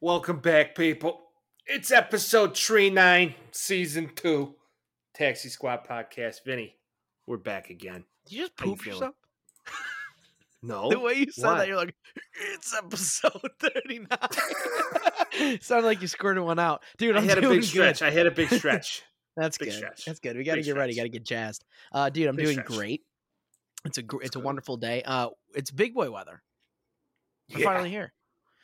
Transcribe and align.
Welcome 0.00 0.38
back, 0.40 0.74
people. 0.74 1.20
It's 1.66 1.90
episode 1.90 2.56
three 2.56 2.90
nine, 2.90 3.34
season 3.52 4.10
two, 4.14 4.54
Taxi 5.14 5.48
Squad 5.48 5.86
podcast. 5.88 6.44
Vinny, 6.44 6.76
we're 7.26 7.38
back 7.38 7.70
again. 7.70 8.04
Did 8.26 8.34
you 8.34 8.40
just 8.42 8.52
How 8.58 8.66
you 8.66 8.72
poop 8.76 8.86
yourself? 8.86 9.14
No, 10.62 10.88
the 10.90 10.98
way 10.98 11.12
you 11.12 11.30
said 11.30 11.44
why? 11.44 11.58
that, 11.58 11.68
you're 11.68 11.76
like, 11.76 11.94
it's 12.56 12.74
episode 12.76 13.40
39. 13.60 14.08
Sounded 15.60 15.86
like 15.86 16.00
you 16.02 16.08
squirted 16.08 16.42
one 16.42 16.58
out. 16.58 16.82
Dude, 16.98 17.14
I 17.14 17.20
I'm 17.20 17.28
had 17.28 17.38
a 17.38 17.40
doing 17.42 17.56
big 17.60 17.64
stretch. 17.64 18.02
I 18.02 18.10
had 18.10 18.26
a 18.26 18.32
big 18.32 18.48
stretch. 18.48 19.02
That's 19.36 19.58
big 19.58 19.68
good. 19.68 19.76
stretch. 19.76 20.04
That's 20.06 20.18
good. 20.18 20.36
We 20.36 20.42
got 20.42 20.56
to 20.56 20.62
get 20.62 20.74
ready. 20.74 20.96
Got 20.96 21.04
to 21.04 21.08
get 21.08 21.24
jazzed. 21.24 21.64
Uh, 21.92 22.08
dude, 22.10 22.26
I'm 22.26 22.34
Big 22.34 22.46
doing 22.46 22.54
stretch. 22.54 22.66
great. 22.68 23.02
It's 23.84 23.98
a 23.98 24.02
gr- 24.02 24.22
it's 24.22 24.34
a 24.34 24.40
wonderful 24.40 24.76
day. 24.76 25.02
Uh, 25.04 25.28
it's 25.54 25.70
big 25.70 25.94
boy 25.94 26.10
weather. 26.10 26.42
We're 27.52 27.60
Yeah. 27.60 27.64
finally 27.66 27.90
here, 27.90 28.12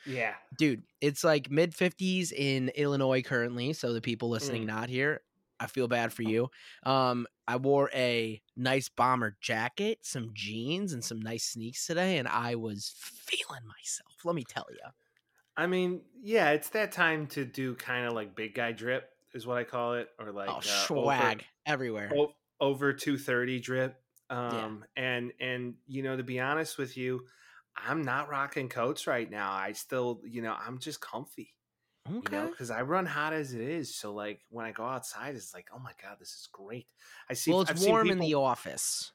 yeah, 0.05 0.37
dude. 0.57 0.85
It's 1.01 1.25
like 1.25 1.51
mid 1.51 1.75
50s 1.75 2.33
in 2.33 2.71
Illinois 2.71 3.23
currently. 3.23 3.73
So 3.73 3.93
the 3.93 4.01
people 4.01 4.29
Mm. 4.31 4.31
listening 4.31 4.67
not 4.67 4.89
here, 4.89 5.23
I 5.61 5.67
feel 5.67 5.89
bad 5.89 6.13
for 6.13 6.23
you. 6.23 6.51
Um, 6.85 7.27
I 7.49 7.57
wore 7.57 7.91
a 7.95 8.41
nice 8.57 8.89
bomber 8.89 9.37
jacket, 9.41 10.01
some 10.03 10.31
jeans, 10.35 10.93
and 10.93 11.05
some 11.05 11.21
nice 11.21 11.45
sneaks 11.45 11.87
today, 11.87 12.19
and 12.19 12.29
I 12.29 12.55
was 12.55 12.95
feeling 12.97 13.67
myself. 13.67 14.25
Let 14.25 14.35
me 14.35 14.45
tell 14.45 14.67
you. 14.71 14.79
I 15.57 15.67
mean, 15.67 16.03
yeah, 16.21 16.51
it's 16.51 16.71
that 16.71 16.93
time 16.93 17.27
to 17.29 17.45
do 17.45 17.75
kind 17.77 18.07
of 18.07 18.15
like 18.15 18.35
big 18.35 18.55
guy 18.55 18.73
drip, 18.73 19.11
is 19.35 19.47
what 19.47 19.59
I 19.59 19.65
call 19.65 19.95
it, 19.95 20.09
or 20.19 20.33
like 20.33 20.49
oh, 20.49 20.61
uh, 20.67 20.89
swag 20.95 21.45
everywhere. 21.67 22.09
over, 22.11 22.29
o- 22.29 22.35
over 22.61 22.93
two 22.93 23.19
thirty 23.19 23.61
drip. 23.61 24.03
Um, 24.31 24.85
and 24.97 25.33
and 25.41 25.77
you 25.87 26.03
know, 26.03 26.17
to 26.17 26.23
be 26.23 26.41
honest 26.41 26.79
with 26.79 26.97
you, 26.97 27.27
I'm 27.77 28.03
not 28.03 28.29
rocking 28.29 28.69
coats 28.69 29.07
right 29.07 29.31
now. 29.31 29.53
I 29.53 29.73
still, 29.73 30.21
you 30.25 30.43
know, 30.43 30.55
I'm 30.67 30.79
just 30.79 31.01
comfy. 31.01 31.55
okay. 32.09 32.17
you 32.33 32.37
know 32.37 32.49
because 32.51 32.69
i 32.73 32.83
run 32.83 33.07
hot 33.07 33.33
as 33.33 33.55
it 33.55 33.61
is 33.61 33.95
so 33.95 34.13
like 34.13 34.41
when 34.51 34.67
i 34.67 34.73
go 34.73 34.85
outside 34.85 35.37
it's 35.37 35.55
like 35.55 35.69
oh 35.73 35.79
my 35.79 35.93
god 36.03 36.17
this 36.19 36.31
is 36.31 36.49
great 36.51 36.89
i 37.31 37.33
see 37.33 37.53
well, 37.53 37.61
I've 37.61 37.71
it's 37.71 37.81
seen 37.83 37.91
warm 37.93 38.11
in 38.11 38.19
the 38.19 38.35
office. 38.35 39.13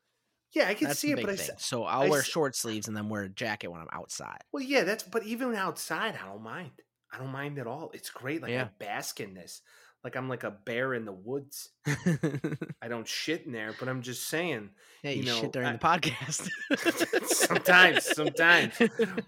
yeah 0.55 0.69
i 0.69 0.73
can 0.73 0.87
That's 0.87 0.99
see 0.99 1.11
it 1.11 1.17
but 1.19 1.29
I, 1.29 1.35
thing. 1.35 1.51
s- 1.55 1.65
so 1.65 1.83
I'll 1.83 2.03
I 2.03 2.09
wear 2.09 2.21
s- 2.21 2.27
short 2.27 2.55
sleeves 2.55 2.87
and 2.87 2.95
then 2.95 3.09
wear 3.09 3.23
a 3.23 3.29
jacket 3.29 3.67
when 3.69 3.81
I'm 3.81 3.89
outside. 3.91 4.39
well 4.53 4.63
yeah 4.63 4.85
that's 4.85 5.03
but 5.03 5.23
even 5.23 5.53
outside 5.53 6.17
i 6.23 6.25
don't 6.29 6.41
mind 6.41 6.71
i 7.11 7.17
don't 7.17 7.33
mind 7.33 7.59
at 7.59 7.67
all 7.67 7.91
it's 7.93 8.09
great 8.09 8.41
like 8.41 8.51
i 8.51 8.53
Yeah. 8.53 8.69
bask 8.79 9.19
in 9.19 9.33
this 9.33 9.61
like 10.07 10.15
i'm 10.15 10.29
like 10.29 10.43
a 10.45 10.51
bear 10.51 10.93
in 10.93 11.03
the 11.03 11.11
woods 11.11 11.69
i 12.81 12.87
don't 12.87 13.07
shit 13.07 13.45
in 13.45 13.51
there 13.51 13.73
but 13.77 13.89
i'm 13.89 14.01
just 14.01 14.27
saying 14.29 14.69
yeah, 15.03 15.11
You 15.11 15.17
you, 15.19 15.25
know, 15.25 15.41
shit 15.41 15.51
during 15.51 15.67
I- 15.67 15.73
the 15.73 15.77
podcast. 15.79 16.49
Sometimes, 17.27 18.03
sometimes. 18.05 18.73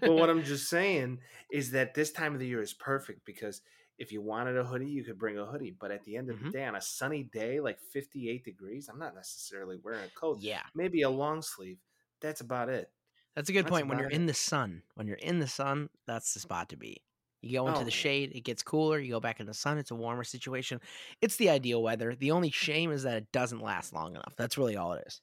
but 0.00 0.12
what 0.12 0.30
i'm 0.30 0.42
just 0.42 0.68
saying 0.70 1.18
is 1.52 1.72
that 1.72 1.92
this 1.94 2.12
time 2.12 2.32
of 2.32 2.40
the 2.40 2.46
year 2.46 2.62
is 2.62 2.72
perfect 2.72 3.24
because 3.26 3.60
if 3.98 4.10
you 4.12 4.22
wanted 4.22 4.56
a 4.56 4.64
hoodie 4.64 4.86
you 4.90 5.04
could 5.04 5.18
bring 5.18 5.38
a 5.38 5.44
hoodie 5.44 5.74
but 5.78 5.90
at 5.90 6.02
the 6.04 6.16
end 6.16 6.30
of 6.30 6.36
Mhm. 6.36 6.44
the 6.44 6.50
day 6.52 6.64
on 6.64 6.74
a 6.76 6.80
sunny 6.80 7.24
day 7.24 7.60
like 7.60 7.78
58 7.92 8.42
degrees 8.42 8.88
i'm 8.90 8.98
not 8.98 9.14
necessarily 9.14 9.76
wearing 9.84 10.00
a 10.04 10.18
coat 10.18 10.38
yeah, 10.40 10.62
maybe 10.74 11.02
a 11.02 11.10
long 11.10 11.42
sleeve 11.42 11.76
that's 12.22 12.40
about 12.40 12.70
it 12.70 12.90
that's 13.36 13.48
a 13.48 13.52
good 13.52 13.66
That's 13.66 13.70
point. 13.70 13.86
When 13.88 13.98
you're 13.98 14.08
about 14.08 14.16
in 14.16 14.26
the 14.26 14.34
sun, 14.34 14.82
when 14.96 15.06
you're 15.06 15.16
in 15.16 15.38
the 15.38 15.46
sun, 15.46 15.88
that's 16.04 16.34
the 16.34 16.40
spot 16.40 16.68
to 16.70 16.76
be. 16.76 17.00
You 17.42 17.58
go 17.60 17.68
into 17.68 17.80
Oh. 17.80 17.84
the 17.84 17.90
shade, 17.90 18.32
it 18.34 18.42
gets 18.42 18.62
cooler. 18.62 18.98
You 18.98 19.12
go 19.12 19.20
back 19.20 19.40
in 19.40 19.46
the 19.46 19.54
sun, 19.54 19.78
it's 19.78 19.90
a 19.90 19.94
warmer 19.94 20.24
situation. 20.24 20.80
It's 21.22 21.36
the 21.36 21.48
ideal 21.50 21.82
weather. 21.82 22.14
The 22.14 22.30
only 22.32 22.50
shame 22.50 22.90
is 22.92 23.02
that 23.04 23.16
it 23.16 23.32
doesn't 23.32 23.60
last 23.60 23.92
long 23.92 24.14
enough. 24.14 24.34
That's 24.36 24.58
really 24.58 24.76
all 24.76 24.92
it 24.92 25.04
is. 25.06 25.20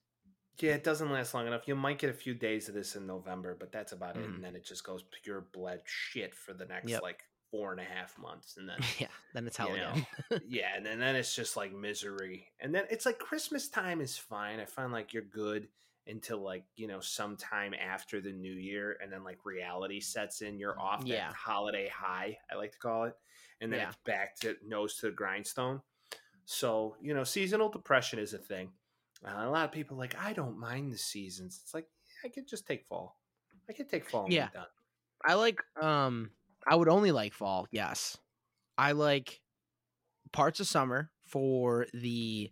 yeah 0.59 0.73
it 0.73 0.83
doesn't 0.83 1.11
last 1.11 1.35
long 1.35 1.45
enough 1.45 1.67
you 1.67 1.75
might 1.75 1.99
get 1.99 2.09
a 2.09 2.13
few 2.13 2.33
days 2.33 2.67
of 2.67 2.73
this 2.73 2.95
in 2.95 3.05
november 3.05 3.55
but 3.59 3.71
that's 3.71 3.91
about 3.91 4.17
it 4.17 4.23
Mhm. 4.25 4.35
and 4.35 4.43
then 4.43 4.55
it 4.55 4.65
just 4.65 4.83
goes 4.83 5.03
pure 5.21 5.41
bled 5.53 5.81
shit 5.85 6.33
for 6.33 6.51
the 6.55 6.65
next 6.65 6.89
Yep. 6.89 7.03
like 7.03 7.21
four 7.51 7.71
and 7.73 7.79
a 7.79 7.83
half 7.83 8.17
months 8.17 8.57
and 8.57 8.67
then 8.67 8.79
yeah, 8.99 9.07
then 9.35 9.45
it's 9.45 9.55
hell 9.55 9.71
again. 9.71 10.07
yeah, 10.47 10.75
and 10.75 10.83
then, 10.83 10.97
then 10.97 11.15
it's 11.15 11.35
just 11.35 11.55
like 11.57 11.71
misery. 11.73 12.47
And 12.59 12.73
then 12.73 12.85
it's 12.89 13.05
like 13.05 13.19
Christmas 13.19 13.69
time 13.69 14.01
is 14.01 14.17
fine. 14.17 14.59
I 14.59 14.65
find 14.65 14.91
like 14.91 15.13
you're 15.13 15.21
good 15.21 15.67
until 16.07 16.39
like, 16.39 16.65
you 16.75 16.87
know, 16.87 16.99
sometime 16.99 17.73
after 17.73 18.21
the 18.21 18.31
new 18.31 18.53
year 18.53 18.97
and 19.01 19.11
then 19.11 19.23
like 19.23 19.45
reality 19.45 19.99
sets 19.99 20.41
in. 20.41 20.59
You're 20.59 20.79
off 20.79 21.07
that 21.09 21.23
Yeah. 21.23 21.33
holiday 21.33 21.87
high, 21.89 22.39
I 22.51 22.55
like 22.55 22.71
to 22.73 22.79
call 22.79 23.05
it. 23.05 23.15
And 23.61 23.71
then 23.71 23.79
Yeah. 23.79 23.83
it's 23.83 23.95
back 24.05 24.35
to 24.41 24.55
nose 24.63 24.97
to 24.97 25.07
the 25.07 25.11
grindstone. 25.11 25.81
So, 26.45 26.95
you 27.01 27.13
know, 27.13 27.23
seasonal 27.23 27.69
depression 27.69 28.19
is 28.19 28.33
a 28.33 28.37
thing. 28.39 28.73
Uh, 29.25 29.33
a 29.37 29.49
lot 29.49 29.65
of 29.65 29.71
people 29.71 29.95
are 29.97 29.99
like, 29.99 30.15
I 30.17 30.33
don't 30.33 30.59
mind 30.59 30.91
the 30.91 30.97
seasons. 30.97 31.59
It's 31.63 31.73
like, 31.73 31.87
yeah, 32.05 32.29
I 32.29 32.33
could 32.33 32.47
just 32.47 32.67
take 32.67 32.85
fall. 32.85 33.19
I 33.69 33.73
could 33.73 33.89
take 33.89 34.05
fall 34.05 34.35
and 34.35 34.35
Yeah. 34.35 34.49
done. 34.51 34.67
I 35.25 35.35
like 35.35 35.59
um 35.81 36.31
I 36.67 36.75
would 36.75 36.89
only 36.89 37.11
like 37.11 37.33
fall, 37.33 37.67
yes. 37.71 38.17
I 38.77 38.93
like 38.93 39.41
parts 40.33 40.59
of 40.59 40.67
summer 40.67 41.11
for 41.25 41.87
the 41.93 42.51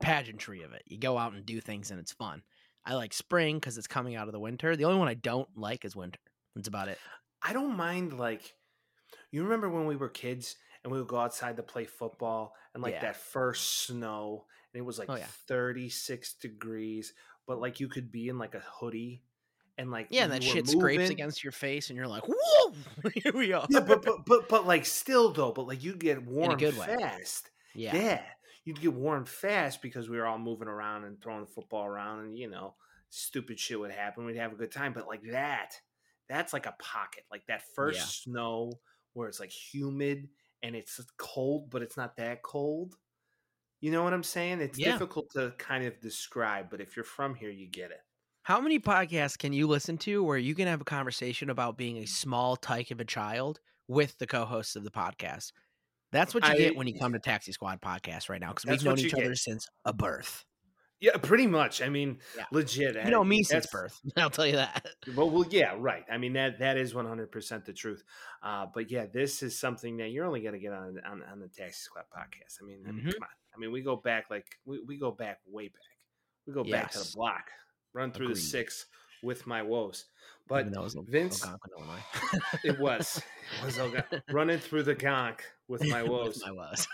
pageantry 0.00 0.62
of 0.62 0.72
it. 0.72 0.82
You 0.86 0.98
go 0.98 1.18
out 1.18 1.34
and 1.34 1.46
do 1.46 1.60
things 1.60 1.90
and 1.90 2.00
it's 2.00 2.12
fun. 2.12 2.42
I 2.84 2.94
like 2.94 3.12
spring 3.12 3.56
because 3.56 3.78
it's 3.78 3.86
coming 3.86 4.16
out 4.16 4.26
of 4.28 4.32
the 4.32 4.40
winter. 4.40 4.74
The 4.76 4.84
only 4.84 4.98
one 4.98 5.08
I 5.08 5.14
don't 5.14 5.48
like 5.56 5.84
is 5.84 5.94
winter. 5.94 6.18
That's 6.54 6.68
about 6.68 6.88
it. 6.88 6.98
I 7.42 7.52
don't 7.52 7.76
mind 7.76 8.18
like 8.18 8.54
you 9.30 9.42
remember 9.44 9.68
when 9.68 9.86
we 9.86 9.96
were 9.96 10.08
kids 10.08 10.56
and 10.84 10.92
we 10.92 10.98
would 10.98 11.08
go 11.08 11.18
outside 11.18 11.56
to 11.56 11.62
play 11.62 11.84
football 11.84 12.54
and 12.74 12.82
like 12.82 12.94
Yeah. 12.94 13.02
that 13.02 13.16
first 13.16 13.86
snow 13.86 14.44
and 14.72 14.80
it 14.80 14.84
was 14.84 14.98
like 14.98 15.08
Oh, 15.10 15.16
yeah. 15.16 15.26
36 15.48 16.34
degrees 16.34 17.12
but 17.46 17.60
like 17.60 17.80
you 17.80 17.88
could 17.88 18.10
be 18.12 18.28
in 18.28 18.38
like 18.38 18.54
a 18.54 18.60
hoodie 18.60 19.22
and 19.78 19.90
like 19.90 20.08
Yeah, 20.10 20.24
and 20.24 20.32
that 20.32 20.42
shit 20.42 20.68
scrapes 20.68 21.08
against 21.10 21.42
your 21.42 21.52
face 21.52 21.88
and 21.88 21.96
you're 21.96 22.06
like, 22.06 22.24
whoa, 22.28 22.72
here 23.14 23.32
we 23.34 23.52
are. 23.52 23.66
yeah 23.70 23.80
but, 23.80 24.02
but 24.04 24.24
but 24.26 24.48
but 24.48 24.66
like 24.66 24.84
still 24.86 25.32
though 25.32 25.52
but 25.52 25.66
like 25.66 25.82
you 25.82 25.94
get 25.94 26.22
warm 26.24 26.56
good 26.58 26.76
way. 26.76 26.86
fast 26.98 27.48
yeah. 27.74 27.96
yeah. 27.96 28.22
You'd 28.64 28.80
get 28.80 28.92
warm 28.92 29.24
fast 29.24 29.82
because 29.82 30.08
we 30.08 30.16
were 30.16 30.26
all 30.26 30.38
moving 30.38 30.68
around 30.68 31.04
and 31.04 31.20
throwing 31.20 31.42
the 31.44 31.50
football 31.50 31.84
around 31.86 32.20
and 32.20 32.38
you 32.38 32.48
know 32.48 32.74
stupid 33.10 33.58
shit 33.58 33.78
would 33.78 33.90
happen 33.90 34.24
we'd 34.24 34.36
have 34.36 34.52
a 34.52 34.56
good 34.56 34.72
time 34.72 34.92
but 34.92 35.06
like 35.06 35.22
that 35.30 35.74
that's 36.28 36.52
like 36.52 36.66
a 36.66 36.74
pocket 36.78 37.24
like 37.30 37.44
that 37.46 37.62
first 37.74 38.00
Yeah. 38.00 38.06
snow 38.22 38.80
where 39.12 39.28
it's 39.28 39.40
like 39.40 39.50
humid 39.52 40.28
and 40.62 40.74
it's 40.76 41.00
cold 41.18 41.70
but 41.70 41.82
it's 41.82 41.96
not 41.96 42.16
that 42.16 42.42
cold 42.42 42.94
you 43.80 43.90
know 43.90 44.04
what 44.04 44.14
i'm 44.14 44.22
saying 44.22 44.60
it's 44.60 44.78
Yeah. 44.78 44.92
difficult 44.92 45.30
to 45.30 45.54
kind 45.58 45.84
of 45.84 46.00
describe 46.00 46.70
but 46.70 46.80
if 46.80 46.96
you're 46.96 47.04
from 47.04 47.34
here 47.34 47.50
you 47.50 47.68
get 47.68 47.90
it 47.90 48.00
How 48.44 48.60
many 48.60 48.78
podcasts 48.78 49.36
can 49.38 49.52
you 49.52 49.66
listen 49.66 49.98
to 49.98 50.22
where 50.22 50.38
you 50.38 50.54
can 50.54 50.66
have 50.68 50.80
a 50.80 50.84
conversation 50.84 51.50
about 51.50 51.76
being 51.76 51.98
a 51.98 52.06
small 52.06 52.56
tyke 52.56 52.90
of 52.92 53.00
a 53.00 53.04
child 53.04 53.60
with 53.88 54.16
the 54.18 54.26
co-hosts 54.28 54.76
of 54.76 54.84
the 54.84 54.90
podcast? 54.92 55.52
That's 56.12 56.34
what 56.34 56.44
you 56.46 56.52
I- 56.52 56.56
get 56.56 56.76
when 56.76 56.86
you 56.86 56.98
come 56.98 57.12
to 57.14 57.18
Taxi 57.18 57.52
Squad 57.52 57.80
podcast 57.80 58.28
right 58.28 58.40
now 58.40 58.50
because 58.52 58.66
we've 58.66 58.84
known 58.84 58.98
each 58.98 59.14
other 59.14 59.30
get. 59.30 59.38
since 59.38 59.66
a 59.84 59.92
birth. 59.92 60.44
yeah 61.00 61.16
pretty 61.16 61.48
much 61.48 61.82
i 61.82 61.88
mean 61.88 62.18
Yeah. 62.36 62.44
legit 62.52 62.94
You 63.04 63.10
know 63.10 63.24
me 63.24 63.42
since 63.42 63.66
birth. 63.66 63.98
I'll 64.16 64.30
tell 64.30 64.46
you 64.46 64.56
that. 64.56 64.86
Well, 65.16 65.28
well, 65.30 65.44
yeah, 65.50 65.74
right. 65.76 66.04
I 66.10 66.18
mean 66.18 66.34
that 66.34 66.60
that 66.60 66.76
is 66.76 66.94
one 66.94 67.06
hundred 67.06 67.32
percent 67.32 67.64
the 67.64 67.72
truth. 67.72 68.04
Uh, 68.42 68.66
but 68.72 68.90
yeah, 68.90 69.06
this 69.12 69.42
is 69.42 69.58
something 69.58 69.96
that 69.96 70.10
you're 70.10 70.24
only 70.26 70.40
going 70.42 70.54
to 70.54 70.60
get 70.60 70.72
on, 70.72 71.00
on 71.04 71.22
on 71.30 71.40
the 71.40 71.48
Taxi 71.48 71.80
Squad 71.80 72.04
podcast. 72.16 72.58
I 72.62 72.66
mean, 72.66 72.84
I 72.88 72.92
mean, 72.92 73.04
Mhm. 73.06 73.12
come 73.14 73.22
on. 73.22 73.28
I 73.54 73.58
mean, 73.58 73.72
we 73.72 73.82
go 73.82 73.96
back 73.96 74.26
like 74.30 74.46
we, 74.64 74.80
we 74.86 74.96
go 74.98 75.10
back 75.10 75.40
way 75.46 75.68
back. 75.68 75.96
We 76.46 76.52
go 76.54 76.62
back 76.64 76.90
to 76.92 76.98
the 76.98 77.10
block, 77.14 77.50
run 77.94 78.12
through 78.12 78.26
Agreed. 78.26 78.36
the 78.36 78.40
six 78.40 78.86
with 79.22 79.46
my 79.46 79.62
woes. 79.62 80.06
But 80.48 80.66
Even 80.66 80.82
was 80.82 80.94
Vince- 81.08 81.46
it 82.64 82.78
was 82.78 83.22
it 83.62 83.64
was 83.64 83.78
running 84.32 84.58
through 84.58 84.82
the 84.82 84.94
gonk 84.94 85.40
with 85.68 85.86
my 85.86 86.02
woes, 86.02 86.42
With 86.46 86.46
my 86.46 86.52
woes. 86.52 86.88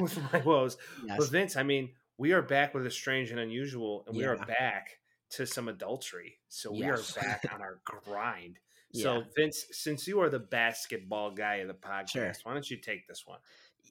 with 0.00 0.32
my 0.32 0.38
woes. 0.40 0.76
But. 1.06 1.30
Vince, 1.30 1.56
I 1.56 1.62
mean, 1.62 1.90
we 2.18 2.32
are 2.32 2.42
back 2.42 2.74
with 2.74 2.86
a 2.86 2.90
strange 2.90 3.30
and 3.30 3.40
unusual, 3.40 4.04
and 4.06 4.16
we 4.16 4.24
are 4.24 4.36
back 4.36 4.98
to 5.30 5.46
some 5.46 5.68
adultery. 5.68 6.38
So 6.48 6.72
we 6.72 6.78
Yes. 6.80 7.16
are 7.16 7.20
back 7.20 7.44
on 7.52 7.60
our 7.66 7.80
grind. 7.84 8.58
Yeah. 8.92 9.02
So 9.02 9.22
Vince, 9.36 9.66
since 9.72 10.06
you 10.06 10.20
are 10.20 10.28
the 10.30 10.38
basketball 10.38 11.32
guy 11.32 11.56
of 11.56 11.68
the 11.68 11.74
podcast, 11.74 12.10
Sure. 12.10 12.32
why 12.44 12.52
don't 12.54 12.70
you 12.70 12.76
take 12.76 13.06
this 13.08 13.24
one? 13.26 13.40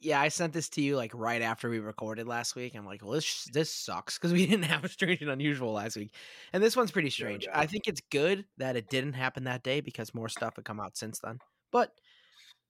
Yeah, 0.01 0.19
I 0.19 0.27
sent 0.27 0.53
this 0.53 0.69
to 0.69 0.81
you 0.81 0.95
like 0.95 1.11
right 1.13 1.41
after 1.41 1.69
we 1.69 1.79
recorded 1.79 2.27
last 2.27 2.55
week. 2.55 2.75
I'm 2.75 2.85
like, 2.85 3.03
well, 3.03 3.13
this 3.13 3.45
this 3.53 3.71
sucks 3.71 4.17
because 4.17 4.33
we 4.33 4.45
didn't 4.47 4.65
have 4.65 4.83
a 4.83 4.89
strange 4.89 5.21
and 5.21 5.31
unusual 5.31 5.73
last 5.73 5.95
week, 5.95 6.13
and 6.51 6.61
this 6.61 6.75
one's 6.75 6.91
pretty 6.91 7.09
strange. 7.09 7.45
yeah. 7.45 7.57
I 7.57 7.65
think 7.65 7.87
it's 7.87 8.01
good 8.11 8.45
that 8.57 8.75
it 8.75 8.89
didn't 8.89 9.13
happen 9.13 9.45
that 9.45 9.63
day 9.63 9.81
because 9.81 10.13
more 10.13 10.29
stuff 10.29 10.55
had 10.55 10.65
come 10.65 10.79
out 10.79 10.97
since 10.97 11.19
then. 11.19 11.39
But 11.71 11.91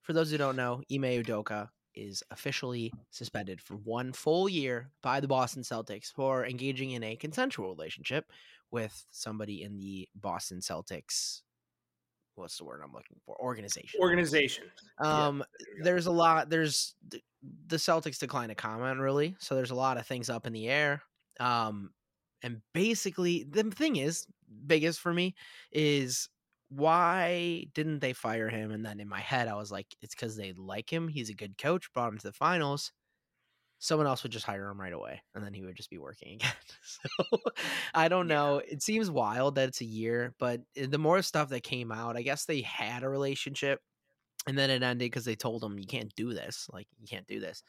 for 0.02 0.12
those 0.12 0.30
who 0.30 0.38
don't 0.38 0.56
know, 0.56 0.82
Ime 0.92 1.22
Udoka 1.22 1.68
is 1.94 2.22
officially 2.30 2.92
suspended 3.10 3.60
for 3.60 3.74
one 3.76 4.12
full 4.12 4.48
year 4.48 4.90
by 5.02 5.20
the 5.20 5.28
Boston 5.28 5.62
Celtics 5.62 6.12
for 6.12 6.44
engaging 6.44 6.90
in 6.90 7.04
a 7.04 7.16
consensual 7.16 7.70
relationship 7.70 8.26
with 8.70 9.06
somebody 9.10 9.62
in 9.62 9.78
the 9.78 10.08
Boston 10.14 10.58
Celtics. 10.58 11.42
What's 12.36 12.58
the 12.58 12.64
word 12.64 12.80
I'm 12.84 12.92
looking 12.92 13.18
for? 13.24 13.36
Organization. 13.40 14.00
Organization. 14.00 14.64
Yeah, 15.02 15.26
Um, 15.26 15.44
there 15.76 15.94
there's 15.94 16.06
a 16.06 16.12
lot. 16.12 16.50
There's 16.50 16.94
the 17.66 17.76
Celtics 17.76 18.18
decline 18.18 18.48
to 18.48 18.54
comment 18.54 18.98
really, 19.00 19.36
so 19.38 19.54
there's 19.54 19.70
a 19.70 19.74
lot 19.76 19.98
of 19.98 20.06
things 20.06 20.28
up 20.30 20.46
in 20.46 20.52
the 20.52 20.68
air. 20.68 21.02
Um, 21.40 21.92
and 22.42 22.60
basically, 22.72 23.44
the 23.44 23.64
thing 23.70 23.96
is, 23.96 24.26
biggest 24.66 25.00
for 25.00 25.12
me 25.12 25.34
is 25.72 26.28
why 26.68 27.64
didn't 27.74 28.00
they 28.00 28.12
fire 28.12 28.48
him? 28.48 28.70
And 28.72 28.84
then 28.84 29.00
in 29.00 29.08
my 29.08 29.20
head, 29.20 29.48
I 29.48 29.54
was 29.54 29.70
like, 29.70 29.94
it's 30.02 30.14
because 30.14 30.36
they 30.36 30.52
like 30.52 30.92
him. 30.92 31.08
He's 31.08 31.30
a 31.30 31.34
good 31.34 31.56
coach, 31.58 31.92
brought 31.92 32.12
him 32.12 32.18
to 32.18 32.26
the 32.26 32.32
finals. 32.32 32.92
Someone 33.84 34.06
else 34.06 34.22
would 34.22 34.32
just 34.32 34.46
hire 34.46 34.68
him 34.68 34.80
right 34.80 34.92
away, 34.92 35.22
and 35.34 35.44
then 35.44 35.54
he 35.54 35.62
would 35.64 35.76
just 35.76 35.90
be 35.90 35.98
working 35.98 36.34
again. 36.34 36.52
so 36.82 37.38
I 37.94 38.08
don't 38.08 38.28
Yeah. 38.28 38.28
know. 38.28 38.58
It 38.58 38.82
seems 38.82 39.10
wild 39.10 39.56
that 39.56 39.68
it's 39.68 39.80
a 39.80 39.84
year, 39.86 40.34
but 40.38 40.62
eh, 40.76 40.86
the 40.88 40.98
more 40.98 41.20
stuff 41.22 41.50
that 41.50 41.62
came 41.62 41.92
out, 41.92 42.16
I 42.16 42.22
guess 42.22 42.46
they 42.46 42.62
had 42.62 43.02
a 43.02 43.08
relationship, 43.08 43.82
and 44.46 44.58
then 44.58 44.70
it 44.70 44.82
ended 44.82 44.98
because 45.06 45.24
they 45.24 45.36
told 45.36 45.64
him 45.64 45.78
you 45.78 45.86
can't 45.86 46.14
do 46.14 46.34
this. 46.34 46.68
Like 46.72 46.88
you 46.98 47.06
can't 47.08 47.26
do 47.26 47.40
this. 47.40 47.62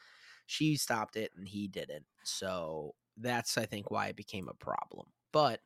She 0.46 0.76
stopped 0.76 1.16
it, 1.16 1.32
and 1.36 1.48
he 1.48 1.68
didn't. 1.68 2.06
So 2.24 2.94
that's 3.16 3.58
I 3.58 3.66
think 3.66 3.90
why 3.90 4.08
it 4.08 4.16
became 4.16 4.48
a 4.48 4.54
problem. 4.54 5.12
But 5.32 5.62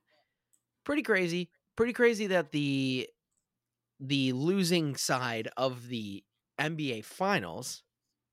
pretty 0.85 1.03
crazy. 1.03 1.51
Pretty 1.77 1.93
crazy 1.93 2.27
that 2.29 2.53
the 2.53 3.09
the 4.01 4.33
losing 4.33 4.97
side 4.97 5.49
of 5.57 5.89
the 5.89 6.25
NBA 6.59 7.03
finals 7.03 7.85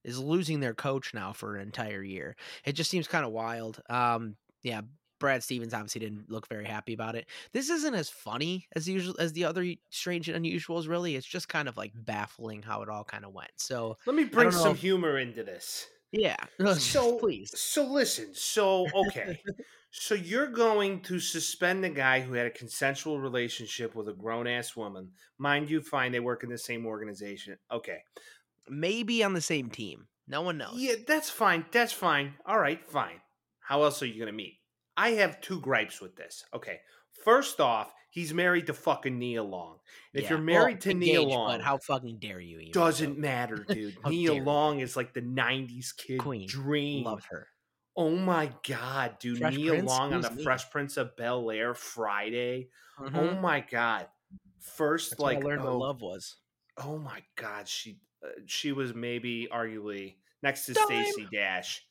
is 0.07 0.18
losing 0.18 0.59
their 0.59 0.74
coach 0.74 1.13
now 1.13 1.33
for 1.33 1.56
an 1.56 1.62
entire 1.62 2.01
year. 2.01 2.36
It 2.65 2.74
just 2.74 2.89
seems 2.89 3.07
kind 3.07 3.24
of 3.25 3.31
wild. 3.31 3.80
Um 3.89 4.36
yeah, 4.63 4.81
Brad 5.19 5.44
Stevens 5.44 5.74
obviously 5.74 6.00
didn't 6.00 6.30
look 6.30 6.48
very 6.48 6.65
happy 6.65 6.94
about 6.94 7.15
it. 7.15 7.25
This 7.51 7.69
isn't 7.69 7.94
as 7.95 8.09
funny 8.09 8.68
as 8.75 8.88
usual 8.88 9.15
as 9.19 9.33
the 9.33 9.45
other 9.45 9.65
strange 9.89 10.30
and 10.30 10.44
unusuals 10.45 10.88
really. 10.88 11.15
It's 11.15 11.25
just 11.27 11.50
kind 11.50 11.68
of 11.68 11.77
like 11.77 11.92
baffling 11.95 12.62
how 12.63 12.81
it 12.83 12.89
all 12.89 13.04
kind 13.04 13.25
of 13.25 13.33
went. 13.33 13.51
So, 13.57 13.98
Let 14.06 14.15
me 14.15 14.25
bring 14.25 14.51
some 14.51 14.71
if- 14.74 14.80
humor 14.80 15.18
into 15.19 15.44
this. 15.44 15.88
yeah. 16.12 16.36
So 16.77 17.18
please. 17.18 17.51
So 17.60 17.83
listen. 17.86 18.27
So 18.33 18.86
okay. 19.07 19.39
so 19.92 20.13
you're 20.13 20.48
going 20.51 21.01
to 21.01 21.19
suspend 21.19 21.83
the 21.83 21.89
guy 21.89 22.19
who 22.21 22.33
had 22.33 22.45
a 22.45 22.51
consensual 22.51 23.19
relationship 23.19 23.95
with 23.95 24.07
a 24.10 24.13
grown 24.13 24.45
ass 24.45 24.75
woman. 24.75 25.12
Mind 25.39 25.69
you, 25.69 25.81
fine. 25.81 26.12
They 26.12 26.19
work 26.19 26.44
in 26.44 26.50
the 26.50 26.57
same 26.60 26.86
organization. 26.86 27.57
Okay. 27.71 28.00
Maybe 28.69 29.23
on 29.23 29.33
the 29.33 29.41
same 29.41 29.69
team. 29.69 30.07
No 30.27 30.41
one 30.41 30.57
knows. 30.57 30.75
Yeah, 30.75 30.95
that's 31.07 31.29
fine. 31.29 31.65
That's 31.71 31.93
fine. 31.93 32.33
All 32.45 32.59
right, 32.59 32.83
fine. 32.85 33.21
How 33.61 33.83
else 33.83 34.01
are 34.01 34.05
you 34.07 34.15
going 34.15 34.27
to 34.27 34.31
meet? 34.33 34.55
I 34.97 35.11
have 35.11 35.39
two 35.41 35.59
gripes 35.61 36.01
with 36.01 36.15
this. 36.15 36.43
Okay. 36.53 36.79
First 37.23 37.59
off, 37.61 37.93
he's 38.09 38.33
married 38.33 38.67
to 38.67 38.73
fucking 38.73 39.17
Nia 39.17 39.43
Long. 39.43 39.77
If 40.13 40.23
Yeah. 40.23 40.29
you're 40.31 40.37
Well, 40.39 40.45
married 40.45 40.81
to 40.81 40.93
Nia 40.93 41.21
Long, 41.21 41.59
how 41.59 41.77
fucking 41.77 42.19
dare 42.19 42.39
you? 42.39 42.59
even, 42.59 42.71
doesn't 42.71 43.17
matter, 43.17 43.55
dude. 43.69 43.95
Nia 44.05 44.29
dare 44.29 44.37
you. 44.37 44.43
Long 44.43 44.79
is 44.79 44.95
like 44.97 45.13
the 45.13 45.21
'90s 45.21 45.95
kid 45.95 46.19
Queen. 46.19 46.47
dream. 46.47 47.03
Love 47.05 47.25
her. 47.25 47.47
Oh 47.95 48.11
my 48.15 48.51
god, 48.67 49.17
dude! 49.19 49.39
Fresh 49.39 49.55
Nia 49.55 49.71
Prince? 49.71 49.87
Long 49.87 50.13
on 50.13 50.21
the 50.21 50.27
Who's 50.29 50.37
Nia? 50.37 50.43
Fresh 50.43 50.69
Prince 50.71 50.97
of 50.97 51.15
Bel 51.15 51.49
Air 51.49 51.73
Friday. 51.73 52.69
Oh 52.99 53.03
Mhm. 53.05 53.41
my 53.41 53.59
god! 53.61 54.07
First, 54.59 55.11
That's 55.11 55.19
like 55.21 55.35
like, 55.37 55.43
I 55.43 55.47
learned 55.47 55.61
oh, 55.61 55.65
what 55.77 55.79
love 55.87 56.01
was. 56.01 56.35
oh 56.77 56.97
my 56.99 57.23
god, 57.35 57.67
she 57.67 57.99
uh, 58.23 58.29
she 58.45 58.71
was 58.71 58.93
maybe 58.93 59.47
arguably 59.51 60.15
next 60.43 60.65
to 60.65 60.75
Stacey 60.75 61.27
Dash, 61.31 61.83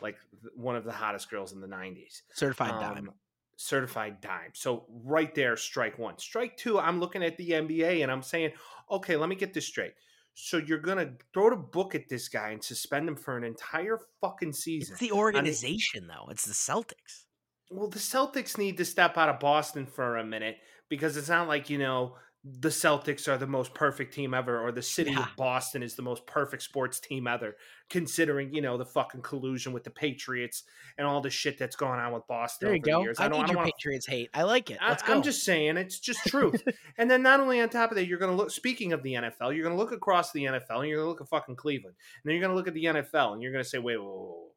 like 0.00 0.16
one 0.54 0.76
of 0.76 0.84
the 0.84 0.92
hottest 0.92 1.30
girls 1.30 1.52
in 1.52 1.60
the 1.60 1.66
'90s. 1.66 2.22
Certified 2.34 2.80
dime. 2.80 3.08
Um, 3.08 3.14
certified 3.56 4.20
dime. 4.20 4.50
So 4.54 4.86
right 5.04 5.34
there, 5.34 5.56
strike 5.56 5.98
one. 5.98 6.18
Strike 6.18 6.56
two, 6.56 6.78
I'm 6.78 7.00
looking 7.00 7.22
at 7.22 7.36
the 7.36 7.50
NBA 7.50 8.02
and 8.02 8.10
I'm 8.10 8.22
saying, 8.22 8.52
okay, 8.90 9.16
let 9.16 9.28
me 9.28 9.36
get 9.36 9.54
this 9.54 9.66
straight. 9.66 9.94
So 10.34 10.56
you're 10.56 10.78
gonna 10.78 11.12
throw 11.34 11.50
the 11.50 11.56
book 11.56 11.94
at 11.94 12.08
this 12.08 12.28
guy 12.28 12.50
and 12.50 12.62
suspend 12.62 13.08
him 13.08 13.16
for 13.16 13.36
an 13.36 13.44
entire 13.44 13.98
fucking 14.20 14.52
season. 14.54 14.94
It's 14.94 15.00
the 15.00 15.12
organization, 15.12 16.06
though. 16.06 16.30
It's 16.30 16.46
the 16.46 16.54
Celtics. 16.54 17.24
Well, 17.70 17.88
the 17.88 17.98
Celtics 17.98 18.58
need 18.58 18.76
to 18.78 18.84
step 18.84 19.16
out 19.16 19.28
of 19.28 19.40
Boston 19.40 19.86
for 19.86 20.16
a 20.16 20.24
minute 20.24 20.56
because 20.88 21.16
it's 21.16 21.28
not 21.28 21.48
like, 21.48 21.70
you 21.70 21.78
know, 21.78 22.16
the 22.44 22.70
Celtics 22.70 23.28
are 23.28 23.38
the 23.38 23.46
most 23.46 23.72
perfect 23.72 24.12
team 24.12 24.34
ever 24.34 24.58
or 24.60 24.72
the 24.72 24.82
city 24.82 25.12
Yeah. 25.12 25.20
of 25.20 25.28
Boston 25.36 25.80
is 25.80 25.94
the 25.94 26.02
most 26.02 26.26
perfect 26.26 26.64
sports 26.64 26.98
team 26.98 27.28
ever, 27.28 27.56
considering, 27.88 28.52
you 28.52 28.60
know, 28.60 28.76
the 28.76 28.84
fucking 28.84 29.22
collusion 29.22 29.72
with 29.72 29.84
the 29.84 29.90
Patriots 29.90 30.64
and 30.98 31.06
all 31.06 31.20
the 31.20 31.30
shit 31.30 31.56
that's 31.56 31.76
going 31.76 32.00
on 32.00 32.12
with 32.12 32.26
Boston 32.26 32.66
There 32.66 32.74
you 32.74 32.80
over 32.80 32.84
the 32.84 32.90
go. 32.90 33.02
years. 33.02 33.20
I, 33.20 33.28
don't, 33.28 33.32
need 33.32 33.36
I 33.36 33.40
don't 33.42 33.48
your 33.50 33.56
wanna 33.58 33.70
Patriots 33.72 34.06
hate. 34.08 34.30
I 34.34 34.42
like 34.42 34.70
it. 34.72 34.78
Let's 34.84 35.04
I, 35.04 35.06
go. 35.06 35.14
I'm 35.14 35.22
just 35.22 35.44
saying, 35.44 35.76
it's 35.76 36.00
just 36.00 36.18
truth. 36.26 36.64
and 36.98 37.08
then 37.08 37.22
not 37.22 37.38
only 37.38 37.60
on 37.60 37.68
top 37.68 37.92
of 37.92 37.96
that, 37.96 38.06
you're 38.06 38.18
going 38.18 38.32
to 38.32 38.36
look. 38.36 38.50
Speaking 38.50 38.92
of 38.92 39.04
the 39.04 39.12
NFL, 39.14 39.54
you're 39.54 39.62
going 39.62 39.76
to 39.76 39.80
look 39.80 39.92
across 39.92 40.32
the 40.32 40.42
NFL, 40.44 40.80
and 40.80 40.88
you're 40.88 40.96
going 40.98 41.06
to 41.06 41.10
look 41.10 41.20
at 41.20 41.28
fucking 41.28 41.54
Cleveland, 41.54 41.94
and 41.96 42.28
then 42.28 42.34
you're 42.34 42.42
going 42.42 42.50
to 42.52 42.56
look 42.56 42.66
at 42.66 42.74
the 42.74 42.84
NFL, 42.86 43.34
and 43.34 43.42
you're 43.42 43.52
going 43.52 43.62
to 43.62 43.70
say, 43.70 43.78
wait, 43.78 43.98
wait, 43.98 44.04
wait, 44.04 44.16
wait, 44.16 44.50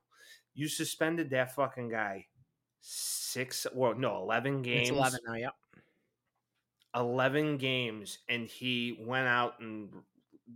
you 0.56 0.68
suspended 0.68 1.30
that 1.30 1.54
fucking 1.54 1.90
guy 1.90 2.26
six, 2.82 3.68
well, 3.74 3.94
no, 3.96 4.18
eleven 4.24 4.62
games, 4.62 4.90
It's 4.90 4.98
11 4.98 5.20
now, 5.28 5.34
yeah. 5.36 5.50
11 6.96 7.58
games, 7.58 8.20
and 8.30 8.48
he 8.48 8.98
went 9.06 9.28
out 9.28 9.60
and 9.60 9.90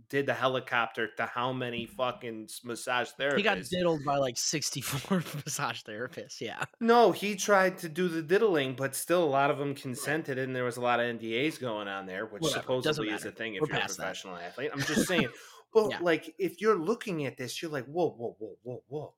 did 0.08 0.24
the 0.26 0.34
helicopter 0.34 1.08
to 1.16 1.26
how 1.26 1.52
many 1.52 1.84
fucking 1.84 2.48
massage 2.64 3.08
therapists? 3.18 3.36
He 3.38 3.42
got 3.42 3.58
diddled 3.68 4.04
by 4.04 4.18
like 4.18 4.38
64 4.38 5.18
massage 5.44 5.82
therapists. 5.82 6.40
Yeah. 6.40 6.62
No, 6.80 7.10
he 7.10 7.34
tried 7.34 7.78
to 7.78 7.88
do 7.88 8.06
the 8.08 8.22
diddling, 8.22 8.74
but 8.74 8.94
still 8.94 9.24
a 9.24 9.26
lot 9.26 9.50
of 9.50 9.58
them 9.58 9.74
consented, 9.74 10.38
and 10.38 10.54
there 10.54 10.64
was 10.64 10.76
a 10.76 10.80
lot 10.80 11.00
of 11.00 11.06
NDAs 11.18 11.60
going 11.60 11.88
on 11.88 12.06
there, 12.06 12.26
which 12.26 12.42
Whatever, 12.42 12.60
supposedly 12.62 13.08
is 13.10 13.24
a 13.24 13.32
thing 13.32 13.56
if 13.56 13.62
We're 13.62 13.66
you're 13.68 13.76
a 13.78 13.80
past 13.80 13.96
that. 13.96 14.04
professional 14.04 14.36
athlete. 14.36 14.70
I'm 14.72 14.80
just 14.80 15.06
saying. 15.08 15.28
Well, 15.74 15.88
Yeah. 15.90 15.98
like 16.02 16.34
if 16.38 16.60
you're 16.60 16.78
looking 16.78 17.26
at 17.26 17.36
this, 17.36 17.60
you're 17.62 17.70
like, 17.70 17.86
whoa, 17.86 18.10
whoa, 18.10 18.36
whoa, 18.38 18.56
whoa, 18.62 18.82
whoa. 18.88 19.14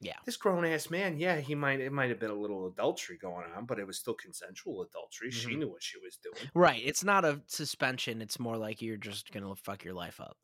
Yeah. 0.00 0.14
This 0.24 0.36
grown 0.36 0.64
ass 0.64 0.90
man, 0.90 1.18
yeah, 1.18 1.38
he 1.40 1.54
might 1.56 1.80
it 1.80 1.92
might 1.92 2.08
have 2.10 2.20
been 2.20 2.30
a 2.30 2.34
little 2.34 2.68
adultery 2.68 3.18
going 3.18 3.46
on, 3.56 3.66
but 3.66 3.78
it 3.80 3.86
was 3.86 3.98
still 3.98 4.14
consensual 4.14 4.82
adultery. 4.82 5.30
She 5.30 5.48
Mhm. 5.54 5.58
knew 5.58 5.68
what 5.70 5.82
she 5.82 5.98
was 5.98 6.16
doing. 6.16 6.50
Right. 6.54 6.80
It's 6.84 7.02
not 7.02 7.24
a 7.24 7.42
suspension. 7.46 8.22
It's 8.22 8.38
more 8.38 8.56
like 8.56 8.80
you're 8.80 8.96
just 8.96 9.32
going 9.32 9.44
to 9.44 9.60
fuck 9.60 9.82
your 9.84 9.94
life 9.94 10.20
up. 10.20 10.36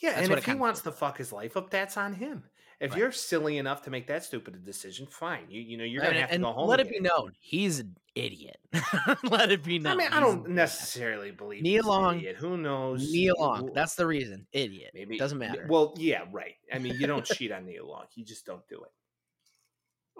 Yeah, 0.00 0.14
That's 0.14 0.28
and 0.28 0.36
if 0.38 0.44
he 0.46 0.54
wants 0.54 0.80
to 0.82 0.90
fuck 0.90 1.18
his 1.18 1.32
life 1.32 1.56
up, 1.56 1.70
that's 1.70 1.96
on 1.96 2.14
him. 2.14 2.50
If 2.82 2.90
Right. 2.90 2.98
you're 2.98 3.12
silly 3.12 3.58
enough 3.58 3.82
to 3.82 3.90
make 3.90 4.08
that 4.08 4.24
stupid 4.24 4.56
a 4.56 4.58
decision, 4.58 5.06
fine. 5.06 5.46
You 5.48 5.60
you 5.62 5.76
know 5.78 5.84
you're 5.84 6.02
gonna 6.02 6.16
and 6.16 6.20
have 6.22 6.30
to 6.32 6.38
go 6.38 6.52
home. 6.52 6.68
let 6.68 6.80
and 6.80 6.88
it 6.88 6.92
be 6.92 6.98
known 7.00 7.32
he's 7.38 7.78
an 7.78 7.96
idiot. 8.16 8.58
let 9.22 9.52
it 9.52 9.62
be 9.62 9.78
known. 9.78 9.92
I 9.92 9.96
mean, 9.96 10.12
I 10.12 10.18
don't 10.18 10.48
necessarily 10.48 11.30
believe 11.30 11.64
an 11.64 11.86
Long- 11.88 12.18
idiot. 12.18 12.36
Who 12.36 12.56
knows? 12.56 13.10
Nia 13.12 13.34
Long. 13.36 13.70
That's 13.72 13.94
the 13.94 14.04
reason. 14.06 14.48
Idiot. 14.52 14.90
maybe 14.94 15.16
Doesn't 15.16 15.38
matter. 15.38 15.64
Well, 15.70 15.94
yeah, 15.96 16.24
right. 16.32 16.56
I 16.72 16.78
mean, 16.80 16.96
you 16.98 17.06
don't 17.06 17.24
cheat 17.24 17.52
on 17.52 17.66
Nia 17.66 17.86
Long. 17.86 18.06
You 18.16 18.24
just 18.24 18.44
don't 18.44 18.66
do 18.68 18.82
it. 18.82 18.90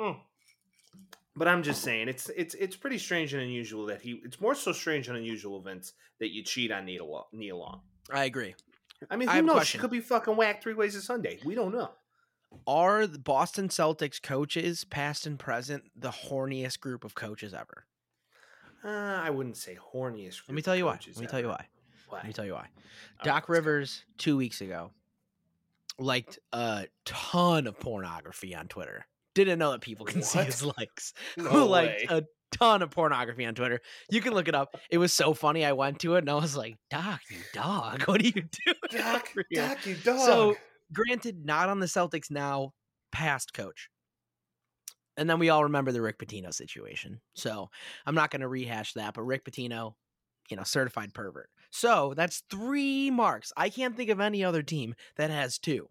Mm. 0.00 0.20
But 1.34 1.48
I'm 1.48 1.62
just 1.64 1.82
saying, 1.82 2.08
it's 2.08 2.28
it's 2.36 2.54
it's 2.54 2.76
pretty 2.76 2.98
strange 2.98 3.32
and 3.34 3.42
unusual 3.42 3.86
that 3.86 4.02
he. 4.02 4.20
It's 4.24 4.40
more 4.40 4.54
so 4.54 4.70
strange 4.72 5.08
and 5.08 5.16
unusual, 5.16 5.58
events 5.58 5.94
that 6.20 6.30
you 6.30 6.44
cheat 6.44 6.70
on 6.70 6.84
Nia 6.84 7.04
Long. 7.04 7.24
Nia 7.32 7.56
Long. 7.56 7.80
I 8.10 8.24
agree. 8.26 8.54
I 9.10 9.16
mean, 9.16 9.28
I 9.28 9.32
who 9.34 9.38
a 9.40 9.42
knows? 9.42 9.66
She 9.66 9.78
could 9.78 9.90
be 9.90 10.00
fucking 10.00 10.36
whacked 10.36 10.62
three 10.62 10.74
ways 10.74 10.94
a 10.94 11.02
Sunday. 11.02 11.40
We 11.44 11.54
don't 11.56 11.72
know. 11.74 11.90
Are 12.66 13.06
the 13.06 13.18
Boston 13.18 13.68
Celtics 13.68 14.22
coaches, 14.22 14.84
past 14.84 15.26
and 15.26 15.38
present, 15.38 15.84
the 15.96 16.10
horniest 16.10 16.80
group 16.80 17.04
of 17.04 17.14
coaches 17.14 17.54
ever? 17.54 17.86
Uh, 18.84 18.88
I 19.22 19.30
wouldn't 19.30 19.56
say 19.56 19.76
horniest. 19.94 20.42
Let 20.48 20.54
me 20.54 20.62
tell 20.62 20.76
you 20.76 20.86
why. 20.86 20.98
Let 21.06 21.18
me 21.18 21.26
tell 21.26 21.40
you 21.40 21.48
why. 21.48 21.66
Why? 22.08 22.18
Let 22.18 22.26
me 22.26 22.32
tell 22.32 22.44
you 22.44 22.54
why. 22.54 22.68
Oh, 22.76 23.24
Doc 23.24 23.34
let's 23.34 23.46
go. 23.46 23.52
Rivers 23.52 24.04
two 24.18 24.36
weeks 24.36 24.60
ago 24.60 24.90
liked 25.98 26.38
a 26.52 26.86
ton 27.04 27.66
of 27.66 27.78
pornography 27.78 28.54
on 28.54 28.68
Twitter. 28.68 29.06
Didn't 29.34 29.58
know 29.58 29.72
that 29.72 29.80
people 29.80 30.06
can 30.06 30.22
see 30.22 30.40
his 30.40 30.64
likes. 30.64 31.14
No 31.36 31.66
liked 31.66 32.10
way. 32.10 32.18
a 32.18 32.22
ton 32.52 32.82
of 32.82 32.90
pornography 32.90 33.46
on 33.46 33.54
Twitter. 33.54 33.80
You 34.10 34.20
can 34.20 34.34
look 34.34 34.48
it 34.48 34.54
up. 34.54 34.76
It 34.90 34.98
was 34.98 35.12
so 35.12 35.32
funny. 35.34 35.64
I 35.64 35.72
went 35.72 36.00
to 36.00 36.16
it 36.16 36.18
and 36.18 36.30
I 36.30 36.34
was 36.34 36.56
like, 36.56 36.76
Doc, 36.90 37.20
you 37.30 37.38
dog, 37.52 38.02
what 38.06 38.20
are 38.20 38.24
you 38.24 38.32
doing? 38.32 38.76
Doc. 38.90 39.28
Doc, 39.52 39.86
you 39.86 39.94
dog. 39.96 40.20
So, 40.20 40.56
granted, 40.93 41.44
not 41.44 41.69
on 41.69 41.81
the 41.81 41.87
Celtics 41.87 42.31
now, 42.31 42.72
past 43.11 43.53
coach. 43.53 43.89
And 45.17 45.29
then 45.29 45.39
we 45.39 45.51
all 45.51 45.65
remember 45.65 45.93
the 45.93 46.01
Rick 46.01 46.19
Pitino 46.19 46.53
situation. 46.53 47.20
So 47.34 47.69
I'm 48.06 48.15
not 48.15 48.31
going 48.31 48.41
to 48.41 48.49
rehash 48.49 48.94
that, 48.94 49.15
but 49.15 49.22
Rick 49.22 49.44
Pitino, 49.44 49.94
you 50.51 50.56
know, 50.56 50.63
certified 50.63 51.13
pervert. 51.13 51.51
So 51.70 52.15
that's 52.17 52.43
three 52.51 53.11
marks. 53.11 53.53
I 53.56 53.69
can't 53.69 53.96
think 53.96 54.11
of 54.11 54.20
any 54.20 54.43
other 54.44 54.63
team 54.63 54.94
that 55.17 55.31
has 55.31 55.58
two. 55.58 55.89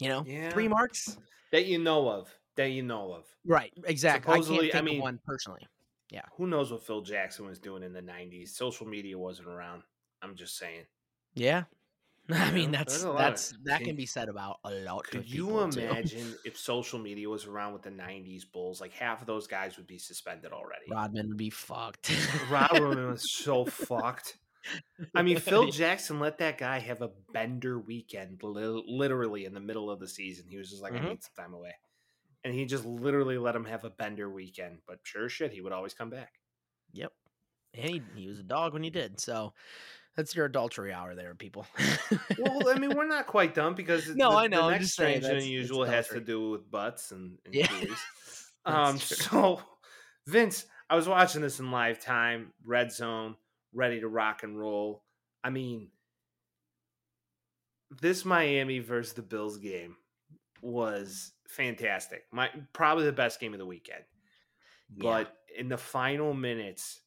You 0.00 0.08
know, 0.08 0.24
three 0.50 0.68
marks. 0.68 1.16
that 1.52 1.66
you 1.66 1.78
know 1.78 2.08
of. 2.08 2.28
That 2.56 2.70
you 2.70 2.82
know 2.82 3.12
of. 3.12 3.24
Right, 3.46 3.72
exactly. 3.84 4.32
I 4.32 4.36
Supposedly, 4.36 4.68
I 4.68 4.72
can't 4.72 4.84
think 4.84 4.84
mean- 4.84 4.96
of 4.98 5.02
one 5.02 5.20
personally. 5.24 5.66
Yeah. 6.10 6.22
Who 6.36 6.46
knows 6.46 6.70
what 6.70 6.84
Phil 6.86 7.00
Jackson 7.00 7.46
was 7.46 7.58
doing 7.58 7.82
in 7.82 7.92
the 7.92 8.02
'90s? 8.02 8.50
Social 8.50 8.86
media 8.86 9.18
wasn't 9.18 9.48
around. 9.48 9.82
I'm 10.22 10.36
just 10.36 10.56
saying. 10.58 10.84
Yeah, 11.34 11.64
I 12.30 12.50
mean 12.52 12.70
that's 12.70 13.04
lot 13.04 13.12
of- 13.12 13.18
that's 13.18 13.54
that 13.64 13.82
can 13.82 13.96
be 13.96 14.06
said 14.06 14.28
about 14.28 14.58
a 14.64 14.70
lot. 14.70 15.04
Could 15.04 15.20
of 15.20 15.26
you 15.26 15.60
imagine 15.60 16.34
if 16.44 16.56
social 16.58 16.98
media 16.98 17.28
was 17.28 17.44
around 17.46 17.74
with 17.74 17.82
the 17.82 17.90
'90s 17.90 18.44
Bulls? 18.50 18.80
Like 18.80 18.92
half 18.94 19.20
of 19.20 19.26
those 19.26 19.46
guys 19.46 19.76
would 19.76 19.86
be 19.86 19.98
suspended 19.98 20.52
already. 20.52 20.86
Rodman 20.90 21.28
would 21.28 21.36
be 21.36 21.50
fucked. 21.50 22.10
Rodman 22.50 23.10
was 23.10 23.30
so 23.30 23.64
fucked. 23.66 24.38
I 25.14 25.20
mean, 25.20 25.38
Phil 25.38 25.70
Jackson 25.70 26.18
let 26.20 26.38
that 26.38 26.56
guy 26.56 26.78
have 26.78 27.02
a 27.02 27.10
bender 27.34 27.78
weekend, 27.78 28.42
li- 28.42 28.82
literally 28.86 29.44
in 29.44 29.52
the 29.52 29.60
middle 29.60 29.90
of 29.90 30.00
the 30.00 30.08
season. 30.08 30.46
He 30.48 30.56
was 30.56 30.70
just 30.70 30.82
like, 30.82 30.94
Mhm. 30.94 31.04
I 31.04 31.08
need 31.10 31.22
some 31.22 31.34
time 31.44 31.52
away. 31.52 31.74
And 32.44 32.54
he 32.54 32.64
just 32.64 32.86
literally 32.86 33.36
let 33.36 33.54
him 33.54 33.66
have 33.66 33.84
a 33.84 33.90
bender 33.90 34.30
weekend. 34.30 34.78
But 34.88 35.00
sure 35.02 35.28
shit, 35.28 35.52
he 35.52 35.60
would 35.60 35.72
always 35.74 35.92
come 35.92 36.08
back. 36.08 36.32
Yep. 36.94 37.12
And 37.74 37.90
he, 37.90 38.02
he 38.16 38.26
was 38.28 38.38
a 38.38 38.42
dog 38.42 38.72
when 38.72 38.82
he 38.82 38.88
did. 38.88 39.20
So 39.20 39.52
that's 40.16 40.34
your 40.34 40.46
adultery 40.46 40.92
hour 40.92 41.14
there, 41.14 41.34
people. 41.34 41.66
well, 42.38 42.68
I 42.68 42.78
mean, 42.78 42.96
we're 42.96 43.06
not 43.06 43.26
quite 43.26 43.54
done 43.54 43.74
because 43.74 44.08
No, 44.14 44.30
the, 44.30 44.36
I 44.36 44.46
know, 44.46 44.66
The 44.66 44.72
next 44.72 44.92
strange 44.92 45.24
and 45.24 45.38
unusual 45.38 45.84
has 45.84 46.08
to 46.08 46.20
do 46.20 46.50
with 46.50 46.70
butts 46.70 47.10
and, 47.10 47.38
and 47.44 47.54
Yeah. 47.54 47.68
Um, 48.66 48.98
so 48.98 49.60
Vince, 50.26 50.64
I 50.88 50.96
was 50.96 51.06
watching 51.06 51.42
this 51.42 51.60
in 51.60 51.70
live 51.70 52.00
time, 52.00 52.54
red 52.64 52.90
zone, 52.90 53.36
ready 53.74 54.00
to 54.00 54.08
rock 54.08 54.42
and 54.42 54.58
roll. 54.58 55.02
I 55.42 55.50
mean, 55.50 55.88
this 58.00 58.24
Miami 58.24 58.78
versus 58.78 59.12
the 59.12 59.20
Bills 59.20 59.58
game 59.58 59.96
was 60.62 61.32
fantastic. 61.46 62.22
My 62.32 62.48
probably 62.72 63.04
the 63.04 63.12
best 63.12 63.38
game 63.38 63.52
of 63.52 63.58
the 63.58 63.66
weekend. 63.66 64.04
Yeah. 64.96 65.02
But 65.02 65.36
in 65.58 65.68
the 65.68 65.76
final 65.76 66.32
minutes, 66.32 67.00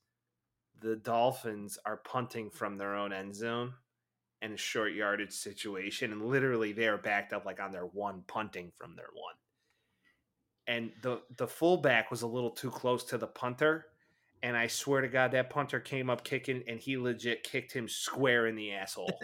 the 0.82 0.96
Dolphins 0.96 1.78
are 1.86 1.98
punting 1.98 2.50
from 2.50 2.78
their 2.78 2.96
own 2.96 3.14
end 3.14 3.36
zone 3.36 3.74
in 4.42 4.54
a 4.54 4.58
short 4.58 4.94
yardage 4.94 5.34
situation, 5.34 6.12
and 6.12 6.26
literally 6.26 6.72
they 6.72 6.88
are 6.88 6.98
backed 6.98 7.34
up 7.34 7.46
like 7.46 7.60
on 7.60 7.72
their 7.72 7.86
one 7.86 8.24
punting 8.28 8.72
from 8.76 8.96
their 8.96 9.10
one. 9.14 9.36
And 10.68 10.92
the 11.02 11.22
the 11.38 11.48
fullback 11.48 12.12
was 12.12 12.22
a 12.22 12.28
little 12.28 12.52
too 12.52 12.70
close 12.70 13.04
to 13.06 13.18
the 13.18 13.28
punter, 13.28 13.86
and 14.44 14.56
I 14.56 14.68
swear 14.68 15.02
to 15.02 15.08
God, 15.08 15.32
that 15.32 15.50
punter 15.50 15.80
came 15.80 16.10
up 16.10 16.24
kicking, 16.24 16.64
and 16.68 16.80
he 16.80 16.98
legit 16.98 17.44
kicked 17.44 17.72
him 17.72 17.88
square 17.88 18.48
in 18.48 18.56
the 18.56 18.74
asshole, 18.74 19.20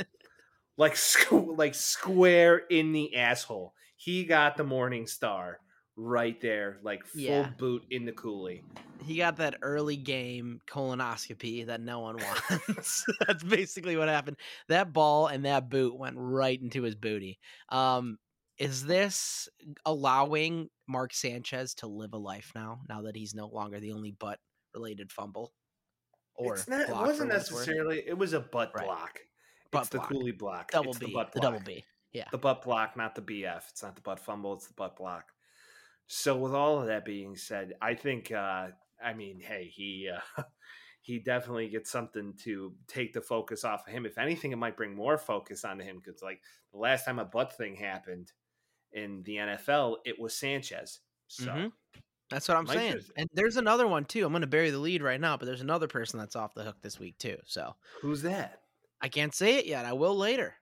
like 0.78 0.98
like 1.32 1.76
square 1.76 2.58
in 2.70 2.92
the 2.92 3.16
asshole. 3.16 3.74
He 3.96 4.26
got 4.26 4.58
the 4.58 4.64
Morning 4.64 5.06
Star 5.06 5.60
right 5.96 6.40
there, 6.42 6.80
like 6.84 7.06
full 7.06 7.22
Yeah. 7.22 7.50
boot 7.58 7.84
in 7.92 8.06
the 8.06 8.12
coolie. 8.12 8.64
he 9.04 9.16
got 9.18 9.38
that 9.38 9.56
early 9.62 9.98
game 9.98 10.60
colonoscopy 10.68 11.66
that 11.68 11.82
no 11.82 12.00
one 12.00 12.18
wants. 12.68 13.06
That's 13.28 13.44
basically 13.44 13.98
what 13.98 14.08
happened. 14.08 14.38
That 14.70 14.94
ball 14.94 15.28
and 15.28 15.46
that 15.46 15.70
boot 15.70 15.98
went 15.98 16.16
right 16.18 16.60
into 16.60 16.84
his 16.84 16.96
booty. 16.96 17.38
Um, 17.70 18.18
is 18.58 18.86
this 18.86 19.50
allowing 19.86 20.70
Mark 20.88 21.14
Sanchez 21.14 21.74
to 21.76 21.88
live 21.88 22.14
a 22.14 22.18
life 22.18 22.52
now? 22.56 22.80
Now 22.88 23.02
that 23.04 23.16
he's 23.16 23.34
no 23.36 23.48
longer 23.48 23.80
the 23.80 23.92
only 23.92 24.12
butt 24.12 24.40
related 24.74 25.12
fumble, 25.12 25.54
or 26.36 26.54
it's 26.56 26.68
not, 26.68 26.82
it 26.82 26.90
wasn't 26.90 27.30
what 27.30 27.38
it's 27.40 27.52
worth? 27.52 27.60
necessarily. 27.68 28.04
It 28.08 28.18
was 28.18 28.34
a 28.34 28.40
butt 28.40 28.72
Right. 28.76 28.86
block. 28.86 29.20
Butt 29.72 29.82
it's 29.82 29.90
the 29.90 30.00
coolie 30.00 30.38
block. 30.38 30.72
double 30.72 30.92
it's 30.92 31.00
B, 31.00 31.06
the 31.08 31.10
the, 31.12 31.14
butt 31.16 31.32
block. 31.34 31.44
double 31.44 31.60
B. 31.60 31.84
Yeah, 32.14 32.26
The 32.32 32.38
butt 32.38 32.62
block, 32.62 32.96
not 32.96 33.16
the 33.16 33.22
BF. 33.24 33.64
It's 33.70 33.82
not 33.84 33.96
the 33.96 34.02
butt 34.02 34.20
fumble. 34.20 34.54
It's 34.54 34.68
the 34.68 34.74
butt 34.76 34.96
block. 34.96 35.33
So, 36.08 36.38
with 36.38 36.54
all 36.54 36.80
of 36.80 36.88
that 36.88 37.06
being 37.06 37.36
said, 37.36 37.74
I 37.82 37.96
think. 37.96 38.32
uh 38.32 38.70
I 39.04 39.14
mean, 39.14 39.42
hey, 39.42 39.66
he 39.66 40.10
uh, 40.10 40.44
he 41.02 41.20
definitely 41.20 41.68
gets 41.68 41.92
something 41.92 42.34
to 42.44 42.74
take 42.88 43.12
the 43.12 43.20
focus 43.22 43.66
off 43.66 43.86
of 43.86 43.92
him. 43.94 44.06
If 44.06 44.18
anything, 44.18 44.54
it 44.54 44.58
might 44.58 44.78
bring 44.78 44.96
more 44.96 45.18
focus 45.18 45.66
onto 45.66 45.84
him 45.84 45.98
because, 46.04 46.22
like, 46.22 46.42
the 46.72 46.78
last 46.78 47.04
time 47.04 47.20
a 47.20 47.26
butt 47.26 47.52
thing 47.58 47.76
happened 47.76 48.32
in 48.94 49.22
the 49.24 49.38
NFL, 49.38 49.98
it 50.06 50.18
was 50.20 50.38
Sanchez. 50.38 51.02
So. 51.28 51.46
Mhm. 51.48 51.72
That's 52.30 52.48
what 52.48 52.56
I'm 52.58 52.64
Mike 52.64 52.78
saying. 52.78 52.98
is- 52.98 53.12
And 53.18 53.30
there's 53.34 53.58
another 53.58 53.88
one 53.88 54.06
too. 54.06 54.26
I'm 54.26 54.32
going 54.32 54.42
to 54.42 54.48
bury 54.48 54.70
the 54.72 54.80
lead 54.80 55.04
right 55.04 55.20
now, 55.20 55.36
but 55.36 55.46
there's 55.46 55.62
another 55.62 55.88
person 55.90 56.18
that's 56.18 56.36
off 56.38 56.54
the 56.54 56.64
hook 56.64 56.78
this 56.82 56.98
week 57.00 57.18
too. 57.18 57.38
So 57.46 57.76
Who's 58.02 58.22
that? 58.22 58.62
I 59.02 59.10
can't 59.10 59.36
say 59.36 59.58
it 59.58 59.66
yet. 59.66 59.86
I 59.86 59.94
will 59.94 60.16
later. 60.16 60.56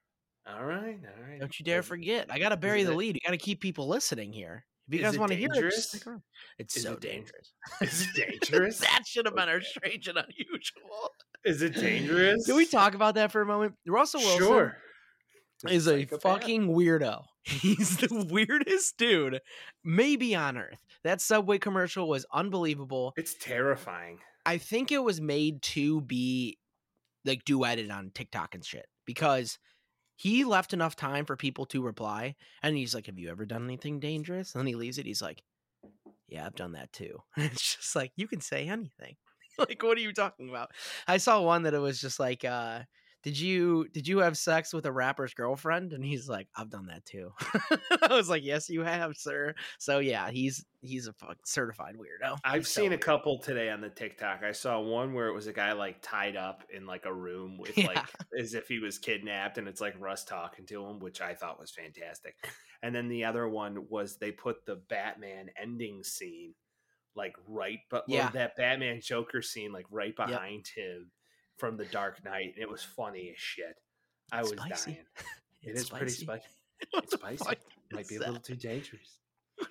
All 0.47 0.65
right, 0.65 0.99
all 1.05 1.23
right. 1.23 1.39
Don't 1.39 1.57
you 1.59 1.63
dare 1.63 1.83
forget. 1.83 2.31
I 2.31 2.39
got 2.39 2.49
to 2.49 2.57
bury 2.57 2.83
the 2.83 2.95
lead. 2.95 3.15
You 3.15 3.21
got 3.23 3.31
to 3.31 3.37
keep 3.37 3.61
people 3.61 3.87
listening 3.87 4.33
here. 4.33 4.65
If 4.87 4.93
you 4.95 4.99
Is 4.99 5.05
guys 5.05 5.15
it 5.15 5.19
want 5.19 5.31
to 5.31 5.37
hear 5.37 5.49
it, 5.53 5.71
just 5.71 5.89
stick 5.89 6.07
around. 6.07 6.21
It's 6.59 6.75
Is 6.77 6.83
so 6.83 6.93
it 6.93 7.01
dangerous? 7.01 7.53
Is 7.81 8.01
it 8.01 8.27
dangerous? 8.27 8.77
that 8.81 9.03
should 9.05 9.25
have 9.25 9.35
been 9.35 9.47
our 9.49 9.61
strange 9.61 10.07
and 10.07 10.17
unusual. 10.17 11.11
Is 11.45 11.61
it 11.61 11.75
dangerous? 11.75 12.45
Can 12.45 12.55
we 12.55 12.65
talk 12.65 12.93
about 12.93 13.15
that 13.15 13.31
for 13.31 13.41
a 13.41 13.45
moment? 13.45 13.75
Russell 13.87 14.19
Wilson 14.21 14.37
Sure. 14.39 14.77
is 15.69 15.87
a 15.87 15.99
Psychopath. 16.01 16.21
fucking 16.21 16.67
weirdo. 16.67 17.23
He's 17.43 17.97
the 17.97 18.27
weirdest 18.29 18.97
dude 18.97 19.39
maybe 19.83 20.35
on 20.35 20.57
earth. 20.57 20.77
That 21.03 21.21
Subway 21.21 21.57
commercial 21.57 22.07
was 22.07 22.25
unbelievable. 22.33 23.13
It's 23.17 23.33
terrifying. 23.39 24.19
I 24.45 24.57
think 24.57 24.91
it 24.91 25.03
was 25.03 25.19
made 25.21 25.61
to 25.63 26.01
be 26.01 26.57
like 27.25 27.43
duetted 27.45 27.91
on 27.91 28.11
TikTok 28.13 28.53
and 28.55 28.63
shit 28.65 28.85
because 29.05 29.57
he 30.21 30.43
left 30.43 30.71
enough 30.71 30.95
time 30.95 31.25
for 31.25 31.35
people 31.35 31.65
to 31.65 31.81
reply 31.81 32.35
and 32.61 32.77
he's 32.77 32.93
like, 32.93 33.07
Have 33.07 33.17
you 33.17 33.31
ever 33.31 33.43
done 33.43 33.63
anything 33.63 33.99
dangerous? 33.99 34.53
And 34.53 34.59
then 34.59 34.67
he 34.67 34.75
leaves 34.75 34.99
it. 34.99 35.07
He's 35.07 35.21
like, 35.21 35.41
Yeah, 36.27 36.45
I've 36.45 36.53
done 36.53 36.73
that 36.73 36.93
too. 36.93 37.17
And 37.35 37.45
it's 37.45 37.75
just 37.75 37.95
like, 37.95 38.11
you 38.15 38.27
can 38.27 38.39
say 38.39 38.67
anything. 38.67 39.15
like, 39.57 39.81
what 39.81 39.97
are 39.97 40.01
you 40.01 40.13
talking 40.13 40.47
about? 40.47 40.69
I 41.07 41.17
saw 41.17 41.41
one 41.41 41.63
that 41.63 41.73
it 41.73 41.79
was 41.79 41.99
just 41.99 42.19
like, 42.19 42.45
uh, 42.45 42.81
did 43.23 43.39
you 43.39 43.87
did 43.93 44.07
you 44.07 44.19
have 44.19 44.37
sex 44.37 44.73
with 44.73 44.85
a 44.85 44.91
rapper's 44.91 45.33
girlfriend? 45.33 45.93
And 45.93 46.03
he's 46.03 46.27
like, 46.27 46.47
I've 46.55 46.69
done 46.69 46.87
that 46.87 47.05
too. 47.05 47.31
I 48.01 48.15
was 48.15 48.29
like, 48.29 48.43
Yes, 48.43 48.69
you 48.69 48.81
have, 48.81 49.15
sir. 49.15 49.53
So 49.79 49.99
yeah, 49.99 50.31
he's 50.31 50.65
he's 50.81 51.07
a 51.07 51.13
certified 51.45 51.95
weirdo. 51.95 52.37
I've 52.43 52.61
He's 52.61 52.69
so 52.69 52.81
seen 52.81 52.93
a 52.93 52.97
couple 52.97 53.37
today 53.39 53.69
on 53.69 53.81
the 53.81 53.89
TikTok. 53.89 54.41
I 54.43 54.51
saw 54.51 54.79
one 54.79 55.13
where 55.13 55.27
it 55.27 55.33
was 55.33 55.45
a 55.47 55.53
guy 55.53 55.73
like 55.73 55.97
tied 56.01 56.35
up 56.35 56.63
in 56.73 56.85
like 56.87 57.05
a 57.05 57.13
room 57.13 57.57
with 57.59 57.77
Yeah. 57.77 57.87
like 57.87 58.05
as 58.39 58.53
if 58.55 58.67
he 58.67 58.79
was 58.79 58.97
kidnapped, 58.97 59.57
and 59.59 59.67
it's 59.67 59.81
like 59.81 59.93
Russ 59.99 60.23
talking 60.23 60.65
to 60.67 60.85
him, 60.85 60.99
which 60.99 61.21
I 61.21 61.35
thought 61.35 61.59
was 61.59 61.71
fantastic. 61.71 62.35
And 62.81 62.95
then 62.95 63.07
the 63.09 63.25
other 63.25 63.47
one 63.47 63.85
was 63.89 64.17
they 64.17 64.31
put 64.31 64.65
the 64.65 64.77
Batman 64.89 65.51
ending 65.61 66.03
scene 66.03 66.55
like 67.15 67.35
right, 67.45 67.79
but 67.91 68.05
Yeah. 68.07 68.29
that 68.31 68.55
Batman 68.55 69.01
Joker 69.01 69.41
scene 69.43 69.71
like 69.71 69.85
right 69.91 70.15
behind 70.15 70.65
him 70.75 71.11
from 71.61 71.77
the 71.77 71.85
Dark 71.85 72.25
Knight, 72.25 72.53
and 72.55 72.61
it 72.63 72.67
was 72.69 72.83
funny 72.83 73.29
as 73.31 73.37
shit. 73.39 73.75
I 74.33 74.41
was 74.41 74.51
Spicy. 74.53 74.91
dying. 74.93 75.05
It 75.63 75.69
It's 75.69 75.81
is 75.81 75.89
pretty 75.91 76.11
spicy. 76.11 76.47
spicy. 76.81 77.03
It's 77.03 77.13
spicy. 77.13 77.57
Might 77.93 78.07
be 78.07 78.15
a 78.15 78.19
little 78.19 78.39
too 78.39 78.55
dangerous. 78.55 79.19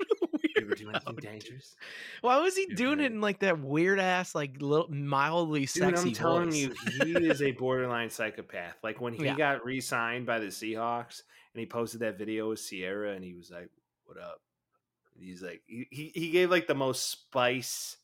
You 0.57 0.67
ever 0.67 0.75
do 0.75 0.87
Weirdo, 0.87 0.91
anything 0.91 1.17
dangerous? 1.17 1.75
Why 2.23 2.39
was 2.39 2.57
he 2.57 2.67
doing 2.67 3.01
it 3.01 3.07
in 3.13 3.21
like 3.21 3.41
that 3.41 3.59
weird 3.61 3.99
ass, 3.99 4.35
like 4.35 4.61
little 4.61 4.89
mildly 4.89 5.61
Dude, 5.63 5.69
sexy 5.71 6.09
I'm 6.11 6.15
telling 6.15 6.51
voice? 6.51 6.57
you, 6.57 6.75
he 7.03 7.13
is 7.29 7.41
a 7.43 7.51
borderline 7.53 8.11
psychopath. 8.11 8.77
Like 8.83 9.01
when 9.01 9.15
he 9.15 9.25
Yeah. 9.25 9.37
got 9.37 9.65
re-signed 9.65 10.27
by 10.27 10.39
the 10.39 10.47
Seahawks, 10.47 11.23
and 11.55 11.61
he 11.61 11.67
posted 11.67 12.01
that 12.01 12.19
video 12.19 12.51
with 12.51 12.61
Ciara, 12.65 13.13
and 13.15 13.25
he 13.25 13.35
was 13.35 13.51
like, 13.51 13.69
"What 14.05 14.19
up?" 14.19 14.41
And 15.17 15.25
he's 15.25 15.43
like, 15.43 15.63
he 15.67 15.87
he, 15.91 16.13
he 16.15 16.31
gave 16.31 16.51
like 16.51 16.67
the 16.67 16.75
most 16.75 17.09
spice 17.11 17.97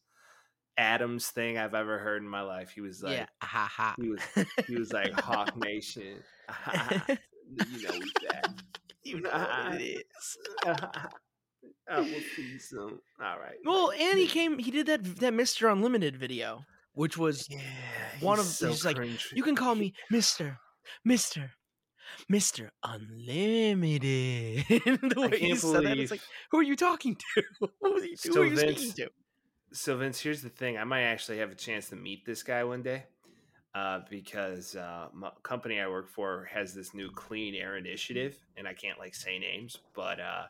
Adams 0.78 1.28
thing 1.28 1.56
I've 1.58 1.74
ever 1.74 1.98
heard 1.98 2.22
in 2.22 2.28
my 2.28 2.42
life. 2.42 2.70
He 2.70 2.80
was 2.80 3.02
like, 3.02 3.18
yeah, 3.18 3.26
ha 3.42 3.68
ha. 3.70 3.94
he 4.00 4.08
was 4.08 4.20
he 4.66 4.76
was 4.76 4.92
like 4.92 5.12
Hawk 5.20 5.56
Nation. 5.64 6.18
you 7.08 7.82
know 7.82 7.92
who's 7.94 8.12
that? 8.30 8.52
you 9.02 9.20
know 9.20 9.30
what 9.30 9.80
it 9.80 10.06
is. 10.20 10.36
I 11.88 12.00
will 12.00 12.06
see 12.34 12.58
some. 12.58 13.00
All 13.22 13.38
right. 13.38 13.56
Well, 13.64 13.92
and 13.92 14.18
he 14.18 14.26
came. 14.26 14.58
He 14.58 14.70
did 14.70 14.86
that 14.86 15.04
that 15.20 15.32
Mister 15.34 15.68
Unlimited 15.68 16.16
video, 16.16 16.64
which 16.94 17.16
was 17.16 17.46
Yeah, 17.48 17.58
one 18.20 18.38
of- 18.38 18.44
so 18.44 18.68
he's 18.68 18.84
like, 18.84 18.98
you 19.32 19.42
can 19.42 19.54
call 19.56 19.74
me 19.76 19.94
Mister, 20.10 20.58
Mister, 21.04 21.52
Mister 22.28 22.72
Unlimited. 22.82 24.64
the 24.68 25.28
way 25.30 25.38
he 25.38 25.46
can't 25.48 25.58
said 25.60 25.74
that, 25.74 25.82
believe 25.82 26.00
it's 26.00 26.10
like, 26.10 26.20
who 26.50 26.58
are 26.58 26.62
you 26.64 26.76
talking 26.76 27.16
to? 27.34 27.42
who 27.60 27.68
are 27.96 28.04
you, 28.04 28.16
who 28.24 28.42
are 28.42 28.46
you 28.46 28.56
Vince- 28.56 28.72
speaking 28.80 28.92
to? 29.06 29.10
So 29.72 29.96
Vince, 29.96 30.20
here's 30.20 30.42
the 30.42 30.48
thing: 30.48 30.78
I 30.78 30.84
might 30.84 31.02
actually 31.02 31.38
have 31.38 31.50
a 31.50 31.56
chance 31.56 31.88
to 31.90 31.96
meet 31.96 32.24
this 32.24 32.42
guy 32.42 32.64
one 32.64 32.82
day, 32.82 33.04
uh, 33.74 34.00
because 34.08 34.76
uh, 34.76 35.08
my 35.12 35.30
company 35.42 35.80
I 35.80 35.88
work 35.88 36.08
for 36.08 36.48
has 36.52 36.72
this 36.74 36.94
new 36.94 37.10
clean 37.10 37.54
air 37.54 37.76
initiative, 37.76 38.38
and 38.56 38.66
I 38.66 38.74
can't 38.74 38.98
like 38.98 39.14
say 39.14 39.38
names, 39.38 39.78
but 39.94 40.20
uh, 40.20 40.44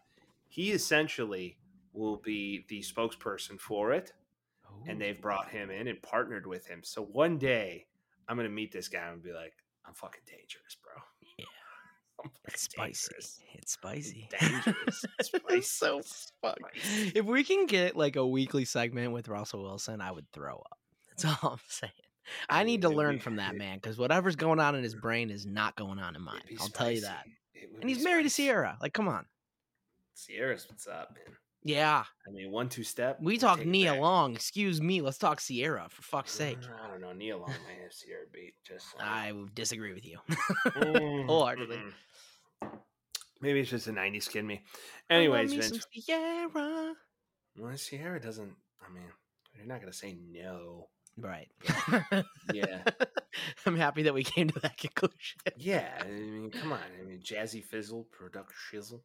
he 0.49 0.73
essentially 0.73 1.59
will 1.93 2.17
be 2.17 2.67
the 2.69 2.81
spokesperson 2.81 3.59
for 3.59 3.93
it, 3.93 4.13
and 4.87 5.01
they've 5.01 5.21
brought 5.21 5.49
him 5.51 5.71
in 5.71 5.89
and 5.89 6.01
partnered 6.03 6.47
with 6.47 6.67
him. 6.67 6.81
So 6.85 7.03
one 7.03 7.39
day, 7.39 7.87
I'm 8.29 8.37
gonna 8.37 8.49
meet 8.49 8.71
this 8.73 8.89
guy 8.89 9.09
and 9.09 9.23
be 9.23 9.33
like, 9.33 9.55
"I'm 9.87 9.95
fucking 9.95 10.23
dangerous, 10.27 10.77
bro. 10.83 11.03
It's 12.49 12.63
spicy. 12.63 13.09
dangerous. 13.09 13.39
It's 13.55 13.73
spicy. 13.73 14.29
dangerous. 14.41 15.05
it's 15.19 15.29
Spicy. 15.29 15.61
so 15.63 16.01
fuck. 16.43 16.59
If 17.15 17.25
we 17.25 17.45
can 17.45 17.67
get 17.67 17.97
like 17.97 18.17
a 18.17 18.27
weekly 18.27 18.65
segment 18.65 19.13
with 19.13 19.29
Russell 19.29 19.63
Wilson, 19.63 20.01
I 20.01 20.11
would 20.13 20.31
throw 20.33 20.57
up. 20.57 20.79
That's 21.09 21.25
all 21.43 21.53
I'm 21.53 21.59
saying. 21.69 21.93
I 22.49 22.65
need 22.65 22.83
to 22.83 22.89
learn 22.89 23.21
from 23.21 23.37
that 23.37 23.55
man 23.57 23.77
because 23.79 23.97
whatever's 23.99 24.37
going 24.37 24.59
on 24.59 24.75
in 24.75 24.83
his 24.83 24.95
brain 24.97 25.31
is 25.31 25.47
not 25.47 25.77
going 25.77 25.99
on 26.01 26.17
in 26.17 26.23
mine. 26.23 26.43
I'll 26.61 26.69
tell 26.69 26.91
you 26.91 27.03
that. 27.03 27.25
And 27.81 27.89
he's 27.89 28.03
married 28.03 28.25
to. 28.25 28.31
Ciara. 28.31 28.77
Like, 28.83 28.93
come 28.93 29.09
on. 29.09 29.27
Ciara's 30.17 30.67
what's 30.69 30.87
up, 30.87 31.15
man. 31.15 31.37
Yeah, 31.63 32.05
I 32.27 32.31
mean, 32.31 32.53
one 32.53 32.69
two 32.69 32.85
step. 32.85 33.19
we 33.21 33.39
talk 33.39 33.65
Nia. 33.65 33.95
Long. 33.95 34.35
Excuse 34.37 34.81
me. 34.81 35.01
Let's 35.01 35.19
talk 35.19 35.41
Ciara 35.41 35.89
for 35.91 36.03
fuck's 36.03 36.31
sake. 36.33 36.61
Mm, 36.61 36.69
I 36.85 36.91
don't 36.91 37.01
know. 37.01 37.13
Nia 37.13 37.37
Long 37.37 37.49
might 37.49 37.83
have 37.83 37.93
Ciara 37.93 38.25
beat. 38.33 38.55
Just 38.65 38.87
saying. 38.99 39.11
I 39.11 39.33
disagree 39.55 39.93
with 39.93 40.07
you. 40.07 40.19
Mm, 40.67 41.27
wholeheartedly. 41.27 41.77
mm-mm. 41.77 41.93
Maybe 43.41 43.61
it's 43.61 43.71
just 43.71 43.87
a 43.87 43.93
'90s 43.93 44.31
kid 44.31 44.45
me. 44.45 44.63
Anyways, 45.11 45.51
me 45.51 45.61
Vince. 45.61 45.87
Ciara. 46.07 46.95
Well, 47.59 47.77
Ciara 47.77 48.21
doesn't. 48.21 48.55
I 48.85 48.93
mean, 48.93 49.05
you're 49.55 49.67
not 49.67 49.81
gonna 49.81 49.93
say 49.93 50.17
no. 50.31 50.89
Right. 51.19 51.49
Yeah. 52.53 52.83
I'm 53.67 53.77
happy 53.77 54.03
that 54.05 54.15
we 54.15 54.23
came 54.23 54.49
to 54.51 54.61
that 54.61 54.77
conclusion. 54.79 55.41
Yeah, 55.57 55.91
I 56.01 56.09
mean, 56.09 56.51
come 56.51 56.73
on. 56.73 56.81
I 57.01 57.05
mean, 57.05 57.21
Jazzy 57.21 57.65
Fizzle, 57.65 58.05
product 58.05 58.53
shizzle. 58.53 59.01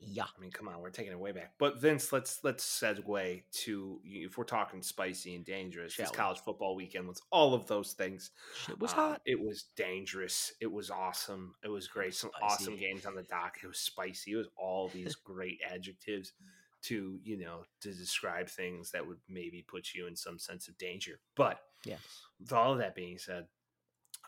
Yeah. 0.00 0.24
I 0.24 0.40
mean, 0.40 0.50
come 0.52 0.68
on, 0.68 0.80
we're 0.80 0.90
taking 0.90 1.12
it 1.12 1.18
way 1.18 1.32
back. 1.32 1.54
But 1.58 1.80
Vince, 1.80 2.12
let's 2.12 2.44
let's 2.44 2.64
segue 2.64 3.42
to 3.64 4.00
if 4.04 4.38
we're 4.38 4.44
talking 4.44 4.80
spicy 4.82 5.34
and 5.34 5.44
dangerous. 5.44 5.92
Shall 5.94 6.04
this 6.04 6.12
we? 6.12 6.16
college 6.16 6.38
football 6.38 6.76
weekend 6.76 7.08
was 7.08 7.20
all 7.32 7.52
of 7.54 7.66
those 7.66 7.92
things. 7.94 8.30
It 8.68 8.78
was 8.78 8.92
Uh, 8.92 8.96
hot. 8.96 9.22
It 9.26 9.40
was 9.40 9.64
dangerous. 9.76 10.52
It 10.60 10.70
was 10.70 10.90
awesome. 10.90 11.54
It 11.64 11.68
was 11.68 11.88
great. 11.88 12.14
Some 12.14 12.30
awesome 12.40 12.76
games 12.76 13.06
on 13.06 13.14
the 13.16 13.24
dock. 13.24 13.58
It 13.62 13.66
was 13.66 13.78
spicy. 13.78 14.32
It 14.32 14.36
was 14.36 14.48
all 14.56 14.88
these 14.88 15.14
great 15.24 15.60
adjectives 15.68 16.32
to 16.80 17.18
you 17.24 17.36
know 17.36 17.64
to 17.80 17.92
describe 17.92 18.48
things 18.48 18.92
that 18.92 19.04
would 19.04 19.18
maybe 19.28 19.62
put 19.66 19.94
you 19.94 20.06
in 20.06 20.14
some 20.14 20.38
sense 20.38 20.68
of 20.68 20.78
danger. 20.78 21.18
But 21.34 21.60
Yes. 21.84 22.00
with 22.38 22.52
all 22.52 22.72
of 22.72 22.78
that 22.78 22.94
being 22.94 23.18
said, 23.18 23.48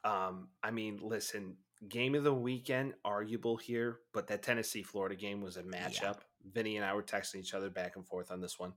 um, 0.05 0.49
I 0.63 0.71
mean, 0.73 0.99
listen, 1.03 1.57
game 1.89 2.15
of 2.15 2.25
the 2.25 2.35
weekend, 2.35 2.95
arguable 3.05 3.57
here, 3.57 3.99
but 4.13 4.27
that 4.29 4.43
Tennessee 4.43 4.83
Florida 4.83 5.15
game 5.17 5.41
was 5.41 5.57
a 5.57 5.63
matchup. 5.63 6.19
Vinny 6.53 6.77
and 6.77 6.85
I 6.85 6.95
were 6.95 7.03
texting 7.03 7.37
each 7.37 7.55
other 7.55 7.71
back 7.71 7.97
and 7.97 8.07
forth 8.07 8.31
on 8.31 8.41
this 8.41 8.59
one. 8.59 8.73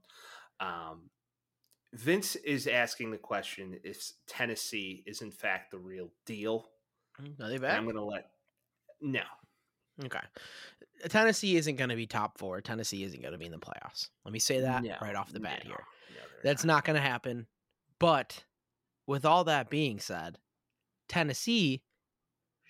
Um, 0.60 1.10
Vince 1.92 2.36
is 2.36 2.66
asking 2.66 3.10
the 3.10 3.18
question 3.18 3.78
if 3.84 4.12
Tennessee 4.26 5.02
is 5.06 5.22
in 5.22 5.30
fact 5.30 5.70
the 5.70 5.78
real 5.78 6.10
deal. 6.26 6.68
Are 7.40 7.48
they 7.48 7.58
back? 7.58 7.76
I'm 7.76 7.84
going 7.84 7.96
to 7.96 8.02
let 8.04 8.30
no. 9.00 9.22
Okay. 10.04 10.18
Tennessee 11.08 11.56
isn't 11.56 11.76
going 11.76 11.90
to 11.90 11.96
be 11.96 12.06
top 12.06 12.38
four. 12.38 12.60
Tennessee 12.60 13.04
isn't 13.04 13.20
going 13.20 13.32
to 13.32 13.38
be 13.38 13.46
in 13.46 13.52
the 13.52 13.58
playoffs. 13.58 14.08
Let 14.24 14.32
me 14.32 14.40
say 14.40 14.60
that 14.60 14.82
No, 14.82 14.96
right 15.00 15.14
off 15.14 15.32
the 15.32 15.38
bat 15.40 15.60
no, 15.64 15.68
here. 15.70 15.84
no, 16.10 16.20
That's 16.42 16.64
not 16.64 16.84
going 16.84 16.96
to 16.96 17.02
happen. 17.02 17.46
But 18.00 18.44
with 19.06 19.24
all 19.24 19.44
that 19.44 19.70
being 19.70 20.00
said, 20.00 20.38
Tennessee 21.08 21.82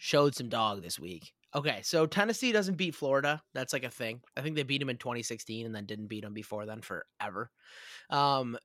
showed 0.04 0.34
some 0.34 0.50
dog 0.50 0.82
this 0.82 1.00
week. 1.00 1.32
Okay, 1.54 1.80
so 1.82 2.04
Tennessee 2.04 2.52
doesn't 2.52 2.76
beat 2.76 2.94
Florida. 2.94 3.40
That's 3.54 3.73
like 3.73 3.84
a 3.84 3.90
thing. 3.90 4.20
I 4.37 4.42
think 4.42 4.54
they 4.54 4.62
beat 4.62 4.80
them 4.80 4.90
in 4.90 4.99
2016 4.99 5.64
and 5.64 5.75
then 5.75 5.87
didn't 5.87 6.08
beat 6.08 6.25
them 6.25 6.34
before 6.34 6.66
then 6.66 6.82
forever. 6.82 7.50
Um, 8.11 8.58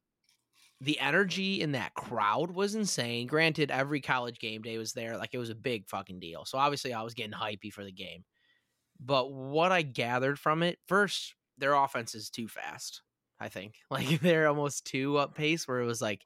the 0.82 1.00
energy 1.00 1.62
in 1.62 1.72
that 1.74 1.94
crowd 1.94 2.52
was 2.52 2.76
insane. 2.76 3.26
Granted, 3.26 3.72
every 3.72 4.02
college 4.02 4.40
game 4.40 4.62
day 4.62 4.78
was 4.78 4.92
there. 4.92 5.18
Like 5.18 5.30
it 5.32 5.38
was 5.38 5.50
a 5.50 5.56
big 5.56 5.88
fucking 5.88 6.20
deal. 6.20 6.44
So 6.44 6.58
obviously 6.58 6.92
I 6.94 7.04
was 7.04 7.14
getting 7.14 7.32
hypey 7.32 7.72
for 7.72 7.86
the 7.86 7.92
game. 7.94 8.26
But 9.00 9.32
what 9.32 9.72
I 9.72 9.82
gathered 9.82 10.38
from 10.38 10.62
it, 10.62 10.78
first, 10.90 11.36
their 11.58 11.74
offense 11.74 12.16
is 12.16 12.30
too 12.30 12.50
fast. 12.50 13.02
I 13.40 13.48
think 13.48 13.76
like 13.90 14.20
they're 14.20 14.50
almost 14.50 14.86
too 14.86 15.18
up 15.18 15.36
pace 15.36 15.70
where 15.70 15.80
it 15.80 15.86
was 15.86 16.02
like, 16.02 16.26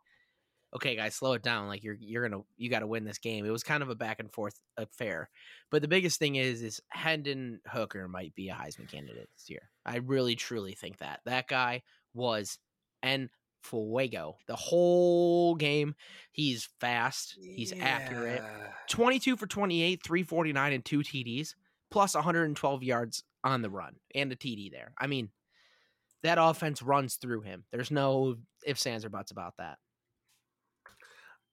okay, 0.75 0.95
guys, 0.95 1.15
slow 1.15 1.33
it 1.33 1.43
down. 1.43 1.67
Like 1.67 1.83
you're 1.83 1.97
you're 1.99 2.27
gonna 2.27 2.43
you 2.57 2.69
got 2.69 2.79
to 2.79 2.87
win 2.87 3.03
this 3.03 3.19
game. 3.19 3.45
It 3.45 3.51
was 3.51 3.63
kind 3.63 3.83
of 3.83 3.89
a 3.89 3.95
back 3.95 4.19
and 4.19 4.31
forth 4.31 4.59
affair. 4.77 5.29
But 5.71 5.81
the 5.81 5.87
biggest 5.87 6.19
thing 6.19 6.35
is 6.35 6.61
is 6.61 6.81
Hendon 6.89 7.59
Hooker 7.67 8.07
might 8.07 8.33
be 8.35 8.49
a 8.49 8.53
Heisman 8.53 8.89
candidate 8.89 9.29
this 9.35 9.49
year. 9.49 9.69
I 9.85 9.97
really 9.97 10.35
truly 10.35 10.73
think 10.73 10.97
that 10.97 11.21
that 11.25 11.47
guy 11.47 11.83
was 12.13 12.57
and 13.01 13.29
fuego 13.61 14.37
the 14.47 14.55
whole 14.55 15.55
game. 15.55 15.95
He's 16.31 16.69
fast. 16.79 17.37
He's 17.41 17.73
accurate. 17.79 18.43
22 18.89 19.37
for 19.37 19.47
28, 19.47 20.03
349 20.03 20.73
and 20.73 20.85
two 20.85 20.99
TDs, 20.99 21.55
plus 21.89 22.15
112 22.15 22.83
yards 22.83 23.23
on 23.43 23.61
the 23.61 23.69
run 23.69 23.95
and 24.13 24.31
a 24.31 24.35
TD 24.35 24.71
there. 24.71 24.93
I 24.97 25.07
mean, 25.07 25.29
that 26.23 26.37
offense 26.39 26.81
runs 26.81 27.15
through 27.15 27.41
him. 27.41 27.65
There's 27.71 27.91
no 27.91 28.35
ifs, 28.65 28.85
ands, 28.85 29.05
or 29.05 29.09
buts 29.09 29.31
about 29.31 29.55
that. 29.57 29.77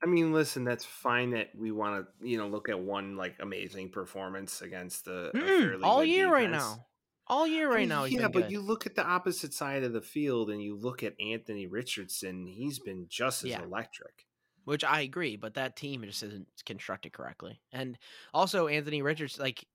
I 0.02 0.06
mean, 0.06 0.32
listen, 0.32 0.64
that's 0.64 0.84
fine 0.84 1.30
that 1.30 1.54
we 1.54 1.70
want 1.72 2.06
to, 2.20 2.26
you 2.26 2.38
know, 2.38 2.48
look 2.48 2.68
at 2.68 2.80
one 2.80 3.16
like 3.16 3.36
amazing 3.40 3.90
performance 3.90 4.62
against 4.62 5.04
the 5.04 5.34
Mm-mm, 5.34 5.84
all 5.84 6.04
year 6.04 6.30
right 6.32 6.50
now. 6.50 6.86
All 7.26 7.46
year 7.46 7.70
I 7.72 7.74
right 7.74 7.80
mean, 7.80 7.88
now. 7.88 8.04
yeah, 8.04 8.28
but 8.28 8.44
good. 8.44 8.50
you 8.50 8.60
look 8.60 8.86
at 8.86 8.94
the 8.96 9.04
opposite 9.06 9.54
side 9.54 9.84
of 9.84 9.92
the 9.92 10.00
field 10.00 10.50
and 10.50 10.62
you 10.62 10.76
look 10.76 11.02
at 11.02 11.20
Anthony 11.20 11.66
Richardson. 11.66 12.46
He's 12.46 12.78
been 12.78 13.06
just 13.08 13.44
as 13.44 13.50
Yeah. 13.50 13.62
electric. 13.62 14.26
which 14.64 14.84
I 14.84 15.00
agree, 15.00 15.36
but 15.36 15.54
that 15.54 15.76
team 15.76 16.02
just 16.04 16.22
isn't 16.22 16.48
constructed 16.66 17.12
correctly. 17.12 17.60
And 17.72 17.98
also, 18.34 18.68
Anthony 18.68 19.02
Richardson 19.02 19.42
like 19.42 19.66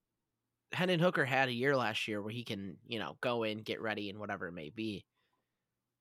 Hendon 0.74 1.00
Hooker 1.00 1.26
had 1.26 1.50
a 1.50 1.54
year 1.54 1.76
last 1.78 2.08
year 2.08 2.22
where 2.22 2.32
he 2.34 2.44
can, 2.44 2.78
you 2.88 3.00
know, 3.00 3.18
go 3.22 3.44
in, 3.44 3.60
get 3.60 3.82
ready, 3.82 4.10
and 4.10 4.20
whatever 4.20 4.48
it 4.48 4.54
may 4.54 4.70
be. 4.72 5.06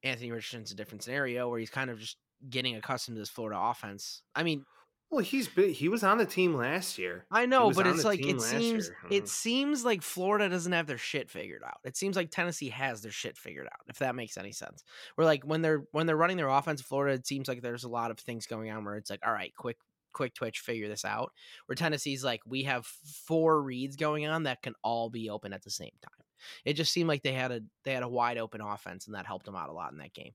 Anthony 0.02 0.30
Richardson's 0.30 0.70
a 0.72 0.74
different 0.76 1.02
scenario 1.02 1.48
where 1.48 1.58
he's 1.58 1.70
kind 1.70 1.90
of 1.90 1.98
just 1.98 2.18
getting 2.48 2.76
accustomed 2.76 3.16
to 3.16 3.20
this 3.20 3.30
Florida 3.30 3.58
offense. 3.60 4.22
I 4.34 4.42
mean, 4.42 4.64
Well, 5.10 5.22
he's 5.22 5.48
been 5.48 5.70
he 5.70 5.88
was 5.88 6.02
on 6.02 6.18
the 6.18 6.26
team 6.26 6.54
last 6.54 6.98
year. 6.98 7.26
I 7.30 7.46
know, 7.46 7.70
but 7.70 7.86
it's 7.86 8.04
like 8.04 8.24
it 8.24 8.40
seems 8.40 8.88
year. 8.88 9.22
it 9.22 9.28
seems 9.28 9.84
like 9.84 10.02
Florida 10.02 10.48
doesn't 10.48 10.72
have 10.72 10.86
their 10.86 10.98
shit 10.98 11.30
figured 11.30 11.62
out. 11.64 11.78
It 11.84 11.96
seems 11.96 12.16
like 12.16 12.30
Tennessee 12.30 12.70
has 12.70 13.02
their 13.02 13.12
shit 13.12 13.36
figured 13.36 13.66
out, 13.66 13.80
if 13.88 13.98
that 13.98 14.14
makes 14.14 14.36
any 14.36 14.52
sense. 14.52 14.82
Where 15.14 15.24
like 15.24 15.44
when 15.44 15.62
they're 15.62 15.84
when 15.92 16.06
they're 16.06 16.16
running 16.16 16.36
their 16.36 16.48
offense, 16.48 16.82
Florida, 16.82 17.14
it 17.14 17.26
seems 17.26 17.48
like 17.48 17.62
there's 17.62 17.84
a 17.84 17.88
lot 17.88 18.10
of 18.10 18.18
things 18.18 18.46
going 18.46 18.70
on 18.70 18.84
where 18.84 18.96
it's 18.96 19.10
like, 19.10 19.20
all 19.24 19.32
right, 19.32 19.52
quick 19.56 19.76
quick 20.14 20.32
twitch, 20.34 20.60
figure 20.60 20.88
this 20.88 21.04
out. 21.04 21.32
Where 21.66 21.76
Tennessee's 21.76 22.24
like, 22.24 22.40
we 22.46 22.62
have 22.62 22.86
four 22.86 23.60
reads 23.60 23.96
going 23.96 24.26
on 24.26 24.44
that 24.44 24.62
can 24.62 24.74
all 24.82 25.10
be 25.10 25.28
open 25.28 25.52
at 25.52 25.62
the 25.62 25.70
same 25.70 25.90
time. 26.02 26.24
It 26.64 26.74
just 26.74 26.92
seemed 26.92 27.08
like 27.08 27.22
they 27.22 27.32
had 27.32 27.52
a 27.52 27.60
they 27.84 27.92
had 27.92 28.02
a 28.02 28.08
wide 28.08 28.38
open 28.38 28.60
offense 28.60 29.06
and 29.06 29.14
that 29.14 29.26
helped 29.26 29.44
them 29.44 29.56
out 29.56 29.68
a 29.68 29.72
lot 29.72 29.92
in 29.92 29.98
that 29.98 30.14
game. 30.14 30.32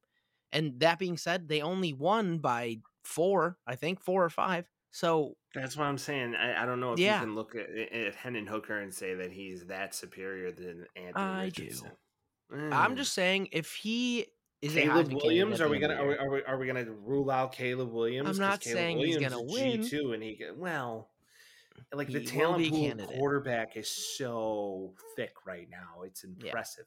And 0.52 0.80
that 0.80 1.00
being 1.00 1.18
said, 1.18 1.48
they 1.48 1.62
only 1.62 1.94
won 1.94 2.40
by 2.40 2.80
four, 3.04 3.58
I 3.68 3.76
think, 3.76 4.02
four 4.02 4.24
or 4.24 4.30
five. 4.30 4.68
So 4.92 5.36
That's 5.54 5.78
what 5.78 5.86
I'm 5.86 5.98
saying. 5.98 6.36
I, 6.36 6.64
I 6.64 6.66
don't 6.66 6.80
know 6.80 6.94
if 6.94 7.00
Yeah. 7.00 7.20
you 7.20 7.26
can 7.26 7.36
look 7.36 7.56
at, 7.56 7.70
at 7.70 8.16
Hendon 8.16 8.48
Hooker 8.48 8.80
and 8.80 8.94
say 8.94 9.14
that 9.16 9.32
he's 9.32 9.66
that 9.66 9.94
superior 9.94 10.52
than 10.52 10.86
Anthony 10.96 11.14
I 11.16 11.50
do. 11.50 11.64
Richardson. 11.64 11.92
I'm 12.52 12.94
Mm. 12.94 12.98
just 12.98 13.14
saying, 13.14 13.50
if 13.52 13.76
he 13.76 14.26
is 14.62 14.74
Caleb 14.74 15.14
Williams. 15.14 15.62
Are 15.62 15.70
we 15.70 15.80
gonna 15.80 15.94
are 15.96 16.08
we, 16.08 16.16
are 16.18 16.30
we 16.32 16.44
are 16.44 16.58
we 16.58 16.66
gonna 16.68 16.92
rule 16.92 17.30
out 17.30 17.52
Caleb 17.52 17.92
Williams? 17.92 18.28
I'm 18.28 18.38
not 18.38 18.60
Caleb 18.60 18.76
saying 18.78 18.98
he's 18.98 19.16
Williams 19.18 19.34
gonna 19.34 19.46
is 19.46 19.54
win. 19.54 19.82
G 19.84 19.90
two, 19.90 20.14
and 20.14 20.24
he 20.24 20.42
well, 20.56 21.12
like 21.94 22.08
the 22.08 22.20
He 22.20 22.26
will 22.26 22.32
talent 22.32 22.70
pool 22.70 22.88
candidate. 22.88 23.18
quarterback 23.18 23.78
is 23.78 23.88
so 24.18 24.96
thick 25.16 25.46
right 25.46 25.70
now. 25.70 26.02
It's 26.04 26.24
impressive. 26.24 26.86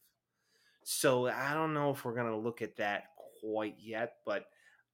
So 0.83 1.29
I 1.29 1.55
don't 1.55 1.73
know 1.75 1.91
if 1.91 2.05
we're 2.05 2.15
gonna 2.17 2.37
look 2.37 2.61
at 2.61 2.77
that 2.77 3.12
quite 3.43 3.77
yet, 3.79 4.19
but 4.25 4.47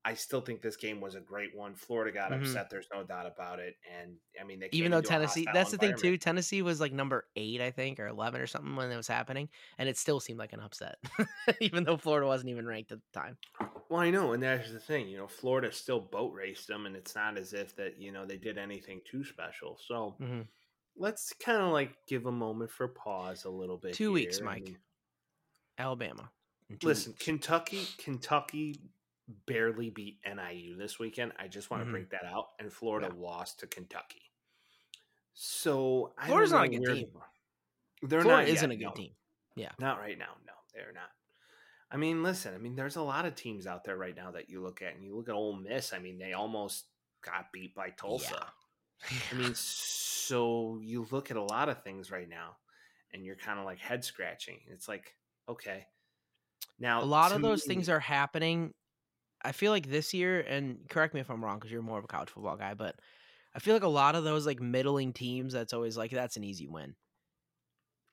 I 0.04 0.14
still 0.14 0.40
think 0.40 0.62
this 0.62 0.76
game 0.76 1.00
was 1.00 1.16
a 1.16 1.20
great 1.20 1.54
one. 1.54 1.74
Florida 1.74 2.12
got 2.12 2.30
Mhm. 2.30 2.40
upset. 2.40 2.70
There's 2.70 2.87
no 2.92 3.04
doubt 3.04 3.26
about 3.26 3.58
it. 3.58 3.76
And 4.00 4.16
I 4.40 4.44
mean, 4.44 4.61
they 4.61 4.68
even 4.72 4.90
though 4.90 5.02
Tennessee, 5.02 5.44
that's 5.52 5.70
the 5.72 5.76
thing 5.76 5.96
too. 5.96 6.16
Tennessee 6.16 6.62
was 6.62 6.80
like 6.80 6.92
number 6.92 7.28
eight, 7.37 7.61
I 7.61 7.70
think, 7.72 7.98
or 8.00 8.06
eleven 8.06 8.40
or 8.40 8.46
something 8.46 8.74
when 8.76 8.90
it 8.90 8.96
was 8.96 9.08
happening, 9.08 9.48
and 9.76 9.88
it 9.88 9.98
still 9.98 10.20
seemed 10.20 10.38
like 10.38 10.52
an 10.52 10.61
upset, 10.61 10.96
even 11.61 11.84
though 11.84 11.96
Florida 11.98 12.26
wasn't 12.26 12.50
even 12.50 12.66
ranked 12.66 12.92
at 12.92 13.00
the 13.12 13.20
time. 13.20 13.37
Well, 13.90 14.00
I 14.00 14.11
know, 14.11 14.32
and 14.32 14.42
that's 14.42 14.70
the 14.72 14.78
thing. 14.80 15.08
You 15.08 15.18
know, 15.18 15.26
Florida 15.26 15.70
still 15.72 16.00
boat 16.00 16.32
raced 16.32 16.68
them, 16.68 16.87
and 16.87 16.94
it's 16.96 17.14
not 17.14 17.37
as 17.37 17.52
if 17.52 17.74
that 17.76 17.98
you 18.00 18.12
know 18.12 18.24
they 18.24 18.38
did 18.38 18.56
anything 18.56 19.02
too 19.04 19.24
special. 19.24 19.76
So 19.78 20.16
Mhm. 20.20 20.46
let's 20.96 21.32
kind 21.34 21.61
of 21.61 21.72
like 21.72 22.06
give 22.06 22.24
a 22.26 22.32
moment 22.32 22.70
for 22.70 22.88
pause 22.88 23.44
a 23.44 23.50
little 23.50 23.76
bit. 23.78 23.94
Two 23.94 24.12
weeks, 24.12 24.38
here. 24.38 24.46
I 24.46 24.54
Mike. 24.54 24.64
mean, 24.64 24.78
Alabama. 25.76 26.30
Listen. 26.83 27.14
Kentucky, 27.18 27.87
Kentucky 27.98 28.81
barely 29.46 29.90
beat 29.90 30.20
NIU 30.24 30.76
this 30.76 30.98
weekend. 30.98 31.33
I 31.38 31.48
just 31.48 31.70
want 31.70 31.83
to 31.83 31.88
Mhm. 31.88 31.92
bring 31.92 32.07
that 32.11 32.24
out, 32.24 32.50
and 32.59 32.72
Florida 32.72 33.09
Yeah. 33.14 33.20
lost 33.20 33.61
to 33.61 33.66
Kentucky. 33.66 34.22
So 35.35 36.14
I 36.18 36.26
Florida's 36.26 36.50
don't 36.50 36.64
a 36.64 36.68
good 36.68 36.94
team. 36.94 37.12
they- 38.00 38.07
They're 38.07 38.22
Florida 38.22 38.42
not 38.42 38.48
isn't 38.48 38.70
yet, 38.70 38.74
a 38.76 38.78
good 38.78 38.85
no. 38.90 38.92
team. 38.94 39.16
Yeah. 39.57 39.72
Not 39.78 39.98
right 39.98 40.16
now. 40.16 40.37
No, 40.46 40.52
they're 40.72 40.92
not. 40.92 41.11
I 41.90 41.96
mean, 41.96 42.22
listen. 42.22 42.54
I 42.54 42.59
mean, 42.59 42.76
there's 42.76 42.96
a 42.96 43.02
lot 43.02 43.24
of 43.24 43.35
teams 43.35 43.66
out 43.66 43.83
there 43.85 43.96
right 43.96 44.14
now 44.14 44.31
that 44.33 44.48
you 44.48 44.62
look 44.62 44.83
at, 44.83 44.94
and 44.94 45.04
you 45.04 45.16
look 45.16 45.28
at 45.28 45.35
Ole 45.35 45.54
Miss. 45.54 45.92
I 45.92 45.98
mean, 45.98 46.18
they 46.18 46.33
almost 46.33 46.87
got 47.22 47.50
beat 47.52 47.74
by 47.74 47.90
Tulsa. 47.90 48.52
I 49.00 49.00
mean, 49.35 49.54
so 49.54 50.78
you 50.78 51.07
look 51.11 51.31
at 51.31 51.37
a 51.37 51.42
lot 51.42 51.68
of 51.68 51.83
things 51.83 52.11
right 52.11 52.28
now, 52.28 52.59
and 53.12 53.24
you're 53.24 53.37
kind 53.37 53.59
of 53.59 53.64
like 53.64 53.78
head 53.78 54.04
scratching. 54.04 54.61
It's 54.68 54.87
like, 54.87 55.16
okay, 55.48 55.87
now 56.78 57.02
a 57.02 57.04
lot 57.04 57.32
of 57.32 57.42
those 57.42 57.64
me- 57.64 57.64
things 57.64 57.88
are 57.88 58.00
happening. 58.00 58.74
I 59.42 59.52
feel 59.52 59.72
like 59.72 59.88
this 59.88 60.14
year, 60.14 60.40
and 60.40 60.88
correct 60.90 61.14
me 61.14 61.20
if 61.20 61.30
I'm 61.30 61.44
wrong, 61.44 61.58
because 61.58 61.72
you're 61.72 61.82
more 61.82 61.98
of 61.98 62.04
a 62.04 62.08
college 62.08 62.30
football 62.30 62.56
guy, 62.56 62.74
but 62.74 63.00
I 63.54 63.60
feel 63.60 63.74
like 63.74 63.84
a 63.84 63.88
lot 63.88 64.16
of 64.16 64.24
those 64.24 64.46
like 64.46 64.60
middling 64.60 65.12
teams, 65.12 65.52
that's 65.54 65.72
always 65.74 65.96
like 65.96 66.12
that's 66.12 66.36
an 66.38 66.44
easy 66.44 66.68
win. 66.68 66.96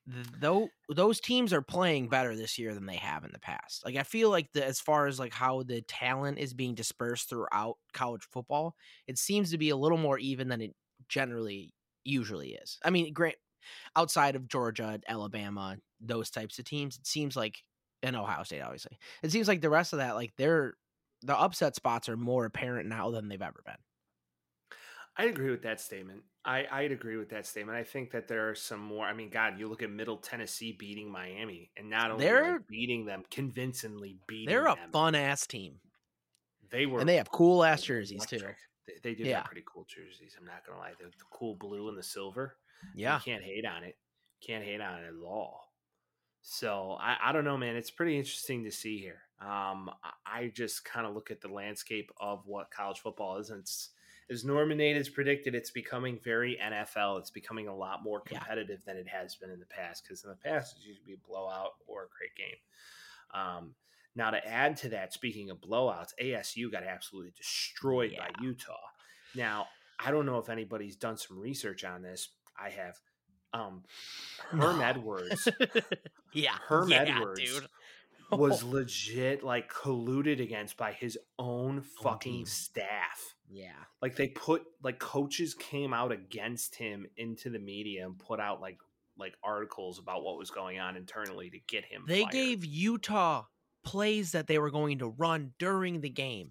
Though 0.08 0.72
those 0.88 1.18
teams 1.20 1.52
are 1.52 1.62
playing 1.62 2.08
better 2.08 2.36
this 2.36 2.58
year 2.58 2.74
than 2.74 2.86
they 2.86 2.94
have 2.96 3.24
in 3.24 3.32
the 3.32 3.40
past. 3.40 3.84
Like 3.84 3.96
I 3.96 4.04
feel 4.04 4.30
like 4.30 4.52
the 4.52 4.64
as 4.64 4.78
far 4.80 5.08
as 5.08 5.18
like 5.18 5.32
how 5.32 5.64
the 5.64 5.82
talent 5.82 6.38
is 6.38 6.54
being 6.54 6.76
dispersed 6.76 7.28
throughout 7.28 7.78
college 7.92 8.22
football, 8.22 8.76
it 9.08 9.18
seems 9.18 9.50
to 9.50 9.58
be 9.58 9.70
a 9.70 9.76
little 9.76 9.98
more 9.98 10.16
even 10.16 10.46
than 10.46 10.60
it 10.60 10.76
generally 11.08 11.74
usually 12.04 12.54
is. 12.54 12.78
I 12.84 12.90
mean, 12.90 13.12
grant 13.12 13.34
outside 13.96 14.36
of 14.36 14.48
Georgia, 14.48 15.00
Alabama, 15.08 15.78
those 16.00 16.30
types 16.30 16.58
of 16.60 16.66
teams, 16.66 16.98
it 16.98 17.06
seems 17.06 17.36
like 17.36 17.64
and 18.06 18.16
Ohio 18.16 18.42
State, 18.44 18.60
obviously. 18.62 18.98
It 19.22 19.30
seems 19.32 19.48
like 19.48 19.60
the 19.60 19.70
rest 19.70 19.92
of 19.92 19.98
that, 19.98 20.14
like 20.14 20.32
they're 20.36 20.74
the 21.22 21.36
upset 21.36 21.74
spots 21.74 22.08
are 22.08 22.16
more 22.16 22.44
apparent 22.44 22.88
now 22.88 23.10
than 23.10 23.28
they've 23.28 23.40
ever 23.42 23.62
been. 23.64 23.74
I'd 25.16 25.30
agree 25.30 25.50
with 25.50 25.62
that 25.62 25.80
statement. 25.80 26.22
I, 26.44 26.66
I'd 26.70 26.92
agree 26.92 27.16
with 27.16 27.30
that 27.30 27.46
statement. 27.46 27.76
I 27.78 27.82
think 27.84 28.10
that 28.12 28.28
there 28.28 28.50
are 28.50 28.54
some 28.54 28.80
more. 28.80 29.06
I 29.06 29.14
mean, 29.14 29.30
God, 29.30 29.58
you 29.58 29.66
look 29.66 29.82
at 29.82 29.90
Middle 29.90 30.18
Tennessee 30.18 30.76
beating 30.78 31.10
Miami, 31.10 31.70
and 31.76 31.88
not 31.88 32.10
only 32.10 32.24
They're- 32.26 32.62
beating 32.68 33.06
them, 33.06 33.24
convincingly 33.30 34.18
beating 34.28 34.46
them. 34.46 34.52
They're 34.64 34.72
a 34.72 34.76
them. 34.76 34.90
fun 34.92 35.14
ass 35.14 35.46
team, 35.46 35.80
They 36.70 36.84
were, 36.86 37.00
and 37.00 37.08
they 37.08 37.16
have 37.16 37.30
cool 37.30 37.64
ass 37.64 37.82
jerseys 37.82 38.26
too. 38.26 38.38
They, 38.86 38.92
they 39.02 39.14
do 39.14 39.24
Yeah. 39.24 39.38
have 39.38 39.46
pretty 39.46 39.64
cool 39.66 39.84
jerseys. 39.88 40.36
I'm 40.38 40.44
not 40.46 40.64
gonna 40.66 40.78
lie, 40.78 40.92
the, 41.00 41.06
the 41.06 41.24
cool 41.32 41.56
blue 41.56 41.88
and 41.88 41.96
the 41.98 42.02
silver. 42.02 42.56
Yeah, 42.94 43.16
you 43.16 43.22
can't 43.32 43.42
hate 43.42 43.64
on 43.64 43.82
it. 43.84 43.96
Can't 44.46 44.62
hate 44.62 44.80
on 44.82 45.02
it 45.02 45.06
at 45.08 45.26
all. 45.26 45.65
So 46.48 46.96
I, 47.00 47.16
I 47.20 47.32
don't 47.32 47.44
know, 47.44 47.56
man. 47.58 47.74
It's 47.74 47.90
pretty 47.90 48.16
interesting 48.16 48.62
to 48.64 48.70
see 48.70 48.98
here. 48.98 49.22
Um, 49.40 49.90
I, 50.24 50.52
just 50.54 50.84
kind 50.84 51.04
of 51.04 51.12
look 51.12 51.32
at 51.32 51.40
the 51.40 51.48
landscape 51.48 52.12
of 52.20 52.46
what 52.46 52.70
college 52.70 53.00
football 53.00 53.38
is, 53.38 53.50
and 53.50 53.58
it's 53.60 53.90
as 54.30 54.44
Norman 54.44 54.78
Nate 54.78 54.96
has 54.96 55.08
predicted, 55.08 55.56
it's 55.56 55.72
becoming 55.72 56.20
very 56.22 56.56
NFL. 56.62 57.18
It's 57.18 57.30
becoming 57.30 57.66
a 57.66 57.74
lot 57.74 58.04
more 58.04 58.22
Yeah. 58.30 58.38
competitive 58.38 58.84
than 58.84 58.96
it 58.96 59.08
has 59.08 59.34
been 59.34 59.50
in 59.50 59.58
the 59.58 59.66
past. 59.66 60.04
Because 60.04 60.22
in 60.22 60.30
the 60.30 60.36
past, 60.36 60.76
it's 60.76 60.86
usually 60.86 61.14
a 61.14 61.26
blowout 61.28 61.72
or 61.88 62.04
a 62.04 62.08
great 62.16 62.34
game. 62.36 62.56
Um, 63.34 63.74
now 64.14 64.30
to 64.30 64.46
add 64.46 64.76
to 64.78 64.88
that, 64.90 65.12
speaking 65.12 65.50
of 65.50 65.60
blowouts, 65.60 66.12
ASU 66.22 66.70
got 66.70 66.84
absolutely 66.84 67.32
destroyed 67.36 68.14
by 68.16 68.30
Utah. 68.40 68.76
Now 69.34 69.66
I 69.98 70.12
don't 70.12 70.26
know 70.26 70.38
if 70.38 70.48
anybody's 70.48 70.94
done 70.96 71.16
some 71.16 71.40
research 71.40 71.82
on 71.84 72.02
this. 72.02 72.28
I 72.58 72.70
have. 72.70 73.00
Um, 73.52 73.82
Herm 74.50 74.78
No. 74.78 74.84
Edwards 74.84 75.48
yeah, 76.32 76.56
Herm 76.66 76.90
yeah, 76.90 77.02
Edwards 77.18 77.40
dude. 77.40 77.66
was 78.32 78.62
legit 78.64 79.42
like 79.42 79.72
colluded 79.72 80.40
against 80.42 80.76
by 80.76 80.92
his 80.92 81.16
own 81.38 81.80
fucking 81.80 82.32
team. 82.32 82.46
staff. 82.46 83.34
yeah, 83.48 83.70
Like 84.02 84.16
they 84.16 84.28
put 84.28 84.64
like 84.82 84.98
coaches 84.98 85.54
came 85.54 85.94
out 85.94 86.12
against 86.12 86.74
him 86.74 87.06
into 87.16 87.48
the 87.50 87.58
media 87.60 88.04
and 88.04 88.18
put 88.18 88.40
out 88.40 88.60
like 88.60 88.78
like 89.18 89.34
articles 89.42 89.98
about 89.98 90.22
what 90.24 90.36
was 90.36 90.50
going 90.50 90.78
on 90.78 90.96
internally 90.96 91.48
to 91.50 91.58
get 91.68 91.84
him. 91.86 92.04
they 92.06 92.22
fired. 92.22 92.32
gave 92.32 92.64
Utah 92.64 93.44
plays 93.84 94.32
that 94.32 94.46
they 94.48 94.58
were 94.58 94.70
going 94.70 94.98
to 94.98 95.06
run 95.08 95.52
during 95.58 96.00
the 96.00 96.10
game. 96.10 96.50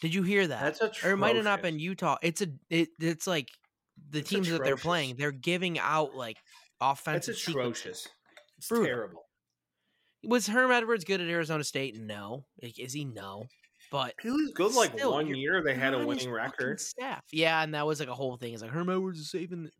Did 0.00 0.14
you 0.14 0.22
hear 0.22 0.46
that? 0.46 0.78
that's 0.78 1.04
a 1.04 1.08
or 1.08 1.12
it 1.12 1.16
might 1.16 1.36
have 1.36 1.44
not 1.44 1.62
been 1.62 1.78
Utah. 1.78 2.16
It's 2.22 2.42
a 2.42 2.48
it, 2.70 2.90
it's 3.00 3.26
like 3.26 3.48
the 4.10 4.20
It's 4.20 4.30
teams 4.30 4.48
that 4.50 4.62
they're 4.64 4.76
playing. 4.76 5.16
They're 5.16 5.32
giving 5.32 5.78
out 5.78 6.14
like 6.14 6.36
That's 6.80 7.00
offensive. 7.00 7.36
sequences. 7.36 7.82
atrocious. 7.84 8.08
It's 8.58 8.68
Brutal. 8.68 8.86
terrible. 8.86 9.22
Was 10.24 10.46
Herm 10.46 10.70
Edwards 10.72 11.04
good 11.04 11.20
at 11.20 11.28
Arizona 11.28 11.62
State? 11.64 11.96
No. 11.96 12.44
Like, 12.62 12.78
Is 12.78 12.92
he? 12.92 13.04
No. 13.04 13.44
But 13.92 14.14
He 14.20 14.30
was 14.30 14.50
good 14.52 14.72
like 14.74 14.92
Still, 14.94 15.12
one 15.12 15.28
year. 15.32 15.62
They 15.62 15.74
had 15.74 15.94
a 15.94 16.04
winning 16.04 16.30
record. 16.30 16.80
Staff. 16.80 17.22
Yeah, 17.32 17.62
and 17.62 17.72
that 17.74 17.86
was 17.86 18.00
like 18.00 18.08
a 18.08 18.14
whole 18.14 18.36
thing. 18.36 18.52
It's 18.52 18.62
like 18.62 18.72
Herm 18.72 18.88
Edwards 18.90 19.20
is 19.20 19.30
saving. 19.30 19.64
The... 19.64 19.70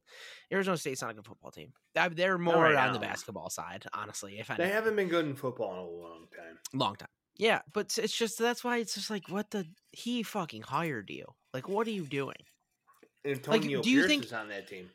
Arizona 0.53 0.77
State's 0.77 1.03
not 1.03 1.11
a 1.11 1.15
good 1.15 1.27
football 1.27 1.51
team. 1.51 1.73
They're 2.13 2.39
more 2.39 2.55
right 2.63 2.77
on 2.77 2.93
the 2.93 3.01
basketball 3.01 3.51
side, 3.51 3.85
honestly. 3.93 4.39
If 4.39 4.47
They 4.49 4.55
anything. 4.55 4.73
haven't 4.73 4.97
been 4.97 5.09
good 5.09 5.27
in 5.27 5.35
football 5.35 5.73
in 5.73 5.79
a 5.79 5.83
long 6.03 6.27
time. 6.37 6.59
long 6.73 6.95
time. 6.95 7.09
Yeah, 7.37 7.63
but 7.73 7.99
it's 7.99 8.17
just 8.17 8.39
that's 8.39 8.63
why 8.63 8.79
it's 8.79 8.95
just 8.95 9.11
like 9.11 9.29
what 9.29 9.51
the 9.51 9.67
he 9.91 10.23
fucking 10.23 10.63
hired 10.63 11.11
you. 11.11 11.25
Like, 11.53 11.69
what 11.69 11.87
are 11.89 11.91
you 11.91 12.07
doing? 12.07 12.37
Antonio 13.27 13.83
do 13.83 13.91
you 13.91 13.99
Pierce 14.01 14.09
think- 14.09 14.25
is 14.25 14.33
on 14.33 14.49
that 14.49 14.69
team. 14.69 14.91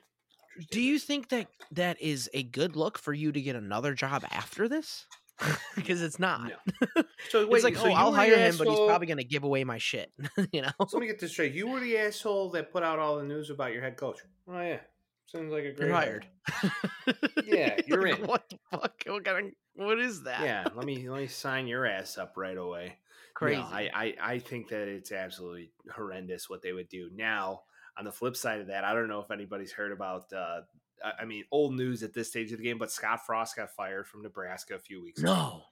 Do 0.70 0.82
you 0.82 1.00
think 1.00 1.30
that 1.30 1.48
that 1.72 2.00
is 2.02 2.30
a 2.34 2.44
good 2.44 2.76
look 2.76 2.98
for 2.98 3.14
you 3.14 3.32
to 3.32 3.42
get 3.42 3.56
another 3.56 3.94
job 3.94 4.26
after 4.32 4.68
this? 4.68 5.06
because 5.76 6.02
it's 6.02 6.20
not. 6.20 6.52
No. 6.96 7.04
So 7.30 7.48
wait, 7.48 7.56
it's 7.58 7.64
like, 7.64 7.78
oh, 7.78 7.84
so 7.84 7.90
oh, 7.90 7.94
I'll 7.94 8.12
hire 8.14 8.36
him, 8.36 8.58
but 8.58 8.68
he's 8.68 8.78
probably 8.80 9.08
gonna 9.08 9.24
give 9.24 9.44
away 9.44 9.64
my 9.64 9.78
shit. 9.78 10.12
you 10.52 10.62
know? 10.62 10.72
So 10.88 10.98
let 10.98 11.02
me 11.02 11.08
get 11.08 11.20
this 11.20 11.32
straight. 11.32 11.54
You 11.54 11.68
were 11.68 11.80
the 11.80 11.98
asshole 11.98 12.50
that 12.52 12.72
put 12.74 12.84
out 12.84 13.00
all 13.00 13.18
the 13.18 13.24
news 13.24 13.50
about 13.50 13.72
your 13.72 13.82
head 13.82 13.96
coach. 13.96 14.20
Oh 14.48 14.60
yeah, 14.60 14.80
sounds 15.28 15.52
like 15.52 15.64
a 15.64 15.72
great 15.72 15.88
You're 15.88 15.96
hire. 15.96 16.22
hired. 16.46 17.16
Yeah, 17.46 17.80
you're 17.88 18.08
Like, 18.10 18.20
in. 18.20 18.28
What 18.28 18.50
the 18.50 18.58
fuck? 18.72 18.94
What 19.06 19.24
kind 19.24 19.48
of? 19.48 19.54
What 19.76 20.00
is 20.00 20.24
that? 20.24 20.42
Yeah, 20.42 20.68
let 20.76 20.86
me 20.86 21.08
let 21.10 21.22
me 21.22 21.28
sign 21.28 21.68
your 21.68 21.86
ass 21.86 22.18
up 22.18 22.34
right 22.36 22.58
away. 22.58 22.98
crazy. 23.34 23.62
No, 23.62 23.68
I, 23.68 23.90
I 23.94 24.14
I 24.22 24.40
think 24.40 24.68
that 24.70 24.88
it's 24.90 25.12
absolutely 25.12 25.72
horrendous 25.96 26.50
what 26.50 26.62
they 26.62 26.74
would 26.74 26.90
do. 26.90 27.10
Now, 27.16 27.62
on 27.98 28.06
the 28.06 28.12
flip 28.12 28.36
side 28.36 28.62
of 28.62 28.68
that, 28.68 28.84
I 28.84 28.94
don't 28.94 29.08
know 29.08 29.20
if 29.20 29.32
anybody's 29.32 29.72
heard 29.72 29.92
about. 29.92 30.32
Uh, 30.34 30.62
I 31.04 31.22
I 31.22 31.26
mean, 31.26 31.44
old 31.52 31.74
news 31.74 32.04
at 32.04 32.14
this 32.14 32.30
stage 32.30 32.52
of 32.52 32.58
the 32.58 32.64
game, 32.64 32.78
but 32.78 32.92
Scott 32.92 33.26
Frost 33.26 33.56
got 33.56 33.72
fired 33.72 34.08
from 34.08 34.22
Nebraska 34.22 34.76
a 34.76 34.80
few 34.80 35.02
weeks 35.02 35.22
ago. 35.22 35.64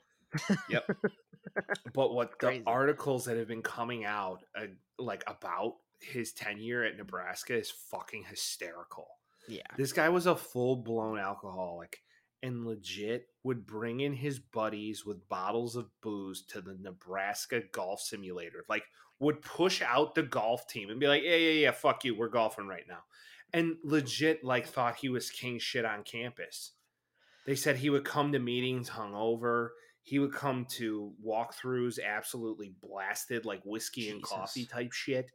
no. 0.70 0.82
But 1.94 2.14
what 2.14 2.38
the 2.40 2.62
articles 2.68 3.26
that 3.26 3.38
have 3.38 3.48
been 3.48 3.64
coming 3.64 4.06
out, 4.06 4.44
uh, 4.56 4.68
like 4.98 5.24
about 5.28 5.76
his 6.00 6.32
tenure 6.32 6.84
at 6.84 6.98
Nebraska, 6.98 7.58
is 7.58 7.72
fucking 7.72 8.26
hysterical. 8.26 9.08
Yeah. 9.48 9.64
This 9.78 9.94
guy 9.94 10.10
was 10.10 10.28
a 10.28 10.36
full 10.36 10.78
blown 10.78 11.18
alcoholic 11.18 12.04
and 12.44 12.66
legit 12.66 13.28
would 13.44 13.66
bring 13.66 14.02
in 14.02 14.14
his 14.14 14.40
buddies 14.40 15.06
with 15.06 15.28
bottles 15.28 15.76
of 15.76 15.90
booze 16.02 16.44
to 16.44 16.62
the 16.62 16.78
Nebraska 16.80 17.62
golf 17.72 18.00
simulator. 18.02 18.64
Like, 18.70 18.84
would 19.20 19.42
push 19.42 19.82
out 19.82 20.16
the 20.16 20.24
golf 20.24 20.68
team 20.68 20.90
and 20.90 21.00
be 21.00 21.08
like, 21.08 21.24
yeah, 21.24 21.36
yeah, 21.36 21.52
yeah, 21.52 21.72
fuck 21.72 22.04
you. 22.06 22.16
We're 22.16 22.30
golfing 22.30 22.68
right 22.68 22.86
now. 22.88 23.00
And 23.54 23.78
legit, 23.84 24.44
like, 24.44 24.68
thought 24.68 24.96
he 24.98 25.10
was 25.10 25.30
king 25.30 25.60
shit 25.60 25.84
on 25.86 26.04
campus. 26.04 26.72
They 27.46 27.56
said 27.56 27.78
he 27.78 27.90
would 27.90 28.06
come 28.06 28.32
to 28.32 28.40
meetings 28.40 28.90
hungover. 28.90 29.70
He 30.04 30.20
would 30.20 30.34
come 30.34 30.66
to 30.78 31.14
walkthroughs 31.26 32.00
absolutely 32.04 32.74
blasted, 32.82 33.46
like 33.46 33.62
whiskey 33.66 34.10
and 34.10 34.22
coffee 34.22 34.66
type 34.66 34.94
shit. 34.94 35.32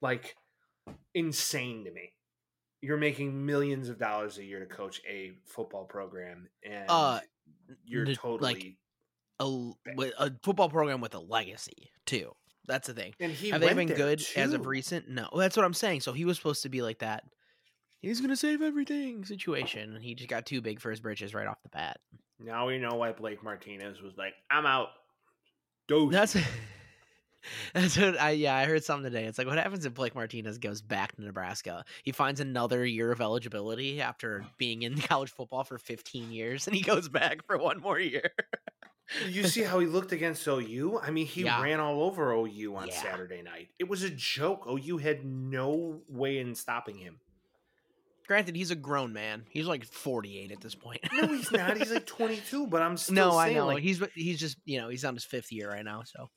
Like, 0.00 0.36
insane 1.14 1.84
to 1.84 1.92
me 1.92 2.12
you're 2.80 2.96
making 2.96 3.46
millions 3.46 3.88
of 3.88 3.96
dollars 3.96 4.38
a 4.38 4.44
year 4.44 4.58
to 4.58 4.66
coach 4.66 5.00
a 5.08 5.30
football 5.46 5.84
program 5.84 6.48
and 6.64 6.84
Uh, 6.88 7.20
you're 7.84 8.02
n- 8.02 8.08
like- 8.08 8.18
totally 8.18 8.78
A, 9.38 9.72
a 10.18 10.32
football 10.42 10.68
program 10.68 11.00
with 11.00 11.14
a 11.14 11.20
legacy 11.20 11.92
too. 12.06 12.34
That's 12.66 12.86
the 12.86 12.94
thing. 12.94 13.14
and 13.20 13.32
he 13.32 13.50
Have 13.50 13.60
they 13.60 13.74
been 13.74 13.88
good 13.88 14.24
as 14.36 14.52
of 14.52 14.66
recent? 14.66 15.08
No. 15.08 15.28
That's 15.34 15.56
what 15.56 15.64
I'm 15.64 15.74
saying. 15.74 16.00
So 16.00 16.12
he 16.12 16.24
was 16.24 16.36
supposed 16.36 16.62
to 16.62 16.68
be 16.68 16.82
like 16.82 16.98
that. 17.00 17.24
He's 18.00 18.20
gonna 18.20 18.36
save 18.36 18.62
everything 18.62 19.24
situation, 19.24 19.94
and 19.94 20.02
he 20.04 20.14
just 20.14 20.28
got 20.28 20.44
too 20.44 20.60
big 20.60 20.80
for 20.80 20.90
his 20.90 21.00
britches 21.00 21.34
right 21.34 21.46
off 21.46 21.62
the 21.62 21.68
bat. 21.68 21.98
now 22.40 22.66
we 22.66 22.78
know 22.78 22.94
why 22.94 23.12
blake 23.12 23.44
martinez 23.44 24.02
was 24.02 24.12
like 24.16 24.34
i'm 24.50 24.66
out 24.66 24.88
Dose. 25.88 26.12
That's 26.12 26.36
that's 27.74 27.96
what 27.98 28.20
I 28.20 28.30
yeah 28.30 28.56
I 28.56 28.64
heard 28.64 28.84
something 28.84 29.10
today. 29.10 29.24
It's 29.24 29.36
like 29.38 29.46
what 29.46 29.58
happens 29.58 29.84
if 29.84 29.94
Blake 29.94 30.14
Martinez 30.14 30.58
goes 30.58 30.80
back 30.80 31.16
to 31.16 31.22
Nebraska? 31.22 31.84
He 32.04 32.12
finds 32.12 32.40
another 32.40 32.84
year 32.86 33.10
of 33.10 33.20
eligibility 33.20 34.00
after 34.00 34.44
being 34.58 34.82
in 34.82 34.96
college 35.00 35.30
football 35.30 35.64
for 35.64 35.78
15 35.78 36.30
years, 36.30 36.66
and 36.66 36.76
he 36.76 36.82
goes 36.82 37.08
back 37.08 37.44
for 37.46 37.58
one 37.58 37.80
more 37.80 37.98
year. 37.98 38.30
You 39.28 39.44
see 39.44 39.62
how 39.62 39.78
he 39.78 39.86
looked 39.86 40.12
against 40.12 40.46
ou 40.46 40.98
i 41.02 41.10
mean 41.10 41.26
he 41.26 41.44
Yeah. 41.44 41.60
ran 41.60 41.80
all 41.80 42.02
over 42.02 42.32
ou 42.34 42.76
on 42.76 42.88
Yeah. 42.88 43.02
saturday 43.02 43.42
night 43.42 43.68
it 43.78 43.88
was 43.88 44.02
a 44.02 44.10
joke 44.10 44.66
ou 44.66 44.98
had 44.98 45.24
no 45.24 46.00
way 46.08 46.38
in 46.38 46.54
stopping 46.54 46.98
him 46.98 47.20
Granted, 48.28 48.54
he's 48.54 48.70
a 48.70 48.76
grown 48.76 49.12
man. 49.12 49.44
He's 49.50 49.66
like 49.66 49.84
48 49.84 50.52
at 50.52 50.60
this 50.60 50.74
point. 50.76 51.00
no 51.12 51.26
he's 51.26 51.50
not 51.50 51.76
he's 51.76 51.90
like 51.90 52.06
22 52.18 52.66
but 52.68 52.80
i'm 52.80 52.96
still 52.96 53.14
no, 53.14 53.36
I 53.36 53.52
know. 53.52 53.66
like 53.66 53.82
he's 53.82 54.00
he's 54.14 54.38
just 54.38 54.56
you 54.64 54.80
know 54.80 54.88
he's 54.88 55.04
on 55.04 55.14
his 55.14 55.24
fifth 55.24 55.50
year 55.52 55.68
right 55.70 55.84
now. 55.84 56.02
So 56.04 56.30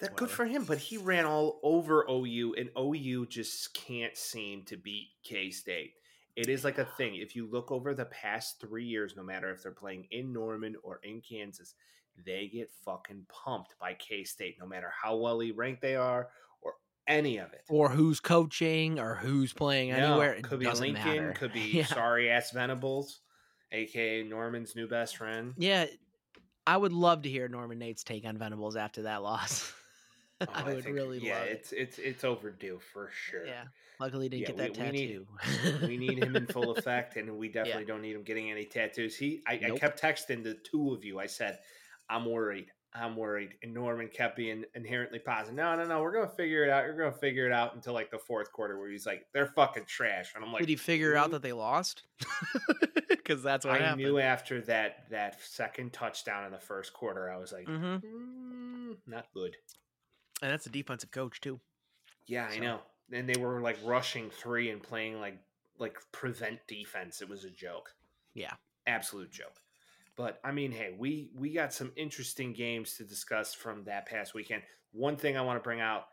That 0.00 0.16
good 0.16 0.30
for 0.30 0.44
him, 0.46 0.64
but 0.64 0.78
he 0.78 0.96
ran 0.96 1.24
all 1.26 1.60
over 1.62 2.04
OU, 2.10 2.54
and 2.58 2.70
OU 2.76 3.26
just 3.26 3.74
can't 3.74 4.16
seem 4.16 4.64
to 4.64 4.76
beat 4.76 5.08
K 5.22 5.50
State. 5.50 5.92
It 6.34 6.48
is 6.48 6.64
like 6.64 6.78
a 6.78 6.84
thing. 6.84 7.16
If 7.16 7.36
you 7.36 7.46
look 7.48 7.70
over 7.70 7.94
the 7.94 8.04
past 8.06 8.60
three 8.60 8.84
years, 8.84 9.14
no 9.16 9.22
matter 9.22 9.50
if 9.52 9.62
they're 9.62 9.72
playing 9.72 10.08
in 10.10 10.32
Norman 10.32 10.74
or 10.82 11.00
in 11.02 11.20
Kansas, 11.20 11.74
they 12.24 12.48
get 12.52 12.70
fucking 12.84 13.26
pumped 13.28 13.74
by 13.80 13.94
K 13.94 14.24
State, 14.24 14.56
no 14.60 14.66
matter 14.66 14.90
how 15.02 15.16
well 15.16 15.38
he 15.40 15.50
ranked 15.52 15.82
they 15.82 15.96
are 15.96 16.28
or 16.62 16.74
any 17.06 17.38
of 17.38 17.52
it. 17.52 17.62
or 17.68 17.88
who's 17.90 18.20
coaching 18.20 18.98
or 18.98 19.14
who's 19.16 19.52
playing 19.52 19.90
No, 19.90 19.96
anywhere. 20.12 20.32
It 20.34 20.44
could 20.44 20.58
be 20.60 20.66
Lincoln, 20.66 20.92
matter. 20.94 21.34
could 21.36 21.52
be 21.52 21.60
Yeah. 21.72 21.86
sorry 21.86 22.30
ass 22.30 22.50
Venables, 22.52 23.20
aka 23.72 24.22
Norman's 24.22 24.74
new 24.76 24.88
best 24.88 25.16
friend. 25.16 25.54
Yeah, 25.58 25.86
I 26.66 26.76
would 26.76 26.92
love 26.92 27.22
to 27.22 27.28
hear 27.28 27.48
Norman 27.48 27.78
Nate's 27.78 28.02
take 28.04 28.24
on 28.24 28.36
Venables 28.38 28.76
after 28.76 29.02
that 29.02 29.22
loss. 29.22 29.72
Oh, 30.38 30.46
I 30.52 30.64
would 30.74 30.84
think- 30.84 30.94
really 30.96 31.18
yeah, 31.20 31.38
love 31.38 31.46
it. 31.46 31.52
it's 31.52 31.72
it's 31.72 31.98
it's 31.98 32.22
overdue 32.22 32.78
for 32.92 33.08
sure. 33.10 33.46
Yeah. 33.46 33.64
Luckily, 33.98 34.26
he 34.26 34.28
didn't 34.28 34.40
Yeah, 34.42 34.46
get 34.48 34.74
that 34.74 34.78
we- 34.78 34.84
we 34.84 34.90
need- 34.92 35.26
tattoo. 35.72 35.86
we 35.86 35.96
need 35.96 36.22
him 36.22 36.36
in 36.36 36.46
full 36.52 36.72
effect, 36.72 37.16
and 37.16 37.38
we 37.38 37.48
definitely 37.48 37.86
don't 37.86 38.02
need 38.02 38.14
him 38.16 38.22
getting 38.22 38.50
any 38.50 38.66
tattoos. 38.66 39.16
He, 39.16 39.40
I, 39.46 39.54
I 39.54 39.70
kept 39.78 39.98
texting 39.98 40.42
the 40.44 40.52
two 40.62 40.92
of 40.92 41.06
you. 41.06 41.18
I 41.18 41.24
said, 41.26 41.58
"I'm 42.08 42.24
worried. 42.24 42.70
I'm 42.94 43.14
worried," 43.16 43.50
and 43.62 43.74
Norman 43.74 44.08
kept 44.08 44.36
being 44.36 44.64
inherently 44.74 45.18
positive. 45.18 45.54
No, 45.54 45.76
no, 45.76 45.84
no. 45.86 46.00
We're 46.00 46.12
gonna 46.12 46.28
figure 46.28 46.64
it 46.64 46.70
out. 46.70 46.84
You're 46.84 46.96
gonna 46.96 47.12
figure 47.12 47.46
it 47.46 47.52
out 47.52 47.74
until 47.74 47.92
like 47.92 48.10
the 48.10 48.18
fourth 48.18 48.52
quarter, 48.52 48.78
where 48.78 48.88
he's 48.90 49.06
like, 49.06 49.26
"They're 49.32 49.46
fucking 49.48 49.84
trash," 49.86 50.32
and 50.34 50.42
I'm 50.44 50.52
like, 50.52 50.60
Did 50.60 50.68
he 50.70 50.76
figure 50.76 51.14
out 51.16 51.30
that 51.32 51.42
they 51.42 51.52
lost? 51.52 52.04
Because 53.08 53.42
that's 53.42 53.64
what 53.64 53.74
I 53.74 53.78
happened. 53.78 54.02
knew 54.04 54.18
after 54.20 54.60
that 54.62 55.10
that 55.10 55.40
second 55.42 55.92
touchdown 55.92 56.44
in 56.44 56.52
the 56.52 56.60
first 56.60 56.92
quarter, 56.92 57.28
I 57.28 57.36
was 57.38 57.52
like, 57.52 57.66
hmm 57.66 57.96
"Mm, 57.96 58.96
not 59.04 59.26
good. 59.34 59.56
And 60.42 60.52
that's 60.52 60.66
a 60.66 60.70
defensive 60.70 61.10
coach 61.10 61.40
too. 61.40 61.58
Yeah, 62.26 62.46
I 62.48 62.58
know. 62.60 62.80
And 63.12 63.28
they 63.28 63.36
were 63.40 63.60
like 63.60 63.78
rushing 63.84 64.30
three 64.30 64.70
and 64.70 64.80
playing 64.80 65.18
like 65.20 65.38
like 65.78 65.98
prevent 66.12 66.60
defense. 66.68 67.20
It 67.20 67.28
was 67.28 67.44
a 67.44 67.50
joke. 67.50 67.90
Yeah. 68.34 68.54
absolute 68.86 69.32
joke. 69.32 69.60
But 70.16 70.40
I 70.42 70.52
mean, 70.52 70.72
hey, 70.72 70.94
we 70.96 71.30
we 71.34 71.52
got 71.52 71.72
some 71.72 71.92
interesting 71.96 72.52
games 72.52 72.96
to 72.96 73.04
discuss 73.04 73.54
from 73.54 73.84
that 73.84 74.06
past 74.06 74.34
weekend. 74.34 74.62
One 74.92 75.16
thing 75.16 75.36
I 75.36 75.42
want 75.42 75.58
to 75.58 75.62
bring 75.62 75.80
out: 75.80 76.04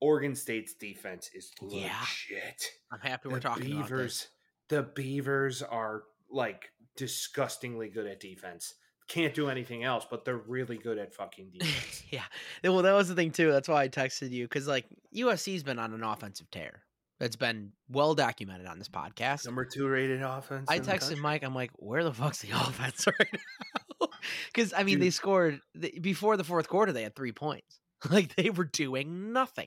Oregon 0.00 0.34
State's 0.34 0.74
defense 0.74 1.30
is 1.34 1.52
legit. 1.62 1.90
Yeah. 2.30 2.50
I'm 2.92 3.00
happy 3.00 3.28
we're 3.28 3.36
the 3.36 3.40
talking 3.40 3.72
about 3.72 3.82
this. 3.82 3.88
Beavers, 3.88 4.28
the 4.68 4.82
Beavers 4.82 5.62
are 5.62 6.02
like 6.30 6.70
disgustingly 6.96 7.88
good 7.88 8.06
at 8.06 8.20
defense. 8.20 8.74
Can't 9.08 9.32
do 9.32 9.48
anything 9.48 9.84
else, 9.84 10.06
but 10.10 10.26
they're 10.26 10.36
really 10.36 10.76
good 10.76 10.98
at 10.98 11.14
fucking 11.14 11.52
defense. 11.58 12.02
yeah. 12.10 12.24
Well, 12.62 12.82
that 12.82 12.92
was 12.92 13.08
the 13.08 13.14
thing 13.14 13.30
too. 13.30 13.50
That's 13.50 13.68
why 13.68 13.84
I 13.84 13.88
texted 13.88 14.30
you 14.30 14.44
because 14.44 14.68
like 14.68 14.84
USC's 15.16 15.62
been 15.62 15.78
on 15.78 15.94
an 15.94 16.02
offensive 16.02 16.50
tear. 16.50 16.82
That's 17.18 17.36
been 17.36 17.72
well 17.88 18.14
documented 18.14 18.66
on 18.66 18.78
this 18.78 18.88
podcast. 18.88 19.44
Number 19.44 19.64
two 19.64 19.88
rated 19.88 20.22
offense. 20.22 20.66
I 20.68 20.78
texted. 20.78 21.18
Mike. 21.18 21.42
I'm 21.42 21.54
like, 21.54 21.72
where 21.74 22.04
the 22.04 22.14
fuck's 22.14 22.42
the 22.42 22.50
offense 22.54 23.06
right 23.06 23.32
now? 23.32 24.08
Because 24.52 24.72
I 24.72 24.82
mean, 24.82 25.00
they 25.00 25.10
scored 25.10 25.60
before 26.00 26.36
the 26.36 26.44
fourth 26.44 26.68
quarter. 26.68 26.92
They 26.92 27.02
had 27.02 27.16
three 27.16 27.32
points. 27.32 27.80
Like 28.10 28.36
they 28.36 28.50
were 28.50 28.64
doing 28.64 29.32
nothing. 29.32 29.66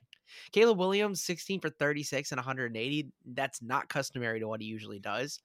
Caleb 0.53 0.77
Williams, 0.77 1.21
16 1.21 1.59
for 1.59 1.69
36 1.69 2.31
and 2.31 2.39
180. 2.39 3.11
That's 3.25 3.61
not 3.61 3.89
customary 3.89 4.39
to 4.39 4.47
what 4.47 4.61
he 4.61 4.67
usually 4.67 4.99
does. 4.99 5.39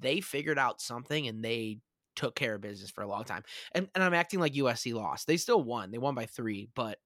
They 0.00 0.20
figured 0.20 0.58
out 0.58 0.82
something 0.82 1.26
and 1.26 1.42
they 1.42 1.78
took 2.14 2.34
care 2.34 2.54
of 2.56 2.60
business 2.60 2.90
for 2.90 3.00
a 3.00 3.06
long 3.06 3.24
time. 3.24 3.44
And 3.72 3.88
and 3.94 4.04
I'm 4.04 4.12
acting 4.12 4.40
like 4.40 4.52
USC 4.52 4.92
lost. 4.92 5.26
They 5.26 5.38
still 5.38 5.62
won. 5.62 5.90
They 5.90 5.96
won 5.96 6.14
by 6.14 6.26
three, 6.26 6.68
but 6.74 6.98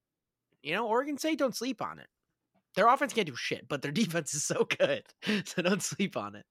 you 0.62 0.74
know, 0.74 0.88
Oregon 0.88 1.18
State 1.18 1.38
don't 1.38 1.54
sleep 1.54 1.80
on 1.80 2.00
it. 2.00 2.08
Their 2.76 2.88
offense 2.88 3.12
can't 3.12 3.26
do 3.26 3.34
shit, 3.34 3.66
but 3.68 3.82
their 3.82 3.92
defense 4.04 4.34
is 4.34 4.44
so 4.44 4.64
good. 4.78 5.02
So 5.44 5.62
don't 5.62 5.82
sleep 5.82 6.16
on 6.16 6.34
it. 6.36 6.44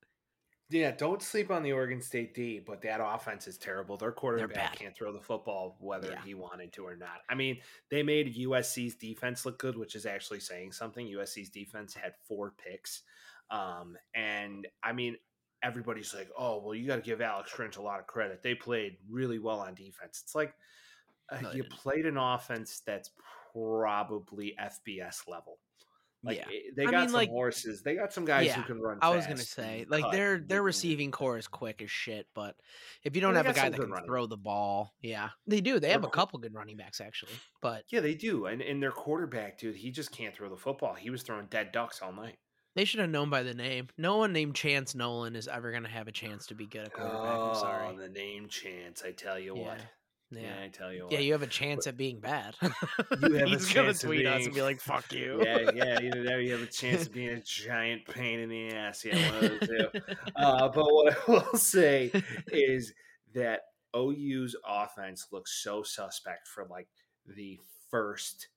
Yeah, 0.72 0.90
don't 0.90 1.22
sleep 1.22 1.52
on 1.52 1.62
the 1.62 1.74
Oregon 1.74 2.02
State 2.02 2.34
D, 2.34 2.60
but 2.66 2.82
that 2.82 3.00
offense 3.00 3.48
is 3.48 3.56
terrible. 3.56 3.98
Their 3.98 4.12
quarterback 4.12 4.76
can't 4.78 4.96
throw 4.98 5.14
the 5.14 5.22
football 5.22 5.78
whether 5.80 6.10
Yeah. 6.12 6.22
he 6.26 6.34
wanted 6.34 6.74
to 6.74 6.84
or 6.88 6.96
not. 6.96 7.22
I 7.30 7.36
mean, 7.36 7.60
they 7.92 8.02
made 8.02 8.36
USC's 8.36 8.96
defense 8.96 9.46
look 9.46 9.60
good, 9.60 9.78
which 9.78 9.94
is 9.94 10.08
actually 10.08 10.40
saying 10.40 10.72
something. 10.72 11.06
USC's 11.08 11.50
defense 11.52 11.94
had 11.94 12.16
four 12.28 12.56
picks. 12.58 13.04
Um, 13.52 13.96
and 14.16 14.66
I 14.82 14.92
mean, 14.92 15.18
everybody's 15.62 16.16
like, 16.16 16.30
oh, 16.36 16.58
well, 16.64 16.74
you 16.74 16.88
got 16.88 16.96
to 16.96 17.02
give 17.04 17.22
Alex 17.22 17.52
Grinch 17.56 17.78
a 17.78 17.82
lot 17.84 18.00
of 18.00 18.08
credit. 18.08 18.42
They 18.42 18.56
played 18.56 18.98
really 19.08 19.38
well 19.38 19.60
on 19.60 19.76
defense. 19.76 20.22
It's 20.24 20.34
like 20.34 20.56
uh, 21.30 21.42
No, 21.42 21.52
you 21.52 21.62
didn't. 21.62 21.74
played 21.78 22.08
an 22.08 22.18
offense 22.18 22.82
that's 22.84 23.12
probably 23.54 24.56
FBS 24.60 25.28
level. 25.28 25.60
Like 26.26 26.38
yeah. 26.38 26.46
eh, 26.48 26.72
they 26.76 26.86
I 26.86 26.92
got 26.92 27.00
mean, 27.02 27.10
some 27.10 27.14
like- 27.14 27.30
horses. 27.30 27.82
They 27.84 27.96
got 27.96 28.12
some 28.12 28.26
guys 28.26 28.52
who 28.52 28.64
can 28.64 28.82
run. 28.82 28.98
I 29.02 29.16
was 29.16 29.26
gonna 29.28 29.38
say, 29.38 29.86
like 29.88 30.04
cut 30.04 30.12
their 30.12 30.40
their 30.40 30.64
receiving 30.64 31.12
core 31.12 31.38
is 31.38 31.48
quick 31.48 31.82
as 31.82 31.92
shit, 31.92 32.28
but 32.34 32.56
if 33.04 33.16
you 33.16 33.22
don't 33.22 33.36
have 33.36 33.46
a 33.48 33.54
guy 33.54 33.70
that 33.70 33.80
can 33.80 33.92
running 33.92 34.08
throw 34.08 34.26
the 34.26 34.38
ball, 34.38 34.94
yeah, 35.02 35.30
they 35.48 35.62
do. 35.62 35.74
They 35.76 35.80
They're 35.88 35.92
have 35.92 36.04
a 36.04 36.08
qu- 36.08 36.12
couple 36.20 36.40
good 36.40 36.54
running 36.54 36.78
backs 36.78 37.00
actually, 37.00 37.34
but 37.62 37.84
Yeah, 37.92 38.00
they 38.02 38.16
do. 38.16 38.48
And 38.48 38.62
and 38.62 38.82
their 38.82 38.92
quarterback, 38.92 39.58
dude, 39.60 39.76
he 39.76 39.92
just 39.92 40.12
can't 40.12 40.36
throw 40.36 40.50
the 40.50 40.58
football. 40.58 40.94
He 40.96 41.10
was 41.10 41.22
throwing 41.24 41.46
dead 41.48 41.72
ducks 41.72 42.02
all 42.02 42.12
night. 42.12 42.38
they 42.76 42.84
should 42.84 43.00
have 43.00 43.10
known 43.10 43.30
by 43.30 43.42
the 43.44 43.54
name. 43.54 43.88
No 43.98 44.18
one 44.18 44.34
named 44.34 44.54
Chance 44.56 44.96
Nolan 44.96 45.36
is 45.38 45.48
ever 45.48 45.72
gonna 45.72 45.88
have 45.88 46.08
a 46.10 46.12
chance 46.12 46.48
to 46.48 46.56
be 46.56 46.66
good 46.66 46.86
at 46.88 46.94
quarterback. 46.94 47.38
I'm 47.38 47.56
sorry. 47.56 47.88
Oh, 47.88 47.96
the 47.98 48.10
name 48.10 48.50
chance. 48.50 49.02
I 49.06 49.12
tell 49.12 49.40
you 49.40 49.54
what. 49.56 49.62
Yeah. 49.62 49.76
Yeah, 49.78 49.82
Yeah. 50.32 50.54
I 50.64 50.68
tell 50.70 50.92
you 50.92 51.04
what. 51.04 51.12
Yeah, 51.12 51.20
you 51.20 51.34
have 51.34 51.44
a 51.44 51.48
chance 51.48 51.88
at 51.88 51.98
being 51.98 52.20
bad. 52.20 52.56
You 52.62 53.34
have 53.34 53.48
a 53.48 53.50
He's 53.50 53.72
gonna 53.74 53.88
chance 53.88 54.04
of 54.04 54.10
tweet 54.10 54.26
us 54.26 54.46
and 54.46 54.54
be 54.54 54.62
like, 54.62 54.82
"Fuck 54.82 55.14
you." 55.14 55.42
yeah, 55.44 55.72
yeah. 55.74 56.00
Either 56.02 56.24
that 56.26 56.42
you 56.44 56.52
have 56.52 56.62
a 56.62 56.68
chance 56.68 57.06
of 57.06 57.14
being 57.14 57.30
a 57.30 57.42
giant 57.42 58.06
pain 58.08 58.40
in 58.40 58.50
the 58.50 58.70
ass. 58.74 59.06
Yeah, 59.06 59.32
one 59.32 59.46
of 59.46 59.60
the 59.60 59.68
two. 59.68 60.14
Uh, 60.36 60.70
but 60.70 60.86
what 60.86 61.14
I 61.14 61.32
will 61.32 61.58
say 61.58 62.12
is 62.52 62.94
that 63.34 63.62
OU's 63.96 64.56
offense 64.68 65.28
looks 65.32 65.62
so 65.64 65.84
suspect 65.84 66.48
for 66.48 66.66
like 66.70 66.88
the 67.26 67.60
first 67.92 68.50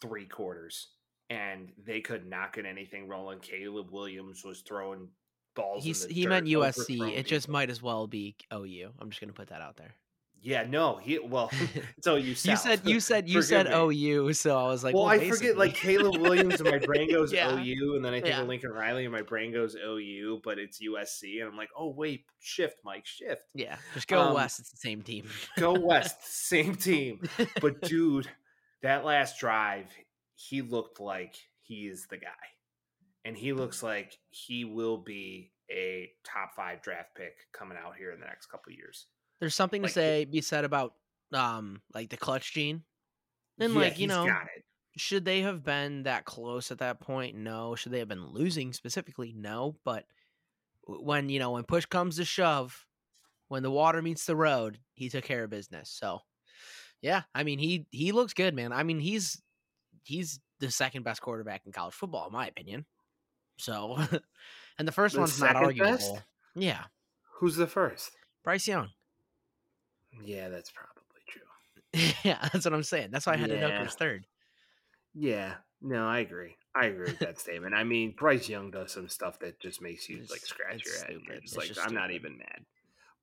three 0.00 0.26
quarters, 0.26 0.88
and 1.28 1.72
they 1.84 2.00
could 2.00 2.26
not 2.26 2.52
get 2.52 2.66
anything 2.66 3.08
rolling. 3.08 3.40
Caleb 3.40 3.90
Williams 3.90 4.44
was 4.44 4.60
throwing 4.62 5.08
balls. 5.54 5.84
he 5.84 6.26
meant 6.26 6.46
USC. 6.46 7.16
It 7.16 7.26
just 7.26 7.48
might 7.48 7.70
as 7.70 7.82
well 7.82 8.06
be 8.06 8.36
OU. 8.54 8.90
I'm 8.98 9.10
just 9.10 9.20
gonna 9.20 9.32
put 9.32 9.48
that 9.48 9.60
out 9.60 9.76
there. 9.76 9.94
Yeah, 10.42 10.64
no, 10.66 10.96
he 10.96 11.18
well, 11.18 11.50
it's 11.98 12.06
OU. 12.06 12.16
you 12.18 12.34
said 12.34 12.80
you 12.84 12.98
said 13.00 13.28
you 13.28 13.42
said 13.42 13.66
me. 13.68 13.74
OU, 14.08 14.32
so 14.32 14.56
I 14.58 14.66
was 14.68 14.82
like, 14.82 14.94
well, 14.94 15.04
well, 15.04 15.12
I 15.12 15.28
forget 15.28 15.58
like. 15.58 15.74
Caleb 15.74 16.16
Williams, 16.20 16.60
and 16.60 16.70
my 16.70 16.78
brain 16.78 17.10
goes 17.12 17.32
Yeah. 17.32 17.58
OU, 17.58 17.96
and 17.96 18.04
then 18.04 18.14
I 18.14 18.20
think 18.20 18.28
Yeah. 18.34 18.40
of 18.42 18.48
Lincoln 18.48 18.70
Riley, 18.70 19.04
and 19.04 19.12
my 19.12 19.20
brain 19.22 19.52
goes 19.52 19.74
OU, 19.76 20.40
but 20.42 20.58
it's 20.58 20.80
USC, 20.80 21.40
and 21.40 21.48
I'm 21.50 21.56
like, 21.56 21.68
oh 21.76 21.90
wait, 21.90 22.24
shift, 22.40 22.76
Mike, 22.84 23.06
shift, 23.06 23.42
yeah, 23.54 23.76
just 23.94 24.08
go 24.08 24.20
Um, 24.20 24.34
west. 24.34 24.60
It's 24.60 24.70
the 24.70 24.76
same 24.78 25.02
team. 25.02 25.28
go 25.58 25.78
west, 25.78 26.16
same 26.24 26.74
team. 26.74 27.20
But 27.60 27.82
dude, 27.82 28.26
that 28.82 29.04
last 29.04 29.38
drive, 29.38 29.86
he 30.36 30.62
looked 30.62 31.00
like 31.00 31.36
he 31.60 31.86
is 31.86 32.06
the 32.08 32.16
guy, 32.16 32.28
and 33.26 33.36
he 33.36 33.52
looks 33.52 33.82
like 33.82 34.16
he 34.30 34.64
will 34.64 34.96
be 34.98 35.52
a 35.70 36.10
top 36.24 36.54
five 36.56 36.80
draft 36.82 37.14
pick 37.14 37.34
coming 37.52 37.76
out 37.76 37.94
here 37.96 38.10
in 38.12 38.20
the 38.20 38.26
next 38.26 38.46
couple 38.46 38.72
of 38.72 38.76
years. 38.78 39.06
There's 39.40 39.54
something 39.54 39.82
like, 39.82 39.90
to 39.90 39.94
say 39.94 40.24
be 40.24 40.40
said 40.40 40.64
about 40.64 40.94
um 41.32 41.82
like 41.94 42.10
the 42.10 42.16
clutch 42.16 42.52
gene. 42.52 42.84
And 43.58 43.74
Yeah, 43.74 43.80
like 43.80 43.98
you 43.98 44.06
know, 44.06 44.26
should 44.96 45.24
they 45.24 45.42
have 45.42 45.62
been 45.64 46.04
that 46.04 46.24
close 46.24 46.70
at 46.70 46.78
that 46.78 47.00
point? 47.00 47.36
No. 47.36 47.74
Should 47.74 47.92
they 47.92 47.98
have 48.00 48.08
been 48.08 48.26
losing 48.26 48.72
specifically? 48.72 49.32
No. 49.36 49.76
But 49.84 50.04
when 50.86 51.28
you 51.28 51.38
know 51.38 51.52
when 51.52 51.64
push 51.64 51.86
comes 51.86 52.16
to 52.16 52.24
shove, 52.24 52.86
when 53.48 53.62
the 53.62 53.70
water 53.70 54.02
meets 54.02 54.26
the 54.26 54.36
road, 54.36 54.78
he 54.94 55.08
took 55.08 55.24
care 55.24 55.44
of 55.44 55.50
business. 55.50 55.90
So 55.90 56.20
yeah, 57.00 57.22
I 57.34 57.44
mean 57.44 57.58
he 57.58 57.86
he 57.90 58.12
looks 58.12 58.34
good, 58.34 58.54
man. 58.54 58.72
I 58.72 58.82
mean 58.82 59.00
he's 59.00 59.40
he's 60.04 60.40
the 60.58 60.70
second 60.70 61.02
best 61.04 61.22
quarterback 61.22 61.62
in 61.66 61.72
college 61.72 61.94
football, 61.94 62.26
in 62.26 62.32
my 62.32 62.46
opinion. 62.46 62.84
So, 63.58 63.96
and 64.78 64.86
the 64.88 64.92
first 64.92 65.14
The 65.14 65.20
one's 65.20 65.40
not 65.40 65.56
arguable. 65.56 65.92
best? 65.92 66.12
Yeah, 66.54 66.84
Who's 67.38 67.56
the 67.56 67.66
first? 67.66 68.10
Bryce 68.44 68.66
Young. 68.66 68.88
Yeah, 70.24 70.48
that's 70.48 70.70
probably 70.70 71.22
true. 71.28 72.12
yeah, 72.30 72.48
that's 72.52 72.64
what 72.64 72.74
I'm 72.74 72.82
saying. 72.82 73.10
That's 73.10 73.26
why 73.26 73.34
I 73.34 73.36
had 73.36 73.50
to 73.50 73.56
Yeah. 73.56 73.78
Hooker's 73.78 73.94
third. 73.94 74.26
Yeah, 75.14 75.54
no, 75.80 76.06
I 76.06 76.20
agree. 76.20 76.56
I 76.74 76.86
agree 76.86 77.06
with 77.06 77.18
that 77.20 77.40
statement. 77.40 77.74
I 77.74 77.84
mean, 77.84 78.14
Bryce 78.16 78.48
Young 78.48 78.70
does 78.70 78.92
some 78.92 79.08
stuff 79.08 79.38
that 79.40 79.58
just 79.60 79.82
makes 79.82 80.08
you 80.08 80.18
like 80.30 80.40
scratch 80.40 80.84
your 80.84 80.94
head. 80.94 81.06
Stupid. 81.06 81.42
just 81.42 81.56
It's 81.56 81.76
like, 81.78 81.86
I'm 81.86 81.94
not 81.94 82.12
even 82.12 82.38
mad. 82.38 82.64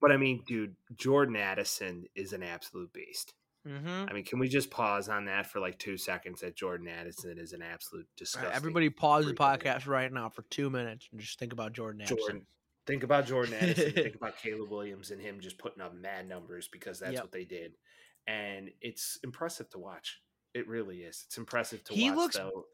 But 0.02 0.12
I 0.12 0.18
mean, 0.18 0.44
dude, 0.46 0.76
Jordan 0.96 1.36
Addison 1.36 2.06
is 2.16 2.34
an 2.34 2.44
absolute 2.44 2.92
beast. 2.94 3.34
Mm-hmm. 3.68 4.06
I 4.10 4.14
mean, 4.14 4.24
can 4.24 4.40
we 4.40 4.48
just 4.48 4.70
pause 4.70 5.10
on 5.10 5.26
that 5.26 5.48
for 5.48 5.60
like 5.60 5.78
two 5.80 5.98
seconds? 5.98 6.42
That 6.42 6.56
Jordan 6.56 6.88
Addison 6.88 7.38
is 7.38 7.54
an 7.54 7.62
absolute 7.62 8.08
disgusting. 8.16 8.52
everybody 8.54 8.90
pause 8.90 9.26
the 9.26 9.30
freak 9.30 9.40
podcast 9.40 9.88
right 9.88 10.12
now 10.12 10.30
for 10.30 10.44
two 10.44 10.70
minutes 10.70 11.08
and 11.12 11.20
just 11.20 11.40
think 11.40 11.54
about 11.54 11.74
Jordan 11.74 12.02
Addison. 12.02 12.18
Jordan. 12.18 12.46
Think 12.88 13.04
about 13.04 13.28
Jordan 13.28 13.54
Addison. 13.60 13.92
think 13.92 14.16
about 14.22 14.38
Caleb 14.42 14.70
Williams 14.72 15.12
and 15.12 15.22
him 15.22 15.40
just 15.42 15.58
putting 15.60 15.82
up 15.84 15.94
mad 15.94 16.28
numbers 16.28 16.68
because 16.70 17.00
that's 17.00 17.14
Yep. 17.14 17.22
what 17.24 17.32
they 17.32 17.44
did, 17.44 17.74
and 18.28 18.72
it's 18.82 19.20
impressive 19.24 19.70
to 19.72 19.78
watch. 19.78 20.22
It 20.54 20.68
really 20.68 21.02
is. 21.04 21.24
It's 21.28 21.38
impressive 21.38 21.84
to 21.84 21.94
He 21.94 22.10
watch. 22.10 22.18
looks 22.18 22.36
though. 22.38 22.66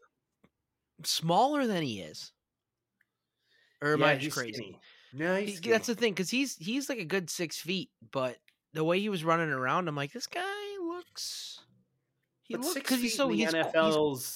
Smaller 1.04 1.66
than 1.66 1.82
he 1.82 2.00
is. 2.00 2.32
Or 3.82 3.92
am 3.94 4.00
Yeah, 4.00 4.06
I 4.06 4.16
just 4.16 4.36
crazy? 4.36 4.52
skinny. 4.54 4.80
No, 5.12 5.36
He- 5.36 5.56
that's 5.56 5.86
the 5.88 5.94
thing, 5.94 6.12
because 6.12 6.30
he's 6.30 6.56
he's 6.56 6.88
like 6.88 6.98
a 6.98 7.04
good 7.04 7.28
six 7.28 7.58
feet, 7.58 7.90
but 8.12 8.38
the 8.72 8.84
way 8.84 8.98
he 9.00 9.08
was 9.08 9.24
running 9.24 9.50
around, 9.50 9.88
I'm 9.88 9.94
like, 9.96 10.12
this 10.12 10.26
guy 10.26 10.76
looks. 10.80 11.60
He 12.42 12.54
But 12.54 12.62
looks 12.62 12.74
because 12.74 13.00
he's 13.00 13.16
so 13.16 13.24
in 13.30 13.36
the 13.36 13.44
he's, 13.44 13.50
qu- 13.52 13.56
he's 13.58 13.66
NFL's 13.74 14.26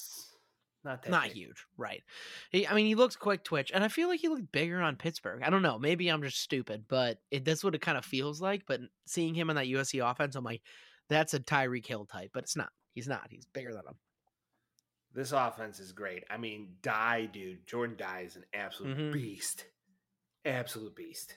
not 0.84 1.02
that 1.02 1.10
not 1.10 1.24
big. 1.24 1.32
huge, 1.32 1.64
right? 1.76 2.02
He, 2.50 2.66
I 2.66 2.74
mean, 2.74 2.86
he 2.86 2.94
looks 2.94 3.16
quick 3.16 3.44
twitch, 3.44 3.70
and 3.74 3.82
I 3.84 3.88
feel 3.88 4.08
like 4.08 4.20
he 4.20 4.28
looked 4.28 4.52
bigger 4.52 4.80
on 4.80 4.96
Pittsburgh. 4.96 5.42
I 5.44 5.50
don't 5.50 5.62
know, 5.62 5.78
maybe 5.78 6.08
I'm 6.08 6.22
just 6.22 6.40
stupid, 6.40 6.84
but 6.88 7.18
it 7.30 7.44
that's 7.44 7.64
what 7.64 7.74
it 7.74 7.80
kind 7.80 7.98
of 7.98 8.04
feels 8.04 8.40
like. 8.40 8.62
But 8.66 8.80
seeing 9.06 9.34
him 9.34 9.50
on 9.50 9.56
that 9.56 9.66
USC 9.66 10.08
offense, 10.08 10.36
I'm 10.36 10.44
like, 10.44 10.62
that's 11.08 11.34
a 11.34 11.40
Tyreek 11.40 11.86
Hill 11.86 12.04
type, 12.06 12.30
but 12.32 12.44
it's 12.44 12.56
not. 12.56 12.70
He's 12.94 13.08
not. 13.08 13.26
He's 13.30 13.46
bigger 13.46 13.72
than 13.72 13.86
him. 13.86 13.94
This 15.14 15.32
offense 15.32 15.80
is 15.80 15.92
great. 15.92 16.24
I 16.30 16.36
mean, 16.36 16.68
Die, 16.82 17.26
dude, 17.32 17.66
Jordan 17.66 17.96
Die 17.96 18.22
is 18.26 18.36
an 18.36 18.44
absolute 18.54 18.96
Mhm. 18.96 19.12
beast. 19.12 19.64
Absolute 20.44 20.94
beast. 20.94 21.34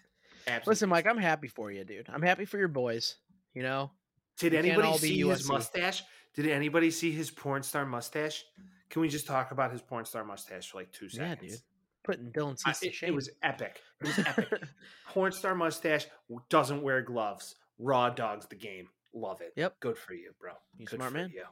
Absolute 0.48 0.72
Listen, 0.72 0.90
Mike. 0.90 1.08
I'm 1.08 1.18
happy 1.18 1.48
for 1.48 1.72
you, 1.72 1.84
dude. 1.84 2.08
I'm 2.10 2.22
happy 2.22 2.46
for 2.46 2.58
your 2.58 2.68
boys. 2.68 3.16
You 3.54 3.64
know, 3.64 3.92
Did 4.38 4.54
we 4.54 4.58
anybody 4.60 4.98
see 4.98 5.20
his 5.22 5.48
mustache? 5.48 6.04
Did 6.34 6.48
anybody 6.48 6.90
see 6.92 7.12
his 7.12 7.30
porn 7.32 7.64
star 7.64 7.86
mustache? 7.86 8.44
Can 8.92 9.02
we 9.02 9.08
just 9.10 9.26
talk 9.26 9.52
about 9.52 9.72
his 9.72 9.82
porn 9.82 10.06
star 10.06 10.24
mustache 10.24 10.70
for 10.70 10.78
like 10.78 10.92
two 10.92 11.10
seconds? 11.10 11.42
Yeah, 11.42 11.50
dude. 11.50 11.60
putting 12.04 12.32
Dylan 12.32 12.60
I- 12.66 12.74
Cease 12.74 13.00
to 13.00 13.06
it, 13.06 13.10
it 13.10 13.16
was 13.16 13.30
epic. 13.42 13.82
It 14.02 14.08
was 14.08 14.20
epic. 14.20 14.62
porn 15.10 15.32
star 15.32 15.56
mustache 15.56 16.06
doesn't 16.50 16.84
wear 16.84 17.02
gloves. 17.02 17.56
Raw 17.80 18.10
dogs 18.12 18.46
the 18.48 18.56
game. 18.56 18.88
Love 19.14 19.42
it. 19.42 19.54
Yep. 19.56 19.80
Good 19.80 19.98
for 19.98 20.14
you, 20.14 20.32
bro. 20.40 20.52
He's 20.78 20.90
Good 20.90 20.98
smart 21.00 21.14
man. 21.14 21.32
You. 21.34 21.44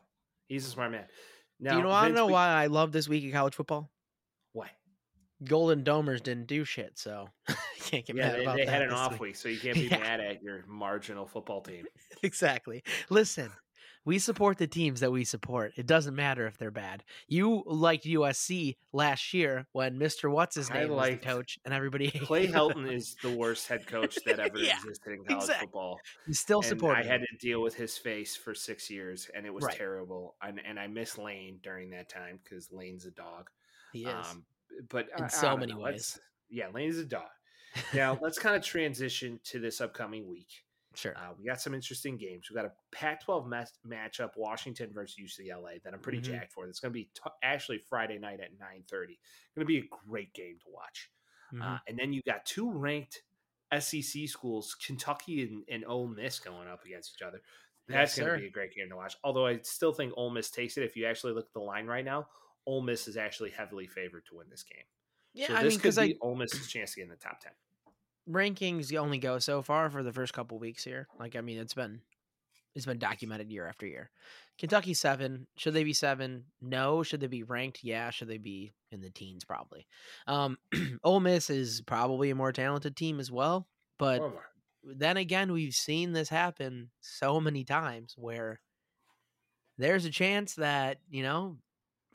He's 0.48 0.68
a 0.68 0.70
smart 0.70 0.92
man. 0.92 1.06
Now, 1.60 1.72
Do 1.72 1.78
you 1.78 1.84
know, 1.84 1.90
to 1.90 2.06
Vince, 2.06 2.16
know 2.16 2.26
we- 2.28 2.34
why 2.34 2.48
I 2.50 2.68
love 2.68 2.92
this 2.92 3.10
week 3.10 3.26
of 3.26 3.32
college 3.34 3.56
football? 3.56 3.90
Why? 4.54 4.70
Golden 5.44 5.84
Domers 5.84 6.22
didn't 6.22 6.48
do 6.48 6.64
shit, 6.66 6.98
so 7.00 7.30
you 7.50 7.56
can't 7.82 8.06
get 8.06 8.16
Yeah, 8.16 8.28
mad 8.28 8.36
they, 8.36 8.42
about 8.44 8.56
they 8.58 8.66
that 8.66 8.72
had 8.72 8.82
an 8.82 8.92
off 8.92 9.20
week, 9.20 9.36
so 9.36 9.48
you 9.50 9.60
can't 9.60 9.76
be 9.76 9.88
Yeah. 9.88 10.00
mad 10.00 10.20
at 10.20 10.44
your 10.44 10.64
marginal 10.68 11.26
football 11.26 11.62
team. 11.62 11.86
exactly. 12.24 12.84
Listen, 13.10 13.50
we 14.06 14.18
support 14.20 14.58
the 14.58 14.68
teams 14.68 15.02
that 15.02 15.12
we 15.12 15.24
support. 15.24 15.74
It 15.76 15.86
doesn't 15.86 16.16
matter 16.16 16.48
if 16.48 16.58
they're 16.58 16.72
bad. 16.72 17.04
You 17.28 17.64
liked 17.66 18.06
USC 18.06 18.78
last 18.94 19.34
year 19.34 19.68
when 19.74 20.00
Mr. 20.00 20.32
What's 20.32 20.56
his 20.56 20.70
name 20.70 20.90
was 20.90 21.10
the 21.10 21.18
coach, 21.18 21.60
and 21.66 21.74
everybody 21.74 22.10
Clay. 22.26 22.48
Helton 22.48 22.92
is 22.92 23.16
the 23.22 23.30
worst 23.36 23.68
head 23.68 23.86
coach 23.86 24.18
that 24.26 24.40
ever 24.40 24.58
Yeah, 24.58 24.78
existed 24.78 25.14
in 25.14 25.24
college 25.26 25.44
exactly. 25.44 25.66
football. 25.68 26.00
You 26.28 26.34
still 26.34 26.60
And 26.60 26.68
support. 26.68 26.98
I 26.98 27.04
had 27.04 27.22
to 27.22 27.38
deal 27.40 27.62
with 27.62 27.76
his 27.76 27.98
face 27.98 28.36
for 28.36 28.54
six 28.56 28.90
years, 28.90 29.30
and 29.36 29.46
it 29.46 29.54
was 29.54 29.64
Right. 29.66 29.76
terrible. 29.76 30.36
And, 30.42 30.60
and 30.66 30.80
I 30.80 30.88
miss 30.88 31.18
Lane 31.18 31.60
during 31.62 31.90
that 31.92 32.10
time 32.10 32.40
because 32.44 32.72
Lane's 32.72 33.06
a 33.06 33.12
dog. 33.12 33.50
He 33.94 34.06
is. 34.06 34.28
Um, 34.32 34.44
but 34.90 35.08
In 35.18 35.24
I- 35.24 35.26
I 35.26 35.30
so 35.30 35.50
don't 35.50 35.60
many 35.60 35.74
know. 35.74 35.80
ways. 35.80 36.20
Yeah, 36.50 36.68
Lane's 36.74 36.98
a 36.98 37.06
dog. 37.06 37.28
Now 37.94 38.18
let's 38.20 38.40
kind 38.40 38.56
of 38.56 38.64
transition 38.64 39.40
to 39.46 39.60
this 39.60 39.80
upcoming 39.82 40.28
week. 40.28 40.50
Sure. 41.00 41.18
Uh, 41.18 41.34
we 41.38 41.46
got 41.46 41.62
some 41.62 41.74
interesting 41.74 42.18
games. 42.18 42.50
We 42.50 42.56
got 42.56 42.66
a 42.66 42.74
Pac-12 42.92 43.48
match 43.48 43.70
matchup, 43.88 44.32
Washington 44.38 44.92
versus 44.94 45.16
UCLA, 45.18 45.80
that 45.84 45.94
I'm 45.94 46.00
pretty 46.00 46.20
Mhm. 46.20 46.24
jacked 46.26 46.54
for. 46.54 46.68
It's 46.68 46.80
going 46.80 46.92
to 46.92 47.00
be 47.00 47.06
t- 47.06 47.22
actually 47.44 47.80
Friday 47.80 48.18
night 48.20 48.40
at 48.40 48.58
9:30. 48.60 49.20
Going 49.56 49.62
to 49.62 49.66
be 49.66 49.80
a 49.80 49.88
great 50.08 50.34
game 50.34 50.60
to 50.60 50.70
watch. 50.70 51.12
Mhm. 51.54 51.62
Uh, 51.64 51.80
and 51.88 51.98
then 51.98 52.14
you 52.14 52.22
got 52.24 52.46
two 52.46 52.70
ranked 52.72 53.24
SEC 53.72 54.28
schools, 54.28 54.76
Kentucky 54.76 55.44
and, 55.44 55.64
and 55.70 55.86
Ole 55.86 56.08
Miss, 56.08 56.40
going 56.40 56.68
up 56.68 56.84
against 56.86 57.16
each 57.16 57.22
other. 57.22 57.42
That's 57.88 58.18
Yes, 58.18 58.20
going 58.26 58.34
to 58.38 58.42
be 58.42 58.48
a 58.48 58.52
great 58.52 58.74
game 58.74 58.90
to 58.90 58.96
watch. 58.96 59.16
Although 59.24 59.48
I 59.48 59.60
still 59.62 59.94
think 59.94 60.14
Ole 60.16 60.30
Miss 60.30 60.52
takes 60.52 60.78
it. 60.78 60.84
If 60.84 60.96
you 60.96 61.06
actually 61.08 61.34
look 61.34 61.48
at 61.48 61.54
the 61.54 61.60
line 61.60 61.88
right 61.88 62.06
now, 62.06 62.30
Ole 62.66 62.82
Miss 62.84 63.08
is 63.08 63.18
actually 63.18 63.50
heavily 63.50 63.88
favored 63.88 64.26
to 64.28 64.36
win 64.36 64.50
this 64.50 64.64
game. 64.64 64.86
yeah, 65.34 65.48
so 65.48 65.56
I 65.56 65.64
this 65.64 65.74
mean, 65.74 65.80
could 65.80 65.82
because 65.84 65.96
be 65.96 66.02
like 66.02 66.18
Ole 66.22 66.36
Miss's 66.36 66.68
chance 66.72 66.92
to 66.94 66.98
get 66.98 67.04
in 67.04 67.10
the 67.10 67.16
top 67.16 67.40
ten. 67.40 67.54
Rankings 68.30 68.96
only 68.96 69.18
go 69.18 69.40
so 69.40 69.62
far 69.62 69.90
for 69.90 70.04
the 70.04 70.14
first 70.14 70.34
couple 70.34 70.60
weeks 70.60 70.84
here. 70.84 71.08
Like, 71.20 71.36
I 71.36 71.42
mean, 71.42 71.58
it's 71.58 71.74
been 71.74 72.02
it's 72.76 72.86
been 72.86 73.00
documented 73.00 73.52
year 73.52 73.68
after 73.68 73.86
year. 73.86 74.10
Kentucky 74.58 74.94
seven. 74.94 75.48
Should 75.58 75.74
they 75.74 75.84
be 75.84 75.94
seven? 75.94 76.46
No. 76.62 77.04
Should 77.04 77.22
they 77.22 77.28
be 77.28 77.44
ranked? 77.44 77.84
Yeah. 77.84 78.10
Should 78.10 78.28
they 78.28 78.38
be 78.38 78.74
in 78.92 79.02
the 79.02 79.10
teens? 79.10 79.44
Probably. 79.44 79.88
Um, 80.28 80.58
Ole 81.04 81.20
Miss 81.20 81.50
is 81.50 81.82
probably 81.82 82.30
a 82.30 82.36
more 82.36 82.52
talented 82.52 82.96
team 82.96 83.20
as 83.20 83.32
well. 83.32 83.68
But 83.98 84.20
more. 84.20 84.46
then 84.84 85.18
again, 85.18 85.52
we've 85.52 85.74
seen 85.74 86.14
this 86.14 86.30
happen 86.30 86.92
so 87.02 87.40
many 87.42 87.64
times 87.64 88.16
where 88.18 88.60
there's 89.78 90.06
a 90.06 90.12
chance 90.12 90.56
that 90.56 91.00
you 91.10 91.24
know 91.24 91.58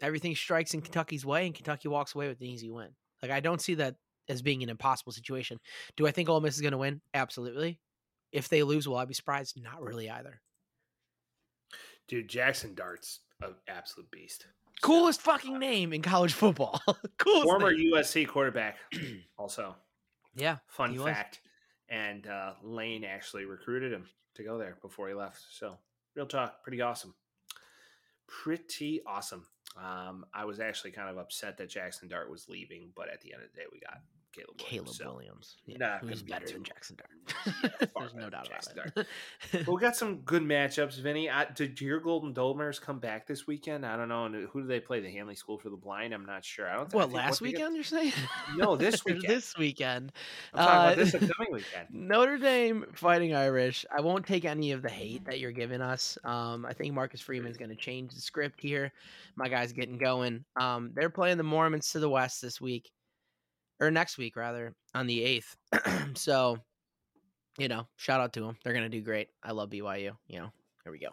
everything 0.00 0.34
strikes 0.34 0.74
in 0.74 0.82
Kentucky's 0.82 1.26
way 1.26 1.46
and 1.46 1.54
Kentucky 1.54 1.88
walks 1.88 2.14
away 2.14 2.28
with 2.28 2.40
an 2.40 2.46
easy 2.46 2.70
win. 2.70 2.90
Like 3.22 3.30
I 3.30 3.40
don't 3.40 3.60
see 3.60 3.74
that 3.74 3.96
as 4.28 4.42
being 4.42 4.62
an 4.62 4.68
impossible 4.68 5.12
situation. 5.12 5.58
Do 5.96 6.06
I 6.06 6.10
think 6.10 6.28
Ole 6.28 6.40
Miss 6.40 6.54
is 6.56 6.60
going 6.60 6.72
to 6.72 6.78
win? 6.78 7.00
Absolutely. 7.12 7.78
If 8.32 8.48
they 8.48 8.62
lose, 8.62 8.88
will 8.88 8.96
I 8.96 9.04
be 9.04 9.14
surprised? 9.14 9.60
Not 9.62 9.82
really 9.82 10.10
either. 10.10 10.40
Dude, 12.08 12.28
Jackson 12.28 12.74
Dart's 12.74 13.20
an 13.42 13.54
absolute 13.68 14.10
beast. 14.10 14.46
Coolest 14.82 15.20
fucking 15.22 15.58
name 15.58 15.92
in 15.92 16.02
college 16.02 16.32
football. 16.32 16.80
Coolest. 17.18 17.44
Former 17.44 17.72
name. 17.72 17.92
USC 17.94 18.26
quarterback, 18.26 18.76
also. 19.38 19.76
Yeah. 20.34 20.58
Fun 20.66 20.92
He 20.92 20.98
was. 20.98 21.06
fact. 21.06 21.40
And 21.88 22.26
uh, 22.26 22.54
Lane 22.62 23.04
actually 23.04 23.44
recruited 23.44 23.92
him 23.92 24.06
to 24.34 24.42
go 24.42 24.58
there 24.58 24.76
before 24.82 25.08
he 25.08 25.14
left. 25.14 25.40
So, 25.50 25.76
real 26.16 26.26
talk, 26.26 26.62
pretty 26.62 26.80
awesome. 26.80 27.14
Pretty 28.26 29.00
awesome. 29.06 29.46
Um, 29.76 30.24
I 30.34 30.44
was 30.44 30.60
actually 30.60 30.90
kind 30.92 31.08
of 31.08 31.18
upset 31.18 31.56
that 31.58 31.68
Jackson 31.68 32.08
Dart 32.08 32.30
was 32.30 32.48
leaving, 32.48 32.90
but 32.96 33.08
at 33.08 33.20
the 33.20 33.32
end 33.32 33.42
of 33.42 33.50
the 33.52 33.56
day, 33.56 33.66
we 33.72 33.80
got 33.80 33.98
Caleb 34.34 34.56
Williams. 34.58 34.68
Caleb 34.70 34.88
so- 34.88 35.12
Williams. 35.14 35.56
Yeah, 35.66 35.76
not 35.78 36.00
who's 36.00 36.22
be 36.22 36.32
better 36.32 36.46
than 36.46 36.62
Jackson 36.64 36.96
Dart. 36.96 37.10
Yeah, 37.62 37.86
There's 37.98 38.14
no 38.14 38.28
doubt 38.28 38.48
Jackson 38.48 38.78
about 38.78 38.96
it. 38.98 39.06
But 39.52 39.68
we 39.74 39.80
got 39.80 39.96
some 39.96 40.18
good 40.18 40.42
matchups, 40.42 41.00
Vinny. 41.00 41.30
I, 41.30 41.46
did 41.46 41.80
your 41.80 41.98
Golden 42.00 42.34
Domers 42.34 42.78
come 42.80 42.98
back 42.98 43.26
this 43.26 43.46
weekend? 43.46 43.86
I 43.86 43.96
don't 43.96 44.08
know. 44.08 44.26
And 44.26 44.46
who 44.48 44.60
do 44.62 44.66
they 44.66 44.80
play? 44.80 45.00
The 45.00 45.10
Hanley 45.10 45.34
School 45.34 45.56
for 45.58 45.70
the 45.70 45.76
Blind? 45.76 46.12
I'm 46.12 46.26
not 46.26 46.44
sure. 46.44 46.68
I 46.68 46.74
don't. 46.76 46.90
think- 46.90 46.94
I 46.94 46.96
what 46.96 47.06
think- 47.06 47.16
last 47.16 47.40
they 47.40 47.46
get- 47.52 47.56
weekend? 47.58 47.74
You're 47.76 47.84
saying? 47.84 48.12
No, 48.56 48.76
this 48.76 49.04
weekend. 49.04 49.24
this 49.26 49.56
weekend. 49.56 50.12
I'm 50.52 50.58
talking 50.66 50.74
about 50.80 50.92
Uh, 50.92 50.94
this 50.96 51.14
upcoming 51.14 51.52
weekend. 51.52 51.88
Notre 51.90 52.38
Dame 52.38 52.84
fighting 52.92 53.34
Irish. 53.34 53.86
I 53.96 54.00
won't 54.00 54.26
take 54.26 54.44
any 54.44 54.72
of 54.72 54.82
the 54.82 54.90
hate 54.90 55.24
that 55.24 55.38
you're 55.40 55.52
giving 55.52 55.80
us. 55.80 56.18
Um, 56.24 56.66
I 56.66 56.72
think 56.74 56.92
Marcus 56.94 57.20
Freeman's 57.20 57.56
going 57.56 57.70
to 57.70 57.76
change 57.76 58.12
the 58.14 58.20
script 58.20 58.60
here. 58.60 58.92
My 59.36 59.48
guy's 59.48 59.72
getting 59.72 59.96
going. 59.98 60.44
Um, 60.60 60.90
they're 60.94 61.10
playing 61.10 61.38
the 61.38 61.42
Mormons 61.44 61.90
to 61.92 61.98
the 62.00 62.08
west 62.10 62.42
this 62.42 62.60
week, 62.60 62.90
or 63.80 63.90
next 63.90 64.18
week 64.18 64.36
rather, 64.36 64.74
on 64.94 65.06
the 65.06 65.22
eighth. 65.22 65.56
so, 66.14 66.58
you 67.58 67.68
know, 67.68 67.86
shout 67.96 68.20
out 68.20 68.32
to 68.34 68.40
them. 68.40 68.56
They're 68.62 68.72
going 68.72 68.90
to 68.90 68.96
do 68.96 69.02
great. 69.02 69.28
I 69.42 69.52
love 69.52 69.70
BYU. 69.70 70.12
You 70.26 70.38
know, 70.38 70.52
here 70.82 70.92
we 70.92 70.98
go. 70.98 71.10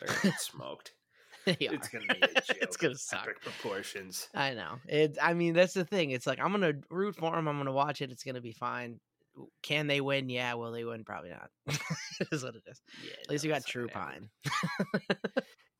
They're 0.00 0.34
smoked. 0.38 0.92
It's 1.46 1.88
gonna 1.88 2.06
be 2.06 2.14
it's 2.62 2.78
gonna 2.78 2.96
suck. 2.96 3.24
Epic 3.24 3.42
proportions. 3.42 4.28
I 4.34 4.54
know. 4.54 4.78
It. 4.88 5.18
I 5.20 5.34
mean, 5.34 5.52
that's 5.52 5.74
the 5.74 5.84
thing. 5.84 6.12
It's 6.12 6.26
like 6.26 6.40
I'm 6.40 6.52
gonna 6.52 6.72
root 6.88 7.16
for 7.16 7.32
them. 7.32 7.46
I'm 7.46 7.58
gonna 7.58 7.70
watch 7.70 8.00
it. 8.00 8.10
It's 8.10 8.24
gonna 8.24 8.40
be 8.40 8.52
fine. 8.52 8.98
Can 9.62 9.86
they 9.86 10.00
win? 10.00 10.30
Yeah. 10.30 10.54
Will 10.54 10.72
they 10.72 10.84
win? 10.84 11.04
Probably 11.04 11.28
not. 11.28 11.50
is 12.32 12.42
what 12.42 12.54
it 12.54 12.62
is. 12.66 12.80
Yeah, 13.04 13.12
At 13.24 13.28
least 13.28 13.44
no, 13.44 13.48
we 13.48 13.52
got 13.52 13.66
True. 13.66 13.88
Pine. 13.88 14.30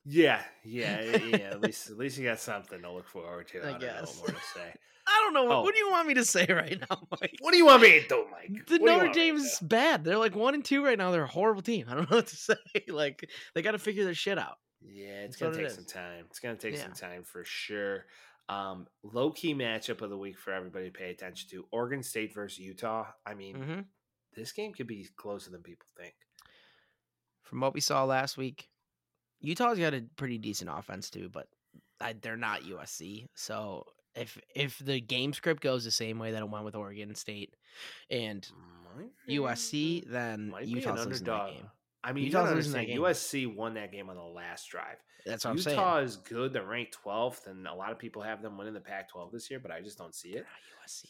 Yeah, 0.04 0.42
yeah, 0.64 1.00
yeah. 1.16 1.50
At 1.50 1.62
least, 1.62 1.88
at 1.90 1.96
least 1.96 2.18
you 2.18 2.24
got 2.24 2.38
something 2.38 2.80
to 2.82 2.92
look 2.92 3.08
forward 3.08 3.48
to. 3.48 3.62
I 3.62 3.68
I, 3.68 3.72
don't 3.72 3.80
know 3.80 4.02
what 4.02 4.16
more 4.18 4.26
to 4.26 4.34
say. 4.54 4.74
I 5.07 5.21
don't 5.25 5.35
know. 5.35 5.45
What, 5.45 5.57
Oh. 5.57 5.62
what 5.62 5.75
do 5.75 5.81
you 5.81 5.90
want 5.90 6.09
me 6.09 6.14
to 6.14 6.25
say 6.25 6.47
right 6.51 6.79
now, 6.90 7.07
Mike? 7.11 7.37
What 7.40 7.51
do 7.53 7.57
you 7.59 7.67
want 7.67 7.83
me 7.83 8.01
to 8.01 8.09
do, 8.09 8.27
Mike? 8.31 8.67
The 8.67 8.79
What 8.79 8.87
Notre 8.87 9.12
Dame's 9.12 9.59
bad. 9.61 10.05
They're 10.05 10.17
like 10.19 10.35
one 10.35 10.55
and 10.55 10.64
two 10.64 10.85
right 10.85 10.97
now. 10.99 11.11
They're 11.11 11.25
a 11.25 11.29
horrible 11.29 11.62
team. 11.62 11.87
I 11.90 11.95
don't 11.95 12.11
know 12.11 12.17
what 12.19 12.27
to 12.29 12.37
say. 12.37 12.55
Like 12.88 13.29
they 13.55 13.62
got 13.62 13.73
to 13.73 13.79
figure 13.79 14.05
their 14.05 14.14
shit 14.14 14.38
out. 14.38 14.57
Yeah, 14.81 15.23
it's 15.23 15.37
That's 15.38 15.40
gonna 15.40 15.51
what 15.53 15.61
it 15.61 15.69
take 15.69 15.75
some 15.77 15.85
time. 15.87 16.25
It's 16.31 16.40
gonna 16.40 16.57
take 16.57 16.75
Yeah. 16.75 16.83
some 16.83 16.93
time 16.93 17.23
for 17.25 17.45
sure. 17.45 18.07
Um, 18.51 18.87
low 19.03 19.31
key 19.31 19.55
matchup 19.55 20.03
of 20.03 20.11
the 20.11 20.19
week 20.19 20.38
for 20.38 20.53
everybody 20.53 20.87
to 20.87 20.90
pay 20.99 21.11
attention 21.11 21.49
to: 21.51 21.67
Oregon 21.73 22.03
State 22.03 22.35
versus 22.35 22.59
Utah. 22.59 23.07
I 23.25 23.35
mean, 23.35 23.57
hmm 23.57 23.81
this 24.35 24.53
game 24.53 24.73
could 24.75 24.87
be 24.88 25.07
closer 25.17 25.51
than 25.51 25.62
people 25.62 25.87
think. 25.97 26.12
From 27.45 27.61
what 27.61 27.73
we 27.73 27.81
saw 27.81 28.05
last 28.05 28.37
week, 28.37 28.69
Utah's 29.40 29.79
got 29.79 29.95
a 29.95 30.05
pretty 30.17 30.38
decent 30.38 30.71
offense 30.73 31.09
too, 31.09 31.29
but 31.33 31.47
I, 32.01 32.14
they're 32.14 32.37
not 32.37 32.62
USC. 32.64 33.29
So 33.35 33.85
if 34.14 34.38
if 34.55 34.79
the 34.79 35.00
game 35.00 35.33
script 35.33 35.62
goes 35.62 35.85
the 35.85 35.90
same 35.90 36.18
way 36.18 36.33
that 36.33 36.40
it 36.42 36.48
went 36.48 36.64
with 36.64 36.74
Oregon 36.74 37.14
State 37.14 37.55
and 38.11 38.48
be- 39.27 39.37
USC, 39.38 40.09
then 40.09 40.50
might 40.50 40.66
Utah's 40.66 41.07
losing 41.07 41.24
that 41.27 41.33
underdog. 41.33 41.55
game. 41.55 41.70
I 42.03 42.12
mean, 42.12 42.24
Utah's 42.24 42.50
you 42.50 42.55
losing 42.57 42.72
that 42.72 42.79
understand, 42.81 43.00
USC 43.00 43.57
won 43.57 43.74
that 43.74 43.90
game 43.92 44.11
on 44.11 44.16
the 44.16 44.22
last 44.22 44.68
drive. 44.68 44.98
That's 45.24 45.44
what 45.44 45.53
I'm 45.53 45.59
saying. 45.59 45.79
Utah 45.79 45.98
is 46.00 46.16
good. 46.16 46.53
They're 46.53 46.62
ranked 46.66 46.98
12th, 47.03 47.46
and 47.46 47.66
a 47.66 47.72
lot 47.74 47.92
of 47.92 47.98
people 47.98 48.20
have 48.22 48.42
them 48.42 48.59
winning 48.59 48.74
the 48.74 48.81
Pac-12 48.81 49.33
this 49.33 49.50
year, 49.50 49.59
but 49.59 49.70
I 49.70 49.81
just 49.81 49.96
don't 49.96 50.14
see 50.14 50.33
They're 50.33 50.42
it. 50.42 50.46
not 50.46 50.87
USC. 50.87 51.07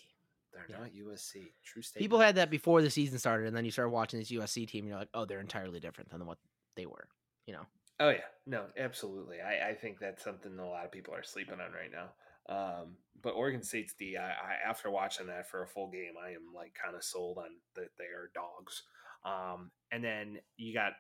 They're 0.53 0.67
Yeah. 0.69 0.79
not 0.79 0.95
USC. 0.95 1.53
True 1.65 1.83
statement. 1.83 2.05
People 2.05 2.21
had 2.21 2.37
that 2.37 2.49
before 2.49 2.81
the 2.81 2.91
season 2.91 3.19
started, 3.19 3.49
and 3.49 3.57
then 3.57 3.65
you 3.65 3.73
start 3.73 3.91
watching 3.91 4.21
this 4.21 4.31
USC 4.31 4.67
team, 4.67 4.85
and 4.85 4.91
you're 4.91 4.99
like, 5.01 5.09
oh, 5.15 5.25
they're 5.25 5.41
entirely 5.41 5.81
different 5.81 6.11
than 6.11 6.25
what 6.27 6.39
they 6.77 6.87
were. 6.87 7.09
You 7.47 7.55
know, 7.55 7.67
Oh 8.01 8.11
yeah, 8.11 8.21
no, 8.47 8.67
absolutely. 8.79 9.41
I, 9.41 9.71
I 9.71 9.75
think 9.75 9.99
that's 9.99 10.23
something 10.23 10.57
a 10.59 10.65
lot 10.69 10.85
of 10.85 10.93
people 10.93 11.13
are 11.15 11.23
sleeping 11.25 11.55
on 11.61 11.73
right 11.73 11.91
now. 11.93 12.11
Um, 12.49 12.97
but 13.23 13.31
Oregon 13.31 13.63
State's 13.63 13.95
D. 13.95 14.17
I, 14.17 14.29
I 14.29 14.69
after 14.69 14.91
watching 14.91 15.27
that 15.29 15.49
for 15.49 15.63
a 15.63 15.67
full 15.67 15.91
game, 15.91 16.13
I 16.23 16.31
am 16.31 16.53
like 16.55 16.75
kind 16.75 16.95
of 16.97 17.03
sold 17.03 17.39
on 17.39 17.51
that 17.75 17.89
they 17.99 18.05
are 18.05 18.31
dogs. 18.35 18.83
Um, 19.25 19.71
and 19.91 20.05
then 20.05 20.39
you 20.57 20.75
got 20.75 20.93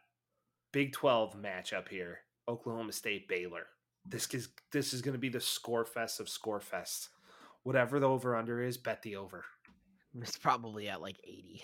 Big 0.73 0.93
Twelve 0.93 1.37
matchup 1.37 1.89
here: 1.89 2.21
Oklahoma 2.49 2.93
State 2.93 3.29
Baylor. 3.29 3.67
This 4.07 4.27
is 4.35 4.49
this 4.73 4.95
is 4.95 5.03
going 5.03 5.15
to 5.15 5.19
be 5.19 5.29
the 5.29 5.41
score 5.41 5.85
fest 5.85 6.21
of 6.21 6.29
score 6.29 6.61
fests. 6.61 7.09
Whatever 7.63 7.99
the 8.01 8.09
over 8.09 8.37
under 8.37 8.63
is, 8.63 8.77
bet 8.77 9.03
the 9.03 9.17
over. 9.17 9.45
it's 10.21 10.37
probably 10.39 10.89
at 10.89 11.01
like 11.01 11.17
80. 11.25 11.63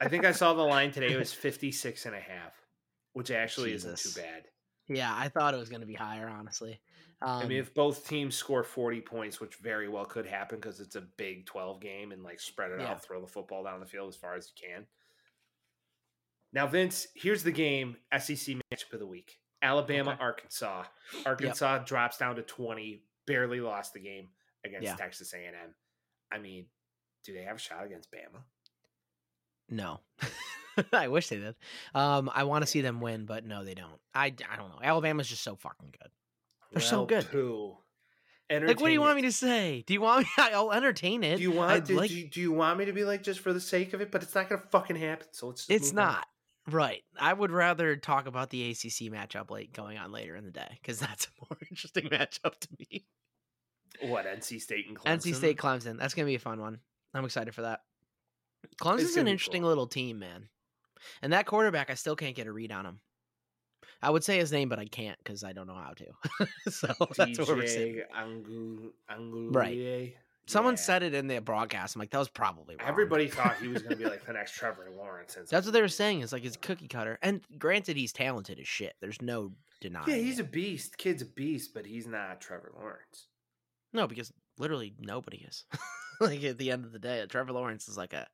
I 0.00 0.08
think 0.08 0.24
I 0.24 0.32
saw 0.32 0.52
the 0.54 0.62
line 0.62 0.90
today. 0.92 1.12
It 1.12 1.18
was 1.18 1.32
56 1.32 2.04
and 2.06 2.14
a 2.14 2.20
half, 2.20 2.52
which 3.14 3.30
actually 3.30 3.72
isn't 3.72 3.96
too 3.96 4.10
bad. 4.20 4.44
yeah, 4.88 5.14
I 5.16 5.28
thought 5.30 5.54
it 5.54 5.58
was 5.58 5.70
going 5.70 5.80
to 5.80 5.86
be 5.86 5.94
higher, 5.94 6.28
honestly. 6.28 6.80
Um, 7.24 7.42
I 7.42 7.46
mean, 7.46 7.58
if 7.58 7.72
both 7.72 8.06
teams 8.06 8.34
score 8.36 8.62
40 8.62 9.00
points, 9.00 9.40
which 9.40 9.54
very 9.56 9.88
well 9.88 10.04
could 10.04 10.26
happen 10.26 10.58
because 10.60 10.78
it's 10.80 10.94
a 10.96 11.00
big 11.00 11.46
12 11.46 11.80
game 11.80 12.12
and 12.12 12.22
like 12.22 12.38
spread 12.38 12.70
it 12.70 12.80
Yeah. 12.80 12.90
out, 12.90 13.02
throw 13.02 13.20
the 13.20 13.26
football 13.26 13.64
down 13.64 13.80
the 13.80 13.86
field 13.86 14.08
as 14.10 14.16
far 14.16 14.34
as 14.34 14.50
you 14.54 14.68
can. 14.68 14.86
Now, 16.52 16.66
Vince, 16.66 17.08
here's 17.14 17.42
the 17.42 17.50
game 17.52 17.96
SEC 18.12 18.56
matchup 18.72 18.92
of 18.92 19.00
the 19.00 19.06
week 19.06 19.38
Alabama, 19.62 20.12
Okay. 20.12 20.22
Arkansas. 20.22 20.84
Arkansas 21.24 21.78
drops 21.78 22.18
down 22.18 22.36
to 22.36 22.42
20, 22.42 23.02
barely 23.26 23.60
lost 23.60 23.94
the 23.94 24.00
game 24.00 24.28
against 24.64 24.84
Yeah. 24.84 24.96
Texas 24.96 25.32
A&M. 25.32 25.74
I 26.30 26.38
mean, 26.38 26.66
do 27.24 27.32
they 27.32 27.42
have 27.42 27.56
a 27.56 27.60
shot 27.60 27.84
against 27.86 28.10
Bama? 28.12 28.42
no. 29.70 30.00
I 30.92 31.08
wish 31.08 31.28
they 31.28 31.36
did. 31.38 31.54
Um, 31.94 32.28
I 32.34 32.44
want 32.44 32.62
to 32.62 32.66
see 32.66 32.80
them 32.82 33.00
win, 33.00 33.24
but 33.26 33.44
no, 33.46 33.64
they 33.64 33.74
don't. 33.74 34.00
I, 34.12 34.26
I 34.26 34.56
don't 34.56 34.68
know. 34.70 34.80
Alabama's 34.82 35.28
just 35.28 35.42
so 35.42 35.54
fucking 35.56 35.94
good. 36.00 36.10
They're 36.74 36.82
so 36.82 37.06
good. 37.06 37.26
Pooh. 37.30 37.76
Like, 38.50 38.78
what 38.80 38.88
do 38.88 38.92
you 38.92 39.00
want 39.00 39.16
me 39.16 39.22
to 39.22 39.32
say? 39.32 39.82
Do 39.86 39.94
you 39.94 40.00
want 40.02 40.22
me? 40.24 40.28
I'll 40.38 40.70
entertain 40.70 41.24
it. 41.24 41.36
Do 41.36 41.42
you 41.42 41.50
want? 41.50 41.86
Do, 41.86 41.96
like- 41.96 42.10
do, 42.10 42.16
you, 42.16 42.28
do 42.28 42.40
you 42.40 42.52
want 42.52 42.78
me 42.78 42.84
to 42.84 42.92
be 42.92 43.04
like 43.04 43.22
just 43.22 43.40
for 43.40 43.52
the 43.52 43.60
sake 43.60 43.94
of 43.94 44.00
it? 44.00 44.10
But 44.10 44.22
it's 44.22 44.34
not 44.34 44.48
gonna 44.48 44.62
fucking 44.70 44.96
happen. 44.96 45.26
So. 45.32 45.52
Just 45.52 45.70
It's 45.70 45.92
move 45.92 46.00
on. 46.00 46.06
not 46.08 46.26
right. 46.70 47.02
I 47.18 47.32
would 47.32 47.50
rather 47.50 47.96
talk 47.96 48.26
about 48.26 48.50
the 48.50 48.70
ACC 48.70 49.10
matchup 49.12 49.50
late 49.50 49.72
going 49.72 49.96
on 49.98 50.12
later 50.12 50.36
in 50.36 50.44
the 50.44 50.50
day 50.50 50.78
because 50.80 50.98
that's 50.98 51.26
a 51.26 51.28
more 51.40 51.58
interesting 51.70 52.04
matchup 52.10 52.58
to 52.60 52.68
me. 52.78 53.06
What 54.02 54.26
NC 54.26 54.60
State 54.60 54.88
and 54.88 54.98
Clemson? 54.98 55.32
NC 55.32 55.34
State 55.36 55.56
Clemson. 55.56 55.98
That's 55.98 56.14
gonna 56.14 56.26
be 56.26 56.34
a 56.34 56.40
fun 56.40 56.60
one. 56.60 56.80
I'm 57.14 57.24
excited 57.24 57.54
for 57.54 57.62
that. 57.62 57.80
Clemson's 58.80 59.16
an 59.16 59.28
interesting 59.28 59.62
cool. 59.62 59.68
little 59.68 59.86
team, 59.86 60.18
man. 60.18 60.48
And 61.22 61.32
that 61.32 61.46
quarterback, 61.46 61.90
I 61.90 61.94
still 61.94 62.16
can't 62.16 62.34
get 62.36 62.46
a 62.46 62.52
read 62.52 62.72
on 62.72 62.86
him. 62.86 63.00
I 64.04 64.10
would 64.10 64.22
say 64.22 64.36
his 64.38 64.52
name, 64.52 64.68
but 64.68 64.78
I 64.78 64.84
can't 64.84 65.16
because 65.18 65.42
I 65.42 65.52
don't 65.54 65.66
know 65.66 65.74
how 65.74 65.94
to. 65.94 66.50
so 66.70 66.88
that's 67.16 67.38
what 67.38 67.48
we're 67.48 67.66
saying. 67.66 68.02
Angu 68.16 68.90
Angu. 69.10 69.54
Right. 69.54 70.14
Someone 70.46 70.76
said 70.76 71.02
it 71.02 71.14
in 71.14 71.26
the 71.26 71.40
broadcast. 71.40 71.96
I'm 71.96 72.00
like, 72.00 72.10
that 72.10 72.18
was 72.18 72.28
probably 72.28 72.76
wrong. 72.76 72.86
Everybody 72.86 73.28
thought 73.28 73.56
he 73.56 73.68
was 73.68 73.80
gonna 73.82 73.96
be 73.96 74.04
like 74.04 74.26
the 74.26 74.32
next 74.34 74.52
Trevor 74.52 74.90
Lawrence. 74.94 75.36
and 75.36 75.48
That's 75.48 75.66
what 75.66 75.72
they 75.72 75.80
were 75.80 75.88
saying. 75.88 76.20
It's 76.20 76.32
like 76.32 76.42
he's 76.42 76.56
a 76.56 76.58
cookie 76.58 76.86
cutter. 76.86 77.18
And 77.22 77.40
granted, 77.58 77.96
he's 77.96 78.12
talented 78.12 78.60
as 78.60 78.68
shit. 78.68 78.94
There's 79.00 79.22
no 79.22 79.52
denying. 79.80 80.08
Yeah, 80.10 80.16
he's 80.16 80.38
it. 80.38 80.42
a 80.42 80.48
beast. 80.48 80.98
Kid's 80.98 81.22
a 81.22 81.26
beast, 81.26 81.72
but 81.72 81.86
he's 81.86 82.06
not 82.06 82.42
Trevor 82.42 82.72
Lawrence. 82.78 83.28
no 83.94 84.06
because 84.06 84.30
literally 84.58 84.92
nobody 85.00 85.38
is. 85.38 85.64
like 86.20 86.44
at 86.44 86.58
the 86.58 86.70
end 86.70 86.84
of 86.84 86.92
the 86.92 86.98
day, 86.98 87.24
Trevor 87.26 87.52
Lawrence 87.52 87.88
is 87.88 87.96
like 87.96 88.12
a 88.12 88.26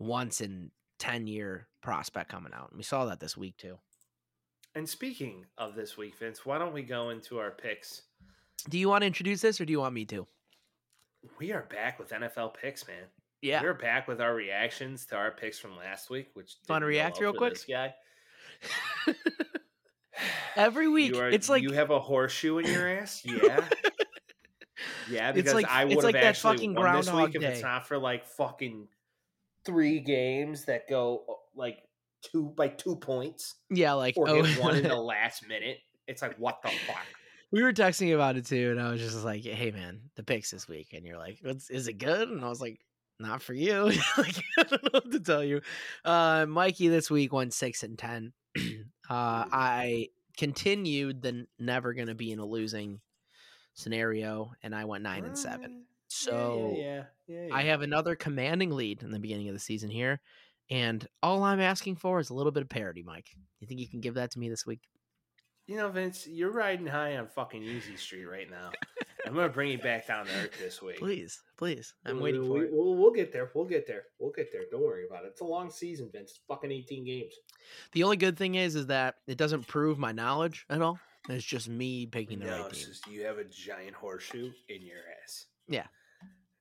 once 0.00 0.40
in 0.40 0.72
ten 0.98 1.28
year 1.28 1.68
prospect 1.80 2.28
coming 2.28 2.52
out. 2.52 2.70
And 2.70 2.76
we 2.76 2.82
saw 2.82 3.04
that 3.04 3.20
this 3.20 3.36
week 3.36 3.56
too. 3.56 3.78
And 4.76 4.86
speaking 4.86 5.46
of 5.56 5.74
this 5.74 5.96
week, 5.96 6.18
Vince, 6.18 6.44
why 6.44 6.58
don't 6.58 6.74
we 6.74 6.82
go 6.82 7.08
into 7.08 7.38
our 7.38 7.50
picks? 7.50 8.02
Do 8.68 8.78
you 8.78 8.90
want 8.90 9.00
to 9.02 9.06
introduce 9.06 9.40
this 9.40 9.58
or 9.58 9.64
do 9.64 9.72
you 9.72 9.80
want 9.80 9.94
me 9.94 10.04
to? 10.04 10.26
We 11.38 11.50
are 11.52 11.62
back 11.62 11.98
with 11.98 12.10
NFL 12.10 12.52
picks, 12.60 12.86
man. 12.86 13.04
Yeah. 13.40 13.62
We're 13.62 13.72
back 13.72 14.06
with 14.06 14.20
our 14.20 14.34
reactions 14.34 15.06
to 15.06 15.16
our 15.16 15.30
picks 15.30 15.58
from 15.58 15.78
last 15.78 16.10
week, 16.10 16.28
which 16.34 16.56
Wanna 16.68 16.80
didn't 16.80 16.88
react 16.90 17.20
real 17.20 17.32
quick? 17.32 17.54
This 17.54 17.64
guy. 17.64 17.94
Every 20.56 20.88
week, 20.88 21.16
are- 21.16 21.30
it's 21.30 21.48
like 21.48 21.62
you 21.62 21.72
have 21.72 21.90
a 21.90 21.98
horseshoe 21.98 22.58
in 22.58 22.66
your 22.66 22.86
ass. 22.86 23.22
Yeah, 23.24 23.64
yeah. 25.10 25.30
It's 25.30 25.36
Because 25.36 25.54
like- 25.54 25.70
I 25.70 25.86
would 25.86 25.94
have 26.04 26.12
that 26.12 26.16
actually 26.22 26.56
fucking 26.58 26.74
won 26.74 26.96
this 26.96 27.10
week 27.10 27.34
if 27.34 27.42
it's 27.42 27.62
not 27.62 27.88
for 27.88 27.96
like 27.96 28.26
fucking 28.26 28.88
three 29.64 30.00
games 30.00 30.66
that 30.66 30.86
go 30.86 31.24
like 31.54 31.78
two 32.22 32.52
by 32.56 32.68
two 32.68 32.96
points 32.96 33.56
yeah, 33.70 33.92
like 33.92 34.16
or 34.16 34.28
oh, 34.28 34.42
get 34.42 34.60
one 34.60 34.76
in 34.76 34.84
the 34.84 34.96
last 35.00 35.46
minute. 35.46 35.78
It's 36.06 36.22
like 36.22 36.36
what 36.38 36.62
the 36.62 36.70
fuck. 36.86 37.06
we 37.50 37.62
were 37.62 37.72
texting 37.72 38.14
about 38.14 38.36
it 38.36 38.46
too, 38.46 38.70
and 38.70 38.80
I 38.80 38.90
was 38.90 39.00
just 39.00 39.24
like, 39.24 39.44
"Hey, 39.44 39.70
man, 39.70 40.00
the 40.16 40.22
picks 40.22 40.50
this 40.50 40.68
week," 40.68 40.88
and 40.92 41.04
you're 41.04 41.18
like, 41.18 41.38
What's, 41.42 41.70
"Is 41.70 41.88
it 41.88 41.94
good?" 41.94 42.28
And 42.28 42.44
I 42.44 42.48
was 42.48 42.60
like, 42.60 42.78
"Not 43.18 43.42
for 43.42 43.54
you." 43.54 43.84
like, 44.18 44.36
I 44.58 44.62
don't 44.62 44.82
know 44.84 44.90
what 44.92 45.12
to 45.12 45.20
tell 45.20 45.44
you. 45.44 45.60
Uh, 46.04 46.46
Mikey 46.46 46.88
this 46.88 47.10
week 47.10 47.32
won 47.32 47.50
six 47.50 47.82
and 47.82 47.98
ten. 47.98 48.32
uh, 48.58 48.60
I 49.10 50.08
continued 50.36 51.22
the 51.22 51.46
never 51.58 51.94
gonna 51.94 52.14
be 52.14 52.32
in 52.32 52.38
a 52.38 52.46
losing 52.46 53.00
scenario, 53.74 54.52
and 54.62 54.74
I 54.74 54.84
went 54.84 55.02
nine 55.02 55.24
and 55.24 55.38
seven. 55.38 55.84
So 56.08 56.74
yeah, 56.76 57.04
yeah, 57.26 57.46
yeah, 57.48 57.54
I 57.54 57.64
have 57.64 57.82
another 57.82 58.14
commanding 58.14 58.70
lead 58.70 59.02
in 59.02 59.10
the 59.10 59.18
beginning 59.18 59.48
of 59.48 59.54
the 59.54 59.60
season 59.60 59.90
here, 59.90 60.20
and 60.70 61.06
all 61.22 61.42
I'm 61.44 61.60
asking 61.60 61.96
for 61.96 62.18
is 62.20 62.30
a 62.30 62.34
little 62.34 62.52
bit 62.52 62.62
of 62.62 62.68
parity, 62.68 63.02
Mike. 63.02 63.28
You 63.60 63.66
think 63.66 63.80
you 63.80 63.88
can 63.88 64.00
give 64.00 64.14
that 64.14 64.30
to 64.32 64.38
me 64.38 64.48
this 64.48 64.66
week? 64.66 64.80
You 65.66 65.76
know, 65.76 65.88
Vince, 65.88 66.26
you're 66.28 66.52
riding 66.52 66.86
high 66.86 67.16
on 67.16 67.26
fucking 67.26 67.62
Easy 67.62 67.96
Street 67.96 68.24
right 68.26 68.48
now. 68.48 68.70
I'm 69.26 69.34
gonna 69.34 69.48
bring 69.48 69.72
you 69.72 69.78
back 69.78 70.06
down 70.06 70.26
to 70.26 70.32
earth 70.32 70.56
this 70.60 70.80
week. 70.82 70.98
Please, 70.98 71.42
please. 71.58 71.92
I'm 72.04 72.18
We- 72.18 72.22
waiting 72.22 72.42
for 72.44 72.52
we, 72.52 72.60
it. 72.66 72.70
We'll, 72.72 72.94
we'll 72.94 73.10
get 73.12 73.32
there. 73.32 73.50
We'll 73.52 73.64
get 73.64 73.84
there. 73.86 74.02
We'll 74.20 74.30
get 74.30 74.52
there. 74.52 74.62
Don't 74.70 74.82
worry 74.82 75.04
about 75.10 75.24
it. 75.24 75.28
It's 75.32 75.40
a 75.40 75.44
long 75.44 75.68
season, 75.70 76.08
Vince. 76.12 76.30
It's 76.30 76.40
fucking 76.46 76.70
18 76.70 77.04
games. 77.04 77.34
The 77.92 78.04
only 78.04 78.16
good 78.16 78.36
thing 78.36 78.54
is, 78.54 78.76
is 78.76 78.86
that 78.86 79.16
it 79.26 79.38
doesn't 79.38 79.66
prove 79.66 79.98
my 79.98 80.12
knowledge 80.12 80.64
at 80.70 80.80
all. 80.82 81.00
It's 81.28 81.44
just 81.44 81.68
me 81.68 82.06
picking 82.06 82.38
the 82.38 82.46
No, 82.46 82.58
right 82.62 82.66
it's 82.70 82.78
team. 82.78 82.88
just 82.88 83.06
you 83.08 83.24
have 83.24 83.38
a 83.38 83.44
giant 83.44 83.94
horseshoe 83.96 84.52
in 84.68 84.82
your 84.82 84.98
ass. 85.24 85.46
Yeah. 85.66 85.86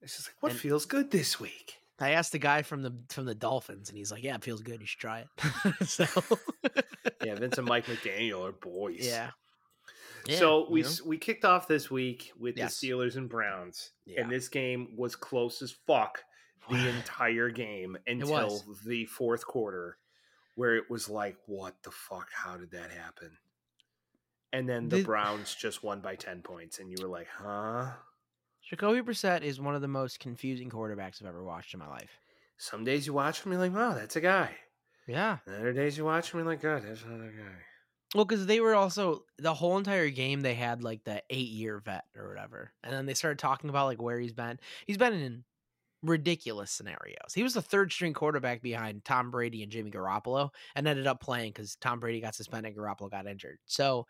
It's 0.02 0.16
just 0.16 0.30
like 0.30 0.38
what 0.42 0.52
And- 0.54 0.60
feels 0.62 0.86
good 0.88 1.12
this 1.12 1.40
week. 1.40 1.76
I 2.00 2.12
asked 2.12 2.32
the 2.34 2.40
guy 2.40 2.62
from 2.62 2.82
the 2.82 2.94
from 3.10 3.26
the 3.26 3.36
Dolphins, 3.36 3.90
and 3.90 3.98
he's 3.98 4.12
like, 4.12 4.24
"Yeah, 4.24 4.36
it 4.36 4.44
feels 4.44 4.62
good. 4.62 4.82
You 4.82 4.88
should 4.88 5.00
try 5.00 5.20
it." 5.40 5.88
so, 5.88 6.06
Yeah, 7.24 7.36
Vince 7.36 7.58
and 7.58 7.68
Mike 7.68 7.86
McDaniel 7.86 8.48
are 8.48 8.52
boys. 8.52 8.98
yeah. 9.00 9.32
Yeah, 10.28 10.38
so 10.40 10.68
we 10.70 10.82
you 10.82 10.86
know? 10.88 10.92
we 11.06 11.18
kicked 11.18 11.46
off 11.46 11.68
this 11.68 11.90
week 11.92 12.32
with 12.40 12.58
Yes. 12.58 12.80
the 12.80 12.88
Steelers 12.90 13.16
and 13.16 13.30
Browns, 13.30 13.92
Yeah. 14.06 14.22
and 14.22 14.32
this 14.32 14.50
game 14.50 14.96
was 14.98 15.16
close 15.16 15.62
as 15.62 15.72
fuck 15.72 16.24
the 16.70 16.90
entire 16.98 17.50
game 17.50 17.96
until 18.08 18.64
the 18.86 19.06
fourth 19.06 19.46
quarter, 19.46 19.98
where 20.56 20.76
it 20.76 20.90
was 20.90 21.08
like, 21.08 21.38
"What 21.46 21.76
the 21.84 21.92
fuck? 21.92 22.30
How 22.34 22.58
did 22.58 22.72
that 22.72 22.92
happen?" 22.92 23.38
And 24.52 24.68
then 24.68 24.90
the 24.90 24.98
The- 24.98 25.04
Browns 25.04 25.54
just 25.56 25.84
won 25.84 26.02
by 26.02 26.16
ten 26.16 26.42
points, 26.42 26.80
and 26.80 26.90
you 26.90 26.98
were 27.02 27.08
like, 27.10 27.28
"Huh?" 27.28 27.92
Jacoby 28.70 29.02
Brissett 29.02 29.44
is 29.44 29.60
one 29.60 29.76
of 29.76 29.82
the 29.82 29.88
most 29.88 30.20
confusing 30.20 30.70
quarterbacks 30.70 31.22
I've 31.22 31.28
ever 31.28 31.44
watched 31.44 31.74
in 31.74 31.80
my 31.80 31.88
life. 31.88 32.20
Some 32.58 32.84
days 32.84 33.06
you 33.06 33.14
watch 33.14 33.42
him, 33.42 33.52
you're 33.52 33.62
like, 33.62 33.74
"Wow, 33.74 33.94
that's 33.94 34.16
a 34.16 34.22
guy." 34.22 34.56
Yeah. 35.08 35.38
And 35.46 35.56
other 35.56 35.74
days 35.74 35.98
you 35.98 36.06
watch 36.06 36.32
him, 36.32 36.40
you're 36.40 36.48
like, 36.48 36.62
"God, 36.62 36.84
that's 36.84 37.06
not 37.06 37.20
a 37.20 37.32
guy." 37.32 37.64
Well, 38.16 38.26
because 38.26 38.46
they 38.46 38.62
were 38.62 38.76
also 38.76 39.26
the 39.38 39.54
whole 39.54 39.78
entire 39.78 40.10
game 40.10 40.42
they 40.42 40.56
had 40.56 40.84
like 40.84 41.04
the 41.04 41.22
eight 41.30 41.50
year 41.50 41.80
vet 41.80 42.06
or 42.16 42.28
whatever, 42.30 42.72
and 42.84 42.94
then 42.94 43.06
they 43.06 43.14
started 43.14 43.40
talking 43.40 43.70
about 43.70 43.88
like 43.88 44.02
where 44.02 44.20
he's 44.20 44.34
been. 44.34 44.60
He's 44.88 44.98
been 44.98 45.14
in 45.14 45.44
ridiculous 46.02 46.72
scenarios. 46.72 47.34
He 47.34 47.44
was 47.44 47.54
the 47.54 47.62
third 47.62 47.92
string 47.92 48.14
quarterback 48.14 48.62
behind 48.62 49.04
Tom 49.06 49.32
Brady 49.32 49.64
and 49.64 49.72
Jimmy 49.72 49.92
Garoppolo, 49.92 50.50
and 50.76 50.88
ended 50.88 51.08
up 51.08 51.20
playing 51.20 51.52
because 51.52 51.76
Tom 51.76 52.00
Brady 52.00 52.22
got 52.22 52.36
suspended, 52.36 52.74
and 52.74 52.82
Garoppolo 52.82 53.12
got 53.12 53.28
injured. 53.28 53.60
So 53.66 54.08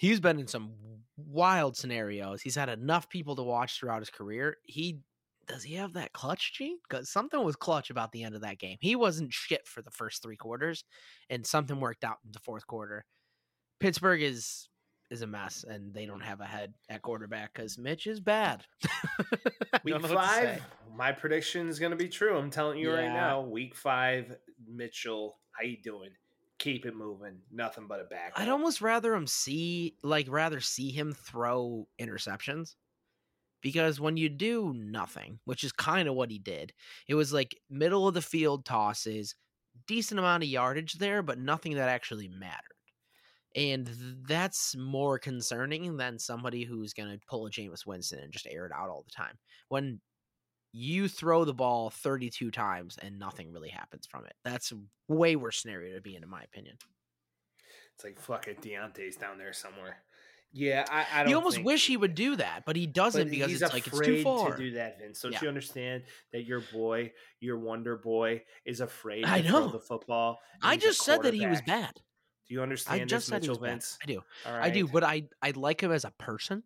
he's 0.00 0.18
been 0.18 0.38
in 0.38 0.46
some 0.46 0.72
wild 1.18 1.76
scenarios. 1.76 2.40
He's 2.40 2.54
had 2.54 2.70
enough 2.70 3.10
people 3.10 3.36
to 3.36 3.42
watch 3.42 3.78
throughout 3.78 4.00
his 4.00 4.08
career. 4.08 4.56
He 4.64 5.00
does 5.46 5.62
he 5.62 5.74
have 5.74 5.92
that 5.94 6.12
clutch 6.12 6.54
gene? 6.54 6.78
Because 6.88 7.10
something 7.10 7.42
was 7.42 7.56
clutch 7.56 7.90
about 7.90 8.12
the 8.12 8.22
end 8.22 8.34
of 8.34 8.40
that 8.40 8.58
game. 8.58 8.78
He 8.80 8.96
wasn't 8.96 9.32
shit 9.32 9.66
for 9.66 9.82
the 9.82 9.90
first 9.90 10.22
three 10.22 10.36
quarters, 10.36 10.84
and 11.28 11.46
something 11.46 11.80
worked 11.80 12.04
out 12.04 12.16
in 12.24 12.32
the 12.32 12.38
fourth 12.38 12.66
quarter. 12.66 13.04
Pittsburgh 13.78 14.22
is 14.22 14.68
is 15.10 15.20
a 15.20 15.26
mess, 15.26 15.66
and 15.68 15.92
they 15.92 16.06
don't 16.06 16.22
have 16.22 16.40
a 16.40 16.46
head 16.46 16.72
at 16.88 17.02
quarterback 17.02 17.52
because 17.52 17.76
Mitch 17.76 18.06
is 18.06 18.20
bad. 18.20 18.64
Week 19.84 19.92
don't 19.92 20.02
know 20.02 20.14
what 20.14 20.22
to 20.22 20.34
say. 20.34 20.46
five, 20.54 20.62
my 20.96 21.12
prediction 21.12 21.68
is 21.68 21.78
going 21.78 21.90
to 21.90 21.96
be 21.96 22.08
true. 22.08 22.38
I'm 22.38 22.50
telling 22.50 22.78
you 22.78 22.90
right 22.92 23.12
now. 23.12 23.42
Week 23.42 23.74
five, 23.74 24.34
Mitchell, 24.66 25.36
how 25.50 25.64
you 25.64 25.76
doing? 25.82 26.10
Keep 26.60 26.84
it 26.84 26.94
moving. 26.94 27.38
Nothing 27.50 27.86
but 27.88 28.00
a 28.00 28.04
back. 28.04 28.34
I'd 28.36 28.50
almost 28.50 28.82
rather 28.82 29.14
him 29.14 29.26
see 29.26 29.96
like 30.02 30.26
rather 30.28 30.60
see 30.60 30.90
him 30.90 31.14
throw 31.14 31.88
interceptions 32.00 32.74
because 33.62 33.98
when 33.98 34.18
you 34.18 34.28
do 34.28 34.74
nothing, 34.76 35.38
which 35.46 35.64
is 35.64 35.72
kind 35.72 36.06
of 36.06 36.14
what 36.14 36.30
he 36.30 36.38
did, 36.38 36.74
it 37.08 37.14
was 37.14 37.32
like 37.32 37.56
middle 37.70 38.06
of 38.06 38.12
the 38.12 38.20
field 38.20 38.66
tosses, 38.66 39.34
decent 39.86 40.20
amount 40.20 40.42
of 40.42 40.50
yardage 40.50 40.94
there, 40.94 41.22
but 41.22 41.38
nothing 41.38 41.76
that 41.76 41.88
actually 41.88 42.28
mattered. 42.28 42.60
And 43.56 43.88
that's 44.28 44.76
more 44.76 45.18
concerning 45.18 45.96
than 45.96 46.18
somebody 46.18 46.64
who's 46.64 46.92
going 46.92 47.10
to 47.10 47.26
pull 47.26 47.46
a 47.46 47.50
Jameis 47.50 47.86
Winston 47.86 48.20
and 48.20 48.32
just 48.32 48.46
air 48.46 48.66
it 48.66 48.72
out 48.72 48.90
all 48.90 49.02
the 49.02 49.10
time. 49.10 49.38
When 49.68 50.00
you 50.72 51.08
throw 51.08 51.44
the 51.44 51.54
ball 51.54 51.90
32 51.90 52.50
times 52.50 52.96
and 53.02 53.18
nothing 53.18 53.52
really 53.52 53.68
happens 53.70 54.06
from 54.06 54.24
it. 54.24 54.34
That's 54.44 54.72
a 54.72 54.76
way 55.12 55.36
worse 55.36 55.60
scenario 55.62 55.94
to 55.96 56.00
be 56.00 56.16
in, 56.16 56.22
in 56.22 56.28
my 56.28 56.42
opinion. 56.42 56.76
It's 57.94 58.04
like 58.04 58.18
fucking 58.18 58.56
Deontay's 58.56 59.16
down 59.16 59.36
there 59.38 59.52
somewhere. 59.52 59.98
Yeah, 60.52 60.84
I, 60.90 61.06
I 61.12 61.22
don't. 61.22 61.30
You 61.30 61.36
almost 61.36 61.62
wish 61.62 61.86
he 61.86 61.96
would 61.96 62.14
do 62.16 62.34
that, 62.36 62.64
but 62.66 62.74
he 62.74 62.86
doesn't 62.86 63.24
but 63.26 63.30
because 63.30 63.50
he's 63.50 63.62
it's 63.62 63.72
like 63.72 63.86
it's 63.86 64.00
too 64.00 64.22
far. 64.24 64.50
to 64.50 64.56
do 64.56 64.72
that, 64.72 64.98
Vince. 64.98 65.20
Don't 65.20 65.30
Yeah. 65.32 65.38
you 65.42 65.48
understand 65.48 66.02
that 66.32 66.42
your 66.44 66.60
boy, 66.72 67.12
your 67.38 67.58
Wonder 67.58 67.96
Boy, 67.96 68.42
is 68.64 68.80
afraid 68.80 69.22
to 69.22 69.30
I 69.30 69.42
throw 69.42 69.60
know. 69.60 69.68
the 69.68 69.78
football? 69.78 70.40
I 70.60 70.76
just 70.76 71.04
said 71.04 71.22
that 71.22 71.34
he 71.34 71.46
was 71.46 71.60
bad. 71.62 71.92
Do 72.48 72.54
you 72.54 72.62
understand 72.62 73.00
I 73.02 73.04
just 73.04 73.26
this, 73.26 73.30
said 73.30 73.42
he 73.44 73.48
Mitchell 73.48 73.60
was 73.60 73.68
bad. 73.68 73.70
Vince? 73.74 73.98
I 74.02 74.06
do. 74.06 74.22
I 74.44 74.70
do, 74.70 74.88
but 74.88 75.04
I 75.04 75.28
I 75.40 75.52
like 75.54 75.80
him 75.80 75.92
as 75.92 76.04
a 76.04 76.10
person, 76.18 76.64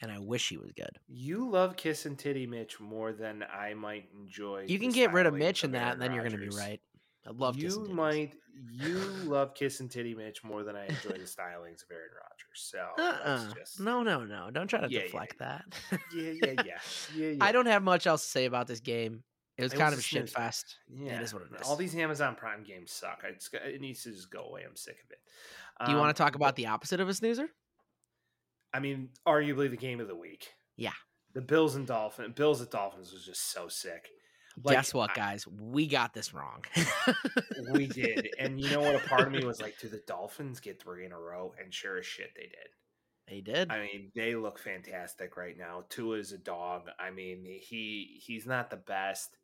and 0.00 0.10
I 0.10 0.18
wish 0.18 0.48
he 0.48 0.56
was 0.56 0.72
good. 0.72 0.98
You 1.08 1.48
love 1.48 1.76
Kiss 1.76 2.06
and 2.06 2.18
Titty 2.18 2.46
Mitch 2.46 2.80
more 2.80 3.12
than 3.12 3.44
I 3.52 3.74
might 3.74 4.08
enjoy. 4.14 4.64
You 4.68 4.78
can 4.78 4.90
get 4.90 5.12
rid 5.12 5.26
of 5.26 5.34
Mitch 5.34 5.64
and 5.64 5.74
that, 5.74 5.92
and 5.94 6.02
then 6.02 6.12
you're 6.12 6.22
going 6.24 6.38
to 6.38 6.50
be 6.50 6.56
right. 6.56 6.80
I 7.26 7.30
love 7.32 7.56
you 7.58 7.86
might 7.90 8.32
you 8.72 8.94
love 9.24 9.54
Kiss 9.54 9.80
and 9.80 9.90
Titty 9.90 10.14
Mitch 10.14 10.42
more 10.42 10.64
than 10.64 10.74
I 10.74 10.86
enjoy 10.86 11.10
the 11.10 11.18
stylings 11.20 11.82
of 11.82 11.90
Aaron 11.90 12.10
Rodgers. 12.14 12.54
So 12.54 12.86
Uh-uh. 12.98 13.54
just 13.54 13.78
No, 13.78 14.02
no, 14.02 14.24
no! 14.24 14.50
Don't 14.50 14.68
try 14.68 14.80
to 14.80 14.88
Yeah, 14.90 15.00
yeah, 15.00 15.04
deflect 15.04 15.38
that. 15.38 15.64
yeah, 15.92 15.98
yeah, 16.14 16.32
yeah, 16.42 16.62
yeah, 16.64 16.78
yeah. 17.28 17.36
I 17.44 17.52
don't 17.52 17.66
have 17.66 17.82
much 17.82 18.06
else 18.06 18.24
to 18.24 18.30
say 18.30 18.46
about 18.46 18.66
this 18.66 18.80
game 18.80 19.22
It 19.58 19.62
was 19.64 19.72
It 19.74 19.76
kind 19.76 19.90
was 19.90 19.98
of 19.98 20.04
shit 20.04 20.28
snoozer. 20.30 20.44
fest. 20.46 20.76
Yeah, 20.88 21.16
It 21.16 21.22
is 21.22 21.34
what 21.34 21.42
it 21.42 21.48
is. 21.60 21.68
All 21.68 21.76
these 21.76 21.94
Amazon 21.94 22.34
Prime 22.36 22.64
games 22.64 22.90
suck. 22.90 23.22
Just, 23.34 23.52
it 23.54 23.80
needs 23.82 24.02
to 24.04 24.12
just 24.12 24.30
go 24.30 24.40
away. 24.44 24.62
I'm 24.66 24.74
sick 24.76 24.98
of 25.04 25.10
it. 25.10 25.18
Do 25.84 25.92
you 25.92 25.98
want 25.98 26.08
Um, 26.08 26.14
to 26.14 26.18
talk 26.22 26.34
about 26.36 26.56
the 26.56 26.66
opposite 26.66 27.00
of 27.00 27.08
a 27.10 27.14
snoozer? 27.14 27.48
I 28.72 28.80
mean, 28.80 29.10
arguably 29.26 29.70
the 29.70 29.76
game 29.76 30.00
of 30.00 30.08
the 30.08 30.16
week. 30.16 30.48
Yeah. 30.76 30.92
The 31.34 31.40
Bills 31.40 31.74
and 31.76 31.86
Dolphins. 31.86 32.34
Bills 32.34 32.60
at 32.62 32.70
Dolphins 32.70 33.12
was 33.12 33.24
just 33.24 33.52
so 33.52 33.68
sick. 33.68 34.08
Like, 34.64 34.76
Guess 34.76 34.94
what, 34.94 35.10
I- 35.10 35.14
guys? 35.14 35.46
We 35.46 35.86
got 35.86 36.12
this 36.12 36.34
wrong. 36.34 36.64
we 37.72 37.86
did. 37.86 38.28
And 38.38 38.60
you 38.60 38.70
know 38.70 38.80
what? 38.80 38.94
A 38.96 39.00
part 39.00 39.26
of 39.26 39.32
me 39.32 39.44
was 39.44 39.60
like, 39.60 39.78
do 39.78 39.88
the 39.88 40.02
Dolphins 40.06 40.60
get 40.60 40.82
three 40.82 41.04
in 41.04 41.12
a 41.12 41.18
row? 41.18 41.54
And 41.62 41.72
sure 41.72 41.98
as 41.98 42.06
shit, 42.06 42.30
they 42.34 42.42
did. 42.42 42.68
They 43.28 43.40
did. 43.40 43.70
I 43.70 43.80
mean, 43.82 44.10
they 44.16 44.34
look 44.34 44.58
fantastic 44.58 45.36
right 45.36 45.56
now. 45.56 45.84
Tua 45.88 46.16
is 46.18 46.32
a 46.32 46.38
dog. 46.38 46.88
I 46.98 47.10
mean, 47.12 47.44
he 47.44 48.20
he's 48.26 48.44
not 48.44 48.70
the 48.70 48.76
best, 48.76 49.36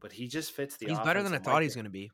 but 0.00 0.12
he 0.12 0.28
just 0.28 0.52
fits 0.52 0.76
the. 0.76 0.86
He's 0.86 0.98
better 1.00 1.24
than 1.24 1.34
I 1.34 1.38
thought 1.38 1.54
Mike 1.54 1.68
he 1.68 1.74
going 1.74 1.84
to 1.84 1.90
be. 1.90 2.10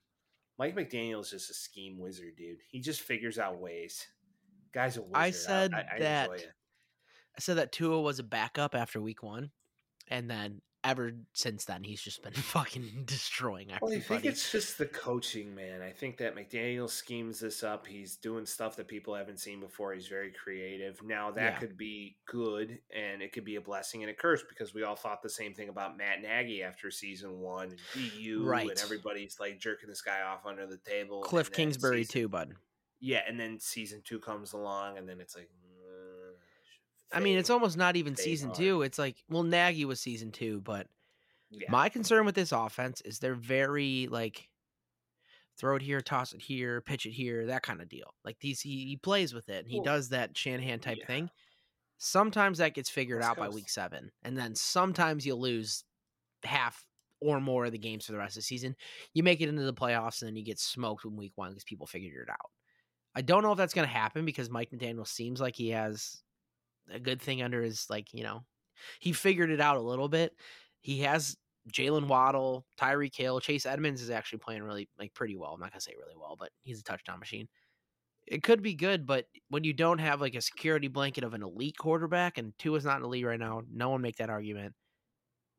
Mike 0.59 0.75
McDaniel's 0.75 1.31
just 1.31 1.51
a 1.51 1.55
scheme 1.55 1.99
wizard, 1.99 2.37
dude. 2.39 2.57
He 2.71 2.81
just 2.81 3.03
figures 3.03 3.39
out 3.39 3.61
ways. 3.61 4.07
Guy's 4.73 4.97
a 4.97 5.03
wizard. 5.03 5.17
I 5.17 5.31
said 5.33 5.75
I, 5.75 5.85
I 5.97 5.99
that- 5.99 6.31
enjoy 6.31 6.43
it. 6.45 6.53
I 7.39 7.41
said 7.41 7.57
that 7.59 7.71
Tua 7.73 8.01
was 8.01 8.19
a 8.19 8.25
backup 8.25 8.75
after 8.75 9.01
week 9.01 9.23
one, 9.23 9.51
and 10.09 10.29
then 10.29 10.61
ever 10.85 11.13
since 11.35 11.65
then 11.65 11.83
he's 11.85 12.01
just 12.01 12.23
been 12.23 12.33
fucking 12.35 13.03
destroying 13.05 13.71
everybody. 13.71 13.81
Well, 13.81 13.99
I 13.99 14.01
think 14.01 14.25
it's 14.25 14.51
just 14.51 14.77
the 14.79 14.87
coaching, 14.87 15.55
man. 15.55 15.81
I 15.83 15.91
think 15.93 16.17
that 16.19 16.35
McDaniel 16.35 16.89
schemes 16.91 17.39
this 17.39 17.63
up. 17.63 17.87
He's 17.87 18.17
doing 18.17 18.45
stuff 18.45 18.75
that 18.77 18.89
people 18.89 19.15
haven't 19.15 19.39
seen 19.39 19.61
before. 19.61 19.93
He's 19.95 20.09
very 20.09 20.33
creative. 20.33 21.01
Now 21.05 21.31
that 21.33 21.41
Yeah. 21.55 21.59
could 21.59 21.77
be 21.77 22.17
good, 22.27 22.79
and 22.95 23.23
it 23.23 23.33
could 23.33 23.45
be 23.45 23.55
a 23.57 23.61
blessing 23.61 24.03
and 24.03 24.11
a 24.11 24.15
curse 24.15 24.43
because 24.49 24.75
we 24.75 24.83
all 24.83 24.97
thought 24.97 25.23
the 25.23 25.31
same 25.31 25.55
thing 25.55 25.69
about 25.69 25.97
Matt 25.97 26.21
Nagy 26.23 26.63
after 26.65 26.91
season 26.91 27.39
one 27.39 27.71
and 27.71 27.79
BU, 27.95 28.43
Right. 28.45 28.69
and 28.69 28.81
everybody's 28.81 29.39
like 29.39 29.61
jerking 29.61 29.89
this 29.89 30.03
guy 30.03 30.23
off 30.23 30.45
under 30.45 30.67
the 30.67 30.79
table. 30.79 31.23
Cliff 31.23 31.53
Kingsbury 31.53 32.03
season- 32.03 32.23
too, 32.23 32.29
bud. 32.29 32.55
Yeah, 33.01 33.23
and 33.29 33.39
then 33.39 33.61
season 33.61 34.03
two 34.05 34.19
comes 34.19 34.53
along, 34.55 34.99
and 34.99 35.09
then 35.09 35.21
it's 35.21 35.37
like. 35.37 35.49
I 37.13 37.21
mean, 37.21 37.39
it's 37.39 37.51
almost 37.51 37.77
not 37.77 37.97
even 37.97 38.17
season 38.17 38.53
two. 38.53 38.83
It's 38.83 38.99
like, 38.99 39.17
well, 39.29 39.43
Nagy 39.43 39.85
was 39.85 40.01
season 40.01 40.31
two, 40.31 40.61
but 40.61 40.87
Yeah. 41.51 41.71
my 41.71 41.89
concern 41.89 42.27
with 42.27 42.35
this 42.35 42.53
offense 42.53 43.01
is 43.03 43.19
they're 43.19 43.35
very 43.35 44.09
like 44.11 44.49
throw 45.59 45.77
it 45.77 45.83
here, 45.83 46.01
toss 46.01 46.33
it 46.33 46.41
here, 46.41 46.81
pitch 46.81 47.07
it 47.07 47.11
here, 47.11 47.47
that 47.47 47.63
kind 47.63 47.81
of 47.81 47.89
deal. 47.89 48.15
Like 48.25 48.39
these, 48.41 48.61
he, 48.61 48.87
he 48.87 48.97
plays 48.97 49.35
with 49.35 49.49
it. 49.49 49.65
And 49.65 49.71
he 49.71 49.81
does 49.81 50.11
that 50.11 50.37
Shanahan 50.37 50.79
type 50.79 50.99
yeah. 51.01 51.07
thing. 51.07 51.31
Sometimes 51.99 52.59
that 52.59 52.75
gets 52.75 52.89
figured 52.89 53.21
West 53.21 53.31
out 53.31 53.37
by 53.39 53.49
week 53.49 53.69
seven, 53.69 54.13
and 54.23 54.37
then 54.39 54.55
sometimes 54.55 55.27
you 55.27 55.35
lose 55.35 55.83
half 56.45 56.87
or 57.21 57.41
more 57.41 57.65
of 57.65 57.73
the 57.73 57.79
games 57.79 58.07
for 58.07 58.13
the 58.13 58.19
rest 58.19 58.37
of 58.37 58.43
the 58.43 58.43
season. 58.43 58.77
You 59.15 59.25
make 59.25 59.41
it 59.41 59.49
into 59.49 59.65
the 59.65 59.75
playoffs, 59.75 60.23
and 60.23 60.29
then 60.29 60.37
you 60.37 60.45
get 60.45 60.61
smoked 60.61 61.05
in 61.05 61.17
week 61.17 61.33
one 61.35 61.51
because 61.51 61.65
people 61.65 61.89
figured 61.89 62.29
it 62.29 62.31
out. 62.31 62.51
I 63.17 63.23
don't 63.23 63.43
know 63.43 63.51
if 63.51 63.59
that's 63.59 63.75
going 63.75 63.89
to 63.89 63.93
happen 63.93 64.25
because 64.25 64.49
Mike 64.49 64.71
McDaniel 64.71 65.09
seems 65.09 65.41
like 65.41 65.57
he 65.57 65.71
has 65.71 66.23
a 66.93 67.01
good 67.01 67.21
thing 67.21 67.43
under 67.43 67.63
his 67.63 67.87
like 67.89 68.13
you 68.13 68.23
know 68.23 68.45
he 69.01 69.13
figured 69.13 69.51
it 69.51 69.61
out 69.61 69.77
a 69.77 69.81
little 69.81 70.09
bit. 70.09 70.33
He 70.81 71.01
has 71.01 71.37
Jaylen 71.73 72.07
Waddle, 72.07 72.65
Tyreek 72.81 73.17
Hill, 73.17 73.41
Chase 73.41 73.67
Edmonds 73.67 74.01
is 74.01 74.11
actually 74.11 74.39
playing 74.39 74.63
really 74.63 74.89
like 74.99 75.15
pretty 75.15 75.37
well. 75.37 75.53
I'm 75.53 75.61
not 75.61 75.73
gonna 75.73 75.81
say 75.81 75.95
really 75.99 76.17
well, 76.19 76.37
but 76.39 76.51
he's 76.63 76.81
a 76.81 76.85
touchdown 76.85 77.19
machine. 77.19 77.49
It 78.27 78.43
could 78.43 78.63
be 78.63 78.75
good, 78.75 79.07
but 79.07 79.27
when 79.49 79.65
you 79.65 79.73
don't 79.73 79.99
have 79.99 80.21
like 80.21 80.35
a 80.35 80.43
security 80.43 80.89
blanket 80.89 81.25
of 81.25 81.35
an 81.35 81.43
elite 81.43 81.79
quarterback, 81.79 82.39
and 82.39 82.53
Tua 82.59 82.77
is 82.77 82.85
not 82.85 83.01
the 83.01 83.09
league 83.09 83.25
right 83.25 83.41
now, 83.41 83.63
no 83.73 83.91
one 83.91 84.03
make 84.03 84.17
that 84.17 84.31
argument. 84.31 84.75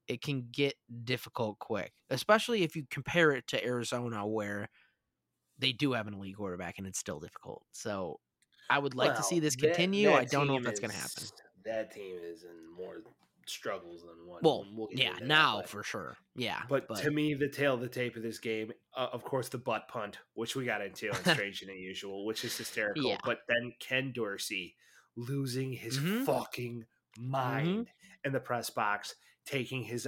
It 0.07 0.21
can 0.21 0.47
get 0.51 0.75
difficult 1.03 1.59
quick, 1.59 1.93
especially 2.09 2.63
if 2.63 2.75
you 2.75 2.85
compare 2.89 3.31
it 3.31 3.47
to 3.47 3.63
Arizona, 3.63 4.25
where 4.25 4.69
they 5.59 5.71
do 5.71 5.93
have 5.93 6.07
an 6.07 6.13
elite 6.13 6.37
quarterback 6.37 6.77
and 6.77 6.87
it's 6.87 6.99
still 6.99 7.19
difficult. 7.19 7.63
So 7.71 8.19
I 8.69 8.79
would 8.79 8.95
like 8.95 9.15
to 9.15 9.23
see 9.23 9.35
Well, 9.35 9.41
this 9.41 9.55
that- 9.55 9.67
continue. 9.67 10.11
I 10.11 10.25
don't 10.25 10.47
know 10.47 10.57
if 10.57 10.63
that's 10.63 10.79
going 10.79 10.91
to 10.91 10.97
happen. 10.97 11.23
That 11.65 11.91
team 11.93 12.17
is 12.23 12.43
in 12.43 12.71
more 12.77 12.97
struggles 13.45 14.01
than 14.01 14.27
what. 14.27 14.43
Well, 14.43 14.65
we'll 14.73 14.87
yeah, 14.91 15.13
that, 15.13 15.25
now 15.27 15.57
but- 15.61 15.69
for 15.69 15.83
sure. 15.83 16.17
Yeah, 16.35 16.61
But, 16.69 16.87
to 16.97 17.11
me, 17.11 17.33
the 17.33 17.49
tail 17.49 17.73
of 17.73 17.81
the 17.81 17.89
tape 17.89 18.15
of 18.15 18.23
this 18.23 18.39
game, 18.39 18.71
uh, 18.95 19.07
of 19.11 19.23
course, 19.23 19.49
the 19.49 19.57
butt 19.57 19.87
punt, 19.89 20.17
which 20.35 20.55
we 20.55 20.65
got 20.65 20.81
into 20.81 21.09
on 21.09 21.15
Strange 21.35 21.61
and 21.63 21.71
Unusual, 21.71 22.25
which 22.25 22.45
is 22.45 22.55
hysterical. 22.57 23.03
Yeah. 23.09 23.17
But 23.25 23.39
then 23.47 23.73
Ken 23.79 24.11
Dorsey 24.15 24.75
losing 25.17 25.73
his 25.73 25.99
Mhm. 25.99 26.25
fucking 26.25 26.85
mind 27.17 27.87
in 28.23 28.31
the 28.31 28.39
press 28.39 28.69
box, 28.69 29.15
taking 29.45 29.83
his 29.83 30.07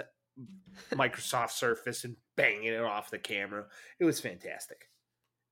Microsoft 0.92 1.52
Surface 1.52 2.04
and 2.04 2.16
banging 2.38 2.66
it 2.66 2.80
off 2.82 3.10
the 3.12 3.20
camera. 3.20 3.66
It 4.00 4.06
was 4.06 4.20
fantastic. 4.22 4.90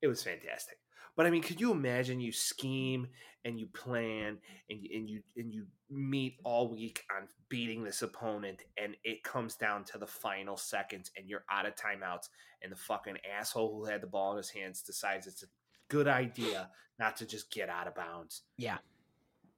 It 0.01 0.07
was 0.07 0.23
fantastic. 0.23 0.77
But 1.19 1.25
I 1.27 1.31
mean, 1.31 1.41
could 1.41 1.59
you 1.59 1.73
imagine 1.73 2.21
you 2.21 2.31
scheme 2.31 3.09
and 3.43 3.59
you 3.59 3.67
plan 3.67 4.37
and 4.69 4.81
you- 4.81 4.89
and 4.97 5.09
you 5.09 5.21
and 5.35 5.53
you 5.53 5.67
meet 5.89 6.39
all 6.45 6.69
week 6.69 7.05
on 7.13 7.27
beating 7.49 7.83
this 7.83 8.01
opponent 8.03 8.63
and 8.77 8.95
it 9.03 9.21
comes 9.21 9.57
down 9.57 9.83
to 9.83 9.97
the 9.97 10.07
final 10.07 10.55
seconds 10.55 11.11
and 11.17 11.27
you're 11.27 11.43
out 11.51 11.65
of 11.65 11.75
timeouts 11.75 12.29
and 12.61 12.71
the 12.71 12.75
fucking 12.77 13.17
asshole 13.29 13.75
who 13.75 13.83
had 13.83 13.99
the 13.99 14.07
ball 14.07 14.31
in 14.31 14.37
his 14.37 14.49
hands 14.49 14.81
decides 14.81 15.27
it's 15.27 15.43
a 15.43 15.47
good 15.89 16.07
idea 16.07 16.71
not 16.99 17.17
to 17.17 17.25
just 17.25 17.51
get 17.51 17.67
out 17.67 17.85
of 17.85 17.95
bounds. 17.95 18.43
Yeah. 18.55 18.77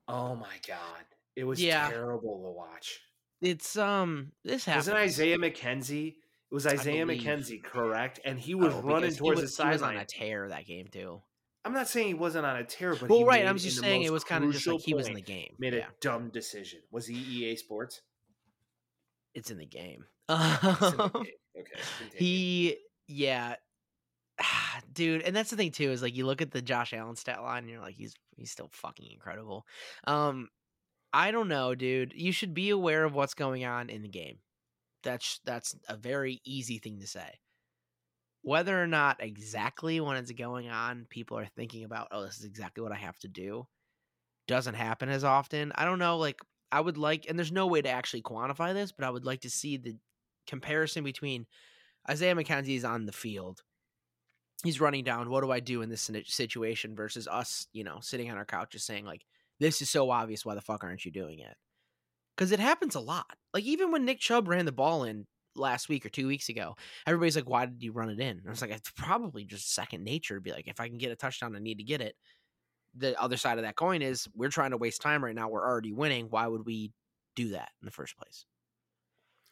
Oh 0.07 0.34
my 0.36 0.55
god. 0.68 1.05
It 1.36 1.43
was 1.43 1.62
Yeah. 1.62 1.91
terrible 1.91 2.41
to 2.41 2.49
watch. 2.53 3.01
it's 3.39 3.78
um 3.78 4.32
this 4.43 4.66
happens. 4.66 4.88
Wasn't 4.88 4.97
Isaiah 4.97 5.38
McKenzie? 5.38 6.16
It 6.16 6.53
was 6.55 6.66
Isaiah. 6.66 7.05
McKenzie, 7.05 7.64
correct? 7.64 8.20
And 8.26 8.39
he 8.39 8.55
was 8.55 8.74
Oh, 8.74 8.82
running 8.82 9.14
towards 9.14 9.41
was, 9.41 9.55
the 9.55 9.64
he 9.64 9.70
was 9.70 9.82
on 9.84 9.89
sideline. 9.89 9.97
a 10.01 10.05
tear 10.05 10.49
that 10.49 10.66
game 10.66 10.88
too. 10.88 11.22
I'm 11.64 11.74
not 11.74 11.88
saying 11.88 12.07
he 12.07 12.14
wasn't 12.14 12.45
on 12.45 12.57
a 12.57 12.64
tear, 12.64 12.95
but 12.95 13.09
well, 13.09 13.20
he 13.20 13.26
right. 13.26 13.43
made 13.43 13.49
I'm 13.49 13.57
just 13.57 13.80
saying 13.80 14.01
it 14.01 14.12
was 14.12 14.24
kind 14.24 14.43
of 14.43 14.51
just 14.51 14.66
like 14.66 14.82
he 14.82 14.93
was 14.93 15.07
in 15.07 15.14
the 15.14 15.22
game. 15.22 15.53
Made 15.59 15.74
yeah, 15.74 15.82
a 15.82 15.91
dumb 15.99 16.30
decision. 16.30 16.80
Was 16.91 17.05
he 17.05 17.16
EA 17.16 17.55
Sports? 17.55 18.01
it's 19.34 19.51
in 19.51 19.57
the 19.57 19.66
game. 19.66 20.05
It's 20.30 20.64
in 20.64 20.97
the 20.97 21.09
game. 21.24 21.34
Okay. 21.57 21.72
continue. 21.99 22.18
he, 22.18 22.78
yeah, 23.07 23.55
dude. 24.93 25.22
And 25.22 25.36
that's 25.36 25.49
the 25.49 25.57
thing 25.57 25.72
too 25.72 25.91
is 25.91 26.01
like 26.01 26.16
you 26.16 26.26
look 26.26 26.41
at 26.41 26.51
the 26.51 26.62
Josh 26.62 26.93
Allen 26.93 27.16
stat 27.16 27.41
line 27.41 27.64
and 27.64 27.70
you're 27.70 27.82
like 27.82 27.95
he's 27.95 28.14
he's 28.36 28.51
still 28.51 28.70
fucking 28.72 29.12
incredible. 29.12 29.66
Um, 30.05 30.49
I 31.14 31.32
don't 31.32 31.47
know, 31.47 31.76
dude. 31.76 32.14
You 32.16 32.32
should 32.32 32.53
be 32.53 32.70
aware 32.70 33.03
of 33.03 33.14
what's 33.14 33.34
going 33.34 33.66
on 33.66 33.89
in 33.89 34.01
the 34.01 34.07
game. 34.07 34.38
That's 35.03 35.39
that's 35.45 35.76
a 35.88 35.95
very 35.95 36.41
easy 36.45 36.78
thing 36.78 36.99
to 36.99 37.07
say. 37.07 37.39
Whether 38.44 38.82
or 38.82 38.88
not 38.88 39.18
exactly 39.20 40.00
when 40.00 40.18
it's 40.18 40.32
going 40.32 40.70
on, 40.70 41.06
people 41.10 41.38
are 41.38 41.46
thinking 41.56 41.84
about, 41.84 42.08
oh, 42.12 42.24
this 42.24 42.39
is 42.39 42.46
exactly 42.46 42.82
what 42.82 42.92
I 42.92 42.96
have 42.98 43.20
to 43.20 43.28
do, 43.28 43.68
doesn't 44.48 44.74
happen 44.74 45.10
as 45.10 45.24
often. 45.24 45.72
I 45.76 45.86
don't 45.86 46.00
know. 46.00 46.18
Like, 46.18 46.42
I 46.72 46.82
would 46.82 46.98
like, 46.98 47.28
and 47.30 47.38
there's 47.38 47.52
no 47.52 47.68
way 47.68 47.82
to 47.82 47.89
actually 47.89 48.24
quantify 48.24 48.74
this, 48.74 48.92
but 48.92 49.06
I 49.06 49.10
would 49.10 49.26
like 49.26 49.42
to 49.42 49.50
see 49.50 49.78
the 49.78 49.96
comparison 50.48 51.04
between 51.04 51.46
Isaiah 52.10 52.34
McKenzie 52.34 52.76
is 52.76 52.86
on 52.86 53.06
the 53.06 53.12
field. 53.12 53.62
He's 54.64 54.82
running 54.82 55.04
down. 55.04 55.30
What 55.30 55.42
do 55.42 55.52
I 55.52 55.60
do 55.60 55.82
in 55.82 55.89
this 55.89 56.10
situation 56.26 56.96
versus 56.96 57.28
us, 57.28 57.68
you 57.74 57.84
know, 57.84 58.00
sitting 58.02 58.32
on 58.32 58.38
our 58.38 58.46
couches 58.46 58.84
saying, 58.84 59.06
like, 59.06 59.24
this 59.60 59.82
is 59.82 59.89
so 59.89 60.10
obvious. 60.10 60.46
Why 60.46 60.56
the 60.56 60.62
fuck 60.62 60.84
aren't 60.84 61.06
you 61.06 61.12
doing 61.12 61.39
it? 61.39 61.56
Because 62.36 62.52
it 62.52 62.60
happens 62.60 62.96
a 62.96 63.00
lot. 63.00 63.38
Like, 63.54 63.66
even 63.66 63.92
when 63.92 64.06
Nick 64.06 64.20
Chubb 64.20 64.48
ran 64.48 64.66
the 64.66 64.72
ball 64.72 65.04
in 65.04 65.28
last 65.56 65.89
week 65.89 66.06
or 66.06 66.10
two 66.10 66.28
weeks 66.28 66.49
ago, 66.49 66.76
everybody's 67.06 67.36
like, 67.36 67.49
why 67.49 67.66
did 67.66 67.82
you 67.84 67.91
run 67.91 68.10
it 68.10 68.20
in? 68.20 68.38
And 68.38 68.47
I 68.47 68.49
was 68.49 68.62
like, 68.62 68.72
it's 68.72 68.91
probably 68.91 69.43
just 69.43 69.74
second 69.74 70.04
nature 70.04 70.36
to 70.36 70.41
be 70.41 70.52
like, 70.52 70.68
if 70.68 70.80
I 70.80 70.88
can 70.88 70.97
get 70.97 71.12
a 71.12 71.16
touchdown, 71.16 71.56
I 71.56 71.60
need 71.60 71.78
to 71.78 71.84
get 71.84 72.02
it. 72.02 72.16
The 72.95 73.20
other 73.22 73.38
side 73.38 73.58
of 73.58 73.64
that 73.64 73.76
coin 73.76 74.02
is 74.02 74.28
we're 74.36 74.49
trying 74.49 74.72
to 74.72 74.78
waste 74.78 75.02
time 75.02 75.24
right 75.24 75.36
now. 75.36 75.49
We're 75.49 75.68
already 75.68 75.93
winning. 75.93 76.28
Why 76.30 76.47
would 76.47 76.66
we 76.66 76.91
do 77.36 77.49
that 77.49 77.70
in 77.82 77.86
the 77.86 77.91
first 77.91 78.18
place? 78.18 78.45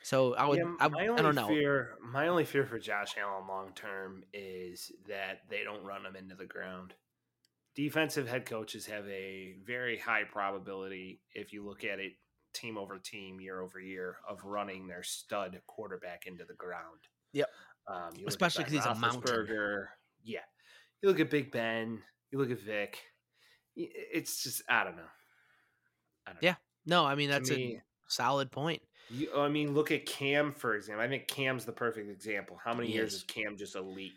So 0.01 0.33
I 0.35 0.45
would, 0.45 0.59
Yeah, 0.59 0.75
I, 0.79 0.85
I 0.85 1.21
don't 1.21 1.35
know. 1.35 1.47
Fear, 1.47 1.95
my 2.01 2.27
only 2.27 2.45
fear 2.45 2.65
for 2.65 2.79
Josh 2.79 3.15
Allen 3.21 3.47
long 3.47 3.73
term 3.75 4.23
is 4.33 4.91
that 5.07 5.41
they 5.49 5.63
don't 5.63 5.83
run 5.83 6.05
him 6.05 6.15
into 6.15 6.35
the 6.35 6.45
ground. 6.45 6.93
Defensive 7.75 8.27
head 8.27 8.45
coaches 8.45 8.85
have 8.85 9.07
a 9.07 9.55
very 9.65 9.97
high 9.97 10.23
probability, 10.23 11.21
if 11.33 11.53
you 11.53 11.65
look 11.65 11.83
at 11.83 11.99
it 11.99 12.13
team 12.53 12.77
over 12.77 12.97
team, 12.99 13.39
year 13.39 13.61
over 13.61 13.79
year, 13.79 14.17
of 14.27 14.43
running 14.43 14.87
their 14.87 15.03
stud 15.03 15.59
quarterback 15.67 16.25
into 16.27 16.45
the 16.45 16.53
ground. 16.55 16.99
Yep. 17.33 17.49
Um, 17.87 18.11
Especially 18.27 18.63
because 18.65 18.73
he's 18.77 18.85
a 18.85 18.95
mountain. 18.95 19.87
Yeah. 20.23 20.39
You 21.01 21.09
look 21.09 21.19
at 21.19 21.29
Big 21.29 21.51
Ben. 21.51 22.01
You 22.31 22.37
look 22.39 22.51
at 22.51 22.59
Vic. 22.59 22.99
It's 23.75 24.43
just 24.43 24.61
I 24.69 24.83
don't 24.83 24.97
know. 24.97 25.03
I 26.27 26.31
don't 26.33 26.43
Yeah, 26.43 26.55
No, 26.85 27.05
I 27.05 27.15
mean 27.15 27.29
that's 27.29 27.49
To 27.49 27.55
a 27.59 27.81
solid 28.07 28.51
point. 28.51 28.81
you, 29.09 29.29
I 29.35 29.47
mean, 29.47 29.73
look 29.73 29.91
at 29.91 30.05
Cam 30.05 30.51
for 30.51 30.75
example. 30.75 31.03
I 31.03 31.07
think 31.07 31.27
Cam's 31.27 31.65
the 31.65 31.71
perfect 31.71 32.09
example. 32.09 32.59
How 32.63 32.73
many 32.73 32.87
He 32.89 32.93
years 32.95 33.13
is. 33.13 33.19
is 33.19 33.23
Cam 33.23 33.55
just 33.57 33.75
elite? 33.75 34.11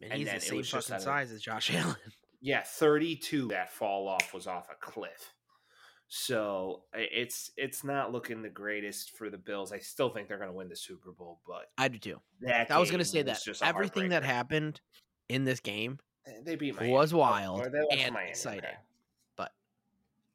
And, 0.00 0.12
And 0.12 0.20
he's 0.20 0.32
the 0.32 0.40
same 0.40 0.62
fucking 0.62 0.92
out 0.94 0.98
of- 0.98 1.02
size 1.02 1.32
as 1.32 1.42
Josh 1.42 1.70
Allen. 1.74 1.96
Yeah, 2.40 2.62
thirty-two. 2.64 3.48
That 3.48 3.70
fall 3.70 4.08
off 4.08 4.32
was 4.32 4.46
off 4.46 4.68
a 4.70 4.74
cliff. 4.76 5.34
So 6.12 6.82
it's 6.92 7.52
it's 7.56 7.84
not 7.84 8.10
looking 8.10 8.42
the 8.42 8.48
greatest 8.48 9.16
for 9.16 9.30
the 9.30 9.38
Bills. 9.38 9.72
I 9.72 9.78
still 9.78 10.08
think 10.10 10.26
they're 10.26 10.38
going 10.38 10.50
to 10.50 10.56
win 10.56 10.68
the 10.68 10.74
Super 10.74 11.12
Bowl, 11.12 11.38
but 11.46 11.70
I 11.78 11.86
do 11.86 11.98
too. 11.98 12.20
that 12.40 12.68
I 12.72 12.78
was 12.80 12.90
gonna 12.90 13.04
say 13.04 13.22
that 13.22 13.40
just 13.44 13.62
everything 13.62 14.08
that 14.08 14.24
happened 14.24 14.80
in 15.28 15.44
this 15.44 15.60
game 15.60 16.00
eh, 16.26 16.32
they 16.44 16.56
beat 16.56 16.74
Miami. 16.74 16.92
was 16.92 17.14
wild 17.14 17.64
and 17.64 18.12
Miami, 18.12 18.30
exciting. 18.30 18.70
But 19.36 19.52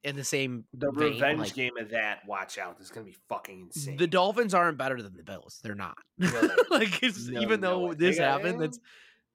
in 0.06 0.16
the 0.16 0.24
same 0.24 0.64
The 0.74 0.94
vein, 0.94 1.12
revenge 1.16 1.40
like, 1.40 1.54
game 1.56 1.76
of 1.78 1.90
that, 1.90 2.26
watch 2.26 2.58
out, 2.58 2.78
is 2.80 2.90
going 2.90 3.06
to 3.06 3.12
be 3.12 3.18
fucking 3.28 3.64
insane. 3.64 3.98
the 3.98 4.08
Dolphins 4.08 4.54
aren't 4.54 4.78
better 4.78 5.02
than 5.02 5.18
the 5.18 5.24
Bills. 5.24 5.60
They're 5.62 5.76
not. 5.76 5.98
Really? 6.18 6.56
like 6.72 7.04
it's, 7.04 7.28
No- 7.28 7.42
even 7.42 7.60
no 7.60 7.88
though. 7.88 7.94
This 7.96 8.18
happened, 8.18 8.62
that's 8.62 8.78
eh. 8.78 8.82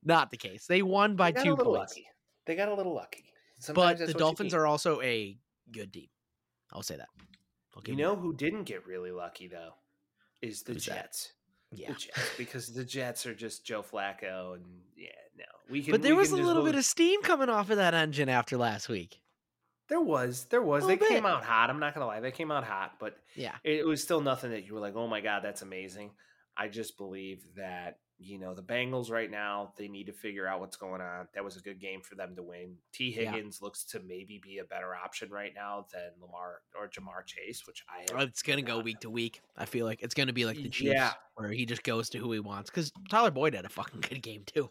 not 0.04 0.30
the 0.30 0.38
case. 0.38 0.66
They 0.66 0.80
won 0.80 1.16
by 1.16 1.32
They 1.32 1.42
two 1.42 1.54
points. 1.54 1.68
lucky. 1.96 2.06
They 2.46 2.56
got 2.56 2.68
a 2.68 2.74
little 2.74 2.94
lucky. 2.94 3.24
But 3.66 3.74
the 3.74 3.82
that's 3.82 4.00
what 4.00 4.08
you 4.08 4.14
Dolphins 4.14 4.54
are 4.54 4.66
also 4.66 5.02
a 5.02 5.36
good 5.70 5.92
team. 5.92 6.08
I'll 6.72 6.82
say 6.82 6.96
that. 6.96 7.08
I'll 7.76 7.82
You 7.86 7.96
know 7.96 8.14
them 8.14 8.20
who 8.22 8.34
didn't 8.34 8.64
get 8.64 8.86
really 8.86 9.10
lucky 9.12 9.48
though? 9.48 9.74
Is 10.42 10.62
the 10.62 10.74
Who's? 10.74 10.84
Jets. 10.84 11.32
that. 11.70 11.76
The 11.76 11.82
yeah. 11.82 11.88
Jets, 11.92 12.30
because 12.36 12.72
the 12.74 12.84
Jets 12.84 13.26
are 13.26 13.34
just 13.34 13.64
Joe 13.64 13.82
Flacco, 13.82 14.54
and 14.54 14.64
yeah, 14.96 15.08
no, 15.38 15.44
we 15.70 15.82
can. 15.82 15.92
But 15.92 16.02
there 16.02 16.16
was 16.16 16.32
a 16.32 16.36
little 16.36 16.64
bit 16.64 16.74
of 16.74 16.84
steam 16.84 17.22
coming 17.22 17.48
off 17.48 17.70
of 17.70 17.76
that 17.76 17.94
engine 17.94 18.28
after 18.28 18.56
last 18.56 18.88
week. 18.88 19.20
There 19.88 20.00
was, 20.00 20.46
there 20.46 20.62
was. 20.62 20.84
They 20.86 20.94
Little 20.94 21.08
came 21.08 21.26
out 21.26 21.44
hot. 21.44 21.68
I'm 21.70 21.78
not 21.80 21.94
gonna 21.94 22.06
lie, 22.06 22.20
they 22.20 22.30
came 22.32 22.50
out 22.50 22.64
hot, 22.64 22.94
but 22.98 23.16
Yeah. 23.36 23.54
it 23.64 23.86
was 23.86 24.02
still 24.02 24.20
nothing 24.20 24.50
that 24.52 24.64
you 24.64 24.74
were 24.74 24.80
like, 24.80 24.94
oh 24.96 25.06
my 25.06 25.20
god, 25.20 25.42
that's 25.44 25.62
amazing. 25.62 26.10
I 26.56 26.68
just 26.68 26.96
believe 26.96 27.44
that 27.56 27.98
you 28.22 28.38
know 28.38 28.54
the 28.54 28.62
Bengals 28.62 29.10
right 29.10 29.30
now 29.30 29.72
they 29.76 29.88
need 29.88 30.04
to 30.06 30.12
figure 30.12 30.46
out 30.46 30.60
what's 30.60 30.76
going 30.76 31.00
on. 31.00 31.26
That 31.34 31.42
was 31.42 31.56
a 31.56 31.60
good 31.60 31.80
game 31.80 32.02
for 32.02 32.14
them 32.16 32.36
to 32.36 32.42
win. 32.42 32.76
Tee 32.92 33.14
Yeah. 33.18 33.32
Higgins 33.32 33.62
looks 33.62 33.82
to 33.84 34.00
maybe 34.00 34.38
be 34.42 34.58
a 34.58 34.64
better 34.64 34.94
option 34.94 35.30
right 35.30 35.52
now 35.54 35.86
than 35.92 36.10
Lamar 36.20 36.60
or 36.78 36.88
Ja'Marr 36.88 37.24
Chase, 37.24 37.66
which 37.66 37.82
I 37.88 38.12
have 38.12 38.28
It's 38.28 38.42
gonna 38.42 38.60
go 38.62 38.80
week 38.80 39.00
to 39.00 39.10
week. 39.10 39.40
I 39.56 39.64
feel 39.64 39.86
like 39.86 40.02
it's 40.02 40.14
gonna 40.14 40.32
be 40.34 40.44
like 40.44 40.56
the 40.58 40.68
Chiefs, 40.68 40.92
Yeah. 40.92 41.12
where 41.34 41.48
he 41.50 41.64
just 41.64 41.82
goes 41.82 42.10
to 42.10 42.18
who 42.18 42.30
he 42.32 42.40
wants. 42.40 42.68
Because 42.70 42.92
Tyler 43.08 43.30
Boyd 43.30 43.54
had 43.54 43.64
a 43.64 43.70
fucking 43.70 44.00
good 44.08 44.20
game 44.22 44.42
too. 44.44 44.70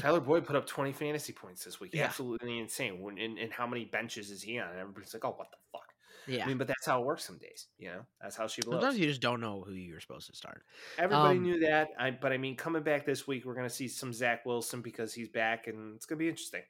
Tyler 0.00 0.20
Boyd 0.20 0.44
put 0.44 0.56
up 0.56 0.66
20 0.66 0.92
fantasy 0.92 1.32
points 1.32 1.64
this 1.64 1.78
week. 1.78 1.92
Yeah. 1.94 2.04
Absolutely 2.06 2.58
insane. 2.58 3.00
When, 3.00 3.16
and, 3.18 3.38
and 3.38 3.52
how 3.52 3.66
many 3.66 3.84
benches 3.84 4.30
is 4.30 4.42
he 4.42 4.58
on? 4.58 4.70
And 4.70 4.78
everybody's 4.80 5.14
like, 5.14 5.24
oh, 5.24 5.34
what 5.36 5.50
the 5.50 5.56
fuck? 5.72 5.81
Yeah. 6.26 6.44
I 6.44 6.48
mean, 6.48 6.58
but 6.58 6.66
that's 6.66 6.86
how 6.86 7.00
it 7.00 7.06
works 7.06 7.24
some 7.24 7.38
days. 7.38 7.66
You 7.78 7.88
know, 7.88 8.00
that's 8.20 8.36
how 8.36 8.46
she 8.46 8.62
blows. 8.62 8.80
Sometimes 8.80 8.98
you 8.98 9.06
just 9.06 9.20
don't 9.20 9.40
know 9.40 9.64
who 9.66 9.72
you're 9.72 10.00
supposed 10.00 10.28
to 10.30 10.36
start. 10.36 10.62
Everybody 10.98 11.38
um, 11.38 11.42
knew 11.42 11.60
that. 11.60 11.88
I, 11.98 12.10
but 12.10 12.32
I 12.32 12.38
mean, 12.38 12.56
coming 12.56 12.82
back 12.82 13.04
this 13.04 13.26
week, 13.26 13.44
we're 13.44 13.54
going 13.54 13.68
to 13.68 13.74
see 13.74 13.88
some 13.88 14.12
Zach 14.12 14.46
Wilson 14.46 14.82
because 14.82 15.12
he's 15.12 15.28
back, 15.28 15.66
and 15.66 15.96
it's 15.96 16.06
going 16.06 16.18
to 16.18 16.24
be 16.24 16.28
interesting. 16.28 16.62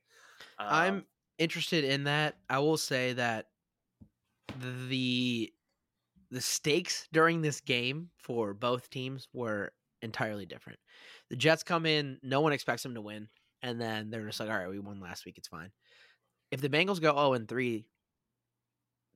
Um, 0.58 0.68
I'm 0.68 1.04
interested 1.38 1.84
in 1.84 2.04
that. 2.04 2.36
I 2.48 2.58
will 2.60 2.78
say 2.78 3.12
that 3.14 3.46
the 4.60 5.52
the 6.30 6.40
stakes 6.40 7.08
during 7.12 7.42
this 7.42 7.60
game 7.60 8.08
for 8.16 8.54
both 8.54 8.88
teams 8.88 9.28
were 9.34 9.72
entirely 10.00 10.46
different. 10.46 10.78
The 11.28 11.36
Jets 11.36 11.62
come 11.62 11.84
in, 11.84 12.18
no 12.22 12.40
one 12.40 12.52
expects 12.52 12.82
them 12.82 12.94
to 12.94 13.02
win, 13.02 13.28
and 13.62 13.80
then 13.80 14.10
they're 14.10 14.26
just 14.26 14.40
like, 14.40 14.50
"All 14.50 14.56
right, 14.56 14.68
we 14.68 14.78
won 14.78 15.00
last 15.00 15.26
week, 15.26 15.38
it's 15.38 15.48
fine." 15.48 15.70
If 16.50 16.60
the 16.60 16.68
Bengals 16.68 17.00
go 17.00 17.14
0 17.14 17.32
and 17.32 17.48
3, 17.48 17.86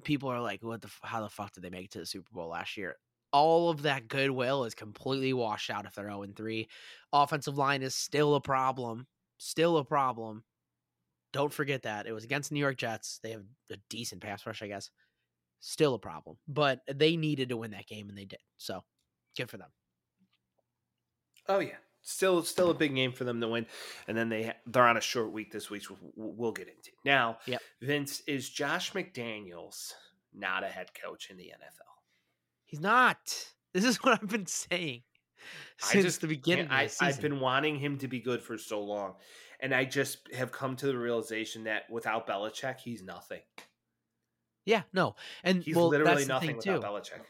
people 0.05 0.28
are 0.30 0.40
like, 0.40 0.62
"What 0.62 0.82
the 0.82 0.90
how 1.03 1.20
the 1.22 1.28
fuck 1.28 1.53
did 1.53 1.62
they 1.62 1.70
make 1.70 1.86
it 1.86 1.90
to 1.92 1.99
the 2.01 2.07
Super 2.07 2.30
Bowl 2.32 2.49
last 2.49 2.76
year?" 2.76 2.97
All 3.32 3.70
of 3.70 3.82
that 3.82 4.09
goodwill 4.09 4.64
is 4.64 4.74
completely 4.74 5.32
washed 5.32 5.70
out 5.70 5.84
if 5.86 5.94
they're 5.94 6.07
0 6.09 6.22
and 6.22 6.36
3. 6.36 6.68
Offensive 7.12 7.59
line 7.59 7.82
is 7.82 7.94
still 7.94 8.34
a 8.34 8.40
problem, 8.40 9.07
still 9.38 9.76
a 9.78 9.84
problem. 9.84 10.44
Don't 11.32 11.53
forget 11.53 11.82
that. 11.82 12.07
It 12.07 12.12
was 12.12 12.24
against 12.24 12.51
the 12.51 12.55
New 12.55 12.61
York 12.61 12.76
Jets. 12.78 13.18
They 13.22 13.32
have 13.32 13.44
a 13.70 13.76
decent 13.90 14.22
pass 14.22 14.47
rush, 14.47 14.62
I 14.62 14.68
guess. 14.68 14.90
Still 15.61 15.94
a 15.94 15.99
problem. 15.99 16.38
But 16.49 16.80
they 16.92 17.16
needed 17.16 17.51
to 17.51 17.57
win 17.57 17.72
that 17.72 17.86
game 17.86 18.09
and 18.09 18.16
they 18.18 18.24
did. 18.26 18.40
So 18.59 18.84
good 19.36 19.51
for 19.51 19.59
them. 19.59 19.70
oh 21.49 21.59
yeah, 21.61 21.76
still, 22.07 22.42
still 22.42 22.70
a 22.70 22.74
big 22.74 22.94
game 22.94 23.12
for 23.12 23.24
them 23.24 23.40
to 23.40 23.48
win, 23.48 23.66
and 24.09 24.16
then 24.16 24.28
they 24.28 24.52
they're 24.66 24.86
on 24.86 24.96
a 24.96 25.02
short 25.02 25.32
week 25.32 25.52
this 25.52 25.68
week. 25.68 25.82
We'll, 25.90 26.32
we'll 26.32 26.52
get 26.52 26.68
into 26.68 26.90
now. 27.04 27.38
Yep. 27.46 27.61
Vince 27.82 28.22
is 28.26 28.48
Josh 28.48 28.92
McDaniels 28.92 29.92
not 30.32 30.64
a 30.64 30.68
head 30.68 30.90
coach 31.02 31.30
in 31.30 31.36
the 31.36 31.44
NFL. 31.44 31.92
He's 32.64 32.80
not. 32.80 33.18
This 33.72 33.84
is 33.84 33.96
what 34.02 34.20
I've 34.22 34.28
been 34.28 34.46
saying 34.46 35.02
I 35.82 35.86
since 35.86 36.04
just 36.04 36.20
the 36.20 36.26
beginning 36.28 36.66
of 36.66 36.70
the 36.70 36.74
I, 37.04 37.09
I've 37.09 37.20
been 37.20 37.40
wanting 37.40 37.78
him 37.78 37.98
to 37.98 38.09
be 38.09 38.20
good 38.20 38.42
for 38.42 38.59
so 38.59 38.82
long, 38.82 39.14
and 39.61 39.74
I 39.74 39.84
just 39.84 40.32
have 40.34 40.52
come 40.52 40.76
to 40.76 40.86
the 40.86 40.96
realization 40.96 41.64
that 41.64 41.90
without 41.90 42.26
Belichick, 42.26 42.80
he's 42.80 43.02
nothing. 43.02 43.42
yeah, 44.64 44.82
no. 44.92 45.16
And 45.44 45.62
He's 45.62 45.76
well, 45.76 45.88
literally 45.88 46.24
that's 46.24 46.28
nothing 46.28 46.57
without 46.57 46.82
too. 46.82 46.86
Belichick. 46.86 47.22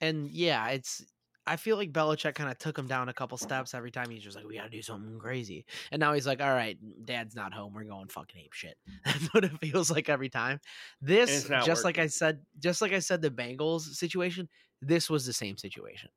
And 0.00 0.30
yeah, 0.30 0.68
it's 0.68 1.04
I 1.50 1.56
feel 1.56 1.76
like 1.76 1.92
Belichick 1.92 2.36
kind 2.36 2.48
of 2.48 2.58
took 2.58 2.78
him 2.78 2.86
down 2.86 3.08
a 3.08 3.12
couple 3.12 3.36
steps 3.36 3.74
every 3.74 3.90
time. 3.90 4.08
He's 4.08 4.22
just 4.22 4.36
like, 4.36 4.46
we 4.46 4.54
got 4.54 4.66
to 4.66 4.70
do 4.70 4.82
something 4.82 5.18
crazy. 5.18 5.64
And 5.90 5.98
now 5.98 6.12
he's 6.12 6.24
like, 6.24 6.40
all 6.40 6.54
right, 6.54 6.78
dad's 7.04 7.34
not 7.34 7.52
home. 7.52 7.74
We're 7.74 7.82
going 7.82 8.06
fucking 8.06 8.40
ape 8.40 8.52
shit. 8.52 8.76
That's 9.04 9.26
what 9.34 9.44
it 9.44 9.58
feels 9.58 9.90
like 9.90 10.08
every 10.08 10.28
time. 10.28 10.60
This, 11.02 11.50
just 11.64 11.84
like 11.84 11.98
I 11.98 12.06
said, 12.06 12.38
just 12.60 12.80
like 12.80 12.92
I 12.92 13.00
said, 13.00 13.20
the 13.20 13.32
Bengals 13.32 13.80
situation, 13.80 14.48
this 14.80 15.10
was 15.10 15.26
the 15.26 15.32
same 15.32 15.56
situation. 15.56 16.10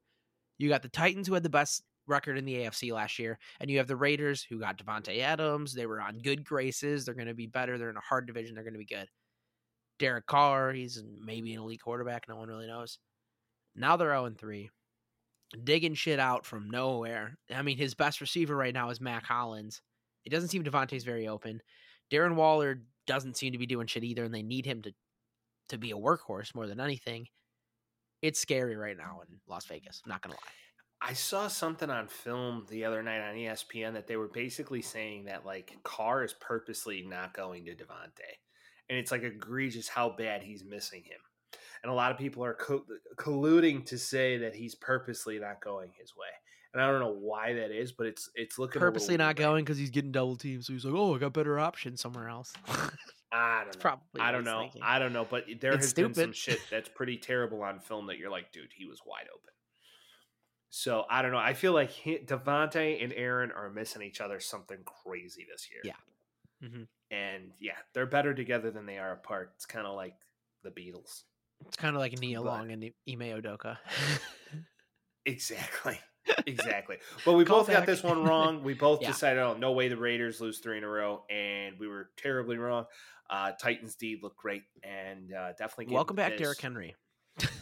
You 0.60 0.70
got 0.70 0.84
the 0.84 0.90
Titans 0.90 1.28
who 1.28 1.34
had 1.34 1.42
the 1.42 1.50
best 1.50 1.82
record 2.06 2.38
in 2.38 2.46
the 2.46 2.54
AFC 2.54 2.92
last 2.92 3.18
year, 3.18 3.40
and 3.60 3.72
you 3.72 3.80
have 3.80 3.88
the 3.88 3.96
Raiders 3.96 4.46
who 4.48 4.60
got 4.60 4.78
Davante 4.78 5.18
Adams. 5.18 5.74
They 5.74 5.88
were 5.88 6.00
on 6.00 6.20
good 6.20 6.46
graces. 6.46 7.06
They're 7.06 7.16
going 7.16 7.26
to 7.26 7.34
be 7.34 7.48
better. 7.48 7.80
They're 7.80 7.90
in 7.90 7.98
a 7.98 8.02
hard 8.02 8.28
division. 8.28 8.54
They're 8.54 8.64
going 8.64 8.74
to 8.74 8.80
be 8.80 8.86
good. 8.86 9.08
Derek 9.98 10.28
Carr, 10.28 10.74
he's 10.74 11.04
maybe 11.26 11.56
an 11.56 11.62
elite 11.62 11.82
quarterback. 11.82 12.28
No 12.30 12.36
one 12.36 12.50
really 12.50 12.68
knows. 12.68 13.00
Now 13.76 13.98
they're 13.98 14.10
0 14.10 14.32
3, 14.38 14.70
digging 15.64 15.94
shit 15.94 16.20
out 16.20 16.46
from 16.46 16.70
nowhere. 16.70 17.38
I 17.54 17.62
mean, 17.62 17.78
his 17.78 17.94
best 17.94 18.22
receiver 18.22 18.56
right 18.56 18.74
now 18.74 18.90
is 18.90 19.02
Mack 19.02 19.26
Hollins. 19.26 19.82
It 20.26 20.30
doesn't 20.30 20.50
seem 20.50 20.64
Davante's 20.64 21.04
very 21.04 21.28
open. 21.28 21.62
Darren 22.12 22.36
Waller 22.36 22.82
doesn't 23.08 23.38
seem 23.38 23.52
to 23.52 23.58
be 23.58 23.66
doing 23.66 23.88
shit 23.88 24.04
either, 24.04 24.24
and 24.24 24.34
they 24.34 24.44
need 24.44 24.66
him 24.66 24.82
to 24.84 24.94
to 25.70 25.78
be 25.78 25.92
a 25.92 25.98
workhorse 25.98 26.54
more 26.54 26.68
than 26.68 26.80
anything. 26.80 27.26
It's 28.22 28.40
scary 28.40 28.76
right 28.76 28.98
now 28.98 29.22
in 29.28 29.40
Las 29.48 29.66
Vegas. 29.66 30.02
I'm 30.06 30.10
not 30.10 30.22
gonna 30.22 30.36
lie. 30.36 30.52
I 31.02 31.14
saw 31.14 31.48
something 31.48 31.90
on 31.90 32.08
film 32.08 32.66
the 32.70 32.86
other 32.86 33.04
night 33.04 33.22
on 33.22 33.36
ESPN 33.36 33.94
that 33.94 34.08
they 34.08 34.16
were 34.16 34.30
basically 34.30 34.82
saying 34.82 35.26
that 35.26 35.46
like 35.46 35.78
Carr 35.84 36.24
is 36.24 36.34
purposely 36.34 37.06
not 37.06 37.34
going 37.34 37.66
to 37.66 37.76
Davante, 37.76 38.38
and 38.90 38.98
it's 38.98 39.12
like 39.12 39.24
egregious 39.24 39.90
how 39.90 40.10
bad 40.10 40.44
he's 40.44 40.64
missing 40.64 41.04
him. 41.04 41.20
And 41.84 41.92
a 41.92 41.96
lot 41.96 42.12
of 42.12 42.18
people 42.18 42.44
are 42.46 42.54
co- 42.54 42.86
colluding 43.18 43.86
to 43.88 43.98
say 43.98 44.38
that 44.38 44.56
he's 44.56 44.74
purposely 44.74 45.38
not 45.38 45.62
going 45.62 45.92
his 46.00 46.16
way. 46.16 46.28
And 46.74 46.82
I 46.82 46.90
don't 46.90 47.02
know 47.02 47.14
why 47.14 47.54
that 47.54 47.72
is, 47.72 47.92
but 47.92 48.08
it's 48.08 48.30
it's 48.36 48.58
looking 48.58 48.80
Purposely 48.80 49.16
not 49.18 49.36
going 49.36 49.64
because 49.64 49.78
he's 49.78 49.92
getting 49.92 50.12
double 50.12 50.36
teamed, 50.38 50.66
so 50.66 50.74
he's 50.74 50.86
like, 50.86 50.96
"Oh, 50.96 51.14
I 51.14 51.20
got 51.20 51.34
better 51.34 51.60
options 51.60 52.02
somewhere 52.02 52.30
else." 52.30 52.52
I 53.32 53.60
don't 53.60 53.68
It's 53.68 53.78
know. 53.78 53.82
probably 53.82 54.22
I 54.22 54.32
don't 54.32 54.44
know. 54.44 54.62
thinking. 54.62 54.82
I 54.84 54.98
don't 54.98 55.14
know, 55.14 55.26
but 55.30 55.46
there 55.60 55.74
It's 55.74 55.86
has 55.86 55.94
been 55.94 56.14
some 56.14 56.34
shit 56.34 56.60
that's 56.72 56.90
pretty 56.90 57.18
terrible 57.18 57.62
on 57.62 57.80
film 57.80 58.08
that 58.08 58.18
you're 58.18 58.32
like, 58.32 58.52
dude, 58.52 58.70
he 58.76 58.86
was 58.86 59.02
wide 59.06 59.28
open. 59.34 59.50
So 60.70 61.06
I 61.10 61.22
don't 61.22 61.32
know. 61.32 61.38
I 61.38 61.54
feel 61.54 61.74
like 61.74 61.92
he, 61.92 62.18
Davante 62.18 63.04
and 63.04 63.14
Aaron 63.14 63.52
are 63.52 63.70
missing 63.70 64.02
each 64.02 64.22
other 64.22 64.40
something 64.40 64.80
crazy 64.86 65.46
this 65.52 65.68
year. 65.72 65.82
Yeah. 65.84 66.68
Mhm. 66.68 66.88
And 67.12 67.52
yeah, 67.60 67.78
they're 67.94 68.08
better 68.08 68.34
together 68.34 68.72
than 68.72 68.86
they 68.88 68.98
are 68.98 69.12
apart. 69.12 69.52
It's 69.56 69.66
kind 69.68 69.86
of 69.86 69.96
like 69.96 70.16
the 70.64 70.72
Beatles. 70.72 71.24
It's 71.68 71.78
kind 71.78 71.96
of 71.96 72.00
like 72.00 72.18
Nia 72.20 72.40
But- 72.40 72.46
Long 72.46 72.72
and 72.72 72.84
Ime 72.84 73.20
Udoka. 73.42 73.78
Exactly. 75.26 75.98
exactly. 76.48 76.98
But 77.26 77.34
we 77.34 77.46
Call 77.46 77.60
both 77.60 77.70
got 77.70 77.86
this 77.86 78.04
one 78.04 78.24
wrong. 78.24 78.62
We 78.64 78.74
both 78.88 79.02
Yeah. 79.02 79.08
decided, 79.08 79.40
oh, 79.42 79.56
no 79.56 79.72
way 79.72 79.88
the 79.88 79.98
Raiders 79.98 80.42
lose 80.42 80.60
three 80.60 80.78
in 80.78 80.84
a 80.84 80.88
row. 80.90 81.24
And 81.30 81.80
we 81.80 81.88
were 81.88 82.10
terribly 82.18 82.58
wrong. 82.58 82.86
Uh, 83.30 83.52
Titans 83.54 83.96
D 83.96 84.20
looked 84.22 84.38
great 84.38 84.64
and 84.84 85.34
uh, 85.34 85.54
definitely. 85.58 85.94
Welcome 85.94 86.16
back, 86.18 86.32
this- 86.34 86.42
Derrick 86.42 86.60
Henry. 86.62 86.96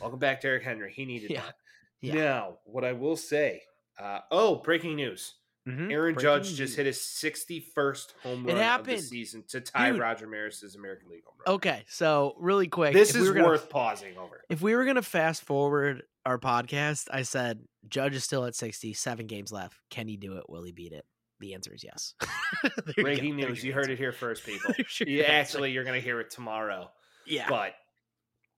Welcome 0.02 0.20
back, 0.20 0.42
Derrick 0.42 0.64
Henry. 0.64 0.92
He 0.92 1.06
needed 1.06 1.30
Yeah. 1.32 1.42
that. 1.42 1.56
Yeah. 2.02 2.14
Now, 2.16 2.58
what 2.66 2.84
I 2.84 2.94
will 2.94 3.16
say, 3.16 3.62
uh, 4.00 4.20
oh, 4.32 4.56
breaking 4.56 4.96
news. 4.96 5.36
Mhm. 5.68 5.92
Aaron 5.92 6.14
Breaking 6.16 6.20
Judge 6.22 6.56
just 6.56 6.76
hit 6.76 6.88
his 6.88 7.00
61st 7.00 8.14
home 8.24 8.50
It 8.50 8.54
run 8.56 8.80
of 8.80 8.86
the 8.86 8.98
season 8.98 9.44
to 9.50 9.62
tie 9.62 9.92
Dude. 9.92 10.00
Roger 10.00 10.28
Maris's 10.28 10.76
American 10.76 11.10
League 11.10 11.24
home 11.26 11.36
run. 11.46 11.56
Okay, 11.56 11.84
so 11.88 12.36
really 12.40 12.68
quick, 12.68 12.94
This 12.94 13.14
is 13.16 13.28
we 13.28 13.36
gonna- 13.36 13.48
worth 13.48 13.70
pausing 13.70 14.18
over. 14.18 14.44
If 14.50 14.62
we 14.62 14.76
were 14.76 14.86
gonna 14.86 15.02
fast 15.04 15.44
forward 15.44 16.04
our 16.26 16.38
podcast, 16.40 17.08
I 17.12 17.22
said 17.24 17.60
Judge 17.88 18.16
is 18.16 18.24
still 18.24 18.46
at 18.46 18.56
sixty, 18.56 18.94
seven 18.94 19.28
games 19.28 19.52
left. 19.52 19.78
Can 19.90 20.08
he 20.08 20.18
do 20.18 20.38
it? 20.38 20.44
Will 20.50 20.64
he 20.64 20.72
beat 20.72 20.94
it? 20.94 21.06
The 21.40 21.54
answer 21.54 21.74
is 21.74 21.84
yes. 21.84 22.14
You. 22.98 23.04
Breaking 23.04 23.36
news. 23.36 23.64
You 23.64 23.74
heard 23.74 23.90
it 23.90 23.98
here 23.98 24.12
first, 24.12 24.46
people. 24.46 24.74
You 25.00 25.22
answer. 25.22 25.32
actually, 25.32 25.72
you're 25.72 25.84
going 25.84 26.00
to 26.00 26.04
hear 26.06 26.20
it 26.20 26.30
tomorrow. 26.30 26.92
yeah. 27.26 27.48
But 27.50 27.74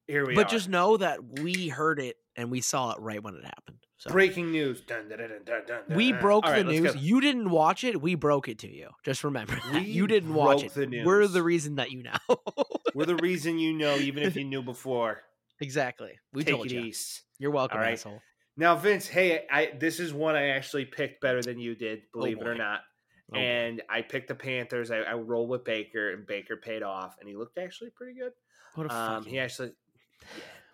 here 0.08 0.26
we 0.26 0.36
But 0.36 0.48
are. 0.48 0.50
just 0.50 0.70
know 0.70 0.98
that 0.98 1.40
we 1.42 1.68
heard 1.70 2.00
it 2.00 2.18
and 2.36 2.50
we 2.52 2.62
saw 2.62 2.92
it 2.92 3.00
right 3.00 3.22
when 3.24 3.36
it 3.36 3.44
happened. 3.46 3.78
So 3.98 4.12
breaking 4.12 4.52
news. 4.52 4.82
Dun, 4.82 5.08
dun, 5.08 5.20
dun, 5.66 5.82
we 5.96 6.12
broke 6.12 6.46
All 6.46 6.52
the 6.52 6.58
right, 6.58 6.66
news. 6.66 6.96
You 6.98 7.22
didn't 7.22 7.50
watch 7.50 7.84
it. 7.86 8.02
We 8.02 8.16
broke 8.16 8.50
it 8.50 8.60
to 8.60 8.68
you. 8.70 8.90
Just 9.06 9.24
remember 9.24 9.58
that. 9.72 9.86
You 9.86 10.08
didn't 10.08 10.34
watch 10.34 10.64
it. 10.64 10.74
the 10.74 11.04
We're 11.06 11.26
the 11.28 11.42
reason 11.44 11.76
that 11.76 11.92
you 11.92 12.04
know. 12.04 12.38
We're 12.94 13.06
the 13.06 13.16
reason 13.16 13.60
you 13.60 13.72
know, 13.74 13.96
even 13.96 14.24
if 14.24 14.36
you 14.36 14.44
knew 14.44 14.62
before. 14.62 15.22
exactly. 15.62 16.12
We 16.34 16.44
Take 16.44 16.56
told 16.56 16.66
it 16.68 16.74
you. 16.74 16.82
east. 16.82 17.22
You're 17.40 17.52
welcome, 17.52 17.80
right. 17.80 17.94
asshole. 17.94 18.22
Now, 18.58 18.76
Vince, 18.76 19.08
hey, 19.08 19.46
I 19.50 19.72
this 19.80 20.00
is 20.00 20.14
one 20.14 20.36
I 20.36 20.50
actually 20.50 20.86
picked 20.86 21.22
better 21.22 21.42
than 21.42 21.60
you 21.60 21.74
did, 21.76 22.02
believe 22.14 22.40
it 22.42 22.48
or 22.48 22.56
not. 22.56 22.82
Oh, 23.32 23.36
boy. 23.36 23.40
and 23.40 23.82
I 23.90 24.02
picked 24.02 24.28
the 24.28 24.36
Panthers. 24.36 24.92
I, 24.92 24.98
I 24.98 25.14
rolled 25.14 25.50
with 25.50 25.64
Baker, 25.64 26.12
and 26.12 26.28
Baker 26.28 26.58
paid 26.58 26.84
off, 26.84 27.16
and 27.20 27.28
he 27.30 27.36
looked 27.36 27.58
actually 27.58 27.90
pretty 27.92 28.20
good. 28.20 28.32
what 28.76 28.92
a 28.92 28.94
Um, 28.94 29.26
he 29.26 29.40
actually, 29.40 29.72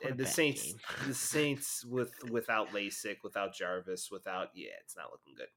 what 0.01 0.11
a 0.13 0.15
the 0.15 0.25
Saints, 0.25 0.63
game. 0.63 0.75
the 1.07 1.13
Saints 1.13 1.85
with 1.85 2.11
without 2.29 2.69
LASIK, 2.73 3.17
without 3.23 3.53
Jarvis, 3.53 4.09
without 4.11 4.49
yeah, 4.55 4.69
it's 4.83 4.95
not 4.95 5.11
looking 5.11 5.33
good. 5.35 5.47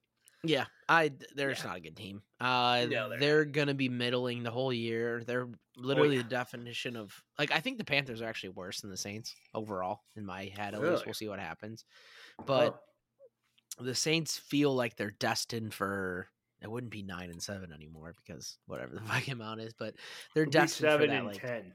Yeah, 0.45 0.65
I 0.89 1.13
they're 1.37 1.51
Yeah. 1.53 1.63
not 1.65 1.77
a 1.77 1.81
good 1.81 1.97
team. 1.97 2.23
Uh, 2.41 2.87
No, 2.91 3.09
they're 3.09 3.19
they're, 3.21 3.45
gonna 3.45 3.75
be 3.75 3.89
middling 3.89 4.43
the 4.43 4.51
whole 4.51 4.73
year. 4.73 5.23
They're 5.25 5.49
literally 5.77 6.17
yeah. 6.17 6.23
the 6.23 6.29
definition 6.29 6.97
of 6.97 7.13
like 7.39 7.53
I 7.53 7.61
think 7.61 7.79
the 7.79 7.85
Panthers 7.85 8.21
are 8.21 8.29
actually 8.29 8.51
worse 8.51 8.81
than 8.81 8.91
the 8.91 8.97
Saints 8.97 9.37
overall 9.55 10.01
in 10.17 10.27
my 10.27 10.47
head. 10.47 10.75
At 10.75 10.81
Really? 10.81 10.95
least 10.95 11.07
we'll 11.07 11.15
see 11.15 11.29
what 11.29 11.39
happens. 11.39 11.85
But 12.45 12.75
Oh, 13.79 13.85
the 13.85 13.95
Saints 13.95 14.37
feel 14.37 14.75
like 14.75 14.97
they're 14.97 15.13
destined 15.13 15.73
for. 15.75 16.29
It 16.61 16.71
wouldn't 16.71 16.93
be 16.93 17.03
nine 17.03 17.31
and 17.31 17.43
seven 17.43 17.73
anymore 17.73 18.15
because 18.25 18.59
whatever 18.67 18.95
the 18.97 19.01
fucking 19.09 19.33
amount 19.35 19.61
is, 19.61 19.73
but 19.79 19.95
they're 20.35 20.45
destined 20.47 20.91
for 20.93 21.07
that. 21.07 21.11
and 21.17 21.27
Like, 21.27 21.41
ten. 21.41 21.73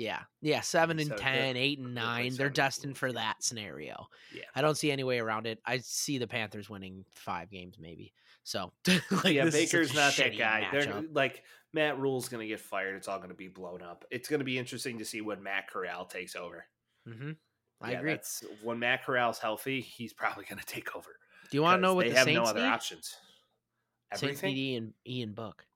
Yeah, 0.00 0.20
yeah, 0.40 0.62
seven 0.62 0.98
and 0.98 1.08
So 1.08 1.16
10, 1.16 1.58
8 1.58 1.78
and 1.78 1.94
nine. 1.94 2.34
They're 2.34 2.48
destined 2.48 2.96
for 2.96 3.12
that 3.12 3.44
scenario. 3.44 4.08
Yeah. 4.34 4.44
I 4.54 4.62
don't 4.62 4.74
see 4.74 4.90
any 4.90 5.04
way 5.04 5.18
around 5.18 5.46
it. 5.46 5.60
I 5.66 5.76
see 5.76 6.16
the 6.16 6.26
Panthers 6.26 6.70
winning 6.70 7.04
five 7.14 7.50
games, 7.50 7.76
maybe. 7.78 8.14
So, 8.42 8.72
like, 8.88 9.34
yeah, 9.34 9.44
this 9.44 9.54
is 9.54 9.70
such 9.70 9.72
Baker's 9.72 9.94
not 9.94 10.16
that 10.16 10.38
guy. 10.38 10.66
They're 10.72 11.02
like 11.12 11.42
Matt 11.74 11.98
Rhule's 11.98 12.30
going 12.30 12.40
to 12.42 12.48
get 12.48 12.60
fired. 12.60 12.96
It's 12.96 13.08
all 13.08 13.18
going 13.18 13.28
to 13.28 13.34
be 13.34 13.48
blown 13.48 13.82
up. 13.82 14.06
It's 14.10 14.26
going 14.26 14.40
to 14.40 14.44
be 14.44 14.58
interesting 14.58 14.96
to 15.00 15.04
see 15.04 15.20
when 15.20 15.42
Matt 15.42 15.68
Corral 15.68 16.06
takes 16.06 16.34
over. 16.34 16.64
Mm-hmm. 17.06 17.32
I 17.82 17.92
Yeah, 17.92 17.98
agree. 17.98 18.18
When 18.62 18.78
Matt 18.78 19.04
Corral's 19.04 19.38
healthy, 19.38 19.82
he's 19.82 20.14
probably 20.14 20.46
going 20.46 20.58
to 20.64 20.66
take 20.66 20.96
over. 20.96 21.10
Do 21.50 21.58
you 21.58 21.62
want 21.62 21.76
to 21.76 21.82
know 21.82 21.94
what 21.94 22.06
they 22.06 22.12
the 22.12 22.16
have 22.16 22.24
Saints 22.24 22.38
no 22.42 22.44
other 22.48 22.60
need? 22.60 22.68
options? 22.68 23.14
Saints 24.14 24.22
Everything? 24.22 24.54
need 24.54 24.72
Ian, 24.72 24.94
Ian 25.06 25.32
Book. 25.34 25.66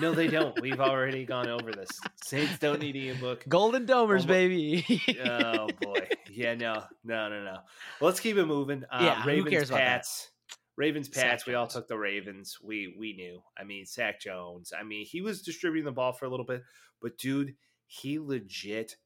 No, 0.00 0.12
they 0.12 0.28
don't. 0.28 0.60
We've 0.60 0.80
already 0.80 1.24
gone 1.24 1.48
over 1.48 1.72
this. 1.72 1.88
Saints 2.24 2.58
don't 2.58 2.80
need 2.80 2.96
Ian 2.96 3.18
Book. 3.20 3.44
Golden 3.48 3.86
Domers, 3.86 4.20
Almo- 4.20 4.26
baby. 4.32 5.02
Oh 5.24 5.68
boy. 5.80 6.08
Yeah, 6.30 6.54
no, 6.54 6.82
no, 7.04 7.28
no, 7.28 7.44
no. 7.44 7.52
Well, 8.00 8.08
Let's 8.08 8.20
keep 8.20 8.36
it 8.36 8.46
moving. 8.46 8.84
Uh, 8.90 8.98
Yeah, 9.02 9.22
who 9.22 9.28
Ravens, 9.28 9.50
cares 9.50 9.68
about 9.70 9.78
that? 9.78 9.84
Pats. 9.98 10.30
Ravens, 10.76 11.12
Zach 11.12 11.24
Pats. 11.24 11.46
We 11.46 11.54
all 11.54 11.66
Jones. 11.66 11.74
took 11.74 11.88
the 11.88 11.98
Ravens. 11.98 12.58
We 12.62 12.94
we 12.98 13.12
knew. 13.12 13.42
I 13.58 13.64
mean, 13.64 13.84
Mac 13.98 14.20
Jones. 14.20 14.72
I 14.78 14.82
mean, 14.82 15.04
he 15.04 15.20
was 15.20 15.42
distributing 15.42 15.84
the 15.84 15.92
ball 15.92 16.12
for 16.12 16.24
a 16.24 16.30
little 16.30 16.46
bit, 16.46 16.62
but 17.00 17.18
dude, 17.18 17.54
he 17.86 18.18
legit 18.18 18.96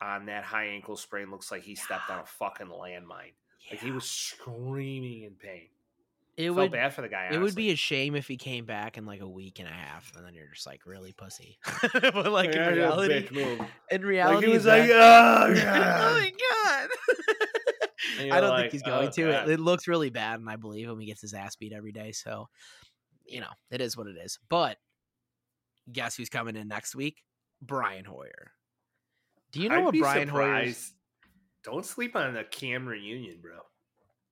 on 0.00 0.26
that 0.26 0.44
high 0.44 0.66
ankle 0.66 0.96
sprain 0.96 1.30
looks 1.30 1.50
like 1.50 1.62
he 1.62 1.74
stepped 1.74 2.10
on 2.10 2.20
a 2.20 2.26
fucking 2.26 2.68
landmine. 2.68 3.34
Like 3.70 3.80
he 3.80 3.90
was 3.90 4.04
screaming 4.08 5.22
in 5.24 5.32
pain. 5.34 5.68
It 6.36 6.44
Felt 6.46 6.56
would. 6.56 6.72
bad 6.72 6.92
for 6.92 7.00
the 7.00 7.08
guy. 7.08 7.28
It 7.32 7.38
would 7.38 7.54
be 7.54 7.70
a 7.70 7.76
shame 7.76 8.14
if 8.14 8.28
he 8.28 8.36
came 8.36 8.66
back 8.66 8.98
in 8.98 9.06
like 9.06 9.22
a 9.22 9.28
week 9.28 9.58
and 9.58 9.66
a 9.66 9.72
half, 9.72 10.12
and 10.16 10.26
then 10.26 10.34
you're 10.34 10.48
just 10.52 10.66
like 10.66 10.84
really 10.84 11.12
pussy. 11.12 11.58
but 11.94 12.30
like 12.30 12.54
in 12.54 12.74
reality, 12.74 13.14
bitch 13.26 13.32
move. 13.32 13.60
in 13.90 14.02
Like 14.02 14.04
reality, 14.04 14.46
he 14.48 14.52
was 14.52 14.64
that- 14.64 14.80
like, 14.80 14.90
oh, 14.92 15.54
oh 15.56 16.20
my 16.20 16.32
god! 16.32 16.88
I 18.32 18.40
don't 18.40 18.50
like, 18.50 18.60
think 18.64 18.72
he's 18.72 18.82
oh, 18.84 18.90
going 18.90 19.08
"Oh, 19.08 19.10
to. 19.12 19.28
It, 19.28 19.32
God." 19.32 19.48
it 19.48 19.60
looks 19.60 19.88
really 19.88 20.10
bad, 20.10 20.38
and 20.40 20.48
I 20.50 20.56
believe 20.56 20.88
him. 20.88 20.98
He 21.00 21.06
gets 21.06 21.22
his 21.22 21.32
ass 21.32 21.56
beat 21.56 21.72
every 21.72 21.92
day, 21.92 22.12
so 22.12 22.48
you 23.26 23.40
know 23.40 23.50
it 23.70 23.80
is 23.80 23.96
what 23.96 24.06
it 24.06 24.16
is. 24.22 24.38
But 24.50 24.76
guess 25.90 26.16
who's 26.16 26.28
coming 26.28 26.54
in 26.56 26.68
next 26.68 26.94
week? 26.94 27.22
Brian 27.62 28.04
Hoyer. 28.04 28.52
Do 29.52 29.62
you 29.62 29.70
know 29.70 29.76
I'd 29.78 29.84
what 29.84 29.92
be 29.92 30.00
Brian 30.00 30.28
Hoyer? 30.28 30.42
surprised. 30.42 30.92
Don't 31.64 31.86
sleep 31.86 32.14
on 32.14 32.34
the 32.34 32.44
Cam 32.44 32.86
reunion, 32.86 33.38
bro. 33.40 33.54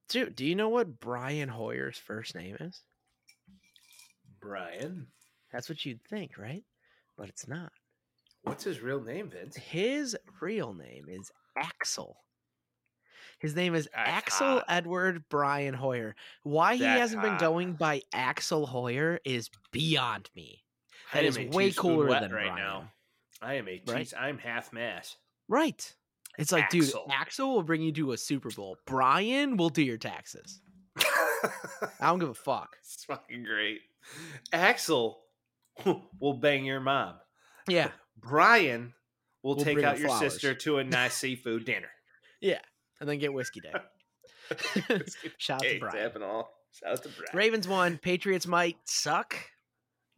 Dude, 0.08 0.36
do 0.36 0.44
you 0.44 0.54
know 0.54 0.68
what 0.68 1.00
Brian 1.00 1.48
Hoyer's 1.48 1.98
first 1.98 2.34
name 2.34 2.56
is? 2.60 2.82
Brian. 4.40 5.06
That's 5.52 5.68
what 5.68 5.84
you'd 5.84 6.02
think, 6.04 6.36
right? 6.36 6.64
But 7.16 7.28
it's 7.28 7.48
not. 7.48 7.72
What's 8.42 8.64
his 8.64 8.80
real 8.80 9.00
name, 9.00 9.30
Vince? 9.30 9.56
His 9.56 10.16
real 10.40 10.74
name 10.74 11.06
is 11.08 11.30
Axel. 11.56 12.16
His 13.38 13.56
name 13.56 13.74
is 13.74 13.88
That's 13.94 14.08
Axel 14.10 14.46
hot. 14.46 14.64
Edward 14.68 15.24
Brian 15.28 15.74
Hoyer. 15.74 16.14
Why 16.42 16.74
he 16.74 16.82
That's 16.82 17.00
hasn't 17.00 17.22
been 17.22 17.34
ah. 17.34 17.38
going 17.38 17.72
by 17.74 18.02
Axel 18.12 18.66
Hoyer 18.66 19.20
is 19.24 19.50
beyond 19.72 20.28
me. 20.36 20.62
That 21.12 21.24
is 21.24 21.38
way 21.38 21.70
cooler 21.70 22.08
than 22.20 22.32
right 22.32 22.48
Brian. 22.48 22.56
now. 22.56 22.90
I 23.40 23.54
am 23.54 23.68
a 23.68 23.82
right? 23.86 24.12
I'm 24.18 24.38
half 24.38 24.72
mass. 24.72 25.16
Right. 25.48 25.94
It's 26.38 26.52
like, 26.52 26.64
Axel. 26.64 26.80
dude, 26.80 27.14
Axel 27.14 27.54
will 27.54 27.62
bring 27.62 27.82
you 27.82 27.92
to 27.92 28.12
a 28.12 28.16
Super 28.18 28.50
Bowl. 28.50 28.76
Brian 28.86 29.56
will 29.56 29.68
do 29.68 29.82
your 29.82 29.98
taxes. 29.98 30.60
I 30.98 31.50
don't 32.08 32.18
give 32.18 32.28
a 32.30 32.34
fuck. 32.34 32.76
it's 32.80 33.04
fucking 33.04 33.44
great. 33.44 33.80
Axel 34.52 35.20
will 36.20 36.34
bang 36.34 36.64
your 36.64 36.80
mom. 36.80 37.14
Yeah. 37.68 37.88
Brian 38.18 38.94
will 39.42 39.54
We'll 39.56 39.64
take 39.64 39.82
out 39.82 39.98
your 39.98 40.08
flowers. 40.08 40.32
sister 40.32 40.54
to 40.54 40.78
a 40.78 40.84
nice 40.84 41.14
seafood 41.14 41.64
dinner. 41.64 41.90
Yeah. 42.40 42.60
And 43.00 43.08
then 43.08 43.18
get 43.18 43.32
whiskey 43.32 43.60
day. 43.60 43.72
Shout 45.38 45.56
out 45.64 45.68
to 45.70 45.78
Brian. 45.80 46.22
all. 46.22 46.50
Shout 46.72 46.92
out 46.92 47.02
to 47.02 47.08
Brian. 47.10 47.30
Ravens 47.36 47.68
won. 47.68 47.98
Patriots 47.98 48.46
might 48.46 48.76
suck. 48.84 49.36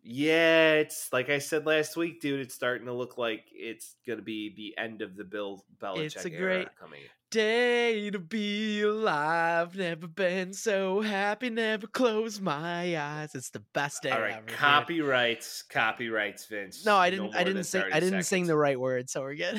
Yeah, 0.09 0.75
it's 0.75 1.13
like 1.13 1.31
I 1.31 1.39
said 1.39 1.67
last 1.67 1.97
week, 1.97 2.21
dude. 2.21 2.41
It's 2.41 2.55
starting 2.55 2.87
to 2.87 2.93
look 2.93 3.19
like 3.19 3.45
it's 3.53 3.97
gonna 4.07 4.23
be 4.23 4.55
the 4.57 4.81
end 4.81 5.03
of 5.03 5.17
the 5.17 5.25
Bill 5.25 5.65
Belichick 5.83 6.17
It's 6.17 6.25
a 6.25 6.31
great- 6.31 6.69
coming. 6.79 7.01
Day 7.33 8.09
to 8.11 8.21
be 8.21 8.83
alive. 8.83 9.75
Never 9.77 10.07
been 10.07 10.53
so 10.53 11.01
happy. 11.01 11.51
Never 11.51 11.89
close 11.89 12.41
my 12.41 12.97
eyes. 12.97 13.35
It's 13.35 13.51
the 13.51 13.59
best 13.75 14.05
day 14.05 14.11
All 14.11 14.21
right, 14.21 14.35
ever. 14.37 14.47
dude. 14.47 14.57
copyrights, 14.57 15.63
copyrights, 15.63 16.47
Vince. 16.47 16.87
No, 16.87 16.97
I 16.97 17.11
didn't. 17.11 17.27
more 17.33 17.37
I 17.37 17.43
didn't 17.43 17.65
sing. 17.65 17.83
I 17.93 17.99
didn't 17.99 18.23
sing 18.23 18.47
the 18.47 18.57
right 18.57 18.79
word, 18.79 19.11
so 19.11 19.23
we're 19.23 19.35
good. 19.35 19.59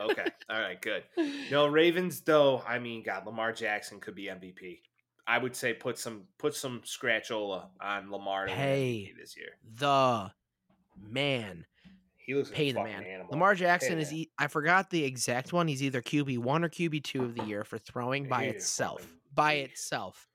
Okay, 0.00 0.26
all 0.50 0.60
right, 0.60 0.80
good. 0.82 1.04
No, 1.50 1.68
Ravens 1.68 2.22
though. 2.22 2.60
I 2.66 2.80
mean, 2.80 3.04
God, 3.04 3.24
Lamar 3.24 3.52
Jackson 3.52 4.00
could 4.00 4.16
be 4.16 4.24
MVP. 4.24 4.80
I 5.30 5.38
would 5.38 5.54
say 5.54 5.72
put 5.72 5.96
some 5.98 6.22
put 6.38 6.54
some 6.54 6.80
scratchola 6.80 7.66
on 7.80 8.10
Lamar 8.10 8.46
Hey. 8.48 9.12
This 9.18 9.36
year. 9.36 9.50
the 9.76 10.30
man. 11.00 11.64
He 12.16 12.34
looks 12.34 12.50
Pay 12.50 12.70
a 12.70 12.74
the 12.74 12.82
man. 12.84 13.02
animal. 13.04 13.28
Lamar 13.30 13.54
Jackson 13.54 13.94
Pay 13.96 14.02
is. 14.02 14.12
E- 14.12 14.30
I 14.38 14.46
forgot 14.48 14.90
the 14.90 15.04
exact 15.04 15.52
one. 15.52 15.66
He's 15.68 15.82
either 15.82 16.02
QB 16.02 16.38
one 16.38 16.64
or 16.64 16.68
QB 16.68 17.02
two 17.04 17.24
of 17.24 17.34
the 17.34 17.44
year 17.44 17.64
for 17.64 17.78
throwing 17.78 18.28
by 18.28 18.44
He's 18.44 18.52
a 18.52 18.56
itself. 18.56 19.00
fucking 19.02 19.16
By 19.34 19.52
itself. 19.54 20.26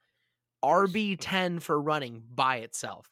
RB 0.63 1.17
ten 1.19 1.59
for 1.59 1.79
running 1.81 2.23
by 2.33 2.57
itself. 2.57 3.09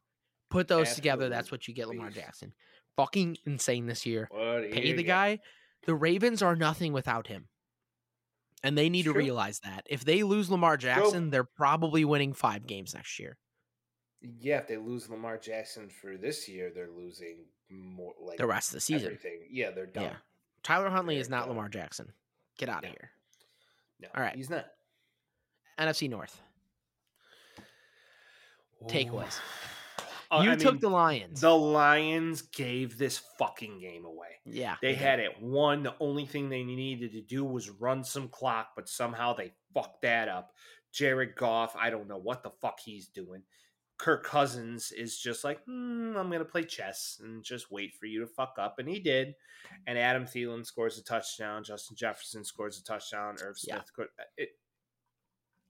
Put 0.50 0.68
those 0.68 0.96
together. 0.96 1.30
That's 1.30 1.52
what 1.52 1.68
you 1.68 1.74
get, 1.74 1.88
Lamar. 1.88 2.10
Jackson. 2.12 2.54
Fucking 2.96 3.38
insane 3.46 3.86
this 3.88 4.06
year. 4.06 4.30
Pay 4.32 4.94
the 4.94 5.04
guy. 5.04 5.40
The 5.86 5.96
Ravens 5.96 6.42
are 6.42 6.56
nothing 6.56 6.94
without 6.94 7.28
him. 7.28 7.48
And 8.64 8.78
they 8.78 8.90
need 8.90 9.06
It's 9.06 9.14
to 9.14 9.18
realize 9.20 9.60
that. 9.60 9.86
If 9.90 10.06
they 10.06 10.24
lose 10.24 10.50
Lamar 10.50 10.78
Jackson, 10.78 11.30
they're 11.30 11.44
probably 11.44 12.06
winning 12.06 12.34
five 12.34 12.66
games 12.66 12.94
next 12.94 13.20
year. 13.20 13.38
Yeah, 14.40 14.60
if 14.60 14.68
they 14.68 14.78
lose 14.78 15.10
Lamar 15.10 15.38
Jackson 15.38 15.90
for 15.90 16.16
this 16.16 16.48
year, 16.48 16.72
they're 16.74 16.90
losing 16.90 17.40
more 17.70 18.14
like 18.22 18.38
The 18.38 18.48
rest 18.48 18.70
of 18.70 18.76
the 18.76 18.80
season. 18.80 19.08
Everything. 19.08 19.42
Yeah, 19.52 19.72
they're 19.72 19.86
done. 19.86 20.04
Yeah. 20.04 20.16
Tyler 20.64 20.90
Huntley 20.90 21.16
They're 21.16 21.22
is 21.24 21.30
not 21.30 21.42
done. 21.42 21.50
Lamar 21.50 21.68
Jackson. 21.68 22.14
Get 22.58 22.70
out 22.70 22.78
of 22.86 22.90
No. 22.90 22.90
here. 22.92 23.10
No, 24.00 24.08
All 24.16 24.24
right. 24.24 24.36
he's 24.36 24.50
not. 24.50 24.66
NFC 25.78 26.10
North. 26.10 26.40
Takeaways. 28.88 29.40
Uh, 30.32 30.42
you 30.44 30.52
I 30.52 30.56
took 30.56 30.74
mean, 30.74 30.82
the 30.82 30.90
Lions. 30.90 31.42
The 31.42 31.56
Lions 31.56 32.42
gave 32.42 32.98
this 32.98 33.20
fucking 33.38 33.80
game 33.80 34.06
away. 34.06 34.40
yeah. 34.46 34.76
They 34.82 34.94
had 34.96 35.20
it 35.20 35.42
won. 35.42 35.84
The 35.84 35.96
only 36.00 36.26
thing 36.26 36.50
they 36.50 36.64
needed 36.64 37.12
to 37.14 37.22
do 37.22 37.44
was 37.46 37.70
run 37.70 38.04
some 38.04 38.30
clock, 38.30 38.70
but 38.76 38.90
somehow 38.90 39.34
they 39.34 39.54
fucked 39.74 40.02
that 40.04 40.28
up. 40.30 40.52
Jared 40.92 41.36
Goff, 41.36 41.76
I 41.76 41.90
don't 41.90 42.08
know 42.08 42.18
what 42.20 42.44
the 42.44 42.52
fuck 42.62 42.80
he's 42.80 43.08
doing. 43.08 43.42
Kirk 44.00 44.24
Cousins 44.26 44.92
is 44.92 45.18
just 45.18 45.44
like, 45.44 45.64
hmm, 45.66 46.16
I'm 46.18 46.28
going 46.28 46.40
to 46.40 46.46
play 46.46 46.64
chess 46.64 47.20
and 47.24 47.44
just 47.44 47.72
wait 47.72 47.94
for 48.00 48.06
you 48.06 48.20
to 48.22 48.28
fuck 48.28 48.56
up. 48.60 48.76
And 48.80 48.90
he 48.90 49.00
did. 49.00 49.34
And 49.88 49.98
Adam 49.98 50.26
Thielen 50.26 50.66
scores 50.66 50.98
a 50.98 51.04
touchdown. 51.04 51.64
Justin 51.64 51.96
Jefferson 51.96 52.44
scores 52.44 52.80
a 52.80 52.84
touchdown. 52.84 53.36
Irv 53.42 53.58
Smith. 53.58 53.84
scored- 53.86 54.10
It, 54.38 54.50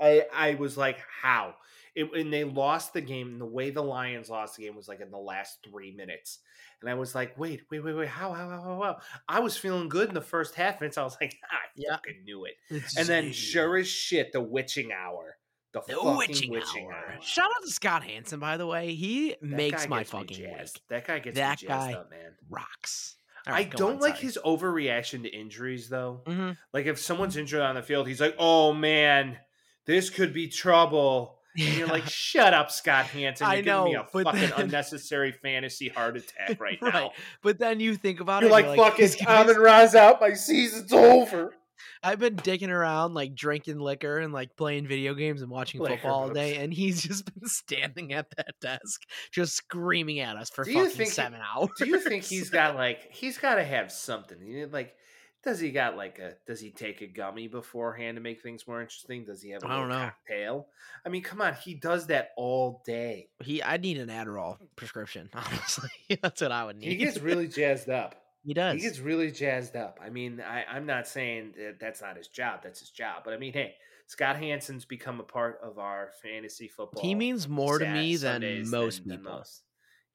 I, 0.02 0.26
I 0.34 0.56
was 0.56 0.78
like, 0.78 1.00
how? 1.22 1.56
It, 1.96 2.10
and 2.16 2.34
they 2.34 2.44
lost 2.44 2.94
the 2.94 3.02
game. 3.02 3.28
And 3.34 3.42
the 3.42 3.46
way 3.46 3.70
the 3.70 3.84
Lions 3.84 4.30
lost 4.30 4.56
the 4.58 4.64
game 4.64 4.76
was 4.76 4.88
like 4.88 5.00
in 5.02 5.12
the 5.12 5.18
last 5.18 5.60
three 5.70 5.92
minutes. 5.92 6.40
And 6.82 6.90
I 6.90 6.96
was 6.96 7.14
like, 7.16 7.38
wait, 7.38 7.62
wait, 7.72 7.82
wait, 7.84 7.94
wait. 7.94 8.08
How, 8.10 8.34
how, 8.34 8.50
how, 8.50 8.62
how, 8.62 8.82
how? 8.82 8.98
I 9.30 9.40
was 9.40 9.56
feeling 9.56 9.90
good 9.90 10.08
in 10.10 10.14
the 10.14 10.22
first 10.22 10.56
half. 10.56 10.82
And 10.82 10.94
so 10.94 11.02
I 11.02 11.06
was 11.06 11.18
like, 11.22 11.36
I 11.52 11.58
Yeah. 11.76 11.92
fucking 11.92 12.24
knew 12.26 12.46
it. 12.46 12.54
It's 12.70 12.98
And 12.98 13.08
then, 13.08 13.32
sure 13.32 13.78
as 13.78 13.88
shit, 13.88 14.32
the 14.32 14.42
witching 14.42 14.92
hour. 14.92 15.38
The, 15.74 15.82
The 15.88 15.94
fucking 15.94 16.18
witching, 16.18 16.52
witching, 16.52 16.86
hour. 16.88 16.94
hour. 17.14 17.22
Shout 17.22 17.46
out 17.56 17.64
to 17.64 17.72
Scott 17.72 18.04
Hanson, 18.04 18.40
by 18.40 18.58
the 18.58 18.66
way. 18.68 18.94
He 18.94 19.30
That 19.42 19.44
makes 19.44 19.88
my 19.88 20.04
fucking 20.04 20.40
week. 20.42 20.70
That 20.90 21.06
guy 21.08 21.20
gets 21.20 21.36
That 21.38 21.62
guy- 21.66 21.94
up, 21.94 22.10
man. 22.12 22.34
Rocks. 22.50 23.16
All 23.48 23.54
I 23.54 23.64
don't 23.66 23.96
on, 23.96 24.00
like 24.00 24.16
sorry. 24.16 24.26
his 24.28 24.40
overreaction 24.46 25.24
to 25.24 25.30
injuries, 25.30 25.90
though. 25.90 26.22
Mhm. 26.26 26.58
Like 26.74 26.86
if 26.86 26.98
someone's 27.00 27.36
injured 27.38 27.62
on 27.62 27.76
the 27.76 27.82
field, 27.84 28.08
he's 28.08 28.22
like, 28.22 28.36
"Oh 28.40 28.72
man, 28.72 29.38
this 29.86 30.10
could 30.10 30.34
be 30.34 30.48
trouble." 30.48 31.40
And 31.58 31.78
you're 31.78 31.88
like, 31.88 32.06
"Shut 32.08 32.54
up, 32.54 32.72
Scott 32.72 33.06
Hanson! 33.06 33.46
I 33.46 33.56
You're 33.56 33.64
giving 33.64 33.84
me 33.86 33.94
know, 33.94 34.02
a 34.02 34.24
fucking 34.24 34.40
then- 34.40 34.54
unnecessary 34.58 35.32
fantasy 35.32 35.90
heart 35.90 36.18
attack 36.18 36.60
right, 36.60 36.78
Right. 36.82 36.94
now." 36.94 37.12
but 37.42 37.60
then 37.60 37.80
you 37.80 37.96
think 37.96 38.20
about 38.20 38.42
You're 38.42 38.50
it, 38.50 38.54
like, 38.54 38.66
you're 38.66 38.76
"Fucking 38.76 38.98
this 39.06 39.16
guy's- 39.16 39.50
Amon 39.50 39.62
Ra's 39.62 39.94
out. 39.96 40.20
My 40.20 40.34
season's 40.34 40.92
over." 40.92 41.54
I've 42.02 42.20
been 42.20 42.36
dicking 42.36 42.70
around, 42.70 43.14
like 43.14 43.34
drinking 43.36 43.80
liquor 43.80 44.18
and 44.20 44.34
like 44.34 44.56
playing 44.58 44.88
video 44.88 45.14
games 45.14 45.42
and 45.42 45.50
watching 45.50 45.80
Liquor 45.82 45.96
football 45.98 46.24
all 46.24 46.30
day, 46.30 46.58
and 46.58 46.74
he's 46.74 47.02
just 47.02 47.26
been 47.40 47.48
standing 47.48 48.14
at 48.14 48.28
that 48.36 48.56
desk, 48.62 49.02
just 49.32 49.54
screaming 49.56 50.20
at 50.20 50.36
us 50.36 50.50
for 50.50 50.64
Do 50.66 50.74
fucking 50.74 50.90
think 50.90 51.10
he- 51.10 51.14
seven 51.14 51.40
hours. 51.42 51.70
Do 51.78 51.86
you 51.86 52.00
think 52.00 52.24
he's 52.24 52.50
got 52.50 52.76
like 52.76 53.12
he's 53.14 53.38
got 53.38 53.56
to 53.56 53.64
have 53.64 53.92
something? 53.92 54.38
You 54.46 54.62
know, 54.66 54.70
Like, 54.74 54.96
does 55.44 55.60
he 55.60 55.72
got 55.72 55.98
like 55.98 56.20
a? 56.20 56.34
Does 56.48 56.60
he 56.60 56.72
take 56.72 57.02
a 57.02 57.08
gummy 57.08 57.48
beforehand 57.48 58.16
to 58.18 58.22
make 58.22 58.42
things 58.42 58.68
more 58.68 58.82
interesting? 58.82 59.26
Does 59.26 59.42
he 59.42 59.50
have 59.52 59.64
a 59.64 59.68
I 59.68 59.76
don't 59.78 59.90
know. 59.90 59.96
cocktail? 59.96 60.68
I 61.06 61.10
mean, 61.10 61.22
come 61.24 61.42
on, 61.42 61.54
he 61.56 61.74
does 61.74 62.08
that 62.08 62.30
all 62.38 62.82
day. 62.86 63.30
he? 63.44 63.62
I 63.62 63.78
need 63.78 63.98
an 63.98 64.10
Adderall 64.10 64.58
prescription. 64.76 65.30
Honestly, 65.34 65.90
that's 66.22 66.42
what 66.42 66.52
I 66.52 66.66
would 66.66 66.78
need. 66.78 66.90
He 66.90 66.96
gets 66.96 67.20
really 67.20 67.48
jazzed 67.48 67.90
up. 67.90 68.16
he 68.46 68.54
does. 68.54 68.76
He 68.76 68.82
gets 68.82 69.00
really 69.00 69.32
jazzed 69.32 69.76
up. 69.76 70.00
I 70.04 70.10
mean, 70.10 70.42
I, 70.42 70.64
I'm 70.70 70.86
not 70.86 71.08
saying 71.08 71.54
that 71.58 71.80
that's 71.80 72.02
not 72.02 72.18
his 72.18 72.28
job. 72.28 72.62
That's 72.64 72.80
his 72.80 72.90
job. 72.90 73.24
But 73.26 73.34
I 73.34 73.38
mean, 73.38 73.54
hey, 73.54 73.76
Scott 74.08 74.38
Hanson's 74.38 74.86
become 74.86 75.20
a 75.20 75.24
part 75.24 75.60
of 75.64 75.78
our 75.80 76.12
fantasy 76.22 76.68
football. 76.68 77.02
he 77.02 77.16
means 77.16 77.48
more 77.48 77.80
to 77.80 77.86
me 77.86 78.16
Sundays 78.16 78.70
than 78.70 78.80
most 78.80 79.00
than- 79.00 79.10
than 79.10 79.18
people. 79.20 79.34
most. 79.38 79.64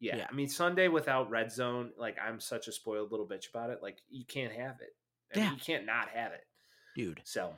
Yeah. 0.01 0.17
Yeah. 0.19 0.27
I 0.31 0.35
mean 0.35 0.49
Sunday 0.49 0.87
without 0.89 1.29
red 1.29 1.51
zone, 1.51 1.91
like 1.99 2.17
I'm 2.25 2.39
such 2.39 2.69
a 2.69 2.73
spoiled 2.73 3.11
little 3.11 3.27
bitch 3.27 3.51
about 3.51 3.71
it. 3.71 3.81
Like 3.83 3.99
you 4.09 4.25
can't 4.25 4.53
have 4.53 4.77
it. 4.81 4.95
I 5.35 5.39
mean, 5.39 5.45
Yeah. 5.47 5.53
you 5.53 5.59
can't 5.59 5.87
not 5.87 6.09
have 6.11 6.33
it. 6.33 6.45
Dude, 6.97 7.21
So 7.25 7.55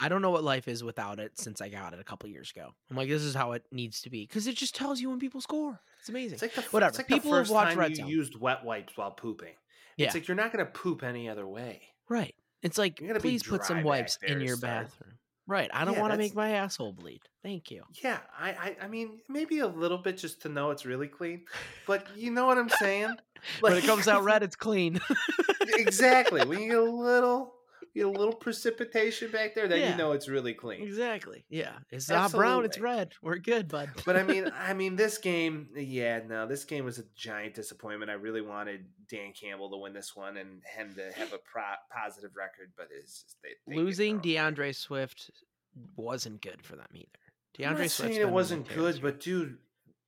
I 0.00 0.08
don't 0.08 0.22
know 0.22 0.30
what 0.30 0.42
life 0.42 0.66
is 0.66 0.82
without 0.82 1.20
it 1.20 1.38
since 1.38 1.60
I 1.60 1.68
got 1.68 1.92
it 1.92 2.00
a 2.00 2.04
couple 2.04 2.28
years 2.28 2.50
ago. 2.50 2.74
I'm 2.90 2.96
like, 2.96 3.08
this 3.08 3.22
is 3.22 3.34
how 3.34 3.52
it 3.52 3.64
needs 3.70 4.00
to 4.02 4.10
be 4.10 4.26
because 4.26 4.46
it 4.46 4.56
just 4.56 4.74
tells 4.74 5.00
you 5.00 5.10
when 5.10 5.18
people 5.18 5.40
score. 5.40 5.78
It's 6.00 6.08
amazing. 6.08 6.34
it's 6.34 6.42
like 6.42 6.54
the 6.54 6.62
Whatever. 6.62 6.96
Like 6.96 7.06
People 7.06 7.32
have 7.32 7.40
first 7.42 7.52
watched 7.52 7.70
time 7.72 7.78
Red 7.78 7.90
you 7.90 7.96
Zone. 7.96 8.08
used 8.08 8.40
wet 8.40 8.64
wipes 8.64 8.96
while 8.96 9.10
pooping. 9.10 9.52
Yeah. 9.96 10.06
It's 10.06 10.14
like 10.14 10.26
you're 10.26 10.36
not 10.36 10.50
gonna 10.52 10.64
poop 10.64 11.02
any 11.02 11.28
other 11.28 11.46
way. 11.46 11.82
Right. 12.08 12.34
It's 12.62 12.78
like, 12.78 13.00
please 13.20 13.42
put 13.42 13.64
some 13.64 13.82
wipes 13.82 14.18
in 14.26 14.40
your 14.40 14.56
bathroom. 14.56 15.18
Right. 15.50 15.68
I 15.74 15.84
don't 15.84 15.94
Yeah, 15.94 16.00
want 16.02 16.12
to 16.12 16.16
make 16.16 16.32
my 16.36 16.50
asshole 16.52 16.92
bleed. 16.92 17.22
Thank 17.42 17.72
you. 17.72 17.82
Yeah, 18.04 18.18
I, 18.38 18.50
I 18.50 18.76
I 18.84 18.86
mean 18.88 19.18
maybe 19.28 19.58
a 19.58 19.66
little 19.66 19.98
bit 19.98 20.16
just 20.16 20.42
to 20.42 20.48
know 20.48 20.70
it's 20.70 20.86
really 20.86 21.08
clean. 21.08 21.42
But 21.88 22.06
you 22.16 22.30
know 22.30 22.46
what 22.46 22.56
I'm 22.56 22.68
saying? 22.68 23.16
when 23.60 23.72
it 23.72 23.82
comes 23.82 24.06
out 24.06 24.22
red, 24.22 24.44
it's 24.44 24.54
clean. 24.54 25.00
exactly. 25.74 26.44
When 26.46 26.60
you 26.60 26.68
get 26.68 26.78
a 26.78 26.82
little 27.08 27.52
get 27.94 28.06
a 28.06 28.10
little 28.10 28.32
precipitation 28.34 29.30
back 29.30 29.54
there, 29.54 29.66
then 29.68 29.80
Yeah. 29.80 29.90
you 29.92 29.96
know 29.96 30.12
it's 30.12 30.28
really 30.28 30.54
clean. 30.54 30.82
exactly. 30.82 31.44
Yeah. 31.48 31.72
It's 31.90 32.08
not 32.08 32.30
brown, 32.32 32.64
it's 32.64 32.78
red. 32.78 33.12
We're 33.22 33.38
good, 33.38 33.68
bud. 33.68 33.90
But 34.06 34.16
I 34.16 34.22
mean, 34.22 34.50
I 34.58 34.74
mean, 34.74 34.96
this 34.96 35.18
game, 35.18 35.68
yeah, 35.74 36.20
no, 36.26 36.46
this 36.46 36.64
game 36.64 36.84
was 36.84 36.98
a 36.98 37.04
giant 37.16 37.54
disappointment. 37.54 38.10
I 38.10 38.14
really 38.14 38.42
wanted 38.42 38.84
Dan 39.10 39.32
Campbell 39.32 39.70
to 39.70 39.76
win 39.78 39.92
this 39.92 40.14
one 40.14 40.36
and 40.36 40.62
him 40.76 40.94
to 40.94 41.10
have 41.18 41.32
a 41.32 41.38
pro- 41.38 41.62
positive 41.92 42.30
record, 42.36 42.72
but 42.76 42.88
it's 42.96 43.22
just, 43.22 43.36
they, 43.42 43.50
they 43.66 43.76
losing. 43.76 44.18
D'Andre 44.20 44.72
Swift 44.72 45.30
wasn't 45.96 46.40
good 46.42 46.62
for 46.62 46.76
them 46.76 46.86
either. 46.94 47.06
I'm 47.58 47.62
D'Andre 47.64 47.84
not 47.84 47.90
Swift's 47.90 48.14
saying 48.16 48.26
it 48.28 48.30
wasn't 48.32 48.68
the 48.68 48.74
tear 48.74 48.82
this 48.84 48.94
good, 48.96 49.02
but 49.02 49.20
dude, 49.20 49.58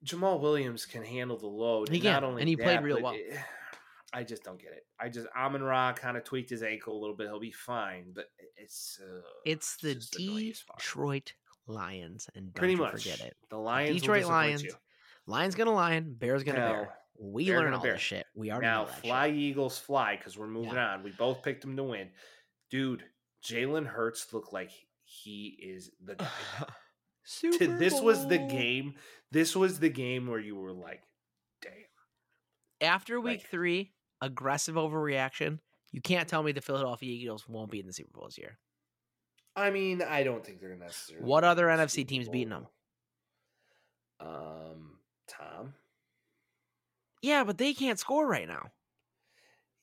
Jamaal 0.04 0.40
Williams 0.40 0.86
can 0.86 1.04
handle 1.04 1.36
the 1.36 1.46
load. 1.46 1.88
He 1.88 2.00
can, 2.00 2.12
not 2.12 2.24
only 2.24 2.42
and 2.42 2.48
he 2.48 2.56
played 2.56 2.82
real 2.82 3.02
well. 3.02 3.14
it- 3.14 3.36
I 4.12 4.24
just 4.24 4.44
don't 4.44 4.60
get 4.60 4.72
it. 4.72 4.84
I 5.00 5.08
just 5.08 5.26
Amon 5.36 5.62
Ra 5.62 5.92
kind 5.92 6.16
of 6.16 6.24
tweaked 6.24 6.50
his 6.50 6.62
ankle 6.62 6.96
a 6.96 7.00
little 7.00 7.16
bit. 7.16 7.28
He'll 7.28 7.40
be 7.40 7.50
fine, 7.52 8.12
but 8.14 8.26
it's 8.56 9.00
uh, 9.02 9.20
it's 9.46 9.76
the 9.76 9.94
just 9.94 10.18
annoying 10.18 10.50
as 10.50 10.60
fuck. 10.60 10.78
Detroit 10.78 11.32
Lions, 11.66 12.28
and 12.34 12.46
don't 12.46 12.54
pretty 12.54 12.76
much 12.76 12.92
forget 12.92 13.20
it. 13.20 13.36
The 13.50 13.56
Lions, 13.56 14.00
Detroit 14.00 14.26
Lions, 14.26 14.62
You. 14.62 14.72
Lions 15.26 15.54
gonna 15.54 15.72
lion, 15.72 16.14
Bears 16.18 16.42
gonna 16.42 16.58
Now, 16.58 16.72
bear. 16.72 16.94
We 17.20 17.46
Bear 17.46 17.60
learn 17.60 17.74
all 17.74 17.80
bear. 17.82 17.92
this 17.92 18.02
shit. 18.02 18.26
We 18.34 18.50
already 18.50 18.66
Now, 18.66 18.86
fly 18.86 19.28
shit. 19.28 19.36
Eagles 19.36 19.78
fly 19.78 20.16
because 20.16 20.36
we're 20.36 20.48
moving 20.48 20.76
on. 20.76 21.02
We 21.04 21.10
both 21.12 21.42
picked 21.42 21.60
them 21.62 21.76
to 21.76 21.82
win. 21.84 22.08
Dude, 22.70 23.04
Jalen 23.44 23.86
Hurts 23.86 24.32
looked 24.32 24.52
like 24.52 24.70
he 25.04 25.56
is 25.62 25.90
the 26.04 26.16
To- 27.40 27.58
this 27.78 28.00
was 28.00 28.26
the 28.26 28.38
game. 28.38 28.94
This 29.30 29.54
was 29.54 29.78
the 29.78 29.88
game 29.90 30.26
where 30.26 30.40
you 30.40 30.56
were 30.56 30.72
like, 30.72 31.02
damn. 31.60 31.72
After 32.80 33.20
week 33.20 33.40
like- 33.42 33.48
three, 33.48 33.92
aggressive 34.22 34.76
overreaction. 34.76 35.58
You 35.90 36.00
can't 36.00 36.26
tell 36.26 36.42
me 36.42 36.52
the 36.52 36.62
Philadelphia 36.62 37.10
Eagles 37.10 37.46
won't 37.46 37.70
be 37.70 37.80
in 37.80 37.86
the 37.86 37.92
Super 37.92 38.12
Bowl 38.12 38.24
this 38.24 38.38
year. 38.38 38.58
I 39.54 39.68
mean, 39.70 40.00
I 40.00 40.22
don't 40.22 40.42
think 40.44 40.60
they're 40.60 40.74
necessarily. 40.74 41.26
What 41.26 41.44
other 41.44 41.66
NFC 41.66 42.08
teams 42.08 42.30
beating 42.30 42.48
them? 42.48 42.66
Um, 44.18 44.96
Tom. 45.28 45.74
Yeah, 47.20 47.44
but 47.44 47.58
they 47.58 47.74
can't 47.74 47.98
score 47.98 48.26
right 48.26 48.48
now. 48.48 48.70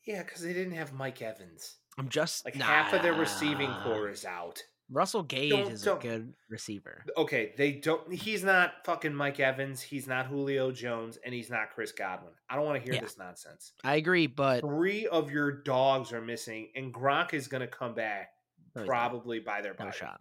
Yeah, 0.05 0.23
because 0.23 0.41
they 0.41 0.53
didn't 0.53 0.73
have 0.73 0.93
Mike 0.93 1.21
Evans. 1.21 1.75
I'm 1.99 2.09
just 2.09 2.45
Like 2.45 2.55
half 2.55 2.93
of 2.93 3.03
their 3.03 3.13
receiving 3.13 3.71
core 3.83 4.09
is 4.09 4.25
out. 4.25 4.63
Russell 4.91 5.23
Gage 5.23 5.51
Don't- 5.51 5.71
is 5.71 5.83
don't- 5.83 5.99
a 6.03 6.07
good 6.07 6.33
receiver. 6.49 7.05
Okay, 7.15 7.53
they 7.57 7.73
don't. 7.73 8.11
He's 8.11 8.43
not 8.43 8.83
fucking 8.85 9.13
Mike 9.13 9.39
Evans. 9.39 9.81
He's 9.81 10.07
not 10.07 10.25
Julio 10.25 10.71
Jones, 10.71 11.17
and 11.17 11.33
he's 11.33 11.49
not 11.49 11.71
Chris 11.75 11.91
Godwin. 11.91 12.33
I 12.49 12.55
don't 12.55 12.65
want 12.65 12.79
to 12.79 12.83
hear 12.83 12.95
Yeah. 12.95 13.01
this 13.01 13.17
nonsense. 13.17 13.73
I 13.83 13.95
agree, 13.95 14.25
but 14.27 14.61
Three 14.61 15.05
of 15.07 15.31
your 15.31 15.51
dogs 15.51 16.11
are 16.11 16.21
missing, 16.21 16.71
and 16.75 16.93
Gronk 16.93 17.33
is 17.33 17.47
going 17.47 17.61
to 17.61 17.67
come 17.67 17.93
back 17.93 18.33
No, 18.75 18.85
probably 18.85 19.39
by 19.39 19.61
their 19.61 19.75
no 19.79 19.91
shot. 19.91 20.19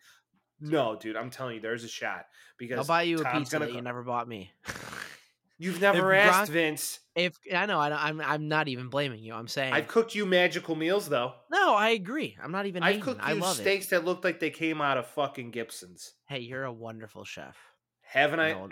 No, 0.61 0.97
dude, 0.97 1.17
I'm 1.17 1.31
telling 1.31 1.55
you, 1.57 1.61
there's 1.61 1.85
a 1.85 1.89
shot 1.89 2.27
because 2.59 2.79
I'll 2.79 2.85
buy 2.85 3.03
you 3.03 3.21
a 3.21 3.33
pizza 3.33 3.59
that 3.61 3.73
you 3.73 3.81
never 3.81 4.03
bought 4.03 4.27
me. 4.29 4.53
You've 5.59 5.81
never 5.81 6.13
If 6.15 6.25
asked 6.25 6.51
Gronk- 6.51 6.55
Vince. 6.55 7.01
if 7.17 7.37
I 7.53 7.67
know, 7.67 7.81
I 7.81 7.89
don't, 7.89 7.99
I'm 8.05 8.21
I'm 8.21 8.49
not 8.49 8.69
even 8.69 8.89
blaming 8.89 9.19
you. 9.23 9.35
I'm 9.35 9.49
saying 9.49 9.73
I've 9.73 9.89
cooked 9.89 10.15
you 10.15 10.25
magical 10.25 10.77
meals 10.77 11.09
though. 11.09 11.33
no. 11.51 11.75
I 11.75 11.91
agree. 11.91 12.37
I'm 12.43 12.53
not 12.53 12.67
even. 12.67 12.83
I've 12.83 13.01
cooked 13.01 13.21
I 13.23 13.33
you 13.33 13.41
love 13.41 13.57
steaks 13.57 13.87
that 13.89 14.05
looked 14.05 14.25
like 14.25 14.39
they 14.41 14.51
came 14.51 14.81
out 14.81 14.99
of 14.99 15.07
fucking 15.09 15.51
Gibson's. 15.51 16.15
Hey, 16.29 16.41
you're 16.41 16.65
a 16.65 16.73
wonderful 16.73 17.25
chef. 17.25 17.57
Haven't 18.03 18.41
I? 18.41 18.53
No, 18.53 18.69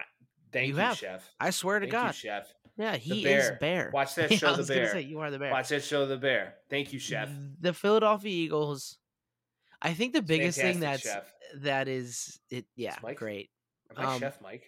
Thank 0.53 0.69
you 0.69 0.81
you, 0.81 0.95
chef. 0.95 1.29
I 1.41 1.51
swear 1.51 1.81
to 1.81 1.85
Thank 1.87 1.93
God. 1.93 2.07
you, 2.09 2.13
chef. 2.13 2.55
Yeah, 2.79 2.97
he 2.97 3.25
bear. 3.25 3.41
is 3.55 3.59
bear. 3.59 3.91
Watch 3.93 4.15
that 4.17 4.31
Yeah, 4.31 4.37
show, 4.37 4.53
I 4.53 4.57
The 4.57 4.63
Bear. 4.65 4.93
say, 4.93 5.01
you 5.01 5.19
are 5.21 5.31
the 5.31 5.39
bear. 5.39 5.51
Watch 5.51 5.69
that 5.71 5.83
show, 5.83 6.07
The 6.07 6.17
Bear. 6.19 6.55
Thank 6.71 6.93
you, 6.93 6.99
chef. 6.99 7.29
The 7.61 7.73
Philadelphia 7.73 8.31
Eagles. 8.31 8.99
I 9.83 9.93
think 9.95 10.13
the 10.13 10.23
biggest 10.23 10.59
thing 10.59 10.81
that's 10.81 11.03
chef. 11.03 11.25
that 11.63 11.89
is 11.89 12.39
it. 12.51 12.65
Yeah, 12.77 12.97
great. 13.17 13.51
Am 13.97 14.07
I 14.07 14.15
um, 14.15 14.21
Chef 14.21 14.41
Mike? 14.41 14.65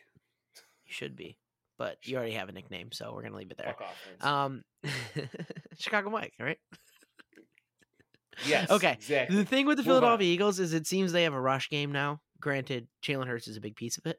You 0.86 0.92
should 0.92 1.16
be, 1.16 1.38
but 1.78 1.96
you 2.04 2.16
already 2.16 2.32
have 2.32 2.48
a 2.48 2.52
nickname, 2.52 2.92
so 2.92 3.12
we're 3.14 3.22
gonna 3.22 3.36
leave 3.36 3.50
it 3.50 3.58
there. 3.58 3.74
Off. 3.80 4.26
Um, 4.26 4.62
Chicago 5.78 6.10
Mike, 6.10 6.34
right? 6.40 6.58
yes. 8.46 8.70
okay, 8.70 8.92
Exactly. 8.92 9.36
The 9.36 9.44
thing 9.44 9.66
with 9.66 9.78
the 9.78 9.84
Move 9.84 9.94
on. 9.94 10.00
Philadelphia 10.00 10.32
Eagles 10.32 10.60
is 10.60 10.72
it 10.74 10.86
seems 10.86 11.12
they 11.12 11.24
have 11.24 11.34
a 11.34 11.40
rush 11.40 11.70
game 11.70 11.92
now. 11.92 12.20
Granted, 12.40 12.88
Jalen 13.02 13.26
Hurts 13.26 13.48
is 13.48 13.56
a 13.56 13.60
big 13.60 13.76
piece 13.76 13.98
of 13.98 14.06
it. 14.06 14.18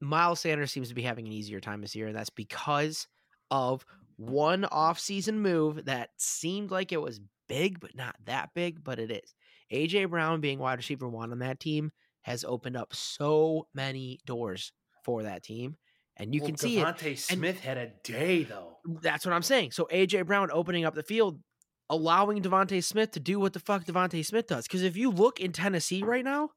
Miles 0.00 0.40
Sanders 0.40 0.72
seems 0.72 0.88
to 0.88 0.94
be 0.94 1.02
having 1.02 1.26
an 1.26 1.32
easier 1.32 1.60
time 1.60 1.80
this 1.80 1.94
year, 1.94 2.08
and 2.08 2.16
that's 2.16 2.30
because 2.30 3.06
of 3.50 3.84
one 4.16 4.64
off-season 4.64 5.40
move 5.40 5.84
that 5.84 6.10
seemed 6.16 6.70
like 6.70 6.90
it 6.92 7.00
was 7.00 7.20
big, 7.48 7.80
but 7.80 7.94
not 7.94 8.16
that 8.24 8.50
big, 8.54 8.82
but 8.82 8.98
it 8.98 9.10
is. 9.10 9.34
AJ 9.72 10.10
Brown 10.10 10.40
being 10.40 10.58
wide 10.58 10.78
receiver 10.78 11.08
one 11.08 11.32
on 11.32 11.38
that 11.40 11.60
team 11.60 11.92
has 12.22 12.44
opened 12.44 12.76
up 12.76 12.94
so 12.94 13.66
many 13.74 14.20
doors 14.26 14.72
for 15.04 15.22
that 15.22 15.42
team. 15.42 15.76
And 16.16 16.34
you 16.34 16.40
Well, 16.40 16.48
can 16.48 16.56
see 16.58 16.78
it 16.78 16.86
DeVonta 16.86 17.18
Smith 17.18 17.60
had 17.60 17.78
a 17.78 17.90
day 18.04 18.44
though. 18.44 18.76
Mm, 18.86 19.00
that's 19.00 19.24
what 19.24 19.32
I'm 19.32 19.42
saying. 19.42 19.72
So 19.72 19.88
AJ 19.92 20.26
Brown 20.26 20.50
opening 20.52 20.84
up 20.84 20.94
the 20.94 21.02
field, 21.02 21.40
allowing 21.88 22.42
DeVonta 22.42 22.82
Smith 22.84 23.12
to 23.12 23.20
do 23.20 23.40
what 23.40 23.52
the 23.52 23.60
fuck 23.60 23.84
DeVonta 23.84 24.24
Smith 24.24 24.46
does. 24.46 24.64
Because 24.66 24.82
if 24.82 24.96
you 24.96 25.10
look 25.10 25.40
in 25.40 25.52
Tennessee 25.52 26.02
right 26.02 26.24
now, 26.24 26.50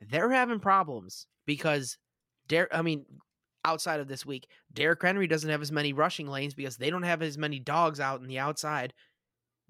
they're 0.00 0.30
having 0.30 0.60
problems 0.60 1.26
because 1.46 1.98
Der- 2.48 2.68
I 2.72 2.82
mean, 2.82 3.04
outside 3.64 4.00
of 4.00 4.08
this 4.08 4.26
week, 4.26 4.48
Derrick 4.72 5.02
Henry 5.02 5.26
doesn't 5.26 5.48
have 5.48 5.62
as 5.62 5.72
many 5.72 5.92
rushing 5.92 6.26
lanes 6.26 6.54
because 6.54 6.76
they 6.76 6.90
don't 6.90 7.04
have 7.04 7.22
as 7.22 7.38
many 7.38 7.58
dogs 7.58 8.00
out 8.00 8.20
in 8.20 8.26
the 8.26 8.38
outside 8.38 8.92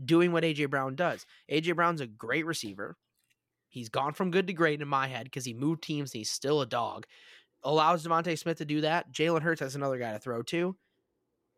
doing 0.02 0.32
what 0.32 0.44
AJ 0.44 0.70
Brown 0.70 0.96
does. 0.96 1.26
AJ 1.50 1.76
Brown's 1.76 2.00
a 2.00 2.06
great 2.06 2.46
receiver. 2.46 2.96
He's 3.68 3.88
gone 3.88 4.12
from 4.12 4.30
good 4.30 4.46
to 4.48 4.52
great 4.52 4.82
in 4.82 4.88
my 4.88 5.06
head 5.06 5.24
because 5.24 5.44
he 5.44 5.54
moved 5.54 5.82
teams 5.82 6.12
and 6.12 6.18
he's 6.18 6.30
still 6.30 6.60
a 6.60 6.66
dog. 6.66 7.06
Allows 7.64 8.04
DeVonta 8.04 8.36
Smith 8.38 8.58
to 8.58 8.64
do 8.64 8.80
that. 8.82 9.12
Jalen 9.12 9.42
Hurts 9.42 9.60
has 9.60 9.76
another 9.76 9.98
guy 9.98 10.12
to 10.12 10.18
throw 10.18 10.42
to. 10.44 10.76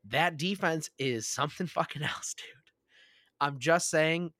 That 0.08 0.36
defense 0.36 0.90
is 0.98 1.26
something 1.28 1.66
fucking 1.68 2.02
else, 2.02 2.34
dude. 2.34 2.46
I'm 3.40 3.58
just 3.58 3.88
saying, 3.90 4.32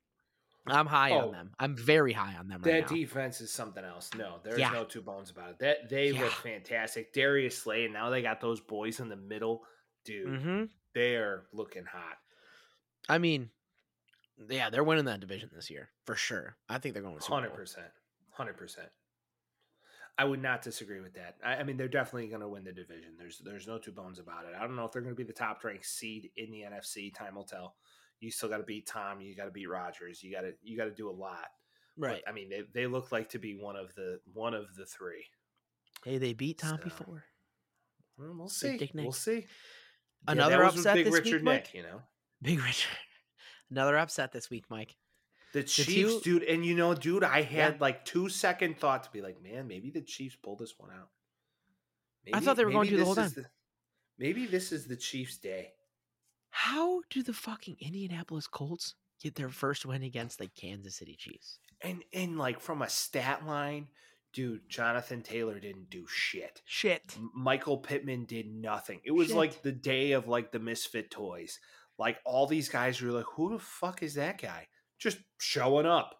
I'm 0.67 0.85
high 0.87 1.11
Oh, 1.11 1.27
on 1.27 1.31
them. 1.31 1.51
I'm 1.59 1.75
very 1.75 2.13
high 2.13 2.35
on 2.35 2.47
them 2.47 2.61
right 2.63 2.71
That 2.71 2.89
now. 2.89 2.95
defense 2.95 3.41
is 3.41 3.51
something 3.51 3.83
else. 3.83 4.11
No, 4.15 4.39
there's 4.43 4.59
Yeah. 4.59 4.71
no 4.71 4.83
two 4.83 5.01
bones 5.01 5.29
about 5.31 5.51
it. 5.51 5.59
That 5.59 5.89
they 5.89 6.11
Yeah. 6.11 6.21
look 6.23 6.31
fantastic. 6.33 7.13
Darius 7.13 7.57
Slay, 7.57 7.85
and 7.85 7.93
now 7.93 8.09
they 8.09 8.21
got 8.21 8.41
those 8.41 8.61
boys 8.61 8.99
in 8.99 9.09
the 9.09 9.15
middle. 9.15 9.65
Dude, 10.03 10.41
hmm 10.41 10.63
they 10.93 11.15
are 11.17 11.45
looking 11.51 11.85
hot. 11.85 12.17
I 13.09 13.17
mean, 13.17 13.49
Yeah, 14.49 14.69
they're 14.69 14.83
winning 14.83 15.05
that 15.05 15.19
division 15.21 15.49
this 15.53 15.69
year 15.69 15.89
for 16.05 16.15
sure. 16.15 16.57
I 16.69 16.77
think 16.77 16.93
they're 16.93 17.03
going. 17.03 17.17
Hundred 17.19 17.53
percent, 17.53 17.87
hundred 18.31 18.57
percent. 18.57 18.89
I 20.17 20.23
would 20.23 20.41
not 20.41 20.61
disagree 20.61 21.01
with 21.01 21.13
that. 21.15 21.35
I, 21.43 21.55
I 21.55 21.63
mean, 21.63 21.75
they're 21.75 21.87
definitely 21.87 22.29
going 22.29 22.41
to 22.41 22.47
win 22.47 22.63
the 22.63 22.71
division. 22.71 23.11
There's 23.17 23.39
there's 23.43 23.67
no 23.67 23.77
two 23.77 23.91
bones 23.91 24.19
about 24.19 24.45
it. 24.45 24.53
I 24.57 24.61
don't 24.61 24.75
know 24.75 24.85
if 24.85 24.91
they're 24.91 25.01
going 25.01 25.15
to 25.15 25.17
be 25.17 25.27
the 25.27 25.33
top 25.33 25.63
ranked 25.63 25.85
seed 25.85 26.29
in 26.37 26.51
the 26.51 26.61
NFC. 26.61 27.13
Time 27.13 27.35
will 27.35 27.43
tell. 27.43 27.75
You 28.21 28.31
still 28.31 28.49
got 28.49 28.57
to 28.57 28.63
beat 28.63 28.87
Tom. 28.87 29.19
You 29.19 29.35
got 29.35 29.45
to 29.45 29.51
beat 29.51 29.69
Rodgers. 29.69 30.23
You 30.23 30.31
got 30.31 30.41
to 30.41 30.53
you 30.63 30.77
got 30.77 30.85
to 30.85 30.93
do 30.93 31.09
a 31.09 31.11
lot. 31.11 31.47
But, 31.97 32.07
Right. 32.07 32.23
I 32.27 32.31
mean, 32.31 32.49
they, 32.49 32.63
they 32.73 32.87
look 32.87 33.11
like 33.11 33.29
to 33.29 33.39
be 33.39 33.53
one 33.53 33.75
of 33.75 33.93
the 33.95 34.19
one 34.33 34.53
of 34.53 34.73
the 34.75 34.85
three. 34.85 35.25
Hey, 36.03 36.17
they 36.17 36.33
beat 36.33 36.59
Tom 36.59 36.77
So, 36.77 36.83
before. 36.83 37.23
Well, 38.17 38.33
we'll 38.37 38.49
see. 38.49 38.89
We'll 38.93 39.11
see. 39.11 39.45
Another 40.27 40.59
with 40.59 40.75
upset 40.75 40.95
Big 40.95 41.05
this 41.05 41.13
Richard 41.13 41.33
week, 41.33 41.43
Mike? 41.43 41.63
Nick. 41.65 41.73
You 41.73 41.83
know. 41.83 42.01
Big 42.41 42.63
Richard. 42.63 42.97
Another 43.71 43.97
upset 43.97 44.31
this 44.31 44.49
week, 44.49 44.65
Mike. 44.69 44.95
The 45.55 45.63
Chiefs, 45.63 46.19
dude, 46.21 46.43
and 46.43 46.65
you 46.65 46.75
know, 46.75 46.93
dude, 46.93 47.23
I 47.23 47.41
had 47.41 47.75
Yeah. 47.75 47.79
like 47.79 48.03
two 48.03 48.27
second 48.27 48.77
thought 48.77 49.03
to 49.05 49.09
be 49.11 49.21
like, 49.21 49.41
man, 49.41 49.67
maybe 49.69 49.89
the 49.89 50.01
Chiefs 50.01 50.35
pull 50.35 50.57
this 50.57 50.77
one 50.77 50.91
out. 50.91 51.09
I 52.33 52.41
thought 52.41 52.57
they 52.57 52.65
were 52.65 52.71
going 52.71 52.87
maybe 52.87 52.97
to 52.97 52.99
the 52.99 53.05
whole 53.05 53.17
is 53.19 53.33
the- 53.35 53.49
maybe 54.17 54.45
this 54.47 54.71
is 54.73 54.87
the 54.87 54.97
Chiefs' 54.97 55.37
day. 55.37 55.71
How 56.49 57.01
do 57.09 57.23
the 57.23 57.31
fucking 57.33 57.77
Indianapolis 57.79 58.47
Colts 58.47 58.95
get 59.21 59.35
their 59.35 59.47
first 59.49 59.85
win 59.85 60.03
against 60.03 60.39
the 60.39 60.47
Kansas 60.47 60.97
City 60.97 61.15
Chiefs? 61.15 61.59
And 61.81 62.03
and 62.11 62.37
like 62.37 62.59
from 62.59 62.81
a 62.81 62.89
stat 62.89 63.45
line, 63.45 63.87
dude, 64.33 64.67
Jonathan 64.69 65.21
Taylor 65.21 65.59
didn't 65.59 65.89
do 65.89 66.05
shit. 66.07 66.61
Shit. 66.65 67.17
Michael 67.33 67.77
Pittman 67.77 68.25
did 68.25 68.47
nothing. 68.47 68.99
It 69.05 69.11
was 69.11 69.27
Shit. 69.27 69.37
like 69.37 69.61
the 69.61 69.71
day 69.71 70.11
of 70.11 70.27
like 70.27 70.51
the 70.51 70.59
misfit 70.59 71.11
toys. 71.11 71.59
Like 71.97 72.19
all 72.25 72.45
these 72.45 72.67
guys 72.67 73.01
were 73.01 73.11
like, 73.11 73.25
who 73.35 73.51
the 73.53 73.59
fuck 73.59 74.03
is 74.03 74.15
that 74.15 74.41
guy? 74.41 74.67
Just 74.99 75.17
showing 75.39 75.85
up. 75.85 76.15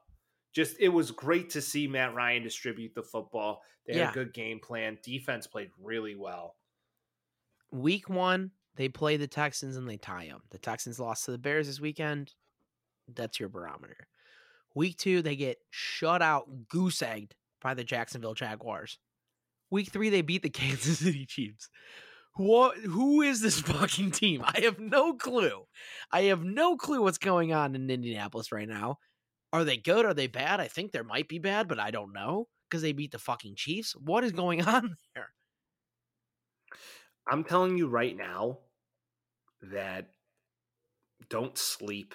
Just 0.54 0.78
it 0.80 0.90
was 0.90 1.12
great 1.12 1.50
to 1.52 1.62
see 1.62 1.88
Matt 1.88 2.14
Ryan 2.14 2.44
distribute 2.44 2.94
the 2.96 3.04
football. 3.04 3.62
They 3.86 3.94
had 3.94 4.00
Yeah. 4.00 4.10
a 4.12 4.14
good 4.14 4.34
game 4.34 4.60
plan. 4.60 4.98
Defense 5.04 5.48
played 5.48 5.70
really 5.80 6.16
well. 6.16 6.56
Week 7.72 8.10
one, 8.10 8.52
they 8.76 8.88
play 8.90 9.18
the 9.18 9.28
Texans 9.28 9.76
and 9.76 9.90
they 9.90 9.98
tie 9.98 10.28
them. 10.28 10.42
The 10.52 10.58
Texans 10.60 11.00
lost 11.00 11.26
to 11.26 11.32
the 11.32 11.38
Bears 11.38 11.68
this 11.68 11.80
weekend. 11.80 12.34
That's 13.14 13.40
your 13.40 13.50
barometer. 13.50 14.08
Week 14.74 14.98
two, 14.98 15.22
they 15.22 15.36
get 15.36 15.58
shut 15.72 16.22
out, 16.22 16.68
goose 16.70 17.02
egged 17.02 17.36
by 17.62 17.74
the 17.74 17.84
Jacksonville 17.84 18.34
Jaguars. 18.34 18.98
Week 19.72 19.92
three, 19.92 20.10
they 20.10 20.22
beat 20.22 20.44
the 20.44 20.50
Kansas 20.62 21.00
City 21.00 21.26
Chiefs. 21.26 21.70
What? 22.36 22.78
Who 22.78 23.22
is 23.22 23.42
this 23.42 23.60
fucking 23.62 24.12
team? 24.12 24.44
I 24.44 24.62
have 24.62 24.80
no 24.80 25.14
clue. 25.14 25.64
I 26.12 26.24
have 26.24 26.44
no 26.44 26.78
clue 26.78 27.02
what's 27.02 27.18
going 27.18 27.54
on 27.54 27.76
in 27.76 27.90
Indianapolis 27.90 28.52
right 28.52 28.68
now. 28.68 28.98
Are 29.54 29.64
they 29.64 29.78
good? 29.78 30.06
Are 30.06 30.14
they 30.14 30.28
bad? 30.28 30.60
I 30.60 30.68
think 30.68 30.92
they 30.92 31.02
might 31.02 31.30
be 31.30 31.40
bad, 31.40 31.68
but 31.68 31.80
I 31.80 31.92
don't 31.92 32.14
know 32.14 32.48
because 32.70 32.82
they 32.82 32.92
beat 32.92 33.12
the 33.12 33.20
fucking 33.20 33.56
Chiefs. 33.56 33.96
What 33.96 34.24
is 34.24 34.32
going 34.32 34.62
on 34.66 34.96
there? 35.14 35.30
I'm 37.28 37.44
telling 37.44 37.78
you 37.78 37.88
right 37.88 38.16
now 38.16 38.60
that 39.72 40.10
don't 41.30 41.58
sleep 41.58 42.14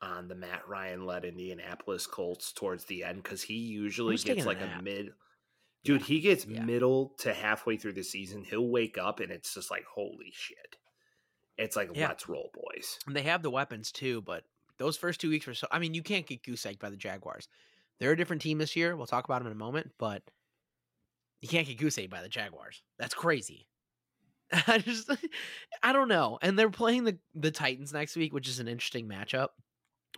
on 0.00 0.28
the 0.28 0.34
Matt 0.34 0.68
Ryan 0.68 1.06
led 1.06 1.24
Indianapolis 1.24 2.06
Colts 2.06 2.52
towards 2.52 2.84
the 2.84 3.04
end 3.04 3.22
because 3.22 3.42
he 3.42 3.54
usually 3.54 4.16
gets 4.16 4.44
a 4.44 4.46
like 4.46 4.60
a 4.60 4.82
mid. 4.82 5.12
Dude, 5.84 6.02
he 6.02 6.20
gets 6.20 6.46
yeah. 6.46 6.62
middle 6.62 7.12
to 7.18 7.34
halfway 7.34 7.76
through 7.76 7.92
the 7.92 8.02
season. 8.02 8.42
He'll 8.44 8.66
wake 8.66 8.96
up 8.98 9.20
and 9.20 9.30
it's 9.30 9.52
just 9.54 9.70
like, 9.70 9.84
holy 9.84 10.32
shit. 10.32 10.76
It's 11.58 11.76
like, 11.76 11.90
Yeah. 11.94 12.08
let's 12.08 12.28
roll, 12.28 12.50
boys. 12.54 12.98
And 13.06 13.14
they 13.14 13.22
have 13.22 13.42
the 13.42 13.50
weapons 13.50 13.92
too, 13.92 14.22
but 14.22 14.44
those 14.78 14.96
first 14.96 15.20
two 15.20 15.30
weeks 15.30 15.46
were 15.46 15.54
so. 15.54 15.66
I 15.70 15.78
mean, 15.78 15.94
you 15.94 16.02
can't 16.02 16.26
get 16.26 16.42
goose 16.42 16.66
egged 16.66 16.80
by 16.80 16.90
the 16.90 16.96
Jaguars. 16.96 17.48
They're 18.00 18.12
a 18.12 18.16
different 18.16 18.42
team 18.42 18.58
this 18.58 18.74
year. 18.74 18.96
We'll 18.96 19.06
talk 19.06 19.24
about 19.24 19.38
them 19.38 19.46
in 19.46 19.52
a 19.52 19.56
moment, 19.56 19.92
but 19.98 20.22
you 21.40 21.48
can't 21.48 21.66
get 21.66 21.78
goose 21.78 21.96
egged 21.98 22.10
by 22.10 22.22
the 22.22 22.28
Jaguars. 22.28 22.82
That's 22.98 23.14
crazy. 23.14 23.68
I 24.66 24.78
just, 24.78 25.10
I 25.82 25.92
don't 25.92 26.08
know. 26.08 26.38
And 26.42 26.58
they're 26.58 26.70
playing 26.70 27.04
the 27.04 27.18
the 27.34 27.50
Titans 27.50 27.92
next 27.92 28.16
week, 28.16 28.32
which 28.32 28.48
is 28.48 28.58
an 28.58 28.68
interesting 28.68 29.08
matchup. 29.08 29.48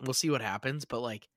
We'll 0.01 0.15
see 0.15 0.31
what 0.31 0.41
happens, 0.43 0.85
but 0.85 1.01
like, 1.01 1.29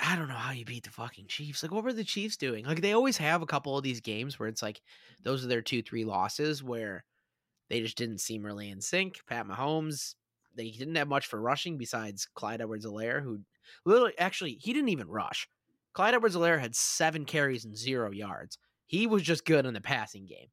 I 0.00 0.16
don't 0.16 0.28
know 0.28 0.34
how 0.34 0.52
you 0.52 0.64
beat 0.64 0.84
the 0.84 0.90
fucking 0.90 1.26
Chiefs. 1.28 1.62
Like, 1.62 1.70
what 1.72 1.84
were 1.84 1.92
the 1.92 2.04
Chiefs 2.04 2.36
doing? 2.36 2.64
Like, 2.64 2.80
they 2.80 2.92
always 2.92 3.16
have 3.18 3.42
a 3.42 3.46
couple 3.46 3.78
of 3.78 3.84
these 3.84 4.00
games 4.00 4.38
where 4.38 4.48
it's 4.48 4.62
like 4.62 4.80
those 5.22 5.44
are 5.44 5.48
their 5.48 5.62
two, 5.62 5.82
three 5.82 6.04
losses 6.04 6.62
where 6.62 7.04
they 7.70 7.80
just 7.80 7.96
didn't 7.96 8.18
seem 8.18 8.44
really 8.44 8.70
in 8.70 8.80
sync. 8.80 9.20
Pat 9.28 9.46
Mahomes, 9.46 10.14
they 10.56 10.70
didn't 10.70 10.96
have 10.96 11.08
much 11.08 11.26
for 11.26 11.40
rushing 11.40 11.78
besides 11.78 12.28
Clyde 12.34 12.60
Edwards-Helaire, 12.60 13.22
who 13.22 13.40
literally, 13.84 14.14
actually, 14.18 14.58
he 14.60 14.72
didn't 14.72 14.88
even 14.88 15.08
rush. 15.08 15.48
Clyde 15.92 16.14
Edwards-Helaire 16.14 16.60
had 16.60 16.74
seven 16.74 17.24
carries 17.24 17.64
and 17.64 17.76
zero 17.76 18.10
yards. 18.10 18.58
He 18.86 19.06
was 19.06 19.22
just 19.22 19.44
good 19.44 19.64
in 19.64 19.74
the 19.74 19.80
passing 19.80 20.26
game. 20.26 20.48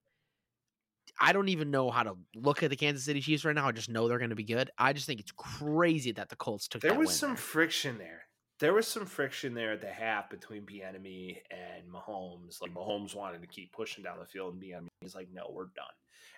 I 1.19 1.33
don't 1.33 1.49
even 1.49 1.71
know 1.71 1.91
how 1.91 2.03
to 2.03 2.15
look 2.35 2.63
at 2.63 2.69
the 2.69 2.75
Kansas 2.75 3.05
City 3.05 3.21
Chiefs 3.21 3.43
right 3.43 3.55
now. 3.55 3.67
I 3.67 3.71
just 3.71 3.89
know 3.89 4.07
they're 4.07 4.17
going 4.17 4.29
to 4.29 4.35
be 4.35 4.43
good. 4.43 4.69
I 4.77 4.93
just 4.93 5.05
think 5.05 5.19
it's 5.19 5.33
crazy 5.33 6.11
that 6.13 6.29
the 6.29 6.35
Colts 6.35 6.67
took. 6.67 6.81
There 6.81 6.93
was 6.93 7.13
some 7.13 7.31
there. 7.31 7.37
friction 7.37 7.97
there. 7.97 8.23
There 8.61 8.73
was 8.73 8.87
some 8.87 9.07
friction 9.07 9.55
there 9.55 9.71
at 9.73 9.81
the 9.81 9.87
half 9.87 10.29
between 10.29 10.61
Bieniemy 10.61 11.37
and 11.49 11.91
Mahomes. 11.91 12.61
Like 12.61 12.73
Mahomes 12.73 13.15
wanted 13.15 13.41
to 13.41 13.47
keep 13.47 13.71
pushing 13.73 14.03
down 14.03 14.19
the 14.19 14.25
field, 14.25 14.53
and 14.53 14.61
Bieniemy 14.61 14.87
is 15.01 15.15
like, 15.15 15.29
"No, 15.33 15.49
we're 15.51 15.65
done." 15.65 15.85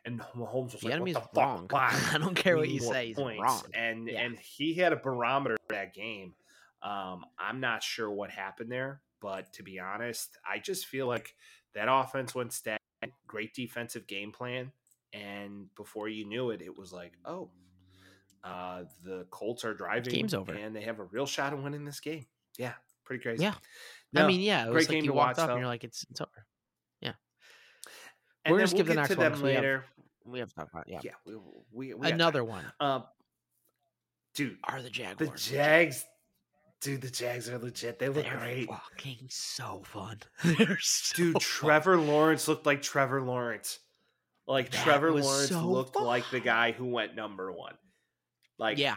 And 0.06 0.22
Mahomes 0.36 0.72
was 0.72 0.82
The 0.82 0.90
like, 0.90 1.00
"What 1.02 1.14
the 1.14 1.20
fuck? 1.20 1.36
wrong. 1.36 1.68
Why? 1.70 2.02
I 2.14 2.18
don't 2.18 2.34
care 2.36 2.56
what 2.56 2.70
you 2.70 2.80
say. 2.80 3.08
He's 3.08 3.18
points." 3.18 3.42
wrong. 3.42 3.64
And 3.74 4.08
Yeah. 4.08 4.22
and 4.22 4.40
he 4.40 4.74
had 4.74 4.94
a 4.94 4.96
barometer 4.96 5.58
for 5.68 5.76
that 5.76 5.94
game. 5.94 6.34
Um, 6.82 7.26
I'm 7.38 7.60
not 7.60 7.84
sure 7.84 8.10
what 8.10 8.30
happened 8.30 8.72
there, 8.72 9.02
but 9.22 9.52
to 9.54 9.64
be 9.64 9.80
honest, 9.80 10.38
I 10.50 10.60
just 10.60 10.86
feel 10.88 11.08
like 11.08 11.36
that 11.74 11.88
offense 11.90 12.34
went 12.34 12.54
stagnant. 12.54 12.80
Great 13.28 13.54
defensive 13.54 14.08
game 14.08 14.32
plan, 14.32 14.72
and 15.12 15.74
before 15.76 16.08
you 16.08 16.24
knew 16.26 16.52
it, 16.52 16.62
it 16.62 16.78
was 16.78 16.94
like, 16.94 17.18
oh, 17.26 17.50
uh, 18.44 18.84
the 19.04 19.26
Colts 19.32 19.64
are 19.66 19.74
driving. 19.74 20.14
Game's 20.14 20.34
over. 20.34 20.54
and 20.54 20.76
they 20.76 20.82
have 20.82 21.00
a 21.00 21.04
real 21.06 21.26
shot 21.26 21.54
of 21.54 21.64
winning 21.64 21.86
this 21.86 22.00
game. 22.00 22.26
Yeah, 22.58 22.74
pretty 23.06 23.22
crazy. 23.24 23.44
Yeah. 23.44 23.54
I 24.16 24.28
mean, 24.28 24.42
yeah, 24.42 24.66
it 24.66 24.68
was 24.68 24.74
great 24.74 24.82
like 24.82 24.90
game 24.90 25.04
you 25.06 25.12
to 25.12 25.16
walked 25.16 25.38
watch, 25.38 25.44
up 25.44 25.48
though. 25.48 25.54
and 25.54 25.60
you're 25.62 25.68
like, 25.68 25.84
it's 25.84 26.06
it's 26.12 26.22
over. 26.22 26.30
and 28.46 28.52
we're 28.52 28.58
then 28.58 28.66
gonna 28.66 28.68
skip 28.68 28.88
the 28.88 28.94
next 28.94 29.10
one 29.12 29.20
them 29.20 29.32
'cause 29.34 29.42
we 29.42 29.50
have- 29.54 29.58
later. 29.64 29.86
We 30.26 30.40
have 30.40 30.50
to 30.50 30.56
talk 30.56 30.70
about 30.72 30.88
it. 30.88 30.94
Yeah. 30.94 31.00
Yeah, 31.04 31.12
we, 31.26 31.36
we, 31.72 31.94
we 31.96 32.12
Another 32.12 32.44
one. 32.46 32.64
Um, 32.80 33.04
dude, 34.36 34.58
Are 34.64 34.82
the 34.82 34.90
Jaguars 34.90 35.30
the 35.46 35.52
Jags, 35.54 36.06
dude, 36.82 37.02
the 37.02 37.10
Jags 37.10 37.50
are 37.50 37.58
legit. 37.58 38.00
They 38.00 38.08
look 38.10 38.24
They're 38.24 38.38
great. 38.38 38.70
fucking 38.70 39.28
so 39.30 39.82
fun. 39.86 40.20
They're 40.44 40.78
so 40.80 41.16
Dude, 41.18 41.34
fun. 41.34 41.42
Trevor 41.42 41.98
Lawrence 41.98 42.48
looked 42.48 42.66
like 42.66 42.82
Trevor 42.82 43.22
Lawrence. 43.22 43.80
Like 44.48 44.72
That 44.72 44.84
Trevor 44.84 45.12
Lawrence 45.12 45.50
so 45.50 45.68
looked 45.68 45.96
like 45.98 46.30
the 46.32 46.40
guy 46.42 46.72
who 46.72 46.86
went 46.86 47.16
number 47.16 47.52
one. 47.52 47.74
Like, 48.64 48.78
yeah, 48.78 48.96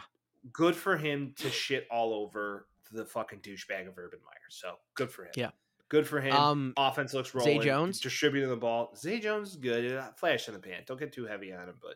good 0.51 0.75
for 0.75 0.97
him 0.97 1.33
to 1.39 1.49
shit 1.49 1.85
all 1.91 2.13
over 2.13 2.67
the 2.91 3.05
fucking 3.05 3.39
douchebag 3.39 3.87
of 3.87 3.97
Urban 3.97 4.19
Meyer. 4.25 4.47
So 4.49 4.75
good 4.95 5.11
for 5.11 5.25
him. 5.25 5.31
Yeah. 5.35 5.49
Good 5.89 6.07
for 6.07 6.19
him. 6.19 6.35
Um, 6.35 6.73
Offense 6.77 7.13
looks 7.13 7.33
rolling. 7.33 7.61
Zay. 7.61 7.65
Jones? 7.65 7.99
distributing 8.01 8.49
the 8.49 8.57
ball. 8.57 8.93
Zay 8.97 9.19
Jones 9.19 9.51
is 9.51 9.55
good. 9.55 9.93
Uh, 9.93 10.11
Flash 10.17 10.47
in 10.47 10.53
the 10.53 10.59
pan. 10.59 10.83
Don't 10.85 10.99
get 10.99 11.13
too 11.13 11.25
heavy 11.25 11.53
on 11.53 11.67
him, 11.69 11.75
but 11.81 11.95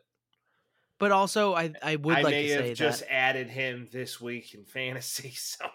but 0.97 1.11
also 1.11 1.53
I 1.55 1.74
I 1.82 1.95
would 1.95 2.17
I 2.17 2.22
like 2.22 2.32
may 2.32 2.47
to 2.47 2.53
have 2.53 2.65
say 2.67 2.74
just 2.74 2.99
that. 3.01 3.13
added 3.13 3.49
him 3.49 3.88
this 3.91 4.19
week 4.22 4.53
in 4.53 4.65
fantasy. 4.65 5.34
So 5.36 5.65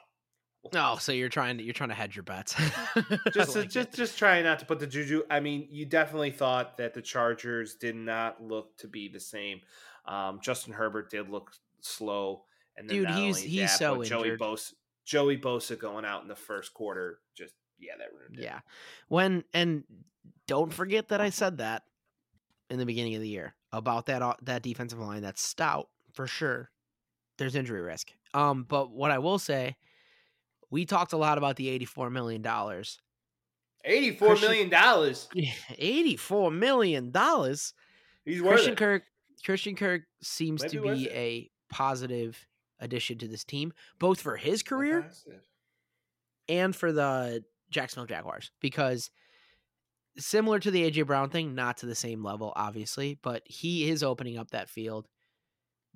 Oh, 0.75 0.97
so 0.99 1.13
you're 1.13 1.29
trying 1.29 1.59
to 1.59 1.65
you're 1.65 1.75
trying 1.75 1.91
to 1.91 1.95
hedge 1.95 2.17
your 2.17 2.23
bets. 2.23 2.55
just 3.33 3.55
like 3.55 3.71
just 3.71 3.89
it. 3.91 3.95
just 3.95 4.19
trying 4.19 4.45
not 4.45 4.59
to 4.61 4.67
put 4.67 4.79
the 4.81 4.87
juju. 4.87 5.23
I 5.31 5.41
mean, 5.41 5.69
you 5.71 5.87
definitely 5.87 6.31
thought 6.31 6.79
that 6.79 6.95
the 6.95 7.03
Chargers 7.03 7.75
did 7.75 7.95
not 7.97 8.43
look 8.43 8.77
to 8.79 8.89
be 8.89 9.09
the 9.09 9.21
same. 9.21 9.61
Um, 10.07 10.41
Justin 10.43 10.73
Herbert 10.73 11.11
did 11.11 11.29
look 11.29 11.53
slow, 11.81 12.45
and 12.77 12.89
then 12.89 12.97
Dude, 12.99 13.11
he's- 13.11 13.41
he's 13.41 13.61
that, 13.71 13.79
so 13.79 14.03
Joey 14.03 14.25
injured. 14.31 14.41
Bosa, 14.41 14.73
Joey 15.05 15.39
Bosa 15.39 15.79
going 15.79 16.05
out 16.05 16.23
in 16.23 16.29
the 16.29 16.37
first 16.37 16.75
quarter, 16.75 17.21
just 17.35 17.55
yeah, 17.79 17.93
that 17.99 18.13
ruined 18.13 18.39
it. 18.39 18.43
Yeah. 18.43 18.61
When 19.09 19.45
and 19.55 19.85
don't 20.47 20.73
forget 20.73 21.09
that 21.09 21.21
I 21.21 21.31
said 21.31 21.59
that 21.59 21.83
in 22.71 22.79
the 22.79 22.87
beginning 22.87 23.15
of 23.15 23.21
the 23.21 23.29
year 23.29 23.55
about 23.73 24.07
that 24.07 24.39
that 24.43 24.63
defensive 24.63 24.99
line 24.99 25.23
that's 25.23 25.43
stout 25.43 25.89
for 26.13 26.27
sure. 26.27 26.71
There's 27.39 27.55
injury 27.55 27.83
risk. 27.83 28.13
Um, 28.33 28.65
but 28.65 28.91
what 28.91 29.11
I 29.11 29.19
will 29.19 29.39
say, 29.39 29.77
we 30.71 30.85
talked 30.87 31.13
a 31.13 31.17
lot 31.19 31.37
about 31.39 31.57
the 31.57 31.69
eighty-four 31.69 32.09
million 32.11 32.41
dollars. 32.43 32.99
eighty-four 33.85 34.29
Christian- 34.29 34.49
million 34.51 34.69
dollars. 34.71 35.29
Eighty-four 35.79 36.51
million 36.51 37.11
dollars. 37.11 37.75
He's 38.25 38.41
worth 38.43 38.55
Christian 38.55 38.73
it. 38.73 38.79
Kirk. 38.79 39.03
Christian 39.45 39.77
Kirk 39.77 40.03
seems 40.23 40.63
Might 40.63 40.71
to 40.71 40.81
be 40.81 40.89
worth 40.89 40.99
be 40.99 41.05
it. 41.05 41.13
a 41.15 41.51
positive 41.69 42.47
addition 42.81 43.19
to 43.19 43.29
this 43.29 43.45
team, 43.45 43.73
both 43.99 44.21
for 44.21 44.37
his 44.37 44.63
career 44.63 45.11
and 46.49 46.75
for 46.75 46.93
the 46.93 47.45
Jacksonville 47.71 48.07
Jaguars 48.07 48.51
because 48.61 49.11
similar 50.19 50.59
to 50.59 50.71
the 50.71 50.91
AJ 50.91 51.07
Brown 51.07 51.31
thing, 51.31 51.55
not 51.55 51.79
to 51.79 51.87
the 51.87 51.95
same 51.95 52.23
level, 52.23 52.53
obviously, 52.57 53.19
but 53.23 53.43
he 53.47 53.89
is 53.89 54.03
opening 54.03 54.39
up 54.39 54.51
that 54.51 54.69
field. 54.69 55.07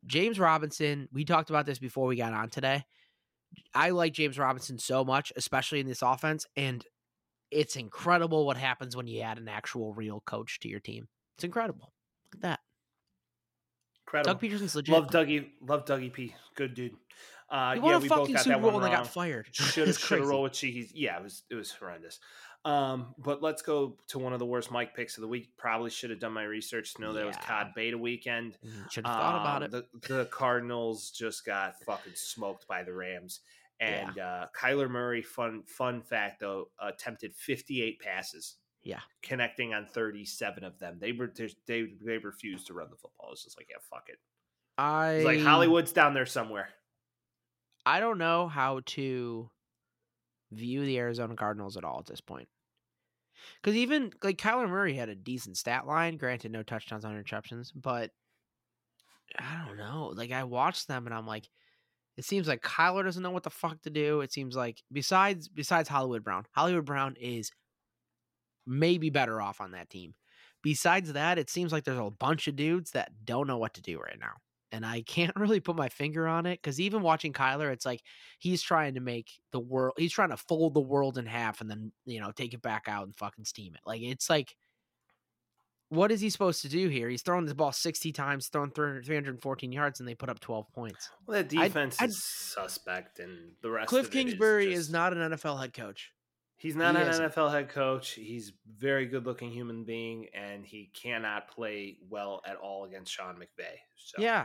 James 0.07 0.39
Robinson, 0.39 1.09
we 1.13 1.25
talked 1.25 1.51
about 1.51 1.67
this 1.67 1.79
before 1.79 2.07
we 2.07 2.17
got 2.17 2.33
on 2.33 2.49
today. 2.49 2.85
I 3.75 3.91
like 3.91 4.13
James 4.13 4.39
Robinson 4.39 4.79
so 4.79 5.05
much, 5.05 5.33
especially 5.37 5.81
in 5.81 5.87
this 5.87 6.03
offense, 6.03 6.47
and 6.57 6.85
it's 7.51 7.77
incredible 7.77 8.47
what 8.47 8.57
happens 8.57 8.97
when 8.97 9.07
you 9.07 9.21
add 9.21 9.39
an 9.39 9.49
actual 9.49 9.93
real 9.93 10.23
coach 10.25 10.61
to 10.61 10.69
your 10.69 10.81
team. 10.81 11.09
It's 11.37 11.45
incredible. 11.45 11.93
Look 12.33 12.37
at 12.37 12.43
that. 12.43 12.61
Incredible. 14.11 14.35
Doug 14.35 14.43
Pederson's 14.43 14.75
legit. 14.75 14.93
Love 14.93 15.07
Dougie. 15.09 15.51
Love 15.67 15.85
Dougie 15.85 16.13
P. 16.13 16.35
Good 16.57 16.75
dude. 16.75 16.93
Uh, 17.49 17.75
won 17.81 17.91
yeah, 17.91 17.97
a 17.97 17.99
we 18.01 18.09
both 18.09 18.19
fucking 18.21 18.35
got 18.35 18.45
Super 18.45 18.57
that 18.57 18.63
Bowl 18.63 18.73
one 18.73 18.83
and 18.83 18.85
they 18.91 18.95
wrong. 18.95 19.05
got 19.05 19.13
fired. 19.13 19.47
Should 19.53 19.65
have 19.81 19.89
It's 19.89 19.99
should 19.99 20.19
have 20.19 20.19
crazy. 20.21 20.31
rolled 20.31 20.43
with 20.45 20.53
Cheese. 20.53 20.93
Yeah, 20.95 21.17
it 21.19 21.23
was 21.23 21.43
it 21.51 21.55
was 21.55 21.71
horrendous. 21.73 22.19
Um, 22.65 23.15
but 23.19 23.43
let's 23.43 23.63
go 23.63 23.97
to 24.09 24.19
one 24.19 24.33
of 24.35 24.39
the 24.39 24.47
worst 24.47 24.71
Mike 24.71 24.95
picks 24.95 25.17
of 25.17 25.23
the 25.23 25.29
week. 25.29 25.49
Probably 25.57 25.91
should 25.91 26.11
have 26.11 26.21
done 26.21 26.33
my 26.33 26.43
research 26.45 26.95
to 26.95 27.01
know 27.01 27.13
that 27.15 27.23
it 27.23 27.27
was 27.27 27.37
Yeah. 27.37 27.47
COD 27.47 27.73
beta 27.75 27.99
weekend. 27.99 28.59
Should 28.91 29.07
have 29.07 29.15
thought 29.17 29.41
about 29.41 29.63
Um, 29.63 29.81
it. 29.81 30.03
The, 30.03 30.15
the 30.15 30.25
Cardinals 30.27 31.11
just 31.11 31.47
got 31.47 31.81
fucking 31.85 32.13
smoked 32.17 32.67
by 32.69 32.83
the 32.83 32.93
Rams. 32.93 33.41
And 33.81 34.19
uh, 34.19 34.47
Kyler 34.55 34.91
Murray, 34.91 35.23
fun 35.23 35.63
fun 35.67 36.03
fact 36.03 36.41
though, 36.41 36.69
attempted 36.81 37.35
58 37.35 37.99
passes. 38.01 38.57
Yeah. 38.83 39.01
connecting 39.23 39.75
on 39.75 39.87
37 39.87 40.65
of 40.65 40.79
them. 40.79 40.99
They 41.01 41.13
were 41.13 41.33
they 41.67 41.87
they 42.03 42.19
refused 42.19 42.67
to 42.69 42.75
run 42.75 42.89
the 42.91 42.97
football. 42.97 43.31
It's 43.33 43.45
just 43.45 43.59
like 43.59 43.69
yeah, 43.71 43.77
fuck 43.91 44.09
it. 44.09 44.19
I 44.79 45.13
It's 45.13 45.25
like 45.25 45.41
Hollywood's 45.41 45.93
down 45.93 46.15
there 46.15 46.27
somewhere. 46.27 46.71
I 47.85 48.01
don't 48.01 48.19
know 48.19 48.49
how 48.49 48.81
to 48.87 49.51
view 50.53 50.85
the 50.85 50.99
Arizona 50.99 51.35
Cardinals 51.37 51.77
at 51.77 51.85
all 51.85 51.99
at 51.99 52.07
this 52.07 52.21
point. 52.21 52.49
Because 53.63 53.77
even 53.77 54.13
like 54.23 54.39
Kyler 54.39 54.69
Murray 54.69 54.95
had 54.95 55.09
a 55.09 55.15
decent 55.15 55.57
stat 55.57 55.87
line, 55.87 56.17
granted 56.17 56.53
no 56.53 56.63
touchdowns 56.63 57.05
on 57.05 57.15
interceptions, 57.15 57.73
but 57.75 58.11
I 59.39 59.65
don't 59.67 59.77
know. 59.77 60.13
Like 60.15 60.33
I 60.33 60.45
watched 60.45 60.89
them 60.89 61.07
and 61.07 61.15
I'm 61.15 61.27
like, 61.27 61.49
it 62.17 62.25
seems 62.25 62.49
like 62.49 62.63
Kyler 62.63 63.05
doesn't 63.05 63.23
know 63.23 63.31
what 63.31 63.45
the 63.45 63.51
fuck 63.51 63.81
to 63.83 63.91
do. 63.91 64.21
It 64.21 64.33
seems 64.33 64.57
like 64.57 64.83
besides 64.93 65.49
besides 65.49 65.89
Hollywood 65.89 66.25
Brown, 66.25 66.45
Hollywood 66.53 66.85
Brown 66.85 67.17
is 67.19 67.51
maybe 68.67 69.11
better 69.11 69.41
off 69.41 69.61
on 69.61 69.73
that 69.73 69.91
team. 69.91 70.15
Besides 70.63 71.13
that, 71.15 71.39
it 71.39 71.49
seems 71.49 71.73
like 71.73 71.85
there's 71.85 71.99
a 71.99 72.11
bunch 72.11 72.47
of 72.47 72.57
dudes 72.57 72.91
that 72.93 73.11
don't 73.25 73.47
know 73.47 73.59
what 73.59 73.75
to 73.75 73.83
do 73.83 73.99
right 73.99 74.19
now. 74.21 74.35
And 74.73 74.85
I 74.87 75.03
can't 75.03 75.35
really 75.37 75.59
put 75.61 75.75
my 75.77 75.89
finger 75.89 76.29
on 76.29 76.47
it 76.47 76.61
because 76.63 76.79
even 76.81 77.03
watching 77.03 77.33
Kyler, 77.33 77.73
it's 77.73 77.87
like 77.87 78.03
he's 78.39 78.63
trying 78.63 78.95
to 78.95 79.01
make 79.01 79.31
the 79.53 79.61
world, 79.61 79.95
he's 79.97 80.13
trying 80.13 80.31
to 80.31 80.37
fold 80.37 80.75
the 80.75 80.81
world 80.81 81.19
in 81.19 81.27
half 81.27 81.61
and 81.61 81.71
then, 81.71 81.93
you 82.05 82.21
know, 82.21 82.31
take 82.31 82.55
it 82.55 82.63
back 82.63 82.85
out 82.89 83.07
and 83.07 83.17
fucking 83.17 83.45
steam 83.47 83.75
it. 83.75 83.81
Like, 83.87 84.03
it's 84.03 84.29
like, 84.31 84.55
what 85.89 86.13
is 86.13 86.21
he 86.21 86.31
supposed 86.31 86.63
to 86.63 86.69
do 86.69 86.87
here? 86.89 87.09
He's 87.09 87.23
throwing 87.23 87.47
this 87.47 87.55
ball 87.55 87.73
60 87.73 88.13
times, 88.13 88.47
throwing 88.47 88.71
314 88.71 89.73
yards, 89.73 89.99
and 89.99 90.09
they 90.09 90.15
put 90.15 90.29
up 90.29 90.39
12 90.39 90.71
points. 90.73 91.11
Well, 91.27 91.43
that 91.43 91.53
I'd- 91.59 91.67
defense 91.69 91.97
I'd- 92.01 92.11
is 92.11 92.23
suspect, 92.25 93.19
and 93.19 93.55
the 93.61 93.71
rest. 93.71 93.89
Cliff 93.89 94.09
Kingsbury 94.11 94.73
is, 94.73 94.87
is 94.87 94.91
not 94.91 95.13
an 95.13 95.33
NFL 95.33 95.61
head 95.61 95.73
coach. 95.73 96.13
He's 96.61 96.77
not 96.77 96.95
he 96.95 97.01
an 97.01 97.09
isn't. 97.09 97.33
NFL 97.33 97.51
head 97.53 97.71
coach. 97.71 98.11
He's 98.11 98.53
very 98.79 99.07
good 99.07 99.25
looking 99.25 99.51
human 99.51 99.85
being, 99.85 100.27
and 100.35 100.65
he 100.67 100.91
cannot 100.95 101.49
play 101.49 101.97
well 102.11 102.43
at 102.47 102.57
all 102.57 102.85
against 102.85 103.11
Sean 103.11 103.37
McVay. 103.37 103.77
So 103.97 104.21
Yeah. 104.21 104.45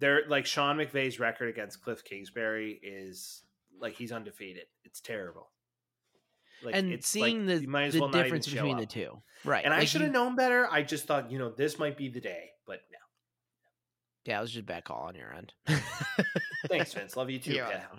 they're 0.00 0.24
like 0.28 0.44
Sean 0.44 0.76
McVay's 0.76 1.18
record 1.18 1.48
against 1.48 1.82
Cliff 1.82 2.04
Kingsbury 2.04 2.78
is 2.82 3.42
like 3.80 3.94
he's 3.94 4.12
undefeated. 4.12 4.66
It's 4.84 5.00
terrible. 5.00 5.48
Like, 6.62 6.74
and 6.76 6.92
it's 6.92 7.08
seeing 7.08 7.46
like, 7.46 7.56
the, 7.56 7.62
you 7.62 7.68
might 7.68 7.84
as 7.84 7.94
the 7.94 8.00
well 8.00 8.10
difference 8.10 8.46
between 8.46 8.74
up. 8.74 8.80
the 8.80 8.86
two. 8.86 9.22
Right. 9.42 9.64
And 9.64 9.72
I 9.72 9.84
should 9.86 10.02
have 10.02 10.12
known 10.12 10.36
better. 10.36 10.68
I 10.70 10.82
just 10.82 11.06
thought, 11.06 11.30
you 11.30 11.38
know, 11.38 11.48
this 11.48 11.78
might 11.78 11.96
be 11.96 12.10
the 12.10 12.20
day, 12.20 12.50
but 12.66 12.80
no. 12.92 12.98
Yeah, 14.26 14.38
it 14.38 14.42
was 14.42 14.50
just 14.50 14.62
a 14.62 14.66
bad 14.66 14.84
call 14.84 15.02
on 15.08 15.14
your 15.14 15.32
end. 15.32 15.52
Thanks, 16.68 16.92
Vince. 16.92 17.16
Love 17.16 17.30
you 17.30 17.38
too, 17.40 17.54
You're 17.54 17.66
pal. 17.66 17.98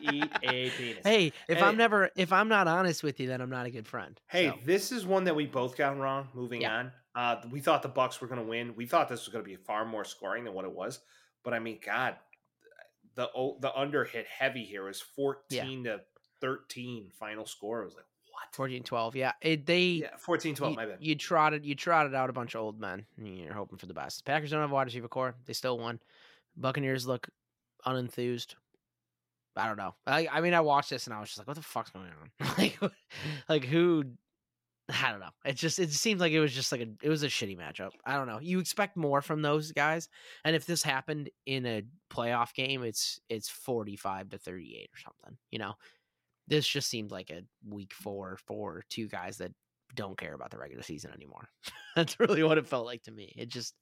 Eat 0.00 0.30
a 0.42 0.70
penis. 0.78 1.00
Hey, 1.04 1.32
if 1.48 1.58
Hey. 1.58 1.64
I'm 1.64 1.76
never 1.76 2.10
if 2.16 2.32
I'm 2.32 2.48
not 2.48 2.68
honest 2.68 3.02
with 3.02 3.18
you, 3.18 3.26
then 3.26 3.40
I'm 3.40 3.50
not 3.50 3.66
a 3.66 3.70
good 3.70 3.86
friend. 3.86 4.18
Hey, 4.28 4.48
So, 4.50 4.58
this 4.64 4.92
is 4.92 5.04
one 5.04 5.24
that 5.24 5.34
we 5.34 5.46
both 5.46 5.76
got 5.76 5.98
wrong. 5.98 6.28
Moving 6.34 6.62
Yeah. 6.62 6.76
on, 6.78 6.92
uh, 7.16 7.42
we 7.50 7.60
thought 7.60 7.82
the 7.82 7.88
Bucks 7.88 8.20
were 8.20 8.28
going 8.28 8.40
to 8.40 8.46
win. 8.46 8.74
We 8.76 8.86
thought 8.86 9.08
this 9.08 9.26
was 9.26 9.32
going 9.32 9.44
to 9.44 9.48
be 9.48 9.56
far 9.56 9.84
more 9.84 10.04
scoring 10.04 10.44
than 10.44 10.54
what 10.54 10.64
it 10.64 10.72
was. 10.72 11.00
But 11.42 11.52
I 11.52 11.58
mean, 11.58 11.78
God, 11.84 12.16
the 13.16 13.28
the 13.60 13.72
under 13.76 14.04
hit 14.04 14.26
heavy 14.28 14.64
here 14.64 14.84
was 14.84 15.00
fourteen 15.00 15.84
to 15.84 16.00
thirteen. 16.40 17.10
Final 17.18 17.44
score 17.46 17.82
It 17.82 17.86
was 17.86 17.94
like? 17.96 18.04
14 18.52 18.82
12. 18.82 19.16
Yeah. 19.16 19.32
It, 19.40 19.66
they 19.66 19.82
Yeah, 19.84 20.08
14-12, 20.26 20.70
you, 20.70 20.76
My 20.76 20.86
bad. 20.86 20.98
you 21.00 21.14
trotted 21.14 21.64
you 21.64 21.74
trotted 21.74 22.14
out 22.14 22.30
a 22.30 22.32
bunch 22.32 22.54
of 22.54 22.60
old 22.62 22.80
men. 22.80 23.06
You're 23.16 23.52
hoping 23.54 23.78
for 23.78 23.86
the 23.86 23.94
best. 23.94 24.24
Packers 24.24 24.50
don't 24.50 24.60
have 24.60 24.70
a 24.70 24.74
wide 24.74 24.86
receiver 24.86 25.08
core. 25.08 25.34
They 25.46 25.52
still 25.52 25.78
won. 25.78 26.00
Buccaneers 26.56 27.06
look 27.06 27.28
unenthused. 27.86 28.54
I 29.56 29.66
don't 29.68 29.78
know. 29.78 29.94
I, 30.06 30.28
I 30.30 30.40
mean, 30.42 30.52
I 30.54 30.60
watched 30.60 30.90
this 30.90 31.06
and 31.06 31.14
I 31.14 31.20
was 31.20 31.28
just 31.30 31.38
like, 31.38 31.46
"What 31.48 31.56
the 31.56 31.62
fuck's 31.62 31.90
going 31.90 32.06
on?" 32.06 32.48
like, 32.58 32.78
like 33.48 33.64
who? 33.64 34.04
I 34.88 35.10
don't 35.10 35.20
know. 35.20 35.30
It 35.44 35.56
just 35.56 35.78
it 35.78 35.90
seemed 35.90 36.20
like 36.20 36.32
it 36.32 36.40
was 36.40 36.52
just 36.52 36.70
like 36.70 36.80
a 36.82 36.86
it 37.02 37.08
was 37.08 37.22
a 37.22 37.28
shitty 37.28 37.58
matchup. 37.58 37.90
I 38.04 38.16
don't 38.16 38.28
know. 38.28 38.38
You 38.40 38.60
expect 38.60 38.96
more 38.96 39.20
from 39.22 39.42
those 39.42 39.72
guys, 39.72 40.08
and 40.44 40.54
if 40.54 40.64
this 40.66 40.82
happened 40.82 41.30
in 41.46 41.66
a 41.66 41.82
playoff 42.12 42.54
game, 42.54 42.82
it's 42.84 43.18
it's 43.28 43.48
forty 43.48 43.96
five 43.96 44.28
to 44.28 44.38
thirty 44.38 44.76
eight 44.80 44.90
or 44.94 44.98
something. 44.98 45.38
You 45.50 45.58
know, 45.58 45.74
this 46.48 46.66
just 46.66 46.88
seemed 46.88 47.10
like 47.10 47.30
a 47.30 47.42
week 47.68 47.92
four 47.94 48.38
for 48.46 48.82
two 48.88 49.08
guys 49.08 49.38
that 49.38 49.52
don't 49.94 50.18
care 50.18 50.34
about 50.34 50.50
the 50.50 50.58
regular 50.58 50.82
season 50.82 51.12
anymore. 51.12 51.48
That's 51.96 52.18
really 52.20 52.42
what 52.42 52.58
it 52.58 52.66
felt 52.66 52.86
like 52.86 53.02
to 53.04 53.12
me. 53.12 53.32
It 53.36 53.48
just 53.48 53.74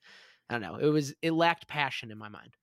I 0.48 0.54
don't 0.54 0.62
know. 0.62 0.76
It 0.76 0.90
was 0.90 1.14
it 1.22 1.32
lacked 1.32 1.68
passion 1.68 2.10
in 2.10 2.18
my 2.18 2.28
mind. 2.28 2.54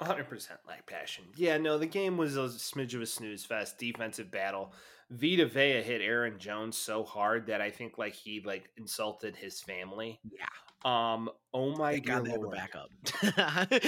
100% 0.00 0.28
like 0.66 0.86
passion. 0.86 1.24
Yeah, 1.36 1.56
no, 1.56 1.78
the 1.78 1.86
game 1.86 2.18
was 2.18 2.36
a 2.36 2.40
smidge 2.40 2.94
of 2.94 3.00
a 3.00 3.06
snooze 3.06 3.44
fest. 3.44 3.78
Defensive 3.78 4.30
battle. 4.30 4.72
Vita 5.10 5.46
Vea 5.46 5.82
hit 5.82 6.02
Aaron 6.02 6.38
Jones 6.38 6.76
so 6.76 7.04
hard 7.04 7.46
that 7.46 7.60
I 7.60 7.70
think 7.70 7.96
like 7.96 8.12
he 8.12 8.42
like 8.44 8.68
insulted 8.76 9.36
his 9.36 9.60
family. 9.60 10.20
Yeah. 10.30 10.46
Um. 10.86 11.30
Oh 11.52 11.74
my 11.74 11.92
Thank 11.92 12.06
God 12.06 12.24
they 12.26 12.30
have 12.32 12.42
a 12.44 12.48
backup. 12.48 12.90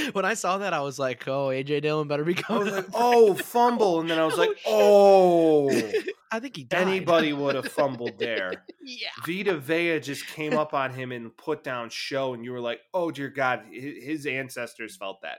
when 0.15 0.25
I 0.25 0.33
saw 0.35 0.59
that, 0.59 0.73
I 0.73 0.81
was 0.81 0.99
like, 0.99 1.29
"Oh, 1.29 1.49
AJ 1.49 1.83
Dillon 1.83 2.09
better 2.09 2.25
be 2.25 2.37
I 2.37 2.41
coming." 2.43 2.65
was 2.65 2.73
like, 2.73 2.87
oh, 2.95 3.35
fumble, 3.35 4.01
and 4.01 4.09
then 4.11 4.19
I 4.19 4.25
was 4.25 4.35
Oh, 4.35 4.41
like, 4.41 4.59
oh. 4.67 5.71
I 6.33 6.41
think 6.41 6.57
he 6.57 6.65
died. 6.65 6.89
Anybody 6.89 7.33
would 7.33 7.55
have 7.55 7.69
fumbled 7.69 8.19
there. 8.19 8.65
yeah. 8.83 9.09
Vita 9.27 9.57
Vea 9.59 10.01
just 10.01 10.27
came 10.27 10.55
up 10.59 10.75
on 10.75 10.93
him 10.93 11.13
and 11.13 11.35
put 11.37 11.63
down 11.63 11.89
show, 11.91 12.35
and 12.35 12.45
you 12.45 12.53
were 12.53 12.61
like, 12.61 12.81
oh 12.95 13.11
dear 13.11 13.29
God, 13.29 13.63
his 13.71 14.27
ancestors 14.27 14.97
felt 14.97 15.21
that. 15.23 15.39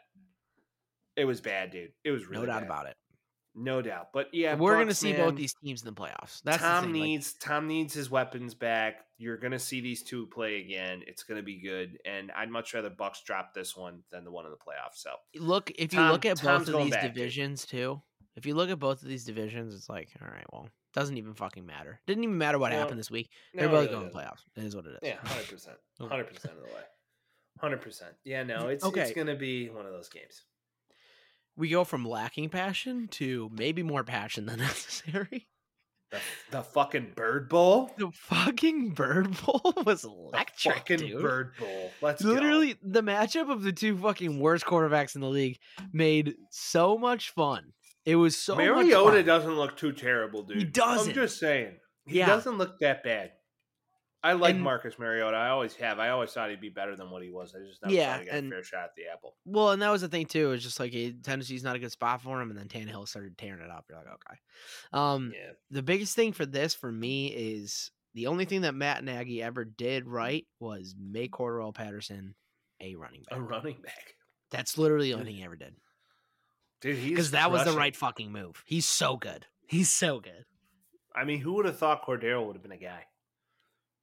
It 1.16 1.26
was 1.26 1.42
bad, 1.42 1.72
dude. 1.72 1.92
It 2.06 2.12
was 2.12 2.28
really 2.28 2.46
no 2.46 2.54
doubt 2.54 2.62
bad. 2.62 2.66
about 2.70 2.86
it. 2.88 2.96
No 3.56 3.82
doubt. 3.82 4.10
But 4.14 4.28
yeah, 4.34 4.56
We're 4.56 4.78
gonna 4.78 4.94
see 4.94 5.12
man, 5.14 5.22
both 5.30 5.36
these 5.36 5.54
teams 5.56 5.82
in 5.82 5.88
the 5.94 6.00
playoffs. 6.00 6.42
That's 6.44 6.62
Tom 6.62 6.86
thing, 6.86 6.94
like, 6.94 7.02
needs 7.04 7.34
Tom 7.34 7.68
needs 7.68 7.94
his 7.94 8.10
weapons 8.10 8.54
back. 8.54 9.06
You're 9.18 9.38
gonna 9.38 9.60
see 9.60 9.82
these 9.82 10.04
two 10.04 10.28
play 10.28 10.62
again. 10.62 11.02
It's 11.08 11.24
gonna 11.24 11.42
be 11.44 11.60
good, 11.60 11.98
and 12.06 12.32
I'd 12.32 12.50
much 12.50 12.74
rather 12.74 12.90
Bucks 12.90 13.22
drop 13.26 13.54
this 13.54 13.76
one 13.76 14.04
than 14.12 14.24
the 14.24 14.32
one 14.32 14.46
in 14.46 14.52
the 14.52 14.58
playoffs. 14.58 14.96
So 14.98 15.12
look 15.36 15.72
if 15.72 15.94
you 15.94 16.00
Tom- 16.00 16.12
look 16.12 16.26
at 16.26 16.38
Tom's 16.38 16.68
both 16.68 16.76
of 16.76 16.84
these 16.84 16.92
back, 16.94 17.02
dude. 17.04 17.14
divisions 17.16 17.66
too. 17.66 18.02
If 18.36 18.46
you 18.46 18.54
look 18.56 18.70
at 18.70 18.80
both 18.80 19.02
of 19.02 19.08
these 19.10 19.26
divisions, 19.26 19.74
it's 19.74 19.90
like, 19.90 20.10
all 20.22 20.28
right, 20.30 20.46
well, 20.54 20.70
doesn't 20.94 21.18
even 21.18 21.34
fucking 21.34 21.66
matter. 21.66 22.00
Didn't 22.08 22.24
even 22.24 22.38
matter 22.38 22.58
what 22.60 22.72
Well, 22.72 22.80
happened 22.80 23.00
this 23.00 23.12
week. 23.12 23.30
no, 23.54 23.62
They're 23.62 23.68
it 23.68 23.72
both 23.72 23.90
really 23.90 24.02
going 24.02 24.12
to 24.12 24.16
playoffs. 24.18 24.44
It 24.56 24.64
is 24.64 24.76
what 24.76 24.86
it 24.86 24.92
is. 24.92 25.00
Yeah, 25.02 25.18
hundred 25.24 25.50
percent, 25.50 25.78
oh. 26.00 26.08
hundred 26.08 26.28
percent 26.28 26.54
of 26.54 26.60
the 26.62 26.68
way, 26.68 26.82
hundred 27.60 27.82
percent. 27.82 28.14
Yeah, 28.24 28.44
no, 28.44 28.68
it's 28.70 28.86
Okay. 28.86 29.02
it's 29.02 29.12
gonna 29.12 29.36
be 29.36 29.70
one 29.70 29.86
of 29.86 29.92
those 29.92 30.08
games. 30.08 30.44
We 31.60 31.70
go 31.70 31.84
from 31.84 32.06
lacking 32.08 32.50
passion 32.50 33.08
to 33.10 33.52
maybe 33.54 33.84
more 33.84 34.04
passion 34.04 34.46
than 34.48 34.58
necessary. 34.60 35.48
The, 36.12 36.18
the 36.50 36.64
fucking 36.64 37.12
Bird 37.16 37.50
Bowl, 37.50 37.92
The 37.98 38.10
fucking 38.12 38.92
Bird 38.96 39.38
Bowl 39.46 39.62
was 39.86 40.02
the 40.02 40.10
electric, 40.10 40.74
fucking 40.76 40.98
dude. 40.98 41.22
Bird 41.22 41.52
Bowl. 41.60 41.92
Let's 42.02 42.24
go. 42.24 42.30
Literally, 42.32 42.78
the 42.82 43.04
matchup 43.04 43.52
of 43.52 43.62
the 43.62 43.72
two 43.72 43.96
fucking 43.96 44.40
worst 44.40 44.66
quarterbacks 44.66 45.14
in 45.14 45.22
the 45.22 45.28
league 45.30 45.60
made 45.94 46.34
so 46.50 46.98
much 46.98 47.30
fun. 47.30 47.74
It 48.06 48.16
was 48.16 48.36
so 48.36 48.56
much 48.56 48.66
Mariota 48.66 49.22
doesn't 49.22 49.56
look 49.56 49.78
too 49.78 49.92
terrible, 49.92 50.42
dude. 50.42 50.58
He 50.58 50.64
doesn't. 50.64 51.10
I'm 51.10 51.14
just 51.16 51.38
saying. 51.40 51.78
He 52.08 52.18
Yeah. 52.18 52.26
doesn't 52.26 52.58
look 52.58 52.80
that 52.80 53.04
bad. 53.04 53.34
I 54.22 54.34
like 54.34 54.56
And- 54.56 54.64
Marcus 54.64 55.00
Mariota. 55.00 55.38
I 55.38 55.50
always 55.50 55.76
have. 55.76 55.98
I 56.00 56.10
always 56.10 56.32
thought 56.34 56.50
he'd 56.50 56.60
be 56.60 56.70
better 56.70 56.96
than 56.96 57.10
what 57.10 57.24
he 57.24 57.30
was. 57.30 57.56
I 57.56 57.60
just 57.66 57.82
never 57.82 57.94
Yeah, 57.94 58.14
thought 58.14 58.20
he 58.22 58.26
got 58.28 58.36
and- 58.36 58.52
a 58.52 58.56
fair 58.58 58.64
shot 58.64 58.84
at 58.86 58.96
the 58.96 59.08
apple. 59.08 59.38
Well, 59.46 59.72
and 59.72 59.82
that 59.82 59.90
was 59.92 60.02
the 60.02 60.10
thing 60.10 60.26
too. 60.26 60.52
It's 60.52 60.64
just 60.64 60.80
like 60.80 60.94
Tennessee's 61.24 61.64
not 61.64 61.76
a 61.78 61.80
good 61.80 61.92
spot 61.92 62.22
for 62.22 62.42
him, 62.42 62.50
and 62.50 62.60
then 62.60 62.68
Tannehill 62.68 63.08
started 63.08 63.38
tearing 63.38 63.62
it 63.62 63.70
up. 63.72 63.86
You're 63.90 63.98
like, 64.00 64.08
okay. 64.08 64.40
Um, 64.92 65.32
Yeah. 65.34 65.52
the 65.72 65.84
biggest 65.84 66.16
thing 66.16 66.34
for 66.34 66.46
this 66.46 66.74
for 66.74 66.92
me 66.92 67.28
is 67.28 67.92
the 68.14 68.28
only 68.28 68.44
thing 68.46 68.62
that 68.62 68.76
Matt 68.76 69.04
Nagy 69.06 69.42
ever 69.42 69.64
did 69.64 70.06
right 70.06 70.46
was 70.60 70.96
make 71.00 71.32
Cordarrelle 71.32 71.74
Patterson 71.74 72.36
a 72.82 72.96
running 72.96 73.24
back. 73.24 73.38
A 73.38 73.42
running 73.42 73.82
back. 73.82 74.16
That's 74.50 74.78
literally 74.78 75.10
the 75.10 75.14
only 75.14 75.28
thing 75.28 75.36
he 75.36 75.44
ever 75.44 75.56
did. 75.56 75.76
Dude, 76.82 76.98
he's 76.98 77.10
Because 77.10 77.32
that 77.32 77.52
was 77.52 77.66
the 77.66 77.74
right 77.78 77.96
fucking 77.96 78.32
move. 78.32 78.64
He's 78.66 78.88
so 78.88 79.16
good. 79.18 79.46
He's 79.68 79.92
so 79.94 80.20
good. 80.20 80.46
I 81.16 81.24
mean, 81.24 81.40
who 81.40 81.54
would 81.54 81.66
have 81.66 81.78
thought 81.78 82.04
Cordero 82.06 82.46
would 82.46 82.56
have 82.56 82.64
been 82.64 82.72
a 82.72 82.78
guy? 82.78 83.06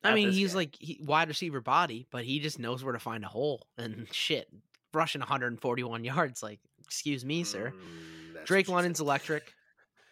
I 0.06 0.14
mean, 0.14 0.30
he's 0.32 0.52
guy. 0.52 0.56
like 0.58 0.76
he, 0.78 0.98
wide 1.02 1.28
receiver 1.28 1.60
body, 1.60 2.06
but 2.10 2.24
he 2.24 2.38
just 2.40 2.58
knows 2.58 2.82
where 2.84 2.92
to 2.92 2.98
find 2.98 3.24
a 3.24 3.28
hole 3.28 3.66
and 3.78 4.06
shit. 4.12 4.48
rushing 4.94 5.20
141 5.20 6.04
yards. 6.04 6.42
Like, 6.42 6.60
excuse 6.84 7.24
me, 7.24 7.44
sir. 7.44 7.72
Mm, 7.72 8.44
Drake 8.46 8.68
London's 8.68 8.98
said. 8.98 9.04
electric. 9.04 9.52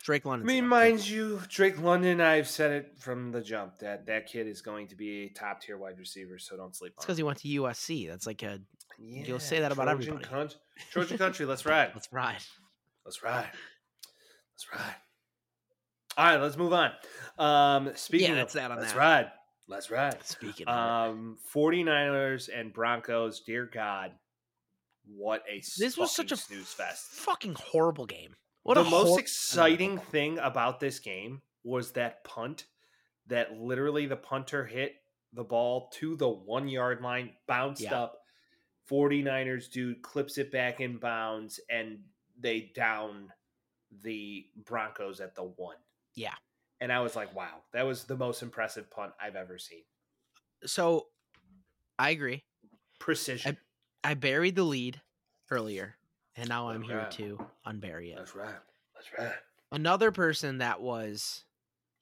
Drake 0.05 0.27
I 0.27 0.29
London's. 0.29 0.49
mean, 0.49 0.69
mind 0.69 1.09
you, 1.09 1.41
Drake 1.49 1.81
London. 1.81 2.21
I've 2.21 2.47
said 2.49 2.73
it 2.73 2.93
from 2.99 3.33
the 3.33 3.41
jump 3.41 3.79
that 3.79 4.05
that 4.07 4.27
kid 4.27 4.47
is 4.47 4.61
going 4.61 4.89
to 4.89 4.97
be 4.97 5.25
a 5.25 5.29
top 5.31 5.63
tier 5.63 5.79
wide 5.79 5.99
receiver. 5.99 6.39
So 6.39 6.57
don't 6.59 6.77
sleep 6.77 6.93
It's 6.97 7.07
because 7.07 7.17
he 7.17 7.23
went 7.23 7.39
to 7.39 7.49
USC. 7.49 8.07
That's 8.09 8.27
like 8.27 8.43
a 8.43 8.51
him. 8.51 8.67
you'll 8.99 9.41
say 9.41 9.61
that 9.61 9.73
about 9.73 9.85
Trojan 9.85 10.15
everybody. 10.23 10.55
Trojan 10.91 11.17
country. 11.19 11.47
Let's 11.47 11.65
ride. 11.65 11.93
let's 11.95 12.09
ride. 12.13 12.37
Let's 13.07 13.23
ride. 13.23 13.49
Let's 14.53 14.67
ride. 14.75 14.95
All 16.17 16.25
right, 16.27 16.37
let's 16.41 16.57
move 16.57 16.73
on. 16.75 16.93
Um, 17.39 17.91
speaking 17.97 18.31
of, 18.33 18.37
that's 18.37 18.53
that 18.53 18.71
on 18.71 18.79
let's 18.79 18.93
that. 18.93 18.99
ride. 18.99 19.31
Let's 19.67 19.91
ride. 19.91 20.23
Speaking 20.25 20.67
of, 20.69 21.11
Um, 21.11 21.39
49ers 21.55 22.49
and 22.53 22.73
Broncos. 22.73 23.41
Dear 23.41 23.65
God, 23.67 24.13
what 25.07 25.43
a 25.49 25.61
this 25.79 25.97
was 25.97 26.15
such 26.15 26.33
a 26.33 26.37
fucking 26.37 26.57
snooze 26.57 26.73
fest. 26.73 27.13
fucking 27.13 27.55
horrible 27.55 28.07
game. 28.07 28.37
What 28.63 28.75
the 28.75 28.85
most 28.85 29.09
hor- 29.11 29.21
exciting 29.21 29.99
thing 29.99 30.39
about 30.39 30.81
this 30.81 30.99
game 30.99 31.43
was 31.63 31.93
that 31.93 32.25
punt 32.25 32.67
that 33.27 33.53
literally 33.59 34.07
the 34.07 34.17
punter 34.17 34.65
hit 34.67 34.97
the 35.33 35.45
ball 35.45 35.89
to 35.95 36.15
the 36.17 36.29
one 36.29 36.69
yard 36.69 37.01
line, 37.03 37.35
bounced 37.47 37.83
Yeah. 37.83 38.03
up. 38.03 38.21
49ers 38.91 39.69
dude 39.71 40.03
clips 40.03 40.37
it 40.37 40.53
back 40.53 40.81
in 40.81 40.99
bounds, 40.99 41.59
and 41.71 42.05
they 42.39 42.61
down 42.75 43.33
the 44.03 44.47
Broncos 44.57 45.21
at 45.21 45.35
the 45.35 45.43
one. 45.45 45.79
Yeah. 46.15 46.35
And 46.85 46.93
I 46.93 47.01
was 47.01 47.17
like, 47.17 47.35
wow, 47.35 47.63
that 47.73 47.87
was 47.87 48.05
the 48.05 48.15
most 48.15 48.43
impressive 48.43 48.91
punt 48.91 49.13
I've 49.19 49.37
ever 49.37 49.57
seen. 49.57 49.85
So, 50.67 51.07
I 51.99 52.11
agree. 52.11 52.45
Precision. 52.99 53.57
I 54.05 54.13
buried 54.13 54.55
the 54.55 54.65
lead 54.65 55.01
earlier, 55.51 55.95
and 56.37 56.47
now 56.47 56.69
I'm 56.69 56.83
here 56.83 56.99
Okay. 56.99 57.17
to 57.17 57.39
unbury 57.67 58.13
it. 58.13 58.17
That's 58.19 58.37
right. 58.37 58.61
That's 58.95 59.09
right. 59.19 59.33
Another 59.73 60.13
person 60.13 60.59
that 60.59 60.83
was, 60.83 61.47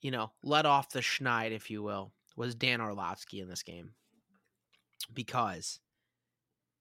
you 0.01 0.11
know, 0.11 0.33
let 0.43 0.65
off 0.65 0.89
the 0.89 0.99
schneid, 0.99 1.53
if 1.53 1.71
you 1.71 1.81
will, 1.81 2.11
was 2.35 2.53
Dan 2.53 2.81
Orlovsky 2.81 3.39
in 3.39 3.47
this 3.47 3.63
game 3.63 3.91
because 5.13 5.79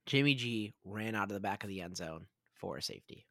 Jimmy 0.07 0.35
G 0.35 0.74
ran 0.85 1.15
out 1.15 1.31
of 1.31 1.35
the 1.35 1.41
back 1.41 1.62
of 1.62 1.69
the 1.69 1.81
end 1.81 1.97
zone 1.97 2.27
for 2.55 2.79
a 2.79 2.83
safety. 2.83 3.29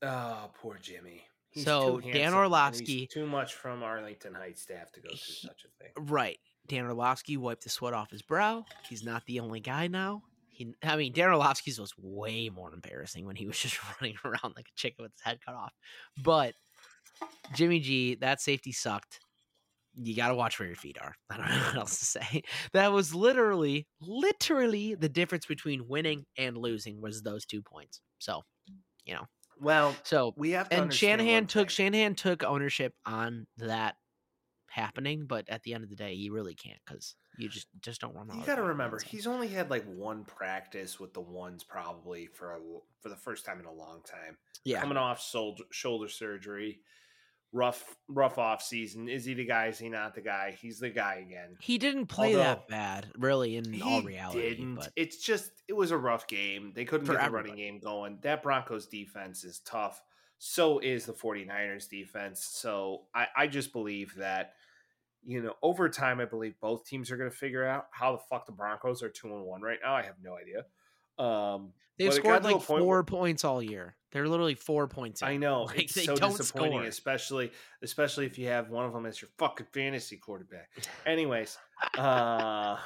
Oh, 0.00 0.50
poor 0.54 0.78
Jimmy. 0.80 1.24
So, 1.54 2.00
too 2.00 2.12
Dan 2.12 2.24
he's 2.30 2.32
Orlovsky- 2.34 3.06
too 3.06 3.26
much 3.26 3.54
from 3.54 3.82
Arlington 3.82 4.34
Heights 4.34 4.64
to 4.66 4.76
have 4.76 4.90
to 4.92 5.00
go 5.00 5.08
through 5.08 5.16
He- 5.18 5.46
such 5.46 5.64
a 5.64 5.82
thing. 5.82 5.92
Right. 6.10 6.38
Dan 6.66 6.84
Orlovsky 6.86 7.36
wiped 7.36 7.64
the 7.64 7.70
sweat 7.70 7.92
off 7.92 8.10
his 8.10 8.22
brow. 8.22 8.64
He's 8.88 9.02
not 9.04 9.24
the 9.26 9.40
only 9.40 9.60
guy 9.60 9.88
now. 9.88 10.22
He, 10.48 10.74
I 10.82 10.96
mean, 10.96 11.12
Dan 11.12 11.28
Orlovsky's 11.30 11.78
was 11.78 11.92
way 11.98 12.48
more 12.50 12.72
embarrassing 12.72 13.26
when 13.26 13.36
he 13.36 13.46
was 13.48 13.58
just 13.58 13.78
running 14.00 14.16
around 14.24 14.54
like 14.56 14.68
a 14.68 14.74
chicken 14.76 15.02
with 15.02 15.12
his 15.12 15.20
head 15.22 15.40
cut 15.44 15.54
off. 15.54 15.72
But 16.22 16.54
Jimmy 17.54 17.80
G, 17.80 18.14
that 18.16 18.40
safety 18.40 18.72
sucked. 18.72 19.20
You 19.94 20.16
got 20.16 20.28
to 20.28 20.34
watch 20.34 20.58
where 20.58 20.66
your 20.68 20.76
feet 20.76 20.96
are. 21.02 21.14
I 21.30 21.36
don't 21.36 21.48
know 21.50 21.56
what 21.66 21.76
else 21.76 21.98
to 21.98 22.04
say. 22.06 22.42
That 22.72 22.92
was 22.92 23.14
literally, 23.14 23.86
literally 24.00 24.94
the 24.94 25.08
difference 25.08 25.44
between 25.46 25.86
winning 25.88 26.24
and 26.38 26.56
losing 26.56 27.00
was 27.02 27.22
those 27.22 27.44
two 27.44 27.60
points. 27.62 28.00
So, 28.18 28.42
you 29.04 29.14
know, 29.14 29.26
Well, 29.62 29.94
so 30.02 30.34
we 30.36 30.50
have 30.50 30.68
to 30.70 30.76
and 30.76 30.92
Shanahan 30.92 31.46
took. 31.46 31.70
Shanahan 31.70 32.14
took 32.16 32.42
ownership 32.42 32.94
on 33.06 33.46
that 33.58 33.96
happening, 34.68 35.26
but 35.26 35.48
at 35.48 35.62
the 35.62 35.74
end 35.74 35.84
of 35.84 35.90
the 35.90 35.96
day, 35.96 36.14
you 36.14 36.32
really 36.32 36.54
can't 36.54 36.80
because 36.86 37.14
you 37.38 37.48
just 37.48 37.68
just 37.80 38.00
don't 38.00 38.14
run. 38.14 38.30
all 38.30 38.36
You 38.38 38.44
got 38.44 38.56
to 38.56 38.62
remember, 38.62 38.98
he's 39.06 39.26
only 39.26 39.48
had 39.48 39.70
like 39.70 39.84
one 39.84 40.24
practice 40.24 40.98
with 40.98 41.14
the 41.14 41.20
ones 41.20 41.62
probably 41.62 42.26
for 42.26 42.54
a, 42.56 42.58
for 43.00 43.08
the 43.08 43.16
first 43.16 43.44
time 43.44 43.60
in 43.60 43.66
a 43.66 43.72
long 43.72 44.02
time. 44.04 44.36
yeah, 44.64 44.80
Coming 44.80 44.98
off 44.98 45.22
shoulder, 45.22 45.64
shoulder 45.70 46.08
surgery, 46.08 46.80
rough 47.52 47.96
rough 48.08 48.38
off 48.38 48.62
season. 48.62 49.08
Is 49.08 49.24
he 49.24 49.34
the 49.34 49.44
guy? 49.44 49.66
Is 49.66 49.78
he 49.78 49.88
not 49.88 50.14
the 50.14 50.20
guy? 50.22 50.56
He's 50.60 50.78
the 50.78 50.88
guy 50.90 51.24
again. 51.26 51.56
he 51.60 51.78
didn't 51.78 52.06
play 52.06 52.28
Although, 52.34 52.38
that 52.44 52.68
bad, 52.68 53.06
really, 53.18 53.56
in 53.56 53.80
all 53.82 54.02
reality. 54.02 54.40
didn't. 54.40 54.76
But 54.76 54.92
It's 54.96 55.18
just 55.18 55.50
it 55.68 55.74
was 55.74 55.90
a 55.90 55.98
rough 55.98 56.26
game. 56.26 56.72
They 56.74 56.84
couldn't 56.84 57.06
For 57.06 57.12
get 57.12 57.18
the 57.20 57.24
everybody. 57.26 57.50
running 57.50 57.64
game 57.64 57.80
going. 57.80 58.18
That 58.22 58.42
Broncos 58.42 58.86
defense 58.86 59.44
is 59.44 59.60
tough. 59.60 60.02
So 60.38 60.78
is 60.80 61.06
the 61.06 61.12
49ers 61.12 61.88
defense. 61.88 62.42
So 62.44 63.02
I, 63.14 63.26
I 63.36 63.46
just 63.46 63.72
believe 63.72 64.14
that, 64.16 64.54
you 65.24 65.40
know, 65.40 65.54
over 65.62 65.88
time 65.88 66.18
I 66.20 66.24
believe 66.24 66.54
both 66.60 66.84
teams 66.84 67.10
are 67.12 67.16
gonna 67.16 67.30
figure 67.30 67.64
out 67.64 67.86
how 67.92 68.12
the 68.12 68.22
fuck 68.30 68.46
the 68.46 68.52
Broncos 68.52 69.02
are 69.04 69.08
two 69.08 69.28
and 69.28 69.44
one 69.44 69.62
right 69.62 69.78
now. 69.84 69.94
I 69.94 70.02
have 70.02 70.16
no 70.20 70.36
idea. 70.36 70.64
Um 71.18 71.72
they've 71.98 72.12
scored 72.12 72.42
to 72.42 72.48
like 72.48 72.56
point 72.56 72.64
four 72.64 72.86
where- 72.86 73.02
points 73.04 73.44
all 73.44 73.62
year. 73.62 73.96
They're 74.12 74.28
literally 74.28 74.54
four 74.56 74.88
points. 74.88 75.22
I 75.22 75.38
know 75.38 75.62
Like, 75.62 75.84
it's 75.84 75.94
they 75.94 76.04
so 76.04 76.14
don't 76.14 76.36
disappointing, 76.36 76.80
score. 76.80 76.84
especially 76.84 77.52
especially 77.82 78.26
if 78.26 78.38
you 78.38 78.48
have 78.48 78.68
one 78.68 78.84
of 78.84 78.92
them 78.92 79.06
as 79.06 79.20
your 79.22 79.30
fucking 79.38 79.66
fantasy 79.72 80.18
quarterback. 80.18 80.68
Anyways, 81.06 81.56
uh, 81.98 82.76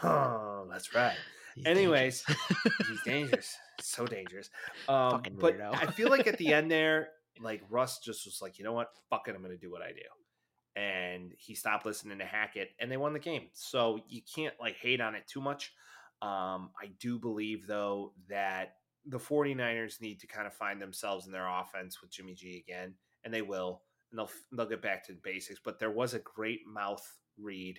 that's 0.71 0.95
right. 0.95 1.17
He's 1.57 1.67
Anyways, 1.67 2.23
dangerous. 2.23 2.89
he's 2.89 3.03
dangerous, 3.05 3.57
so 3.81 4.07
dangerous. 4.07 4.51
Um, 4.89 5.23
but. 5.39 5.59
I 5.61 5.87
feel 5.87 6.11
like 6.11 6.27
at 6.27 6.39
the 6.39 6.53
end 6.53 6.71
there, 6.77 7.09
like 7.41 7.63
Russ 7.71 7.99
just 7.99 8.25
was 8.27 8.41
like, 8.43 8.59
you 8.59 8.65
know 8.65 8.73
what, 8.75 8.89
fuck 9.11 9.27
it, 9.29 9.35
I'm 9.35 9.43
gonna 9.43 9.57
do 9.57 9.71
what 9.73 9.83
I 9.83 9.89
do, 9.93 10.81
and 10.81 11.33
he 11.39 11.55
stopped 11.55 11.87
listening 11.87 12.19
to 12.19 12.25
Hackett, 12.27 12.71
and 12.79 12.91
they 12.93 12.97
won 12.99 13.15
the 13.15 13.19
game. 13.19 13.49
So 13.53 14.01
you 14.09 14.21
can't 14.35 14.55
like 14.61 14.77
hate 14.77 15.01
on 15.01 15.15
it 15.15 15.25
too 15.27 15.41
much. 15.41 15.73
Um, 16.23 16.71
I 16.81 16.89
do 16.99 17.19
believe 17.19 17.67
though 17.67 18.13
that 18.29 18.75
the 19.05 19.19
49ers 19.19 20.01
need 20.01 20.21
to 20.21 20.27
kind 20.27 20.47
of 20.47 20.53
find 20.55 20.81
themselves 20.81 21.27
in 21.27 21.33
their 21.33 21.47
offense 21.47 22.01
with 22.01 22.11
Jimmy 22.11 22.35
G 22.35 22.65
again, 22.67 22.95
and 23.25 23.33
they 23.33 23.43
will, 23.43 23.83
and 24.11 24.19
they'll 24.19 24.31
they'll 24.53 24.69
get 24.69 24.83
back 24.83 25.07
to 25.07 25.13
the 25.13 25.21
basics. 25.23 25.61
But 25.65 25.79
there 25.79 25.91
was 25.91 26.15
a 26.15 26.19
great 26.19 26.61
mouth 26.67 27.07
read, 27.39 27.79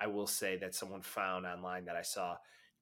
I 0.00 0.06
will 0.06 0.26
say 0.26 0.56
that 0.58 0.74
someone 0.74 1.02
found 1.02 1.46
online 1.46 1.86
that 1.86 1.96
I 1.96 2.02
saw. 2.02 2.36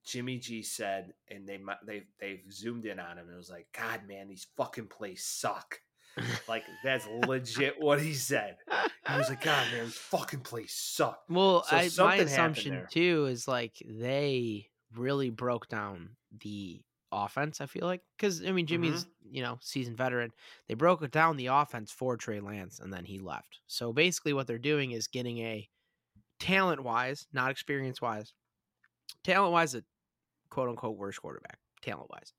Jimmy 0.05 0.39
G 0.39 0.63
said, 0.63 1.13
and 1.29 1.47
they 1.47 1.59
they 1.87 2.03
they 2.21 2.41
zoomed 2.51 2.87
in 2.87 2.99
on 2.99 3.19
him, 3.19 3.27
and 3.27 3.35
it 3.35 3.37
was 3.37 3.51
like, 3.51 3.69
God, 3.77 4.01
man, 4.09 4.29
these 4.29 4.47
fucking 4.57 4.87
plays 4.89 5.25
suck. 5.25 5.79
Like 6.49 6.65
that's 6.83 7.07
legit 7.27 7.75
what 7.79 8.01
he 8.01 8.15
said. 8.15 8.57
He 9.09 9.17
was 9.17 9.29
like, 9.29 9.45
God, 9.45 9.67
man, 9.73 9.85
these 9.85 9.95
fucking 9.95 10.41
plays 10.41 10.73
suck. 10.75 11.21
Well, 11.29 11.65
So 11.69 11.77
I, 11.77 11.91
my 11.99 12.17
assumption 12.17 12.87
too 12.91 13.27
is 13.27 13.47
like 13.47 13.75
they 13.87 14.70
really 14.97 15.31
broke 15.31 15.69
down 15.69 16.11
the 16.41 16.81
offense. 17.13 17.61
I 17.61 17.67
feel 17.67 17.87
like 17.87 18.03
because 18.17 18.45
I 18.45 18.53
mean 18.53 18.67
Mm-hmm. 18.67 18.85
Jimmy's 18.85 19.07
you 19.31 19.43
know 19.43 19.59
seasoned 19.61 19.97
veteran. 19.97 20.33
They 20.69 20.75
broke 20.75 21.09
down 21.11 21.37
the 21.37 21.47
offense 21.47 21.91
for 21.91 22.17
Trey 22.17 22.41
Lance, 22.41 22.81
and 22.81 22.93
then 22.93 23.05
he 23.05 23.19
left. 23.19 23.61
So 23.67 23.93
basically, 23.93 24.33
what 24.33 24.47
they're 24.47 24.59
doing 24.59 24.93
is 24.93 25.09
getting 25.09 25.39
a 25.39 25.69
talent 26.39 26.83
wise, 26.83 27.27
not 27.33 27.51
experience 27.51 28.01
wise, 28.01 28.33
talent 29.25 29.53
wise, 29.53 29.75
a 29.75 29.83
quote 30.51 30.69
unquote 30.69 30.97
worst 30.97 31.21
quarterback, 31.21 31.59
talent 31.83 32.11
wise. 32.11 32.33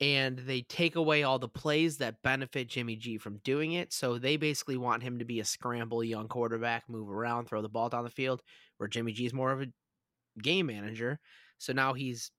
And 0.00 0.38
they 0.40 0.62
take 0.62 0.96
away 0.96 1.22
all 1.22 1.38
the 1.38 1.48
plays 1.48 1.98
that 1.98 2.20
benefit 2.22 2.68
Jimmy 2.68 2.96
G 2.96 3.16
from 3.16 3.38
doing 3.44 3.72
it. 3.72 3.92
So 3.92 4.18
they 4.18 4.36
basically 4.36 4.76
want 4.76 5.04
him 5.04 5.20
to 5.20 5.24
be 5.24 5.38
a 5.38 5.44
scramble 5.44 6.02
young 6.02 6.26
quarterback, 6.26 6.88
move 6.88 7.08
around, 7.08 7.46
throw 7.46 7.62
the 7.62 7.68
ball 7.68 7.88
down 7.88 8.02
the 8.02 8.10
field, 8.10 8.42
where 8.76 8.88
Jimmy 8.88 9.12
G 9.12 9.24
is 9.24 9.32
more 9.32 9.52
of 9.52 9.62
a 9.62 9.66
game 10.42 10.66
manager. 10.66 11.20
So 11.58 11.72
now 11.72 11.92
he's 11.94 12.30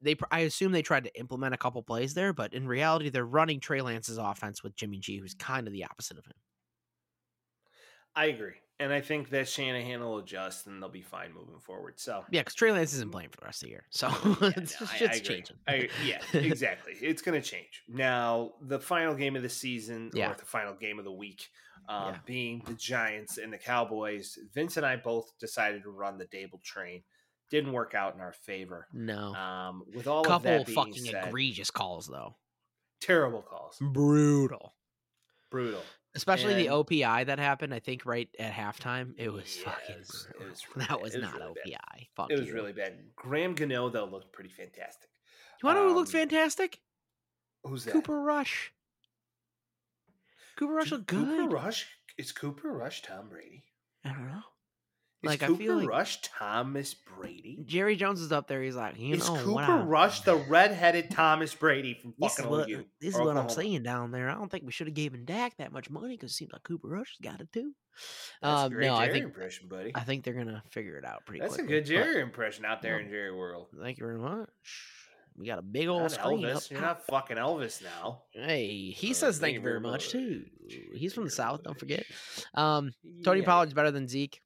they 0.00 0.16
I 0.30 0.40
assume 0.40 0.72
they 0.72 0.82
tried 0.82 1.04
to 1.04 1.18
implement 1.18 1.54
a 1.54 1.58
couple 1.58 1.82
plays 1.82 2.14
there, 2.14 2.32
but 2.32 2.52
in 2.54 2.66
reality 2.66 3.08
they're 3.10 3.24
running 3.26 3.60
Trey 3.60 3.80
Lance's 3.82 4.18
offense 4.18 4.62
with 4.62 4.74
Jimmy 4.76 4.98
G, 4.98 5.18
who's 5.18 5.34
kind 5.34 5.66
of 5.66 5.72
the 5.72 5.84
opposite 5.84 6.18
of 6.18 6.26
him. 6.26 6.34
I 8.14 8.26
agree, 8.26 8.56
and 8.78 8.92
I 8.92 9.00
think 9.00 9.30
that 9.30 9.48
Shanahan 9.48 10.00
will 10.00 10.18
adjust, 10.18 10.66
and 10.66 10.82
they'll 10.82 10.90
be 10.90 11.00
fine 11.00 11.32
moving 11.32 11.60
forward. 11.60 11.98
So 11.98 12.24
Yeah, 12.30 12.40
because 12.42 12.54
Trey 12.54 12.70
Lance 12.72 12.92
isn't 12.92 13.10
playing 13.10 13.30
for 13.30 13.38
the 13.40 13.46
rest 13.46 13.62
of 13.62 13.68
the 13.68 13.70
year, 13.70 13.86
so 13.90 14.08
Yeah, 14.08 14.36
it's 14.56 14.78
no, 14.80 14.86
just 14.86 15.02
I- 15.02 15.06
I 15.14 15.18
changing. 15.18 15.56
I, 15.66 15.88
yeah, 16.04 16.20
exactly. 16.34 16.92
it's 17.00 17.22
going 17.22 17.40
to 17.40 17.46
change. 17.48 17.82
Now, 17.88 18.52
the 18.60 18.78
final 18.78 19.14
game 19.14 19.34
of 19.34 19.42
the 19.42 19.48
season, 19.48 20.10
Yeah. 20.14 20.32
or 20.32 20.34
the 20.34 20.44
final 20.44 20.74
game 20.74 20.98
of 20.98 21.06
the 21.06 21.12
week, 21.12 21.48
um, 21.88 22.14
Yeah. 22.14 22.18
being 22.26 22.62
the 22.66 22.74
Giants 22.74 23.38
and 23.38 23.50
the 23.50 23.58
Cowboys, 23.58 24.38
Vince 24.52 24.76
and 24.76 24.84
I 24.84 24.96
both 24.96 25.38
decided 25.38 25.82
to 25.84 25.90
run 25.90 26.18
the 26.18 26.26
Daboll 26.26 26.62
train. 26.62 27.04
Didn't 27.52 27.72
work 27.72 27.94
out 27.94 28.14
in 28.14 28.20
our 28.20 28.32
favor. 28.32 28.88
No, 28.92 29.34
Um, 29.34 29.84
with 29.94 30.06
all 30.08 30.26
of 30.26 30.42
that 30.42 30.66
being 30.66 30.74
fucking 30.74 30.94
said, 31.04 31.28
egregious 31.28 31.70
calls 31.70 32.06
though, 32.08 32.34
terrible 33.00 33.42
calls, 33.42 33.76
brutal. 33.80 34.74
brutal. 35.50 35.82
Especially 36.14 36.54
the 36.54 36.66
OPI 36.68 37.24
that 37.26 37.38
happened, 37.38 37.72
I 37.74 37.78
think 37.78 38.04
right 38.06 38.28
at 38.38 38.52
halftime. 38.52 39.14
It 39.18 39.30
was 39.30 39.56
Yeah, 39.58 39.64
fucking 39.70 39.94
it 39.94 39.98
was- 39.98 40.26
it 40.30 40.36
brutal. 40.36 40.48
was 40.50 40.66
really 40.76 40.86
that 40.88 41.00
was 41.02 41.12
was 41.14 41.22
not 41.22 41.34
really 41.34 41.54
bad. 41.54 41.72
OPI. 41.72 42.08
Fuck 42.16 42.30
It 42.30 42.38
was 42.38 42.48
you. 42.48 42.54
really 42.54 42.72
bad. 42.72 42.98
Graham 43.16 43.54
Gano 43.54 43.88
though 43.90 44.04
looked 44.06 44.32
pretty 44.32 44.50
fantastic. 44.50 45.08
You 45.62 45.66
want 45.66 45.76
to 45.76 45.82
know 45.82 45.88
who 45.90 45.94
looked 45.94 46.08
um, 46.08 46.12
fantastic? 46.20 46.80
Who's 47.64 47.84
that? 47.84 47.92
Cooper 47.92 48.20
Rush. 48.20 48.72
Cooper 50.56 50.72
Rush 50.74 50.90
looked 50.90 51.06
good. 51.06 51.26
Cooper 51.26 51.54
Rush. 51.54 51.86
Is 52.18 52.32
Cooper 52.32 52.72
Rush 52.72 53.02
Tom 53.02 53.28
Brady? 53.28 53.64
I 54.04 54.08
don't 54.12 54.26
know. 54.26 54.42
Is 55.22 55.28
Like, 55.28 55.42
I 55.42 55.46
Cooper 55.46 55.58
feel 55.62 55.76
like- 55.78 55.88
Rush 55.88 56.20
Thomas 56.22 56.94
Brady? 56.94 57.58
Jerry 57.64 57.94
Jones 57.96 58.20
is 58.20 58.32
up 58.32 58.48
there. 58.48 58.60
He's 58.62 58.74
like, 58.74 58.98
you 58.98 59.14
is 59.14 59.28
know, 59.28 59.36
Cooper 59.36 59.60
I- 59.60 59.82
Rush 59.82 60.22
the 60.22 60.34
redheaded 60.48 61.10
Thomas 61.10 61.54
Brady 61.54 61.94
from 61.94 62.14
This 62.18 62.32
is 62.32 62.38
fucking 62.38 62.50
what, 62.50 62.68
OU? 62.68 62.84
this 63.00 63.14
is 63.14 63.20
what 63.20 63.36
I'm 63.36 63.48
saying 63.48 63.84
down 63.84 64.10
there. 64.10 64.28
I 64.28 64.34
don't 64.34 64.50
think 64.50 64.64
we 64.64 64.72
should 64.72 64.88
have 64.88 64.94
given 64.94 65.24
Dak 65.24 65.56
that 65.58 65.72
much 65.72 65.88
money 65.90 66.16
because 66.16 66.32
it 66.32 66.34
seems 66.34 66.52
like 66.52 66.64
Cooper 66.64 66.88
Rush 66.88 67.16
has 67.20 67.30
got 67.32 67.40
it 67.40 67.52
too. 67.52 67.72
That's 68.40 68.60
Um, 68.62 68.72
a 68.72 68.74
great 68.74 68.86
no, 68.86 68.96
I 68.96 69.10
think 69.12 69.24
impression, 69.26 69.68
buddy. 69.68 69.92
I 69.94 70.00
think 70.00 70.24
they're 70.24 70.34
gonna 70.34 70.62
figure 70.70 70.96
it 70.98 71.04
out 71.04 71.24
pretty 71.26 71.40
quick. 71.40 71.50
That's 71.50 71.60
a 71.60 71.64
quickly. 71.64 71.80
good 71.82 71.84
but 71.84 72.04
Jerry 72.04 72.22
impression 72.22 72.64
out 72.64 72.82
there 72.82 72.98
no. 72.98 73.04
in 73.04 73.10
Jerry 73.10 73.32
world. 73.32 73.68
Thank 73.80 73.98
you 73.98 74.06
very 74.06 74.18
much. 74.18 74.48
We 75.36 75.46
got 75.46 75.58
a 75.58 75.62
big 75.62 75.88
old 75.88 76.02
Not 76.02 76.10
screen 76.10 76.42
Elvis. 76.42 76.70
You're 76.70 76.80
not 76.80 77.06
fucking 77.06 77.36
Elvis 77.38 77.82
now. 77.82 78.22
Hey, 78.32 78.90
he 78.90 79.12
Uh, 79.12 79.14
says 79.14 79.38
thank 79.38 79.54
you 79.54 79.60
very 79.60 79.80
much 79.80 80.10
too. 80.10 80.44
He's 80.94 81.14
from 81.14 81.24
the 81.24 81.30
south. 81.30 81.62
Don't 81.62 81.78
forget. 81.78 82.04
Um, 82.54 82.92
Tony 83.24 83.40
Yeah. 83.40 83.46
Pollard's 83.46 83.72
better 83.74 83.90
than 83.90 84.08
Zeke. 84.08 84.40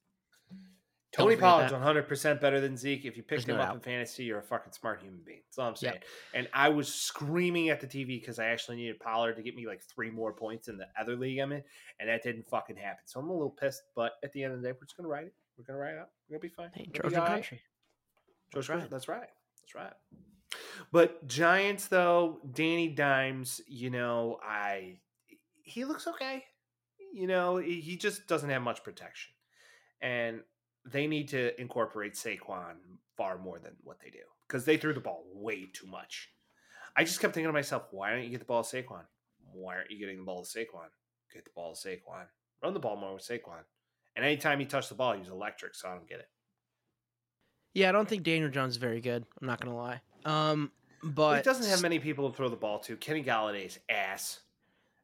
Tony 1.17 1.35
Pollard's 1.35 1.71
100 1.71 2.07
percent 2.07 2.39
better 2.41 2.59
than 2.61 2.77
Zeke. 2.77 3.05
If 3.05 3.17
you 3.17 3.23
picked 3.23 3.45
There's 3.45 3.47
no 3.47 3.55
him 3.55 3.59
up 3.61 3.67
doubt. 3.67 3.75
in 3.75 3.81
fantasy, 3.81 4.23
you're 4.23 4.39
a 4.39 4.43
fucking 4.43 4.71
smart 4.73 5.01
human 5.01 5.21
being. 5.25 5.41
That's 5.47 5.57
all 5.59 5.67
I'm 5.67 5.73
Yep. 5.73 5.79
saying. 5.79 6.03
And 6.33 6.49
I 6.53 6.69
was 6.69 6.93
screaming 6.93 7.69
at 7.69 7.79
the 7.81 7.87
TV 7.87 8.19
because 8.19 8.39
I 8.39 8.45
actually 8.45 8.77
needed 8.77 8.99
Pollard 8.99 9.35
to 9.35 9.41
get 9.41 9.55
me 9.55 9.65
like 9.67 9.81
three 9.83 10.09
more 10.11 10.31
points 10.33 10.67
in 10.67 10.77
the 10.77 10.87
other 10.99 11.15
league 11.15 11.39
I'm 11.39 11.51
in, 11.51 11.63
and 11.99 12.07
that 12.09 12.23
didn't 12.23 12.47
fucking 12.47 12.75
happen. 12.77 13.03
So 13.05 13.19
I'm 13.19 13.29
a 13.29 13.33
little 13.33 13.49
pissed. 13.49 13.81
But 13.95 14.13
at 14.23 14.31
the 14.33 14.43
end 14.43 14.53
of 14.53 14.61
the 14.61 14.67
day, 14.67 14.73
we're 14.73 14.85
just 14.85 14.95
gonna 14.97 15.09
ride 15.09 15.25
it. 15.27 15.33
We're 15.57 15.63
gonna 15.65 15.79
ride 15.79 15.93
it 15.95 15.99
out. 15.99 16.09
We're 16.29 16.35
gonna 16.37 16.41
be 16.41 16.49
fine. 16.49 16.69
Hey, 16.73 16.87
We're 16.93 17.01
gonna 17.01 17.09
be 17.09 17.15
Trojan 17.15 17.19
all 17.19 17.25
right. 17.25 17.33
country. 17.33 17.61
That's 18.53 18.67
That's 18.67 18.69
right. 18.69 18.89
That's 18.89 19.07
right. 19.07 19.29
That's 19.61 19.75
right. 19.75 19.93
But 20.91 21.27
Giants, 21.27 21.87
though, 21.87 22.39
Danny 22.53 22.87
Dimes, 22.89 23.59
you 23.67 23.89
know, 23.89 24.39
I 24.43 24.99
he 25.63 25.83
looks 25.83 26.07
okay. 26.07 26.45
You 27.13 27.27
know, 27.27 27.57
he 27.57 27.97
just 27.97 28.27
doesn't 28.27 28.49
have 28.49 28.61
much 28.61 28.83
protection, 28.83 29.31
and 30.01 30.41
they 30.91 31.07
need 31.07 31.29
to 31.29 31.59
incorporate 31.59 32.13
Saquon 32.13 32.75
far 33.15 33.37
more 33.37 33.59
than 33.59 33.73
what 33.83 33.99
they 33.99 34.09
do 34.09 34.19
because 34.47 34.65
they 34.65 34.77
threw 34.77 34.93
the 34.93 34.99
ball 34.99 35.25
way 35.33 35.65
too 35.71 35.87
much. 35.87 36.29
I 36.95 37.03
just 37.03 37.19
kept 37.19 37.33
thinking 37.33 37.49
to 37.49 37.53
myself, 37.53 37.83
why 37.91 38.11
don't 38.11 38.23
you 38.23 38.29
get 38.29 38.39
the 38.39 38.45
ball 38.45 38.63
to 38.63 38.75
Saquon? 38.75 39.03
Why 39.53 39.75
aren't 39.75 39.91
you 39.91 39.99
getting 39.99 40.17
the 40.17 40.23
ball 40.23 40.43
to 40.43 40.49
Saquon? 40.49 40.89
Get 41.33 41.45
the 41.45 41.51
ball 41.55 41.75
to 41.75 41.87
Saquon. 41.87 42.25
Run 42.63 42.73
the 42.73 42.79
ball 42.79 42.95
more 42.95 43.13
with 43.13 43.23
Saquon. 43.23 43.63
And 44.15 44.25
anytime 44.25 44.59
he 44.59 44.65
touched 44.65 44.89
the 44.89 44.95
ball, 44.95 45.13
he 45.13 45.19
was 45.19 45.29
electric, 45.29 45.75
so 45.75 45.89
I 45.89 45.93
don't 45.93 46.07
get 46.07 46.19
it. 46.19 46.29
Yeah, 47.73 47.89
I 47.89 47.91
don't 47.91 48.09
think 48.09 48.23
Daniel 48.23 48.49
Jones 48.49 48.73
is 48.73 48.77
very 48.77 48.99
good. 49.01 49.23
I'm 49.39 49.47
not 49.47 49.61
gonna 49.61 49.75
lie. 49.75 50.01
Um, 50.25 50.71
but 51.03 51.37
he 51.37 51.43
doesn't 51.43 51.69
have 51.69 51.83
many 51.83 51.99
people 51.99 52.29
to 52.29 52.35
throw 52.35 52.49
the 52.49 52.55
ball 52.55 52.79
to. 52.79 52.95
Kenny 52.97 53.23
Golladay's 53.23 53.77
ass. 53.89 54.39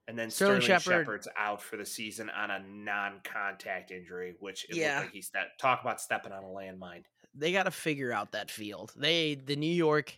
And 0.08 0.20
then 0.20 0.30
Sterling 0.30 0.62
Sterling, 0.62 0.80
Shepard- 0.82 1.02
Shepard's 1.06 1.28
out 1.38 1.62
for 1.62 1.78
the 1.78 1.86
season 1.86 2.30
on 2.30 2.52
a 2.52 2.60
non-contact 2.60 3.92
injury, 3.92 4.36
which 4.40 4.66
it 4.70 4.76
Yeah. 4.76 5.00
like 5.02 5.12
he 5.12 5.22
stepped. 5.22 5.60
Talk 5.60 5.82
about 5.82 6.02
stepping 6.02 6.32
on 6.34 6.44
a 6.44 6.48
landmine. 6.48 7.04
they 7.36 7.52
got 7.52 7.64
to 7.64 7.72
figure 7.72 8.12
out 8.12 8.32
that 8.34 8.52
field. 8.52 8.94
They 8.96 9.34
the 9.34 9.56
New 9.56 9.74
York. 9.74 10.16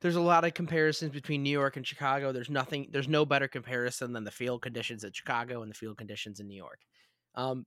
There's 0.00 0.16
a 0.16 0.20
lot 0.20 0.44
of 0.44 0.52
comparisons 0.52 1.12
between 1.12 1.42
New 1.42 1.48
York 1.50 1.76
and 1.78 1.86
Chicago. 1.86 2.30
There's 2.30 2.50
nothing. 2.50 2.88
There's 2.90 3.08
no 3.08 3.24
better 3.24 3.48
comparison 3.48 4.12
than 4.12 4.24
the 4.24 4.30
field 4.30 4.60
conditions 4.60 5.02
at 5.02 5.16
Chicago 5.16 5.62
and 5.62 5.70
the 5.70 5.74
field 5.74 5.96
conditions 5.96 6.40
in 6.40 6.46
New 6.46 6.56
York. 6.56 6.80
Um, 7.36 7.64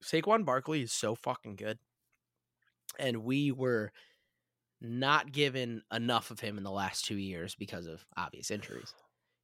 Saquon 0.00 0.44
Barkley 0.44 0.82
is 0.82 0.92
so 0.92 1.16
fucking 1.16 1.56
good, 1.56 1.78
and 2.98 3.24
we 3.24 3.50
were 3.50 3.90
not 4.80 5.32
given 5.32 5.82
enough 5.92 6.30
of 6.30 6.38
him 6.38 6.56
in 6.56 6.62
the 6.62 6.70
last 6.70 7.04
two 7.06 7.16
years 7.16 7.54
because 7.56 7.86
of 7.86 8.04
obvious 8.16 8.50
injuries. 8.52 8.94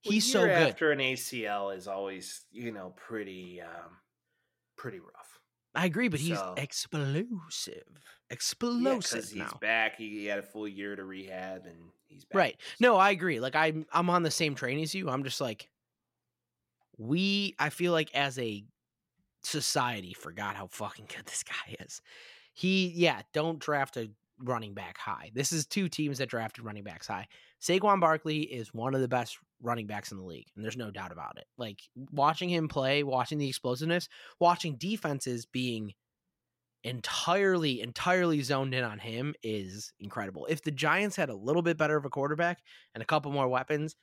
Well, 0.05 0.13
He's 0.13 0.31
so 0.31 0.41
good. 0.47 0.51
After 0.51 0.93
an 0.93 0.99
ACL 1.01 1.77
is 1.77 1.87
always, 1.87 2.45
you 2.51 2.73
know, 2.73 2.95
pretty, 2.97 3.61
um, 3.61 3.97
pretty 4.77 4.99
rough. 4.99 5.39
I 5.75 5.85
agree, 5.87 6.09
but 6.09 6.19
he's 6.21 6.37
So- 6.39 6.55
explosive, 6.57 7.85
Yeah, 7.95 8.01
explosive 8.31 9.25
he's 9.25 9.35
now. 9.37 9.59
back. 9.61 9.97
He 9.97 10.25
had 10.27 10.39
a 10.39 10.43
full 10.43 10.67
year 10.67 10.97
to 10.97 11.05
rehab, 11.05 11.67
and 11.67 11.91
he's 12.09 12.25
back. 12.25 12.35
Right. 12.37 12.61
No, 12.81 12.97
I 12.97 13.11
agree. 13.11 13.39
Like 13.41 13.55
I'm 13.55 13.87
I'm 13.93 14.11
on 14.11 14.23
the 14.25 14.31
same 14.33 14.55
train 14.57 14.81
as 14.81 14.95
you. 14.95 15.09
I'm 15.11 15.23
just 15.23 15.41
like 15.41 15.69
we 16.99 17.55
I 17.59 17.71
feel 17.71 17.93
like 17.93 18.15
as 18.15 18.39
a 18.39 18.65
society 19.43 20.13
forgot 20.15 20.57
how 20.57 20.67
fucking 20.67 21.07
good 21.15 21.27
this 21.27 21.43
guy 21.45 21.77
is. 21.81 22.01
He 22.53 22.89
yeah, 22.89 23.23
don't 23.33 23.59
draft 23.59 23.97
a 23.97 24.11
running 24.39 24.75
back 24.75 24.99
high. 24.99 25.31
This 25.35 25.53
is 25.53 25.67
two 25.67 25.89
teams 25.89 26.19
that 26.19 26.29
drafted 26.29 26.65
running 26.65 26.83
backs 26.85 27.07
high. 27.07 27.29
Saquon 27.61 28.01
Barkley 28.01 28.41
is 28.43 28.75
one 28.75 28.95
of 28.95 29.01
the 29.03 29.09
best 29.09 29.39
running 29.63 29.87
backs 29.87 30.13
in 30.13 30.19
the 30.19 30.25
league, 30.25 30.47
and 30.55 30.65
there's 30.65 30.77
no 30.77 30.91
doubt 30.91 31.13
about 31.13 31.39
it. 31.39 31.45
Like 31.59 31.81
watching 32.13 32.49
him 32.49 32.69
play, 32.69 33.03
watching 33.03 33.39
the 33.39 33.49
explosiveness, 33.49 34.09
watching 34.39 34.77
defenses 34.77 35.47
being 35.47 35.93
entirely 36.83 37.83
entirely 37.83 38.41
zoned 38.41 38.75
in 38.75 38.85
on 38.85 38.99
him 38.99 39.35
is 39.43 39.93
incredible. 40.01 40.47
If 40.49 40.63
the 40.63 40.71
Giants 40.71 41.17
had 41.17 41.29
a 41.29 41.35
little 41.35 41.63
bit 41.63 41.77
better 41.77 41.97
of 41.97 42.05
a 42.05 42.11
quarterback 42.11 42.61
and 42.95 43.03
a 43.03 43.07
couple 43.07 43.33
more 43.33 43.49
weapons, 43.49 43.97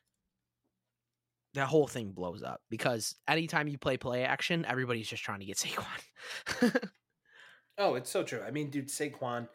that 1.54 1.68
whole 1.68 1.88
thing 1.88 2.12
blows 2.12 2.44
up 2.44 2.62
because 2.70 3.16
anytime 3.28 3.68
you 3.68 3.78
play 3.78 3.98
play 3.98 4.24
action, 4.24 4.66
everybody's 4.66 5.08
just 5.08 5.24
trying 5.24 5.40
to 5.40 5.46
get 5.46 5.58
Saquon. 6.62 6.90
Oh, 7.78 7.96
it's 7.96 8.10
so 8.10 8.24
true. 8.24 8.42
I 8.42 8.52
mean, 8.52 8.70
dude, 8.70 8.88
Saquon, 8.88 9.48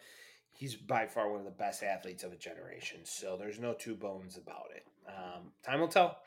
he's 0.53 0.77
by 0.77 1.07
far 1.07 1.31
one 1.31 1.41
of 1.41 1.45
the 1.45 1.51
best 1.51 1.83
athletes 1.83 2.23
of 2.23 2.33
a 2.33 2.37
generation. 2.37 3.01
So 3.05 3.37
there's 3.37 3.59
no 3.59 3.74
two 3.74 3.95
bones 3.97 4.37
about 4.37 4.70
it. 4.74 4.87
Um, 5.09 5.53
time 5.65 5.81
will 5.81 5.89
tell. 5.89 6.19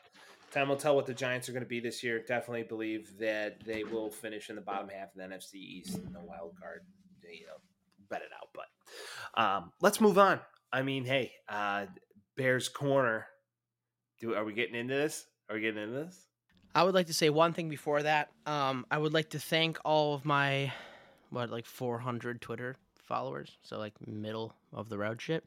Time 0.52 0.68
will 0.68 0.76
tell 0.76 0.94
what 0.94 1.06
the 1.06 1.14
Giants 1.14 1.48
are 1.48 1.52
going 1.52 1.64
to 1.64 1.68
be 1.68 1.80
this 1.80 2.02
year. 2.02 2.22
Definitely 2.26 2.62
believe 2.62 3.18
that 3.18 3.64
they 3.64 3.84
will 3.84 4.10
finish 4.10 4.48
in 4.48 4.56
the 4.56 4.62
bottom 4.62 4.88
half 4.88 5.08
of 5.08 5.16
the 5.16 5.22
NFC 5.22 5.54
East 5.56 5.96
in 5.96 6.12
the 6.12 6.20
wild 6.20 6.52
card. 6.60 6.82
You 7.22 7.46
know, 7.46 7.58
bet 8.08 8.22
it 8.22 8.28
out. 8.34 8.48
But 8.54 9.40
um, 9.42 9.72
let's 9.80 10.00
move 10.00 10.18
on. 10.18 10.40
I 10.72 10.82
mean, 10.82 11.04
hey, 11.04 11.32
uh, 11.48 11.86
Bears 12.36 12.68
corner. 12.68 13.26
Do 14.20 14.34
are 14.34 14.44
we 14.44 14.54
getting 14.54 14.74
into 14.74 14.94
this? 14.94 15.26
Are 15.50 15.56
we 15.56 15.62
getting 15.62 15.82
into 15.82 15.94
this? 15.94 16.26
I 16.74 16.82
would 16.82 16.94
like 16.94 17.06
to 17.06 17.14
say 17.14 17.30
one 17.30 17.52
thing 17.52 17.68
before 17.68 18.02
that. 18.02 18.30
Um, 18.44 18.86
I 18.90 18.98
would 18.98 19.14
like 19.14 19.30
to 19.30 19.38
thank 19.38 19.78
all 19.84 20.14
of 20.14 20.24
my 20.24 20.72
what 21.30 21.50
like 21.50 21.66
400 21.66 22.40
Twitter 22.40 22.76
followers, 23.06 23.56
so 23.62 23.78
like 23.78 23.94
middle 24.06 24.54
of 24.72 24.88
the 24.88 24.98
road 24.98 25.20
shit, 25.20 25.44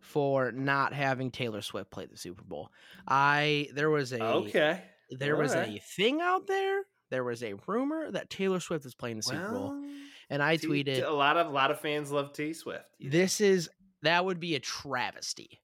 for 0.00 0.50
not 0.52 0.92
having 0.92 1.30
Taylor 1.30 1.62
Swift 1.62 1.90
play 1.90 2.06
the 2.06 2.16
Super 2.16 2.42
Bowl. 2.42 2.70
I 3.06 3.68
there 3.74 3.90
was 3.90 4.12
a 4.12 4.22
Okay. 4.22 4.82
there 5.10 5.36
was 5.36 5.54
a 5.54 5.78
thing 5.96 6.20
out 6.20 6.46
there. 6.46 6.82
There 7.10 7.24
was 7.24 7.42
a 7.42 7.54
rumor 7.66 8.10
that 8.10 8.30
Taylor 8.30 8.60
Swift 8.60 8.84
was 8.84 8.94
playing 8.94 9.16
the 9.16 9.22
Super 9.24 9.50
Bowl, 9.50 9.82
and 10.30 10.42
I 10.42 10.56
T- 10.56 10.66
tweeted, 10.68 11.04
a 11.06 11.10
lot 11.10 11.36
of 11.36 11.48
a 11.48 11.50
lot 11.50 11.70
of 11.70 11.80
fans 11.80 12.10
love 12.12 12.32
T 12.32 12.52
Swift. 12.52 12.84
"This 13.00 13.40
is 13.40 13.68
that 14.02 14.24
would 14.24 14.40
be 14.40 14.54
a 14.54 14.60
travesty." 14.60 15.60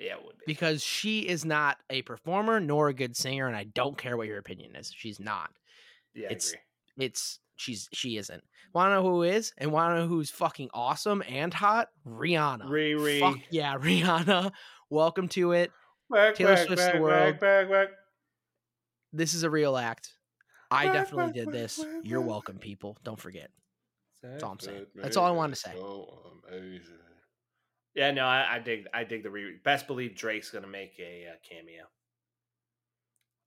yeah, 0.00 0.14
it 0.14 0.24
would 0.24 0.36
be. 0.38 0.44
because 0.46 0.82
she 0.82 1.20
is 1.20 1.44
not 1.44 1.78
a 1.88 2.02
performer 2.02 2.58
nor 2.58 2.88
a 2.88 2.94
good 2.94 3.14
singer 3.16 3.46
and 3.46 3.54
i 3.54 3.62
don't 3.62 3.96
care 3.96 4.16
what 4.16 4.26
your 4.26 4.38
opinion 4.38 4.74
is 4.74 4.92
she's 4.92 5.20
not 5.20 5.50
Yeah, 6.12 6.24
it's- 6.26 6.52
it's 6.98 7.38
she's 7.62 7.88
she 7.92 8.16
isn't 8.16 8.42
want 8.74 8.90
to 8.90 8.94
know 8.94 9.02
who 9.02 9.22
is 9.22 9.52
and 9.58 9.70
want 9.72 9.94
to 9.94 10.00
know 10.00 10.06
who's 10.08 10.30
fucking 10.30 10.68
awesome 10.74 11.22
and 11.28 11.54
hot 11.54 11.88
rihanna 12.06 12.66
Riri. 12.66 13.20
Fuck 13.20 13.38
yeah 13.50 13.76
rihanna 13.78 14.52
welcome 14.90 15.28
to 15.28 15.52
it 15.52 15.70
Work, 16.10 16.36
Taylor 16.36 16.52
work, 16.52 16.66
Swift's 16.66 16.92
the 16.92 16.98
world. 17.00 17.34
work, 17.34 17.42
work, 17.42 17.70
work. 17.70 17.90
this 19.12 19.34
is 19.34 19.42
a 19.44 19.50
real 19.50 19.76
act 19.76 20.12
i 20.70 20.86
definitely 20.86 21.32
did 21.32 21.52
this 21.52 21.84
you're 22.02 22.20
welcome 22.20 22.58
people 22.58 22.98
don't 23.04 23.20
forget 23.20 23.50
That's 24.22 24.42
all 24.42 24.52
I'm 24.52 24.60
saying. 24.60 24.86
That's 24.94 25.16
all 25.16 25.26
I 25.26 25.30
wanted 25.32 25.56
to 25.56 25.60
say. 25.60 25.74
Yeah, 27.94 28.10
no, 28.12 28.24
I, 28.24 28.54
I 28.54 28.58
dig. 28.58 28.86
I 28.94 29.04
dig 29.04 29.22
the 29.22 29.30
re. 29.30 29.58
Best 29.64 29.86
believe 29.86 30.14
Drake's 30.14 30.50
gonna 30.50 30.66
make 30.66 30.92
a 30.98 31.26
uh, 31.28 31.34
cameo. 31.48 31.84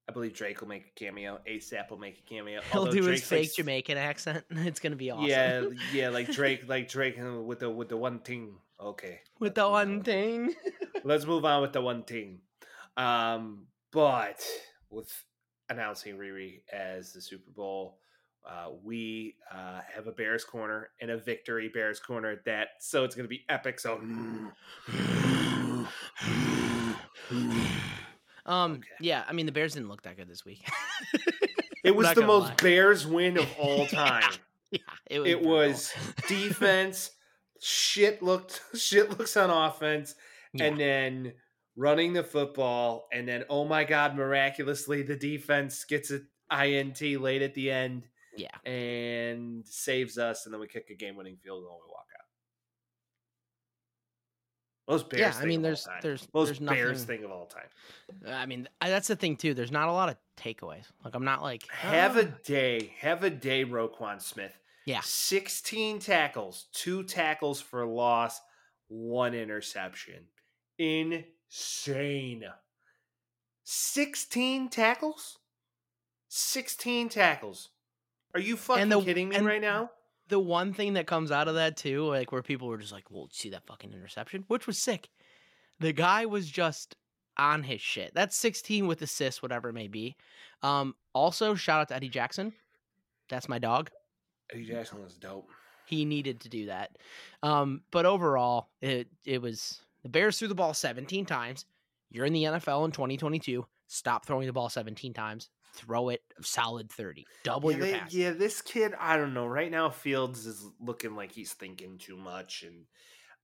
I 0.08 0.12
believe 0.12 0.34
Drake 0.34 0.62
will 0.62 0.68
make 0.68 0.86
a 0.86 1.00
cameo. 1.00 1.40
ASAP 1.50 1.90
will 1.90 1.98
make 1.98 2.20
a 2.20 2.30
cameo. 2.30 2.62
he'll 2.72 2.82
although 2.82 2.92
do 2.92 3.04
his 3.04 3.24
fake 3.24 3.56
jamaican 3.56 3.98
accent 3.98 4.44
it's 4.52 4.80
gonna 4.80 4.96
be 4.96 5.12
awesome 5.12 5.28
Yeah, 5.28 5.64
yeah, 5.94 6.10
like 6.10 6.32
Drake, 6.32 6.68
like 6.68 6.90
Drake 6.90 7.20
uh, 7.20 7.42
with 7.42 7.60
the 7.60 7.70
with 7.70 7.90
the 7.90 7.98
one 7.98 8.20
thing. 8.20 8.56
Okay, 8.80 9.22
with 9.40 9.56
the 9.56 9.68
one 9.70 9.96
on. 9.96 10.04
thing 10.04 10.54
Let's 11.04 11.26
move 11.26 11.46
on 11.46 11.62
with 11.62 11.74
the 11.74 11.82
one 11.82 12.04
thing. 12.04 12.40
Um, 12.98 13.68
but 13.92 14.44
with 14.90 15.12
announcing 15.70 16.18
Riri 16.18 16.62
as 16.72 17.14
the 17.14 17.22
Super 17.22 17.52
Bowl, 17.52 18.00
uh, 18.44 18.70
we 18.84 19.36
uh, 19.52 19.82
have 19.94 20.08
a 20.08 20.12
Bears 20.12 20.44
corner 20.44 20.90
and 21.00 21.12
a 21.12 21.18
victory 21.18 21.70
Bears 21.74 22.00
corner 22.00 22.32
at 22.32 22.46
that. 22.46 22.70
So 22.80 23.04
it's 23.04 23.16
going 23.16 23.26
to 23.26 23.30
be 23.30 23.44
epic. 23.50 23.80
So 23.80 24.00
um 28.46 28.74
Okay. 28.74 28.88
yeah 29.00 29.24
i 29.28 29.34
mean 29.34 29.46
the 29.46 29.52
bears 29.52 29.74
didn't 29.74 29.90
look 29.90 30.04
that 30.04 30.18
good 30.18 30.28
this 30.28 30.46
week 30.46 30.68
it 31.84 31.96
was 31.96 32.14
the 32.14 32.26
most 32.26 32.50
lie. 32.50 32.56
Bears 32.56 33.06
win 33.08 33.38
of 33.38 33.48
all 33.60 33.86
time. 33.88 34.24
yeah 34.72 34.80
it 35.08 35.20
was 35.20 35.30
it 35.30 35.42
was 35.44 35.94
defense, 36.28 37.12
shit 37.62 38.22
looked 38.22 38.62
shit 38.76 39.10
looks 39.18 39.36
on 39.38 39.50
offense, 39.50 40.16
Yeah. 40.54 40.66
and 40.66 40.80
then 40.80 41.34
running 41.78 42.14
the 42.14 42.24
football, 42.24 43.08
and 43.12 43.28
then 43.28 43.44
oh 43.50 43.66
my 43.66 43.84
god, 43.84 44.16
miraculously 44.16 45.02
the 45.04 45.16
defense 45.16 45.84
gets 45.86 46.10
an 46.12 46.28
INT 46.52 47.02
late 47.22 47.42
at 47.42 47.54
the 47.54 47.70
end. 47.72 48.08
Yeah. 48.38 48.50
and 48.70 49.66
saves 49.66 50.18
us, 50.18 50.46
and 50.46 50.54
then 50.54 50.60
we 50.60 50.68
kick 50.68 50.90
a 50.90 50.94
game-winning 50.94 51.38
field 51.42 51.64
goal 51.64 51.80
and 51.82 51.88
we 51.88 51.90
walk 51.92 52.08
out. 52.15 52.15
Most 54.88 55.10
Bears. 55.10 55.36
Yeah, 55.36 55.42
I 55.42 55.46
mean, 55.46 55.62
there's- 55.64 55.88
there's- 56.02 56.28
most 56.34 56.48
there's 56.48 56.60
Bears 56.60 57.04
thing 57.06 57.24
of 57.24 57.32
all 57.32 57.48
time. 57.48 57.70
I 58.28 58.46
mean, 58.46 58.68
I- 58.80 58.90
that's 58.90 59.08
the 59.08 59.16
thing 59.16 59.36
too. 59.36 59.54
There's 59.56 59.72
not 59.72 59.88
a 59.90 59.92
lot 59.92 60.10
of 60.10 60.18
takeaways. 60.38 60.86
Like 61.04 61.16
I'm 61.16 61.26
not 61.26 61.42
like 61.42 61.68
Have 61.72 62.18
a 62.18 62.28
"Ah." 62.28 62.38
day. 62.44 62.94
Have 63.00 63.24
a 63.24 63.30
day, 63.32 63.66
Roquan 63.66 64.22
Smith. 64.22 64.60
Yeah. 64.86 65.02
16 65.04 65.98
tackles, 66.00 66.68
two 66.72 67.04
tackles 67.04 67.60
for 67.60 67.84
loss, 67.88 68.40
one 68.88 69.34
interception. 69.34 70.28
Insane. 70.78 72.46
16 73.64 74.70
tackles? 74.70 75.40
16 76.28 77.10
tackles. 77.10 77.70
Are 78.36 78.40
you 78.40 78.58
fucking 78.58 78.90
the- 78.90 79.02
kidding 79.02 79.30
me 79.30 79.38
and- 79.38 79.46
right 79.48 79.62
now? 79.62 79.90
The 80.28 80.40
one 80.40 80.74
thing 80.74 80.94
that 80.94 81.08
comes 81.08 81.32
out 81.32 81.48
of 81.48 81.56
that 81.56 81.78
too, 81.78 82.06
like 82.08 82.32
where 82.32 82.42
people 82.42 82.68
were 82.68 82.78
just 82.78 82.92
like, 82.92 83.10
"Well, 83.10 83.30
see 83.32 83.50
that 83.50 83.66
fucking 83.66 83.94
interception," 83.94 84.46
which 84.48 84.68
was 84.68 84.78
sick. 84.78 85.10
The 85.80 85.94
guy 85.94 86.26
was 86.26 86.50
just 86.50 86.96
on 87.38 87.64
his 87.64 87.82
shit. 87.82 88.14
That's 88.14 88.36
16 88.38 88.88
with 88.88 89.02
assists, 89.02 89.42
whatever 89.42 89.70
it 89.70 89.74
may 89.74 89.88
be. 89.88 90.16
Um, 90.64 90.96
also, 91.14 91.54
shout 91.56 91.82
out 91.82 91.88
to 91.90 91.96
Eddie 91.96 92.10
Jackson. 92.10 92.54
That's 93.30 93.50
my 93.50 93.60
dog. 93.60 93.92
Eddie 94.52 94.66
Jackson 94.66 95.04
was 95.04 95.16
dope. 95.16 95.50
He 95.86 96.06
needed 96.06 96.40
to 96.42 96.50
do 96.50 96.68
that. 96.68 96.98
Um, 97.44 97.82
but 97.92 98.06
overall, 98.06 98.70
it 98.82 99.08
it 99.26 99.42
was 99.42 99.82
the 100.04 100.10
Bears 100.10 100.40
threw 100.40 100.48
the 100.48 100.56
ball 100.56 100.74
17 100.74 101.26
times. 101.26 101.66
You're 102.12 102.26
in 102.26 102.34
the 102.34 102.44
NFL 102.44 102.86
in 102.86 102.92
2022. 102.92 103.66
Stop 103.88 104.26
throwing 104.26 104.48
the 104.48 104.54
ball 104.54 104.70
17 104.70 105.14
times. 105.14 105.50
Throw 105.76 106.10
it 106.10 106.22
a 106.40 106.44
solid 106.44 106.90
30. 106.92 107.26
Double 107.44 107.72
yeah, 107.72 107.78
your 107.78 107.86
they- 107.86 108.00
pass. 108.00 108.14
yeah, 108.14 108.32
this 108.32 108.62
kid, 108.62 108.94
I 109.00 109.18
don't 109.18 109.34
know. 109.34 109.46
Right 109.46 109.70
now, 109.72 109.90
Fields 109.90 110.46
is 110.46 110.66
looking 110.80 111.16
like 111.16 111.32
he's 111.32 111.54
thinking 111.54 111.98
too 111.98 112.16
much, 112.16 112.64
and 112.64 112.86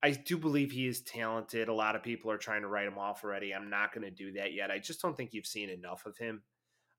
I 0.02 0.12
do 0.12 0.38
believe 0.38 0.72
he 0.72 0.88
is 0.88 1.02
talented. 1.02 1.68
A 1.68 1.74
lot 1.74 1.96
of 1.96 2.04
people 2.04 2.32
are 2.32 2.38
trying 2.38 2.62
to 2.62 2.68
write 2.68 2.88
him 2.88 2.98
off 2.98 3.24
already. 3.24 3.54
I'm 3.54 3.70
not 3.70 3.94
going 3.94 4.06
to 4.06 4.12
do 4.12 4.34
that 4.34 4.54
yet. 4.54 4.72
I 4.72 4.80
just 4.80 5.02
don't 5.02 5.16
think 5.16 5.34
you've 5.34 5.46
seen 5.46 5.70
enough 5.70 6.06
of 6.06 6.18
him. 6.18 6.42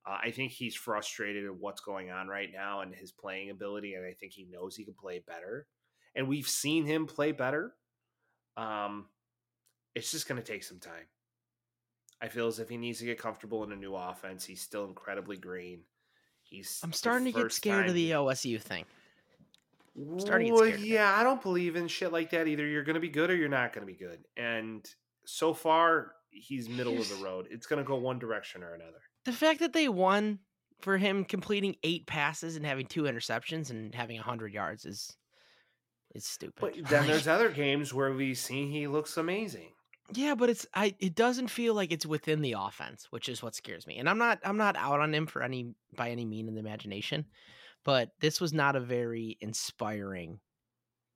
Uh, 0.07 0.19
I 0.23 0.31
think 0.31 0.53
he's 0.53 0.75
frustrated 0.75 1.45
at 1.47 1.55
what's 1.55 1.81
going 1.81 2.11
on 2.11 2.29
right 2.29 2.51
now 2.53 2.81
and 2.81 2.95
his 2.95 3.13
playing 3.13 3.51
ability, 3.51 3.95
and 3.95 4.05
I 4.05 4.13
think 4.13 4.33
he 4.33 4.47
knows 4.51 4.77
he 4.77 4.85
can 4.85 4.95
play 4.95 5.23
better. 5.27 5.67
And 6.15 6.29
we've 6.29 6.49
seen 6.49 6.85
him 6.85 7.07
play 7.07 7.33
better. 7.33 7.73
Um, 8.57 9.07
it's 9.95 10.11
just 10.11 10.29
going 10.29 10.41
to 10.41 10.47
take 10.47 10.63
some 10.65 10.79
time. 10.79 11.07
I 12.23 12.29
feel 12.29 12.47
as 12.47 12.61
if 12.61 12.69
he 12.69 12.77
needs 12.77 13.01
to 13.01 13.05
get 13.05 13.19
comfortable 13.19 13.65
in 13.65 13.73
a 13.73 13.77
new 13.77 13.97
offense. 13.97 14.45
He's 14.45 14.61
still 14.61 14.85
incredibly 14.85 15.37
green. 15.37 15.81
He's 16.45 16.81
I'm 16.85 16.93
starting 16.93 17.33
to 17.33 17.33
get 17.33 17.53
scared 17.53 17.89
of 17.89 17.95
the 17.95 18.13
OSU 18.13 18.61
thing. 18.61 18.85
starting 20.19 20.47
to 20.47 20.53
get 20.53 20.55
well, 20.55 20.71
scared 20.71 20.81
yeah, 20.81 21.15
I 21.17 21.25
don't 21.25 21.43
believe 21.43 21.75
in 21.75 21.89
shit 21.89 22.13
like 22.13 22.31
that. 22.31 22.47
Either 22.47 22.65
you're 22.65 22.85
going 22.85 22.95
to 22.95 23.01
be 23.01 23.09
good 23.09 23.29
or 23.29 23.35
you're 23.35 23.49
not 23.49 23.73
going 23.73 23.85
to 23.85 23.93
be 23.93 23.99
good. 23.99 24.21
And 24.37 24.89
so 25.25 25.53
far, 25.53 26.13
he's 26.31 26.69
middle 26.69 26.97
of 26.97 27.09
the 27.09 27.25
road. 27.25 27.49
It's 27.51 27.67
going 27.67 27.83
to 27.83 27.87
go 27.87 27.97
one 27.97 28.21
direction 28.21 28.63
or 28.63 28.75
another. 28.75 29.01
The 29.25 29.33
fact 29.33 29.59
that 29.59 29.73
they 29.73 29.89
won 29.89 30.39
for 30.81 30.99
him 30.99 31.25
completing 31.25 31.75
eight 31.83 32.07
passes 32.07 32.55
and 32.55 32.65
having 32.65 32.87
two 32.87 33.03
interceptions 33.03 33.71
and 33.71 33.93
having 33.95 34.17
100 34.17 34.53
yards 34.53 34.85
is 34.85 35.17
is 36.15 36.25
stupid. 36.25 36.61
But 36.61 36.89
then 36.89 37.07
there's 37.09 37.27
other 37.27 37.49
games 37.49 37.93
where 37.93 38.13
we've 38.13 38.39
seen 38.39 38.71
he 38.71 38.87
looks 38.87 39.17
amazing. 39.17 39.71
Yeah, 40.15 40.35
but 40.35 40.51
it's 40.51 40.67
I 40.75 40.95
it 40.99 41.15
doesn't 41.15 41.49
feel 41.49 41.75
like 41.75 41.93
it's 41.93 42.05
within 42.07 42.43
the 42.43 42.57
offense, 42.59 43.07
which 43.11 43.29
is 43.29 43.43
what 43.43 43.55
scares 43.55 43.87
me. 43.87 43.99
And 43.99 44.09
I'm 44.09 44.19
not 44.19 44.41
I'm 44.45 44.59
not 44.59 44.77
out 44.77 45.01
on 45.01 45.15
him 45.15 45.27
for 45.27 45.43
any 45.43 45.75
by 45.97 46.11
any 46.11 46.25
mean 46.25 46.49
in 46.49 46.55
the 46.55 46.61
imagination, 46.61 47.27
but 47.85 48.11
this 48.21 48.41
was 48.41 48.53
not 48.53 48.77
a 48.77 48.81
very 48.81 49.39
inspiring 49.41 50.41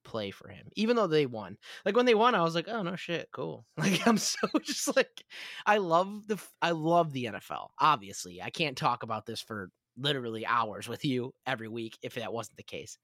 play 0.04 0.30
for 0.30 0.48
him. 0.48 0.68
Even 0.76 0.96
though 0.96 1.08
they 1.08 1.26
won. 1.26 1.58
Like 1.84 1.96
when 1.96 2.06
they 2.06 2.14
won, 2.14 2.34
I 2.34 2.42
was 2.42 2.54
like, 2.54 2.68
"Oh 2.68 2.82
no 2.82 2.96
shit, 2.96 3.28
cool." 3.32 3.66
Like 3.78 4.06
I'm 4.06 4.18
so 4.18 4.38
just 4.62 4.96
like 4.96 5.24
I 5.66 5.78
love 5.78 6.26
the 6.28 6.38
I 6.62 6.70
love 6.72 7.12
the 7.12 7.26
NFL. 7.26 7.68
Obviously, 7.80 8.40
I 8.42 8.50
can't 8.50 8.76
talk 8.78 9.02
about 9.02 9.26
this 9.26 9.40
for 9.40 9.70
literally 9.98 10.46
hours 10.46 10.88
with 10.88 11.04
you 11.04 11.34
every 11.46 11.68
week 11.68 11.98
if 12.02 12.14
that 12.14 12.32
wasn't 12.32 12.56
the 12.56 12.62
case. 12.62 12.98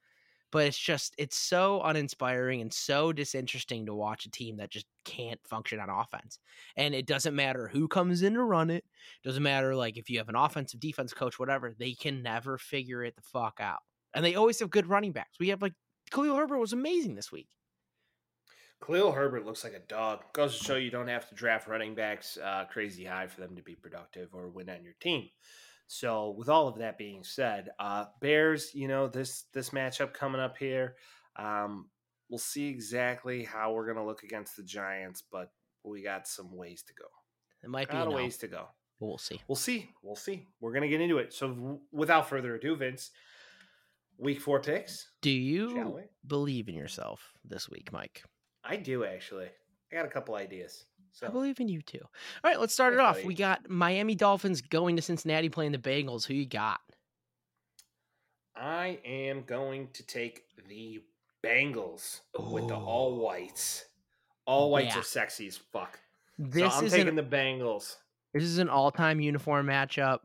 But 0.53 0.67
it's 0.67 0.79
just 0.79 1.15
it's 1.19 1.37
so 1.37 1.83
uninspiring 1.83 2.61
and 2.61 2.73
so 2.73 3.13
disinteresting 3.13 3.87
to 3.87 3.95
watch 3.95 4.27
a 4.27 4.31
team 4.31 4.59
that 4.59 4.71
just 4.71 4.87
can't 5.05 5.41
function 5.45 5.81
on 5.81 5.91
offense. 5.91 6.39
And 6.77 6.95
it 6.95 7.07
doesn't 7.07 7.35
matter 7.35 7.67
who 7.67 7.89
comes 7.89 8.23
in 8.23 8.35
to 8.35 8.43
run 8.43 8.71
it. 8.71 8.85
Doesn't 9.25 9.43
matter 9.43 9.75
like 9.75 9.97
if 9.97 10.11
you 10.11 10.19
have 10.19 10.29
an 10.29 10.37
offensive 10.37 10.79
defense 10.79 11.13
coach, 11.13 11.39
whatever. 11.39 11.75
They 11.77 11.95
can 11.95 12.23
never 12.23 12.59
figure 12.59 13.03
it 13.03 13.17
the 13.17 13.23
fuck 13.23 13.59
out. 13.61 13.81
And 14.15 14.25
they 14.25 14.35
always 14.35 14.61
have 14.61 14.71
good 14.71 14.87
running 14.87 15.13
backs. 15.13 15.39
We 15.41 15.49
have 15.49 15.63
like 15.63 15.75
Khalil 16.13 16.37
Herbert 16.37 16.59
was 16.59 16.73
amazing 16.73 17.15
this 17.15 17.33
week. 17.33 17.49
Khalil 18.85 19.13
Herbert 19.13 19.47
looks 19.47 19.65
like 19.65 19.75
a 19.75 19.79
dog. 19.79 20.21
Goes 20.33 20.59
to 20.59 20.65
show 20.65 20.77
you 20.77 20.91
don't 20.91 21.09
have 21.09 21.29
to 21.29 21.35
draft 21.35 21.69
running 21.69 21.95
backs 21.95 22.37
uh, 22.37 22.65
crazy 22.71 23.05
high 23.05 23.29
for 23.29 23.41
them 23.41 23.57
to 23.57 23.63
be 23.63 23.75
productive 23.75 24.29
or 24.35 24.49
win 24.49 24.69
on 24.69 24.83
your 24.83 24.95
team. 25.01 25.29
So, 25.87 26.35
with 26.39 26.49
all 26.49 26.69
of 26.69 26.79
that 26.79 26.97
being 26.99 27.23
said, 27.25 27.69
uh, 27.79 28.07
Bears, 28.21 28.75
you 28.75 28.89
know 28.89 29.09
this 29.09 29.45
this 29.53 29.71
matchup 29.71 30.13
coming 30.15 30.41
up 30.41 30.57
here, 30.57 30.97
um, 31.37 31.89
we'll 32.31 32.39
see 32.39 32.69
exactly 32.69 33.45
how 33.45 33.73
we're 33.73 33.87
gonna 33.87 34.07
look 34.07 34.23
against 34.23 34.57
the 34.57 34.63
Giants, 34.63 35.23
but 35.31 35.51
we 35.85 36.03
got 36.03 36.27
some 36.27 36.57
ways 36.57 36.83
to 36.85 36.95
go. 36.95 37.07
It 37.63 37.69
might 37.71 37.89
be 37.89 37.93
Got 37.93 38.07
a 38.07 38.07
a 38.07 38.11
no, 38.11 38.17
ways 38.17 38.39
to 38.39 38.49
go. 38.49 38.69
but 39.01 39.07
we'll 39.07 39.19
see. 39.19 39.41
We'll 39.49 39.57
see. 39.57 39.91
We'll 40.03 40.17
see. 40.17 40.47
We're 40.61 40.73
gonna 40.73 40.89
get 40.89 41.01
into 41.01 41.19
it. 41.19 41.33
So, 41.35 41.49
w- 41.49 41.81
without 41.93 42.29
further 42.29 42.55
ado, 42.55 42.75
Vince, 42.77 43.11
week 44.17 44.41
four 44.41 44.61
picks. 44.61 45.11
Do 45.21 45.31
you 45.31 46.01
believe 46.27 46.69
in 46.69 46.75
yourself 46.75 47.33
this 47.45 47.69
week, 47.69 47.93
Mike? 47.93 48.23
I 48.65 48.77
do 48.77 49.05
actually. 49.05 49.49
I 49.93 49.95
got 49.97 50.07
a 50.07 50.09
couple 50.11 50.35
ideas. 50.37 50.87
So 51.13 51.27
I 51.27 51.31
believe 51.31 51.61
in 51.61 51.69
you 51.69 51.83
too. 51.83 52.01
All 52.03 52.51
right, 52.51 52.59
let's 52.59 52.73
start 52.73 52.95
it 52.95 53.01
off. 53.01 53.23
We 53.25 53.35
got 53.35 53.69
Miami 53.69 54.15
Dolphins 54.15 54.61
going 54.63 54.97
to 54.97 55.03
Cincinnati 55.03 55.49
playing 55.51 55.73
the 55.73 55.79
Bengals. 55.79 56.25
Who 56.27 56.35
you 56.35 56.47
got? 56.47 56.81
I 58.57 58.99
am 59.05 59.43
going 59.43 59.89
to 59.95 60.03
take 60.07 60.45
the 60.69 61.03
Bengals 61.45 62.21
with 62.39 62.69
the 62.69 62.77
all 62.77 63.17
whites. 63.17 63.85
All 64.47 64.71
whites 64.71 64.95
Yeah. 64.95 65.01
are 65.01 65.05
sexy 65.05 65.47
as 65.49 65.57
fuck. 65.57 65.99
This 66.39 66.73
so 66.73 66.79
I'm 66.79 66.85
is 66.87 66.93
taking 66.93 67.09
an, 67.09 67.17
the 67.17 67.23
Bengals. 67.23 67.97
this 68.33 68.43
is 68.45 68.59
an 68.59 68.69
all-time 68.69 69.21
uniform 69.21 69.67
matchup. 69.67 70.21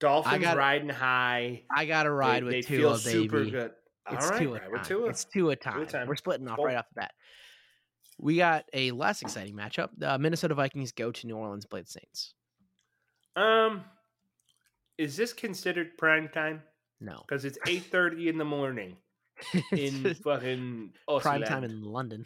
Dolphins 0.00 0.42
gotta- 0.42 0.58
riding 0.58 0.88
high. 0.88 1.62
I 1.74 1.84
got 1.86 2.04
to 2.04 2.10
ride 2.10 2.42
they, 2.42 2.44
with 2.44 2.52
they 2.52 2.62
Tua, 2.62 2.78
feel 2.98 3.12
baby. 3.12 3.22
super 3.28 3.44
good. 3.44 3.72
It's 4.10 4.24
All 4.24 4.30
right, 4.30 4.40
two 4.40 4.54
a 4.54 4.58
ride 4.60 4.70
with 4.70 4.80
time. 4.80 4.88
Tua. 4.88 5.08
It's 5.10 5.24
two 5.24 5.50
a 5.50 5.56
time. 5.56 5.86
time. 5.86 6.06
We're 6.08 6.16
splitting 6.16 6.48
off 6.48 6.58
right 6.58 6.76
off 6.76 6.86
the 6.94 7.00
bat. 7.02 7.12
We 8.18 8.36
got 8.36 8.64
a 8.72 8.90
less 8.90 9.22
exciting 9.22 9.54
matchup. 9.54 9.90
The 9.96 10.18
Minnesota 10.18 10.54
Vikings 10.54 10.92
go 10.92 11.12
to 11.12 11.26
New 11.26 11.36
Orleans, 11.36 11.64
play 11.66 11.80
the 11.82 11.86
Saints. 11.86 12.34
Um, 13.36 13.84
is 14.96 15.16
this 15.16 15.32
considered 15.32 15.96
prime 15.96 16.28
time? 16.28 16.62
No, 17.00 17.22
Because 17.28 17.44
it's 17.44 17.58
eight 17.68 17.84
thirty 17.84 18.28
in 18.28 18.38
the 18.38 18.44
morning 18.44 18.96
in 19.72 20.14
fucking 20.14 20.92
prime 21.20 21.42
time 21.44 21.62
in 21.62 21.82
London. 21.82 22.24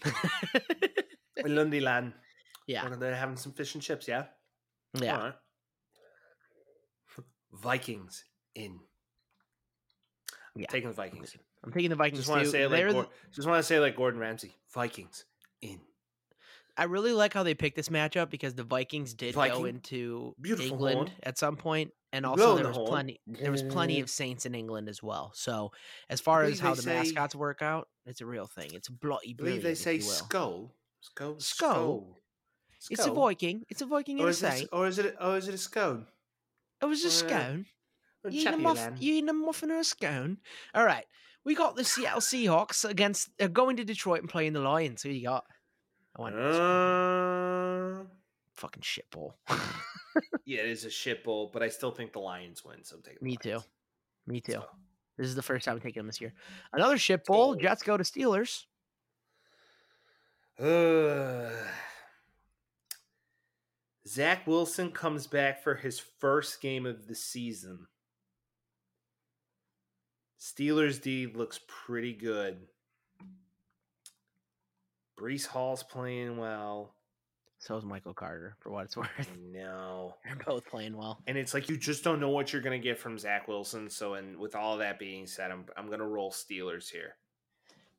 in 1.37 1.45
Lundyland. 1.53 2.15
yeah, 2.67 2.87
and 2.87 3.01
they're 3.03 3.15
having 3.15 3.37
some 3.37 3.53
fish 3.53 3.75
and 3.75 3.83
chips. 3.83 4.09
Yeah, 4.09 4.25
yeah. 4.99 5.19
Right. 5.19 5.35
Vikings 7.53 8.25
in. 8.55 8.79
Yeah. 10.57 10.67
taking 10.69 10.89
the 10.89 10.95
Vikings. 10.95 11.37
I'm 11.65 11.73
taking 11.73 11.91
the 11.91 11.97
Vikings 11.97 12.21
Just 12.21 12.31
want 12.31 12.45
to 12.45 12.51
say 12.51 12.67
like 12.67 12.89
the- 12.89 13.09
just 13.35 13.47
want 13.49 13.59
to 13.59 13.63
say 13.63 13.79
like 13.79 13.97
Gordon 13.97 14.21
Ramsay. 14.21 14.53
Vikings 14.75 15.25
in. 15.63 15.81
I 16.77 16.85
really 16.85 17.13
like 17.13 17.35
how 17.35 17.43
they 17.43 17.55
picked 17.55 17.77
this 17.77 17.91
matchup 17.91 18.31
because 18.31 18.55
the 18.55 18.65
Vikings 18.65 19.13
did 19.15 19.35
go 19.35 19.65
into 19.67 20.35
Beautiful 20.41 20.73
England 20.73 20.97
horn. 20.97 21.11
at 21.23 21.37
some 21.39 21.57
point, 21.57 21.91
and 22.15 22.25
also 22.25 22.53
in 22.53 22.63
there 22.63 22.69
was 22.69 22.77
horn. 22.77 22.89
plenty. 22.89 23.21
There 23.27 23.51
was 23.51 23.63
plenty 23.63 24.01
of 24.01 24.09
Saints 24.09 24.47
in 24.47 24.55
England 24.55 24.89
as 24.89 25.03
well. 25.03 25.33
So 25.35 25.73
as 26.09 26.21
far 26.21 26.45
as 26.45 26.59
how 26.61 26.75
the 26.75 26.83
say- 26.83 26.95
mascots 26.95 27.35
work 27.35 27.61
out, 27.61 27.89
it's 28.07 28.23
a 28.23 28.27
real 28.27 28.47
thing. 28.47 28.71
It's 28.73 28.89
a 28.89 28.93
bloody 28.93 29.35
believe 29.35 29.63
they 29.63 29.75
say 29.75 29.97
will. 29.99 30.03
skull. 30.05 30.75
Skull. 31.01 31.37
Skull? 31.41 32.19
It's 32.91 33.05
a 33.07 33.11
Viking. 33.13 33.65
It's 33.69 33.83
a 33.83 33.87
Viking 33.87 34.17
Or 34.19 34.21
and 34.21 34.29
a 34.29 34.31
is, 34.31 34.43
it, 34.43 34.51
Saint. 34.53 34.69
or 34.73 34.87
is 34.87 34.99
it? 34.99 35.15
Or 35.21 35.37
is 35.37 35.49
it 35.49 35.55
a 35.55 35.59
scone? 35.59 36.07
It 36.81 36.87
was 36.87 37.05
a 37.05 37.09
uh, 37.09 37.11
scone. 37.11 37.67
A 38.25 38.31
You 38.31 38.41
eat 38.41 38.47
a, 38.47 38.57
muff, 38.57 38.89
you 38.99 39.15
eat 39.15 39.29
a 39.29 39.33
muffin 39.33 39.71
or 39.71 39.79
a 39.79 39.85
scone? 39.85 40.39
All 40.75 40.85
right. 40.85 41.05
We 41.45 41.55
got 41.55 41.77
the 41.77 41.85
Seattle 41.85 42.21
Seahawks 42.21 42.89
against 42.89 43.31
uh, 43.41 43.49
going 43.49 43.77
to 43.77 43.85
Detroit 43.85 44.21
and 44.21 44.29
playing 44.29 44.53
the 44.53 44.61
Lions. 44.61 45.03
Who 45.03 45.11
you 45.11 45.25
got? 45.25 45.45
I 46.17 46.23
went 46.23 46.37
Uh, 46.37 48.05
fucking 48.55 48.83
shitball. 48.83 49.33
yeah, 50.45 50.61
it 50.61 50.69
is 50.69 50.85
a 50.85 50.91
shit 50.91 51.25
bowl, 51.25 51.51
but 51.53 51.63
I 51.63 51.69
still 51.69 51.91
think 51.91 52.13
the 52.13 52.21
Lions 52.21 52.65
win. 52.65 52.85
So 52.85 52.97
I'm 52.97 53.03
taking. 53.03 53.19
Me 53.23 53.37
too. 53.37 53.61
Me 54.27 54.41
too. 54.41 54.53
So, 54.53 54.65
This 55.19 55.27
is 55.27 55.35
the 55.35 55.43
first 55.43 55.65
time 55.65 55.75
I'm 55.75 55.81
taking 55.81 56.01
them 56.01 56.07
this 56.07 56.21
year. 56.21 56.33
Another 56.73 56.99
shit 56.99 57.25
bowl. 57.25 57.55
go. 57.55 57.61
Jets 57.61 57.83
go 57.83 57.97
to 57.97 58.05
Steelers. 58.05 58.65
Uh, 60.61 61.51
Zach 64.07 64.47
Wilson 64.47 64.91
comes 64.91 65.27
back 65.27 65.63
for 65.63 65.75
his 65.75 65.99
first 65.99 66.61
game 66.61 66.87
of 66.87 67.07
the 67.09 67.15
season. 67.15 67.87
Steelers 70.43 71.01
D 71.01 71.29
looks 71.33 71.61
pretty 71.69 72.13
good. 72.13 72.59
Breece 75.17 75.47
Hall's 75.47 75.85
playing 75.85 76.37
well. 76.37 76.97
So 77.61 77.77
is 77.77 77.85
Michael 77.85 78.13
Carter, 78.13 78.57
for 78.59 78.71
what 78.71 78.87
it's 78.87 78.97
worth. 78.97 79.09
No. 79.53 80.17
They're 80.25 80.35
both 80.45 80.67
playing 80.67 80.97
well. 80.97 81.23
And 81.29 81.39
it's 81.39 81.55
like 81.55 81.69
you 81.69 81.77
just 81.77 82.03
don't 82.03 82.19
know 82.19 82.31
what 82.31 82.53
you're 82.53 82.61
gonna 82.61 82.81
get 82.81 82.99
from 82.99 83.17
Zach 83.19 83.47
Wilson. 83.47 83.89
So 83.89 84.15
and 84.15 84.37
with 84.37 84.57
all 84.57 84.79
that 84.79 84.99
being 84.99 85.29
said, 85.29 85.53
I'm 85.53 85.65
I'm 85.77 85.89
gonna 85.89 86.09
roll 86.09 86.33
Steelers 86.33 86.91
here. 86.91 87.15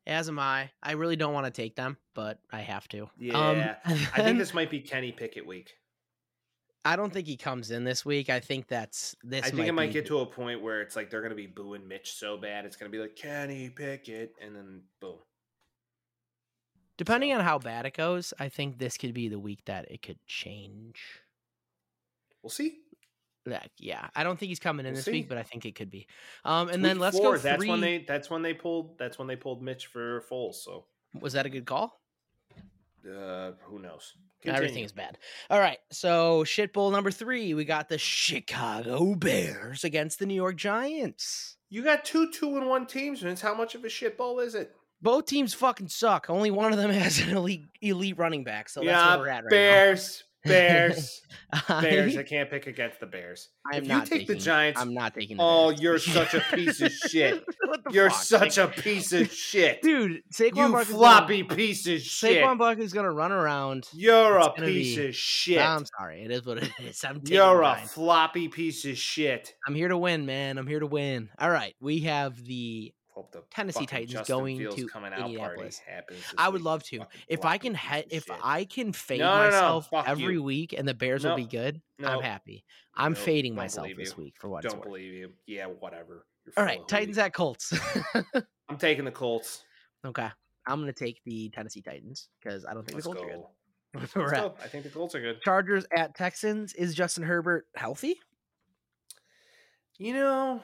As 0.05 0.27
am 0.27 0.37
I. 0.37 0.69
I 0.81 0.93
really 0.93 1.15
don't 1.15 1.33
want 1.33 1.45
to 1.45 1.51
take 1.51 1.77
them, 1.77 1.95
but 2.13 2.39
I 2.51 2.59
have 2.59 2.89
to. 2.89 3.09
Yeah. 3.17 3.39
Um, 3.39 3.63
I 3.85 4.21
think 4.21 4.37
this 4.37 4.53
might 4.53 4.69
be 4.69 4.81
Kenny 4.81 5.13
Pickett 5.13 5.47
week. 5.47 5.75
I 6.85 6.95
don't 6.97 7.13
think 7.13 7.27
he 7.27 7.37
comes 7.37 7.71
in 7.71 7.83
this 7.85 8.03
week. 8.05 8.29
I 8.29 8.39
think 8.41 8.67
that's 8.67 9.15
this. 9.23 9.45
I 9.45 9.49
think 9.51 9.67
it 9.67 9.71
might 9.71 9.87
be- 9.87 9.93
get 9.93 10.05
to 10.07 10.19
a 10.19 10.25
point 10.25 10.61
where 10.61 10.81
it's 10.81 10.95
like 10.95 11.09
they're 11.09 11.21
gonna 11.21 11.33
be 11.35 11.47
booing 11.47 11.87
Mitch 11.87 12.13
so 12.13 12.35
bad, 12.37 12.65
it's 12.65 12.75
gonna 12.75 12.89
be 12.91 12.99
like 12.99 13.15
Kenny 13.15 13.69
Pickett, 13.69 14.35
and 14.41 14.55
then 14.55 14.81
boom. 14.99 15.19
depending 16.97 17.33
on 17.33 17.41
how 17.41 17.57
bad 17.57 17.85
it 17.85 17.93
goes. 17.95 18.33
I 18.39 18.49
think 18.49 18.77
this 18.79 18.97
could 18.97 19.13
be 19.13 19.27
the 19.29 19.39
week 19.39 19.63
that 19.65 19.89
it 19.89 20.01
could 20.01 20.19
change. 20.27 20.99
We'll 22.41 22.49
see. 22.49 22.79
Like, 23.45 23.71
yeah, 23.77 24.07
I 24.15 24.23
don't 24.23 24.37
think 24.39 24.49
he's 24.49 24.59
coming 24.59 24.85
in 24.85 24.91
We'll 24.93 24.97
this 24.97 25.05
see. 25.05 25.11
week, 25.11 25.27
but 25.29 25.37
I 25.37 25.43
think 25.43 25.65
it 25.65 25.75
could 25.75 25.89
be. 25.91 26.07
Um, 26.45 26.69
and 26.69 26.77
Week 26.77 26.83
then 26.83 26.99
let's 26.99 27.17
four, 27.17 27.33
go. 27.33 27.37
That's 27.37 27.65
when 27.65 27.81
they. 27.81 27.99
That's 28.07 28.29
when 28.29 28.41
they 28.41 28.53
pulled. 28.53 28.97
That's 28.97 29.17
when 29.17 29.27
they 29.27 29.35
pulled 29.35 29.61
Mitch 29.61 29.87
for 29.87 30.21
Foles. 30.29 30.55
So 30.55 30.85
Was 31.19 31.33
that 31.33 31.45
a 31.45 31.49
good 31.49 31.65
call? 31.65 31.99
Uh, 33.05 33.51
who 33.63 33.79
knows? 33.79 34.13
Everything 34.45 34.83
is 34.83 34.91
bad. 34.91 35.17
All 35.49 35.59
right, 35.59 35.77
so 35.91 36.43
shit 36.43 36.73
bowl 36.73 36.91
number 36.91 37.11
three, 37.11 37.53
we 37.53 37.65
got 37.65 37.89
the 37.89 37.97
Chicago 37.97 39.15
Bears 39.15 39.83
against 39.83 40.19
the 40.19 40.25
New 40.25 40.33
York 40.33 40.57
Giants. 40.57 41.57
You 41.69 41.83
got 41.83 42.05
two 42.05 42.29
two 42.31 42.57
and 42.57 42.67
one 42.67 42.85
teams, 42.85 43.21
Vince. 43.21 43.41
How 43.41 43.55
much 43.55 43.75
of 43.75 43.83
a 43.83 43.89
shit 43.89 44.17
bowl 44.17 44.39
is 44.39 44.55
it? 44.55 44.71
Both 45.01 45.25
teams 45.25 45.53
fucking 45.53 45.89
suck. 45.89 46.29
Only 46.29 46.51
one 46.51 46.71
of 46.71 46.77
them 46.77 46.91
has 46.91 47.19
an 47.19 47.35
elite 47.35 47.65
elite 47.81 48.17
running 48.17 48.43
back, 48.43 48.69
so 48.69 48.81
that's 48.81 48.89
yeah, 48.89 49.15
where 49.15 49.19
we're 49.19 49.29
at 49.29 49.43
right 49.43 49.49
Bears, 49.49 50.23
Bears. 50.45 51.21
Bears. 51.69 52.17
I 52.17 52.19
I, 52.21 52.23
can't 52.23 52.49
pick 52.49 52.67
against 52.67 52.99
the 52.99 53.05
Bears. 53.05 53.49
I'm 53.73 53.83
if 53.83 53.87
not 53.87 54.09
you 54.09 54.17
take 54.17 54.27
the 54.27 54.35
Giants, 54.35 54.79
I'm 54.79 54.93
not 54.93 55.13
taking. 55.13 55.37
The 55.37 55.43
oh, 55.43 55.69
Bears. 55.69 55.81
you're 55.81 55.99
such 55.99 56.33
a 56.33 56.39
piece 56.53 56.81
of 56.81 56.91
shit. 56.91 57.43
You're 57.91 58.09
fuck? 58.09 58.21
such 58.23 58.57
a 58.57 58.67
piece 58.67 59.13
of 59.13 59.31
shit. 59.31 59.81
dude. 59.81 60.21
Saquon 60.33 60.55
you 60.55 60.71
Barkley's 60.71 60.87
floppy 60.87 61.41
Gonna, 61.43 61.55
piece 61.55 61.87
of 61.87 62.01
shit. 62.01 62.43
Saquon 62.43 62.57
Barkley's 62.57 62.93
gonna 62.93 63.11
run 63.11 63.31
around. 63.31 63.87
You're 63.93 64.39
It's 64.39 64.47
a 64.47 64.61
piece 64.61 64.95
be- 64.95 65.07
of 65.07 65.15
shit. 65.15 65.61
I'm 65.61 65.85
sorry. 65.97 66.23
It 66.23 66.31
is 66.31 66.45
what 66.45 66.57
it 66.57 66.71
is. 66.79 67.03
I'm 67.03 67.21
You're 67.25 67.61
a 67.61 67.75
mine. 67.75 67.87
floppy 67.87 68.47
piece 68.47 68.85
of 68.85 68.97
shit. 68.97 69.53
I'm 69.67 69.75
here 69.75 69.87
to 69.87 69.97
win, 69.97 70.25
man. 70.25 70.57
I'm 70.57 70.67
here 70.67 70.79
to 70.79 70.87
win. 70.87 71.29
All 71.39 71.49
right, 71.49 71.75
we 71.79 71.99
have 72.01 72.43
the 72.43 72.93
Hope 73.13 73.31
the 73.31 73.43
Tennessee 73.51 73.85
Titans 73.85 74.11
Justin 74.11 74.35
going 74.37 74.57
Fields 74.57 74.75
to 74.75 74.87
coming 74.87 75.13
out 75.13 75.19
party 75.19 75.33
Indianapolis. 75.33 75.81
I 76.37 76.49
would 76.49 76.61
week. 76.61 76.65
love 76.65 76.83
to. 76.85 76.97
Fucking 76.99 77.19
If 77.27 77.45
I 77.45 77.57
can, 77.59 77.75
of 77.75 78.03
if 78.09 78.25
shit. 78.25 78.35
I 78.43 78.65
can 78.65 78.91
fade 78.93 79.19
No, 79.19 79.35
no, 79.35 79.43
no, 79.43 79.51
myself 79.51 79.89
every 80.07 80.33
you. 80.35 80.43
week 80.43 80.73
and 80.73 80.87
the 80.87 80.93
Bears 80.95 81.23
will 81.23 81.35
be 81.35 81.45
good, 81.45 81.79
I'm 82.03 82.21
happy. 82.21 82.63
I'm 82.95 83.13
fading 83.15 83.53
myself 83.55 83.87
this 83.97 84.15
you. 84.17 84.23
week 84.23 84.35
for 84.39 84.49
what 84.49 84.65
it's 84.65 84.73
don't 84.73 84.79
worth. 84.81 84.87
believe 84.89 85.13
you. 85.13 85.29
Yeah, 85.45 85.67
whatever. 85.67 86.25
You're 86.45 86.53
All 86.57 86.65
right, 86.65 86.85
Titans 86.87 87.17
at 87.19 87.33
Colts. 87.33 87.71
I'm 88.69 88.77
taking 88.77 89.05
the 89.05 89.11
Colts. 89.11 89.63
okay, 90.05 90.29
I'm 90.67 90.79
gonna 90.79 90.91
take 90.93 91.21
the 91.25 91.49
Tennessee 91.49 91.81
Titans 91.81 92.29
because 92.41 92.65
I 92.65 92.73
don't 92.73 92.83
think 92.85 92.95
Let's 92.95 93.07
the 93.07 93.13
Colts 93.13 93.21
go. 93.21 94.19
are 94.21 94.29
good. 94.31 94.51
I 94.63 94.67
think 94.67 94.83
the 94.85 94.89
Colts 94.89 95.13
are 95.15 95.21
good. 95.21 95.41
Chargers 95.43 95.85
at 95.95 96.15
Texans. 96.15 96.73
Is 96.73 96.95
Justin 96.95 97.23
Herbert 97.23 97.67
healthy 97.75 98.19
You 99.97 100.13
know, 100.13 100.61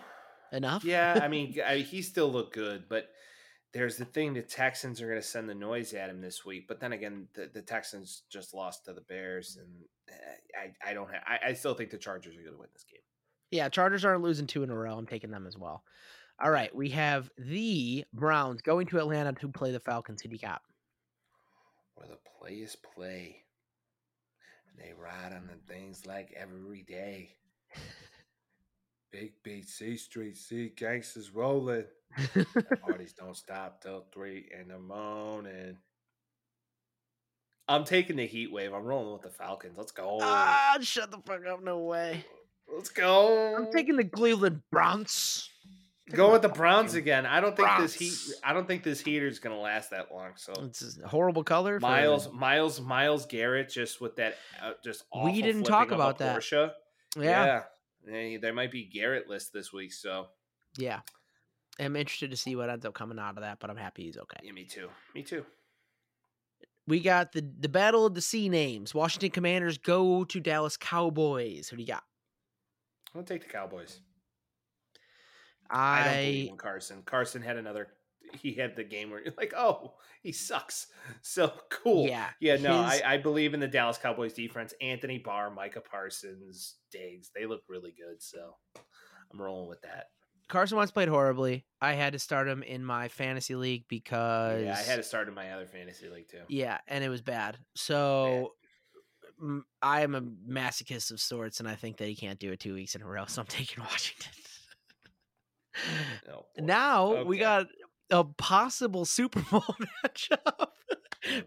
enough? 0.52 0.84
yeah. 0.84 1.20
I 1.22 1.28
mean, 1.28 1.56
I, 1.66 1.78
he 1.78 2.02
still 2.02 2.32
looked 2.32 2.54
good, 2.54 2.86
but 2.90 3.10
there's 3.74 3.98
the 3.98 4.06
thing: 4.06 4.34
the 4.34 4.42
Texans 4.42 5.02
are 5.02 5.08
going 5.08 5.22
to 5.22 5.28
send 5.28 5.50
the 5.50 5.56
noise 5.56 5.94
at 5.94 6.10
him 6.10 6.22
this 6.22 6.46
week. 6.46 6.68
But 6.68 6.80
then 6.80 6.94
again, 6.94 7.28
the, 7.34 7.50
the 7.54 7.62
Texans 7.62 8.24
just 8.30 8.54
lost 8.54 8.86
to 8.86 8.94
the 8.94 9.02
Bears, 9.02 9.58
and 9.60 9.70
eh, 10.10 10.72
I, 10.86 10.92
I 10.92 10.94
don't 10.94 11.12
have. 11.12 11.22
I, 11.28 11.50
I 11.50 11.54
still 11.54 11.74
think 11.74 11.92
the 11.92 11.98
Chargers 11.98 12.36
are 12.36 12.42
going 12.42 12.54
to 12.54 12.60
win 12.60 12.70
this 12.74 12.86
game. 12.86 13.02
Yeah, 13.52 13.70
Chargers 13.70 14.06
aren't 14.06 14.24
losing 14.24 14.48
two 14.48 14.64
in 14.64 14.70
a 14.70 14.76
row. 14.76 14.98
I'm 14.98 15.08
taking 15.08 15.32
them 15.32 15.48
as 15.48 15.58
well. 15.58 15.84
All 16.42 16.52
right, 16.52 16.74
we 16.74 16.90
have 16.90 17.30
the 17.38 18.06
Browns 18.14 18.62
going 18.62 18.88
to 18.88 19.00
Atlanta 19.00 19.34
to 19.34 19.50
play 19.50 19.72
the 19.72 19.80
Falcons. 19.80 20.22
Who 20.22 20.30
do 20.30 20.36
you 20.36 20.40
got? 20.40 20.62
Where 21.96 22.08
the 22.08 22.18
players 22.40 22.78
play, 22.96 23.44
and 24.70 24.80
they 24.80 24.94
ride 24.94 25.34
on 25.34 25.48
the 25.48 25.74
things 25.74 26.06
like 26.06 26.34
every 26.36 26.84
day. 26.84 27.36
Big 29.12 29.34
beat, 29.44 29.68
C 29.68 29.98
Street, 29.98 30.38
C 30.38 30.72
gangsters 30.76 31.32
rolling. 31.32 31.86
Parties 32.82 33.14
don't 33.14 33.36
stop 33.36 33.82
till 33.82 34.06
three 34.14 34.50
in 34.60 34.68
the 34.68 34.80
morning. 34.80 35.78
I'm 37.68 37.84
taking 37.86 38.16
the 38.16 38.26
heat 38.26 38.52
wave. 38.52 38.74
I'm 38.74 38.84
rolling 38.84 39.14
with 39.14 39.22
the 39.22 39.30
Falcons. 39.30 39.78
Let's 39.78 39.92
go. 39.92 40.20
Ah, 40.22 40.78
shut 40.82 41.12
the 41.12 41.20
fuck 41.26 41.46
up! 41.46 41.64
No 41.64 41.80
way. 41.80 42.24
Let's 42.72 42.90
go. 42.90 43.56
I'm 43.56 43.72
taking 43.72 43.96
the 43.96 44.04
Cleveland 44.06 44.62
Browns. 44.72 45.50
go 46.12 46.32
with 46.32 46.42
the 46.44 46.50
Browns 46.50 46.96
again. 46.96 47.26
I 47.26 47.40
don't 47.42 47.56
think 47.56 47.70
this 47.80 47.94
heat. 47.94 48.14
I 48.44 48.54
don't 48.54 48.68
think 48.68 48.84
this 48.84 49.00
heater 49.02 49.28
is 49.28 49.40
gonna 49.40 49.60
last 49.60 49.90
that 49.92 50.12
long. 50.12 50.32
So 50.36 50.54
It's 50.66 51.00
a 51.04 51.08
horrible 51.08 51.44
color. 51.44 51.80
for- 51.80 51.82
Miles, 51.88 52.32
Miles, 52.32 52.80
Myles 52.82 53.26
Garrett, 53.28 53.70
just 53.70 54.02
with 54.02 54.16
that, 54.18 54.38
uh, 54.62 54.74
just 54.84 55.04
We 55.24 55.42
didn't 55.42 55.64
talk 55.64 55.92
about 55.92 56.18
that. 56.20 56.38
Porsche. 56.38 56.72
Yeah, 57.16 57.22
yeah. 57.46 57.64
Eh, 58.08 58.38
There 58.42 58.54
might 58.54 58.72
be 58.72 58.86
Garrett 58.86 59.28
list 59.28 59.54
this 59.54 59.74
week. 59.74 59.94
So 59.94 60.28
yeah. 60.78 61.02
I'm 61.80 61.96
interested 61.96 62.32
to 62.32 62.38
see 62.38 62.56
what 62.56 62.70
ends 62.70 62.86
up 62.86 62.94
coming 62.94 63.18
out 63.18 63.38
of 63.38 63.42
that, 63.44 63.60
but 63.60 63.70
I'm 63.70 63.78
happy 63.78 64.04
he's 64.04 64.18
okay. 64.18 64.40
yeah, 64.44 64.52
me 64.52 64.66
too. 64.66 64.90
Me 65.16 65.24
too. 65.24 65.46
We 66.88 67.00
got 67.00 67.32
the 67.32 67.42
the 67.60 67.70
battle 67.70 68.06
of 68.06 68.16
the 68.16 68.22
sea 68.22 68.50
names. 68.50 68.94
Washington 68.94 69.30
Commanders 69.30 69.78
go 69.78 70.24
to 70.26 70.40
Dallas 70.40 70.76
Cowboys. 70.76 71.70
Who 71.70 71.78
do 71.78 71.84
you 71.84 71.88
got? 71.88 72.04
I'm 73.14 73.22
gonna 73.22 73.28
take 73.28 73.44
the 73.44 73.50
Cowboys. 73.54 74.02
I 75.70 76.04
don't 76.04 76.14
believe 76.16 76.50
in 76.50 76.58
Carson. 76.58 77.04
Carson 77.06 77.42
had 77.42 77.58
another. 77.58 77.88
He 78.34 78.54
had 78.54 78.76
the 78.76 78.84
game 78.84 79.10
where 79.10 79.22
you're 79.24 79.34
like, 79.38 79.54
oh, 79.56 79.94
he 80.22 80.32
sucks. 80.32 80.88
So 81.22 81.52
cool. 81.70 82.08
yeah 82.08 82.28
Yeah, 82.40 82.58
no, 82.58 82.84
his- 82.84 83.02
I, 83.02 83.14
I 83.14 83.18
believe 83.18 83.54
in 83.54 83.60
the 83.60 83.68
Dallas 83.68 83.98
Cowboys 83.98 84.34
defense. 84.34 84.74
Anthony 84.82 85.18
Barr, 85.18 85.50
Micah 85.50 85.82
Parsons, 85.82 86.76
Diggs, 86.92 87.32
they 87.36 87.46
look 87.46 87.62
really 87.68 87.92
good. 87.98 88.22
So 88.22 88.56
I'm 89.32 89.42
rolling 89.42 89.68
with 89.70 89.82
that. 89.82 90.06
Carson 90.48 90.78
Wentz 90.78 90.92
played 90.92 91.10
horribly. 91.10 91.66
I 91.80 91.94
had 91.94 92.14
to 92.14 92.20
start 92.20 92.48
him 92.48 92.64
in 92.64 92.84
my 92.84 93.08
fantasy 93.08 93.56
league 93.56 93.86
because 93.88 94.64
Yeah, 94.64 94.74
I 94.78 94.82
had 94.82 94.96
to 94.98 95.04
start 95.04 95.28
in 95.28 95.34
my 95.36 95.52
other 95.52 95.68
fantasy 95.68 96.10
league 96.10 96.28
too. 96.28 96.42
Yeah, 96.48 96.80
and 96.88 97.04
it 97.04 97.10
was 97.10 97.22
bad. 97.22 97.58
So 97.76 98.54
I 99.82 100.02
am 100.02 100.16
a 100.16 100.22
masochist 100.22 101.12
of 101.12 101.20
sorts, 101.22 101.60
and 101.60 101.70
I 101.70 101.76
think 101.76 101.98
that 101.98 102.08
he 102.08 102.16
can't 102.16 102.40
do 102.40 102.52
it 102.52 102.60
two 102.60 102.74
weeks 102.74 102.96
in 102.96 103.02
a 103.04 103.06
row. 103.08 103.26
So 103.28 103.42
I'm 103.42 103.48
taking 103.48 103.84
Washington. 103.84 104.32
Oh, 106.34 106.46
now 106.58 107.24
we 107.24 107.38
got 107.38 107.68
a 108.12 108.24
possible 108.24 109.06
Super 109.06 109.42
Bowl 109.52 109.64
matchup 110.06 110.68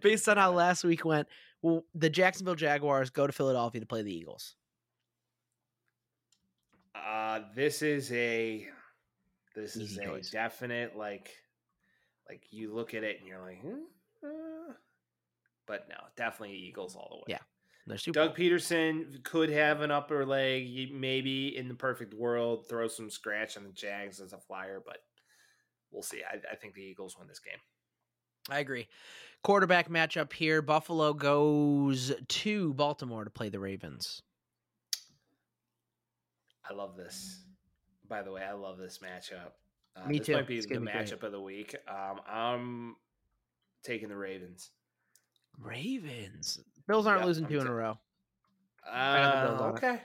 based 0.01 0.29
on 0.29 0.37
how 0.37 0.53
last 0.53 0.85
week 0.85 1.05
went. 1.05 1.29
Well, 1.63 1.85
the 1.95 2.11
Jacksonville 2.11 2.55
Jaguars 2.55 3.11
go 3.11 3.27
to 3.27 3.33
Philadelphia 3.33 3.81
to 3.81 3.87
play 3.87 4.03
the 4.03 4.15
Eagles. 4.15 4.57
Uh, 6.95 7.41
this 7.55 7.83
is 7.83 8.13
a 8.13 8.67
this 9.55 9.77
is 9.77 9.93
Easy 9.93 10.05
a 10.05 10.07
choice. 10.09 10.31
definite 10.31 10.97
like 10.97 11.31
like 12.29 12.43
you 12.51 12.75
look 12.75 12.95
at 12.95 13.05
it 13.05 13.19
and 13.19 13.29
you're 13.29 13.41
like, 13.41 13.61
hmm, 13.61 13.83
uh, 14.25 14.73
but 15.67 15.89
no, 15.89 15.97
definitely 16.17 16.57
Eagles 16.57 16.97
all 16.97 17.09
the 17.11 17.17
way. 17.17 17.39
Yeah. 17.39 17.39
Doug 18.13 18.37
Pederson 18.37 19.23
could 19.25 19.51
have 19.51 19.81
an 19.81 19.91
upper 19.91 20.25
leg, 20.25 20.93
maybe 20.93 21.57
in 21.57 21.67
the 21.67 21.75
perfect 21.75 22.15
world, 22.15 22.69
throw 22.69 22.87
some 22.87 23.11
scratch 23.11 23.57
on 23.57 23.65
the 23.65 23.73
Jags 23.73 24.21
as 24.21 24.33
a 24.33 24.39
flyer, 24.39 24.81
but 24.85 24.99
we'll 25.93 26.03
see. 26.03 26.23
I, 26.29 26.39
I 26.53 26.57
think 26.57 26.75
the 26.75 26.83
Eagles 26.83 27.17
win 27.19 27.29
this 27.29 27.39
game. 27.41 27.59
I 28.51 28.59
agree. 28.59 28.89
Quarterback 29.45 29.89
matchup 29.89 30.33
here. 30.33 30.63
Buffalo 30.63 31.13
goes 31.13 32.13
to 32.29 32.75
Baltimore 32.75 33.25
to 33.25 33.31
play 33.31 33.49
the 33.49 33.61
Ravens. 33.61 34.23
I 36.69 36.75
love 36.75 36.97
this. 36.97 37.41
By 38.09 38.23
the 38.23 38.31
way, 38.33 38.43
I 38.43 38.53
love 38.53 38.79
this 38.79 38.99
matchup. 38.99 39.53
Uh, 39.97 40.09
Me 40.09 40.19
this 40.19 40.27
too. 40.29 40.33
might 40.35 40.47
be 40.47 40.57
It's 40.57 40.67
the 40.67 40.75
gonna 40.75 40.91
great. 40.91 41.07
matchup 41.07 41.23
of 41.23 41.33
the 41.33 41.41
week. 41.41 41.75
Um, 41.89 42.21
I'm 42.27 42.97
taking 43.85 44.09
the 44.09 44.17
Ravens. 44.17 44.71
Ravens. 45.59 46.61
Bills 46.89 47.07
aren't 47.07 47.21
Yep, 47.21 47.27
losing 47.27 47.45
I'm 47.45 47.51
two 47.51 47.61
in 47.61 47.67
a 47.67 47.75
row. 47.75 47.99
Uh, 48.89 49.57
it. 49.61 49.63
okay. 49.77 50.01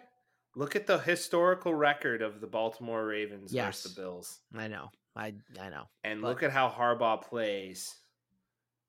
Look 0.55 0.75
at 0.75 0.87
the 0.87 0.97
historical 0.99 1.73
record 1.73 2.21
of 2.21 2.41
the 2.41 2.47
Baltimore 2.47 3.05
Ravens 3.05 3.53
Yes. 3.53 3.65
versus 3.83 3.95
the 3.95 4.01
Bills, 4.01 4.39
I 4.55 4.67
know. 4.67 4.89
I 5.17 5.33
I 5.59 5.69
know. 5.69 5.89
and 6.03 6.21
But- 6.21 6.27
look 6.27 6.43
at 6.43 6.51
how 6.51 6.69
Harbaugh 6.69 7.21
plays 7.21 7.95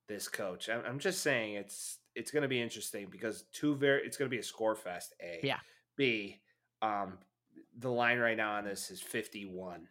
this 0.09 0.28
coach. 0.28 0.68
I'm, 0.68 0.84
I'm 0.86 0.98
just 0.98 1.22
saying 1.22 1.55
it's 1.55 1.98
it's 2.14 2.30
going 2.30 2.42
to 2.42 2.48
be 2.48 2.60
interesting 2.60 3.06
because 3.10 3.42
two 3.52 3.74
very 3.76 4.05
it's 4.06 4.16
going 4.16 4.28
to 4.30 4.34
be 4.34 4.40
a 4.40 4.44
score 4.44 4.74
fest. 4.76 5.14
A 5.22 5.40
Yeah. 5.42 5.59
B. 5.96 6.40
Um, 6.82 7.18
the 7.78 7.90
line 7.90 8.18
right 8.18 8.36
now 8.36 8.55
on 8.55 8.64
this 8.64 8.90
is 8.90 9.00
51. 9.00 9.88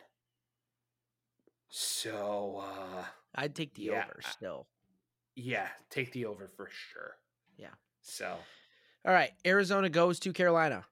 So 1.70 2.64
uh 2.66 3.04
I'd 3.36 3.56
take 3.56 3.74
the 3.76 3.84
Yeah, 3.84 4.04
over 4.06 4.20
still. 4.32 4.68
yeah, 5.36 5.68
take 5.90 6.12
the 6.14 6.26
over 6.26 6.48
for 6.48 6.70
sure. 6.72 7.18
Yeah. 7.58 7.74
So 8.02 8.38
All 9.06 9.14
right, 9.14 9.32
Arizona 9.46 9.90
goes 9.90 10.20
to 10.22 10.34
Carolina. 10.34 10.86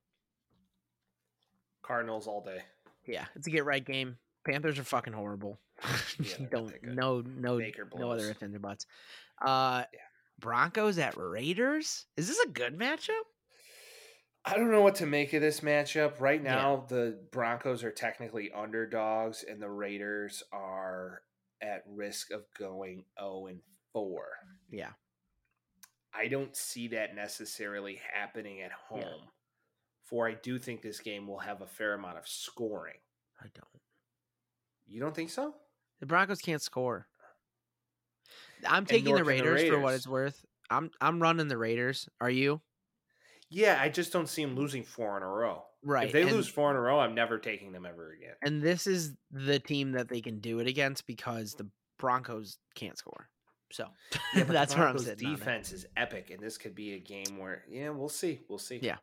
Cardinals 1.82 2.28
all 2.28 2.42
day. 2.42 2.62
Yeah, 3.06 3.26
it's 3.36 3.48
a 3.48 3.52
get 3.52 3.66
right 3.66 3.84
game. 3.86 4.18
Panthers 4.46 4.80
are 4.80 4.84
fucking 4.84 5.14
horrible. 5.14 5.60
Yeah, 6.20 6.46
Don't 6.50 6.74
no 6.84 7.22
no 7.22 7.60
no 7.98 8.12
other 8.12 8.30
ifs 8.30 8.42
ands 8.42 8.56
or 8.56 8.60
buts. 8.60 8.86
Uh, 9.42 9.84
Yeah. 9.94 10.00
Broncos 10.40 10.98
at 10.98 11.16
Raiders. 11.18 12.06
Is 12.18 12.28
this 12.28 12.40
a 12.46 12.50
good 12.50 12.78
matchup? 12.78 13.24
I 14.46 14.56
don't 14.58 14.70
know 14.72 14.82
what 14.82 14.96
to 14.96 15.06
make 15.06 15.34
of 15.34 15.42
this 15.42 15.62
matchup. 15.62 16.20
Right 16.22 16.42
Yeah. 16.44 16.56
now, 16.56 16.86
the 16.88 17.20
Broncos 17.32 17.84
are 17.84 17.92
technically 17.92 18.52
underdogs, 18.52 19.44
and 19.44 19.62
the 19.62 19.70
Raiders 19.70 20.44
are 20.54 21.22
at 21.62 21.84
risk 21.88 22.32
of 22.32 22.44
going 22.58 23.06
0 23.20 23.48
and 23.48 23.62
4. 23.94 24.26
Yeah, 24.70 24.92
I 26.14 26.28
don't 26.28 26.56
see 26.56 26.90
that 26.90 27.16
necessarily 27.16 28.00
happening 28.14 28.62
at 28.62 28.72
home. 28.72 29.00
Yeah. 29.02 29.30
For 30.04 30.28
I 30.30 30.36
do 30.36 30.60
think 30.60 30.82
this 30.84 31.00
game 31.00 31.26
will 31.28 31.40
have 31.40 31.62
a 31.62 31.68
fair 31.68 31.94
amount 31.96 32.18
of 32.20 32.28
scoring. 32.28 33.00
I 33.42 33.48
don't. 33.56 33.82
You 34.88 35.00
don't 35.00 35.16
think 35.16 35.30
so? 35.30 35.54
The 36.00 36.06
Broncos 36.06 36.40
can't 36.42 36.62
score. 36.62 37.08
I'm 38.68 38.86
taking 38.86 39.06
the 39.14 39.20
can 39.22 39.26
the 39.26 39.30
Raiders, 39.32 39.70
for 39.70 39.80
what 39.80 39.94
it's 39.94 40.08
worth. 40.08 40.44
I'm 40.70 40.92
I'm 41.00 41.22
running 41.22 41.48
the 41.48 41.58
Raiders. 41.58 42.08
Are 42.20 42.30
you? 42.30 42.62
Yeah, 43.50 43.78
I 43.80 43.90
just 43.90 44.12
don't 44.12 44.28
see 44.28 44.44
them 44.44 44.56
losing 44.56 44.84
four 44.84 45.16
in 45.18 45.24
a 45.24 45.28
row. 45.28 45.64
Right. 45.84 46.08
If 46.08 46.14
they 46.14 46.24
and, 46.24 46.32
lose 46.32 46.48
four 46.48 46.72
in 46.72 46.78
a 46.78 46.82
row, 46.82 47.00
I'm 47.00 47.14
never 47.14 47.38
taking 47.38 47.72
them 47.72 47.86
ever 47.86 48.12
again. 48.12 48.34
and 48.42 48.62
this 48.62 48.88
is 48.88 49.14
the 49.32 49.60
team 49.60 49.92
that 49.92 50.10
they 50.10 50.20
can 50.20 50.40
do 50.40 50.60
it 50.60 50.68
against 50.68 51.06
because 51.06 51.54
the 51.54 51.70
Broncos 52.00 52.58
can't 52.74 52.98
score. 52.98 53.30
So 53.72 53.88
Yeah, 54.36 54.44
that's 54.48 54.76
where 54.76 54.88
I'm 54.88 54.98
sitting. 54.98 55.30
Defense 55.30 55.72
is 55.72 55.86
epic, 55.96 56.32
and 56.32 56.42
this 56.42 56.58
could 56.58 56.74
be 56.74 56.94
a 56.94 57.00
game 57.00 57.38
where, 57.38 57.64
yeah, 57.70 57.90
we'll 57.90 58.10
see. 58.10 58.40
We'll 58.50 58.58
see. 58.58 58.80
Yeah. 58.82 58.98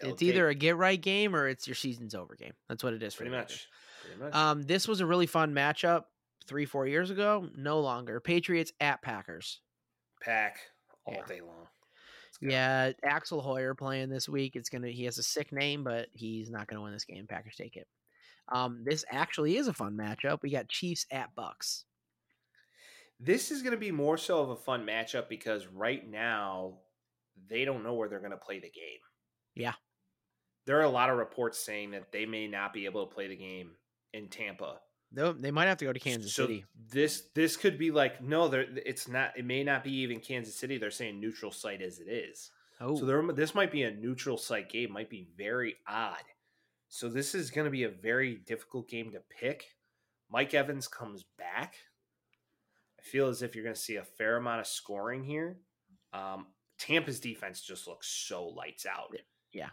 T- 0.00 0.08
It's 0.08 0.22
either 0.22 0.48
a 0.48 0.54
get 0.54 0.76
right 0.76 1.00
game 1.00 1.36
or 1.36 1.46
it's 1.48 1.66
your 1.68 1.74
season's 1.76 2.14
over 2.14 2.34
game. 2.34 2.52
That's 2.68 2.82
what 2.82 2.94
it 2.94 3.02
is 3.02 3.14
for 3.14 3.18
pretty 3.18 3.34
Raiders. 3.36 3.50
much. 3.50 3.68
Um, 4.32 4.62
this 4.62 4.88
was 4.88 5.00
a 5.00 5.06
really 5.06 5.26
fun 5.26 5.52
matchup 5.52 6.04
three, 6.46 6.64
four 6.64 6.86
years 6.86 7.10
ago. 7.10 7.48
No 7.56 7.80
longer. 7.80 8.20
Patriots 8.20 8.72
at 8.80 9.02
Packers. 9.02 9.60
Pack 10.22 10.58
all 11.06 11.14
yeah. 11.14 11.26
day 11.26 11.40
long. 11.40 11.66
Yeah, 12.40 12.92
Axel 13.04 13.40
Hoyer 13.40 13.74
playing 13.74 14.10
this 14.10 14.28
week. 14.28 14.54
It's 14.54 14.68
gonna. 14.68 14.88
He 14.88 15.04
has 15.04 15.18
a 15.18 15.22
sick 15.22 15.52
name, 15.52 15.82
but 15.82 16.06
he's 16.12 16.50
not 16.50 16.68
gonna 16.68 16.82
win 16.82 16.92
this 16.92 17.04
game. 17.04 17.26
Packers 17.26 17.56
take 17.56 17.76
it. 17.76 17.88
Um, 18.50 18.82
this 18.84 19.04
actually 19.10 19.56
is 19.56 19.68
a 19.68 19.72
fun 19.72 19.96
matchup. 19.96 20.42
We 20.42 20.50
got 20.50 20.68
Chiefs 20.68 21.06
at 21.10 21.34
Bucks. 21.34 21.84
This 23.20 23.50
is 23.50 23.62
going 23.62 23.72
to 23.72 23.78
be 23.78 23.90
more 23.90 24.16
so 24.16 24.40
of 24.40 24.50
a 24.50 24.56
fun 24.56 24.86
matchup 24.86 25.28
because 25.28 25.66
right 25.66 26.08
now 26.08 26.74
they 27.48 27.64
don't 27.64 27.82
know 27.82 27.94
where 27.94 28.08
they're 28.08 28.20
going 28.20 28.30
to 28.30 28.36
play 28.36 28.58
the 28.58 28.70
game. 28.70 29.00
Yeah. 29.54 29.72
There 30.66 30.78
are 30.78 30.84
a 30.84 30.90
lot 30.90 31.10
of 31.10 31.18
reports 31.18 31.58
saying 31.58 31.90
that 31.92 32.12
they 32.12 32.26
may 32.26 32.46
not 32.46 32.72
be 32.72 32.84
able 32.84 33.06
to 33.06 33.14
play 33.14 33.26
the 33.26 33.36
game 33.36 33.72
in 34.12 34.28
Tampa. 34.28 34.80
Though 35.10 35.32
they 35.32 35.50
might 35.50 35.66
have 35.66 35.78
to 35.78 35.86
go 35.86 35.92
to 35.92 36.00
Kansas 36.00 36.34
So 36.34 36.42
City. 36.46 36.64
This 36.90 37.28
this 37.34 37.56
could 37.56 37.78
be 37.78 37.90
like 37.90 38.22
no, 38.22 38.48
there 38.48 38.66
it's 38.84 39.08
not. 39.08 39.38
It 39.38 39.44
may 39.44 39.64
not 39.64 39.82
be 39.84 39.92
even 40.00 40.20
Kansas 40.20 40.54
City. 40.54 40.76
They're 40.76 40.90
saying 40.90 41.18
neutral 41.18 41.50
site 41.50 41.80
as 41.80 41.98
it 41.98 42.08
is. 42.08 42.50
Oh, 42.80 42.96
So 42.96 43.06
there, 43.06 43.22
this 43.32 43.54
might 43.54 43.72
be 43.72 43.82
a 43.82 43.90
neutral 43.90 44.36
site 44.36 44.68
game. 44.68 44.92
Might 44.92 45.10
be 45.10 45.26
very 45.36 45.76
odd. 45.88 46.22
So 46.88 47.08
this 47.08 47.34
is 47.34 47.50
going 47.50 47.64
to 47.64 47.70
be 47.70 47.84
a 47.84 47.88
very 47.90 48.36
difficult 48.36 48.88
game 48.88 49.10
to 49.12 49.20
pick. 49.30 49.64
Mike 50.30 50.54
Evans 50.54 50.86
comes 50.88 51.24
back. 51.38 51.74
I 52.98 53.02
feel 53.02 53.28
as 53.28 53.42
if 53.42 53.54
you're 53.54 53.64
going 53.64 53.74
to 53.74 53.80
see 53.80 53.96
a 53.96 54.04
fair 54.04 54.36
amount 54.36 54.60
of 54.60 54.66
scoring 54.66 55.24
here. 55.24 55.58
Um, 56.12 56.46
Tampa's 56.78 57.20
defense 57.20 57.60
just 57.60 57.86
looks 57.88 58.06
so 58.08 58.46
lights 58.46 58.86
out. 58.86 59.12
yeah, 59.12 59.20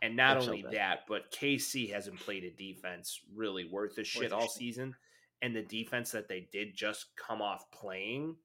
And 0.02 0.16
not 0.16 0.36
they're 0.36 0.42
so 0.42 0.52
only 0.52 0.66
that, 0.74 1.02
but 1.08 1.32
KC 1.32 1.92
hasn't 1.94 2.20
played 2.20 2.44
a 2.44 2.52
defense 2.52 3.20
really 3.36 3.66
worth 3.66 3.98
a 3.98 4.04
shit 4.04 4.32
all 4.32 4.48
season. 4.48 4.96
And 5.42 5.56
the 5.56 5.62
defense 5.62 6.12
that 6.12 6.28
they 6.28 6.48
did 6.52 6.76
just 6.76 7.08
come 7.16 7.42
off 7.42 7.70
playing 7.72 8.36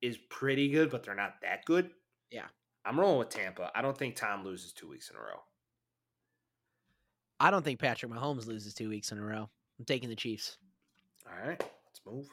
is 0.00 0.16
pretty 0.28 0.68
good, 0.68 0.90
but 0.90 1.02
they're 1.02 1.14
not 1.14 1.40
that 1.42 1.64
good. 1.64 1.90
Yeah. 2.30 2.46
I'm 2.84 2.98
rolling 3.00 3.18
with 3.18 3.30
Tampa. 3.30 3.70
I 3.74 3.82
don't 3.82 3.96
think 3.96 4.16
Tom 4.16 4.44
loses 4.44 4.72
two 4.72 4.88
weeks 4.88 5.10
in 5.10 5.16
a 5.16 5.20
row. 5.20 5.42
I 7.40 7.50
don't 7.50 7.64
think 7.64 7.78
Patrick 7.78 8.10
Mahomes 8.10 8.46
loses 8.46 8.74
two 8.74 8.88
weeks 8.88 9.12
in 9.12 9.18
a 9.18 9.22
row. 9.22 9.48
I'm 9.78 9.84
taking 9.84 10.08
the 10.08 10.16
Chiefs. 10.16 10.58
All 11.26 11.48
right, 11.48 11.58
let's 11.60 12.00
move. 12.06 12.28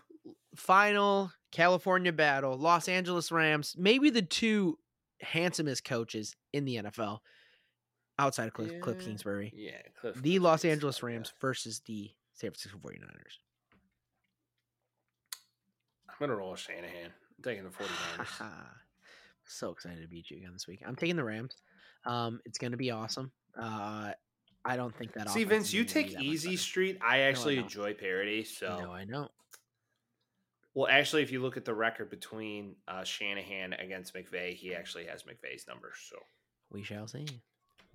Final 0.56 1.32
California 1.52 2.12
battle: 2.12 2.58
Los 2.58 2.88
Angeles 2.88 3.32
Rams. 3.32 3.76
Maybe 3.78 4.10
the 4.10 4.22
two 4.22 4.80
handsomest 5.22 5.84
coaches 5.84 6.36
in 6.54 6.66
the 6.66 6.78
NFL, 6.78 7.20
outside 8.20 8.48
of 8.48 8.54
Cliff, 8.54 8.80
Cliff 8.82 9.00
Kingsbury. 9.00 9.52
Yeah, 9.56 9.72
Cliff. 10.00 10.16
The 10.16 10.22
Cliff 10.38 10.44
Los 10.44 10.62
Kingsbury, 10.62 10.72
Angeles 10.74 11.00
yeah. 11.02 11.06
Rams 11.08 11.34
versus 11.42 11.82
the 11.86 12.12
San 12.34 12.52
Francisco 12.52 12.78
49ers. 12.80 13.38
I'm 16.10 16.16
gonna 16.20 16.36
roll 16.36 16.56
Shanahan. 16.56 17.12
I'm 17.38 17.44
taking 17.44 17.64
the 17.64 17.70
49ers. 17.70 18.46
So 19.48 19.70
excited 19.70 20.02
to 20.02 20.08
beat 20.08 20.32
you 20.32 20.38
again 20.38 20.54
this 20.54 20.66
week. 20.68 20.82
I'm 20.84 20.96
taking 20.96 21.16
the 21.16 21.24
Rams. 21.24 21.56
Um, 22.04 22.40
it's 22.46 22.58
going 22.58 22.72
to 22.72 22.78
be 22.78 22.90
awesome. 22.90 23.32
Uh, 23.56 24.12
I 24.66 24.76
don't 24.76 24.96
think 24.98 25.14
that. 25.14 25.30
See, 25.30 25.44
Vince, 25.44 25.72
you 25.72 25.86
take 25.86 26.20
Easy. 26.20 26.56
Street. 26.56 26.98
I 27.08 27.20
actually 27.20 27.54
don't. 27.54 27.66
enjoy 27.66 27.94
parody. 27.94 28.44
So, 28.44 28.80
No, 28.82 28.92
I 28.92 29.06
know. 29.06 29.30
well, 30.74 30.88
actually, 30.90 31.22
if 31.22 31.32
you 31.32 31.44
look 31.44 31.58
at 31.58 31.66
the 31.66 31.76
record 31.76 32.10
between 32.10 32.76
uh, 32.88 33.04
Shanahan 33.04 33.74
against 33.74 34.16
McVay, 34.16 34.56
he 34.56 34.74
actually 34.74 35.06
has 35.06 35.22
McVay's 35.22 35.68
numbers. 35.68 35.98
So, 36.10 36.18
We 36.72 36.82
shall 36.82 37.08
see. 37.08 37.28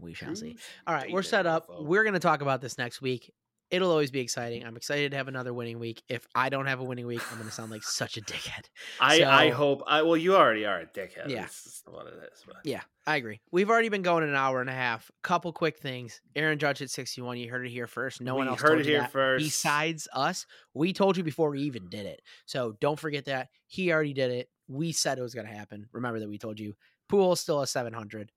We 0.00 0.14
shall 0.14 0.34
see. 0.34 0.56
All 0.86 0.94
right, 0.94 1.10
we're 1.10 1.22
set 1.22 1.46
up. 1.46 1.68
We're 1.80 2.02
going 2.04 2.14
to 2.14 2.20
talk 2.20 2.42
about 2.42 2.60
this 2.60 2.78
next 2.78 3.00
week. 3.02 3.32
It'll 3.70 3.90
always 3.90 4.10
be 4.10 4.18
exciting. 4.18 4.60
Mm-hmm. 4.60 4.68
I'm 4.68 4.76
excited 4.76 5.12
to 5.12 5.16
have 5.16 5.28
another 5.28 5.54
winning 5.54 5.78
week. 5.78 6.02
If 6.08 6.26
I 6.34 6.48
don't 6.48 6.66
have 6.66 6.80
a 6.80 6.84
winning 6.84 7.06
week, 7.06 7.22
I'm 7.30 7.36
going 7.38 7.48
to 7.48 7.54
sound 7.54 7.70
like 7.70 7.84
such 7.84 8.16
a 8.16 8.20
dickhead. 8.20 8.64
I, 9.00 9.22
I 9.24 9.50
hope. 9.50 9.84
I 9.86 10.02
well, 10.02 10.16
you 10.16 10.34
already 10.34 10.66
are 10.66 10.80
a 10.80 10.86
dickhead. 10.86 11.28
Yeah. 11.28 11.44
Is 11.44 11.82
what 11.86 12.08
it 12.08 12.14
is. 12.32 12.42
But. 12.44 12.56
Yeah, 12.64 12.80
I 13.06 13.16
agree. 13.16 13.40
We've 13.52 13.70
already 13.70 13.88
been 13.88 14.02
going 14.02 14.24
an 14.24 14.34
hour 14.34 14.60
and 14.60 14.68
a 14.68 14.74
half. 14.74 15.10
Couple 15.22 15.52
quick 15.52 15.78
things. 15.78 16.20
Aaron 16.34 16.58
Judge 16.58 16.82
at 16.82 16.90
61. 16.90 17.38
You 17.38 17.48
heard 17.48 17.64
it 17.64 17.70
here 17.70 17.86
first. 17.86 18.20
No 18.20 18.34
one 18.34 18.46
We 18.46 18.50
else 18.50 18.60
heard 18.60 18.80
it 18.80 18.86
here 18.86 19.06
first. 19.06 19.44
Besides 19.44 20.08
us, 20.12 20.46
we 20.74 20.92
told 20.92 21.16
you 21.16 21.22
before 21.22 21.50
we 21.50 21.60
even 21.62 21.88
did 21.88 22.06
it. 22.06 22.22
So 22.46 22.76
don't 22.80 22.98
forget 22.98 23.26
that. 23.26 23.50
He 23.68 23.92
already 23.92 24.14
did 24.14 24.32
it. 24.32 24.48
We 24.66 24.90
said 24.90 25.18
it 25.18 25.22
was 25.22 25.34
going 25.34 25.46
to 25.46 25.52
happen. 25.52 25.86
Remember 25.92 26.18
that 26.18 26.28
we 26.28 26.38
told 26.38 26.58
you. 26.58 26.74
Pool 27.08 27.36
still 27.36 27.60
a 27.60 27.66
700. 27.66 28.32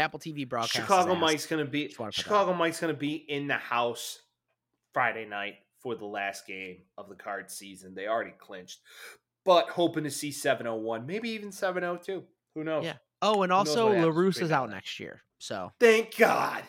Apple 0.00 0.18
TV 0.18 0.48
broadcast. 0.48 0.74
Chicago. 0.74 1.14
Mike's 1.14 1.46
gonna 1.46 1.64
be 1.64 1.86
Just 1.86 1.98
wanna 1.98 2.10
put 2.10 2.16
that 2.16 2.22
Chicago 2.22 2.54
Mike's 2.54 2.80
gonna 2.80 2.94
be 2.94 3.14
in 3.14 3.46
the 3.46 3.54
house 3.54 4.20
Friday 4.92 5.26
night 5.26 5.54
for 5.78 5.94
the 5.94 6.04
last 6.06 6.46
game 6.46 6.78
of 6.98 7.08
the 7.08 7.14
card 7.14 7.50
season. 7.50 7.94
They 7.94 8.06
already 8.08 8.32
clinched, 8.38 8.80
but 9.44 9.68
hoping 9.70 10.04
to 10.04 10.10
see 10.10 10.30
701, 10.32 11.06
maybe 11.06 11.30
even 11.30 11.52
702. 11.52 12.24
Who 12.54 12.64
knows? 12.64 12.84
Yeah. 12.84 12.94
Oh, 13.22 13.42
and 13.42 13.52
also 13.52 13.88
La 13.88 14.08
Russa 14.08 14.42
is 14.42 14.50
out 14.52 14.70
next 14.70 14.98
year. 14.98 15.22
So, 15.38 15.72
Thank 15.80 16.16
God. 16.16 16.62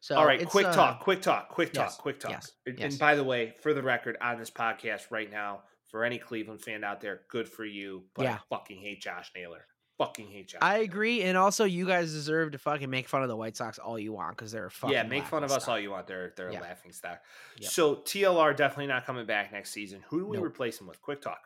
so 0.00 0.16
All 0.16 0.26
right, 0.26 0.44
quick 0.46 0.66
uh, 0.66 0.72
talk, 0.72 1.00
quick 1.00 1.22
talk, 1.22 1.48
quick 1.50 1.72
talk, 1.72 1.86
yes, 1.86 1.96
quick 1.96 2.18
talk. 2.20 2.30
yes, 2.32 2.52
And, 2.66 2.78
yes. 2.78 2.90
and 2.92 2.98
by 2.98 3.14
the 3.14 3.24
way, 3.24 3.54
for 3.62 3.74
the 3.74 3.82
record, 3.82 4.16
on 4.20 4.38
this 4.38 4.50
podcast 4.50 5.10
right 5.10 5.30
now, 5.30 5.62
for 5.88 6.04
any 6.04 6.18
Cleveland 6.18 6.60
fan 6.62 6.84
out 6.84 7.00
there, 7.00 7.22
good 7.30 7.48
for 7.48 7.64
you. 7.64 8.04
But 8.14 8.24
Yeah. 8.24 8.34
I 8.34 8.38
fucking 8.56 8.80
hate 8.80 9.00
Josh 9.02 9.30
Naylor. 9.36 9.66
Fucking 9.98 10.28
hate. 10.28 10.54
I 10.62 10.78
agree, 10.78 11.22
and 11.22 11.36
also 11.36 11.64
you 11.64 11.84
guys 11.84 12.12
deserve 12.12 12.52
to 12.52 12.58
fucking 12.58 12.88
make 12.88 13.08
fun 13.08 13.22
of 13.22 13.28
the 13.28 13.34
White 13.36 13.56
Sox 13.56 13.78
all 13.80 13.98
you 13.98 14.12
want 14.12 14.36
because 14.36 14.52
they're 14.52 14.66
a 14.66 14.70
fucking 14.70 14.94
yeah, 14.94 15.02
make 15.02 15.26
fun 15.26 15.42
of 15.42 15.50
us 15.50 15.66
all 15.66 15.78
you 15.78 15.90
want. 15.90 16.06
They're 16.06 16.32
they're 16.36 16.52
Yeah. 16.52 16.60
a 16.60 16.62
laughing 16.62 16.92
stock. 16.92 17.20
Yep. 17.58 17.70
So 17.70 17.96
TLR 17.96 18.54
definitely 18.56 18.86
not 18.86 19.04
coming 19.06 19.26
back 19.26 19.50
next 19.52 19.70
season. 19.72 20.04
Who 20.08 20.20
do 20.20 20.26
we 20.26 20.36
Nope. 20.36 20.46
replace 20.46 20.80
him 20.80 20.86
with? 20.86 21.02
Quick 21.02 21.20
talk. 21.20 21.40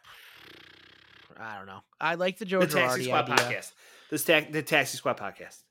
I 1.39 1.57
don't 1.57 1.67
know. 1.67 1.81
I 1.99 2.17
like 2.17 2.37
the 2.39 2.45
Joe 2.45 2.61
the 2.61 2.67
Taxi 2.67 3.01
Girardi 3.01 3.05
Squad 3.05 3.31
idea. 3.31 3.37
podcast. 3.61 3.73
This 4.11 4.25
ta- 4.25 4.43
the 4.51 4.63
Taxi 4.63 4.99
Squad 4.99 5.17
podcast. 5.17 5.63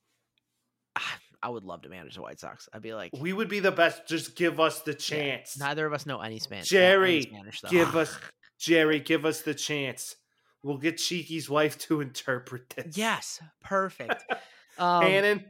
I 1.44 1.50
would 1.50 1.64
love 1.64 1.84
to 1.84 1.90
manage 1.90 2.16
the 2.16 2.22
White 2.22 2.40
Sox. 2.40 2.68
I'd 2.74 2.82
be 2.82 2.94
like, 2.94 3.12
We 3.18 3.32
would 3.34 3.48
be 3.50 3.60
the 3.60 3.72
best. 3.72 4.08
Just 4.08 4.36
give 4.36 4.60
us 4.60 4.82
the 4.82 4.92
yeah, 4.92 4.98
chance. 4.98 5.58
neither 5.60 5.86
of 5.86 5.94
us 5.94 6.06
know 6.06 6.20
any 6.20 6.40
Spanish. 6.40 6.68
Jerry, 6.70 7.22
Spanish, 7.24 7.62
give 7.70 7.96
us 7.96 8.16
Jerry. 8.60 9.00
Give 9.00 9.26
us 9.26 9.42
the 9.42 9.54
chance. 9.54 10.16
We'll 10.64 10.78
get 10.78 10.98
Cheeky's 10.98 11.50
wife 11.50 11.78
to 11.80 12.02
interpret 12.02 12.70
this. 12.72 12.98
yes, 12.98 13.42
perfect. 13.64 14.24
Um, 14.78 15.04
Hannon, 15.04 15.46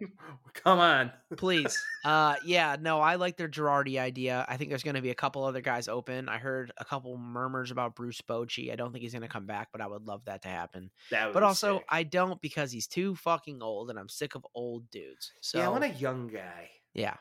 come 0.55 0.79
on. 0.79 1.11
please. 1.37 1.81
Uh, 2.03 2.35
yeah, 2.43 2.75
no, 2.81 2.99
I 2.99 3.15
like 3.15 3.37
their 3.37 3.47
Girardi 3.47 3.97
idea. 3.97 4.43
I 4.49 4.57
think 4.57 4.71
there's 4.71 4.83
going 4.83 4.95
to 4.95 5.01
be 5.01 5.11
a 5.11 5.15
couple 5.15 5.45
other 5.45 5.61
guys 5.61 5.87
open. 5.87 6.27
I 6.27 6.37
heard 6.37 6.73
a 6.77 6.83
couple 6.83 7.15
murmurs 7.17 7.71
about 7.71 7.95
Bruce 7.95 8.19
Bochy. 8.19 8.73
I 8.73 8.75
don't 8.75 8.91
think 8.91 9.03
he's 9.03 9.13
going 9.13 9.21
to 9.21 9.29
come 9.29 9.45
back, 9.45 9.69
but 9.71 9.79
I 9.79 9.87
would 9.87 10.05
love 10.05 10.25
that 10.25 10.41
to 10.41 10.49
happen. 10.49 10.89
That 11.11 11.27
would 11.27 11.33
But 11.33 11.43
also, 11.43 11.77
sick. 11.77 11.85
I 11.87 12.03
don't 12.03 12.41
because 12.41 12.71
he's 12.73 12.87
too 12.87 13.15
fucking 13.15 13.61
old, 13.61 13.89
and 13.91 13.97
I'm 13.99 14.09
sick 14.09 14.35
of 14.35 14.45
old 14.53 14.89
dudes. 14.89 15.31
So 15.39 15.59
yeah, 15.59 15.67
I 15.67 15.69
want 15.69 15.83
a 15.85 15.89
young 15.89 16.27
guy. 16.27 16.71
yeah. 16.93 17.01
Yeah, 17.03 17.15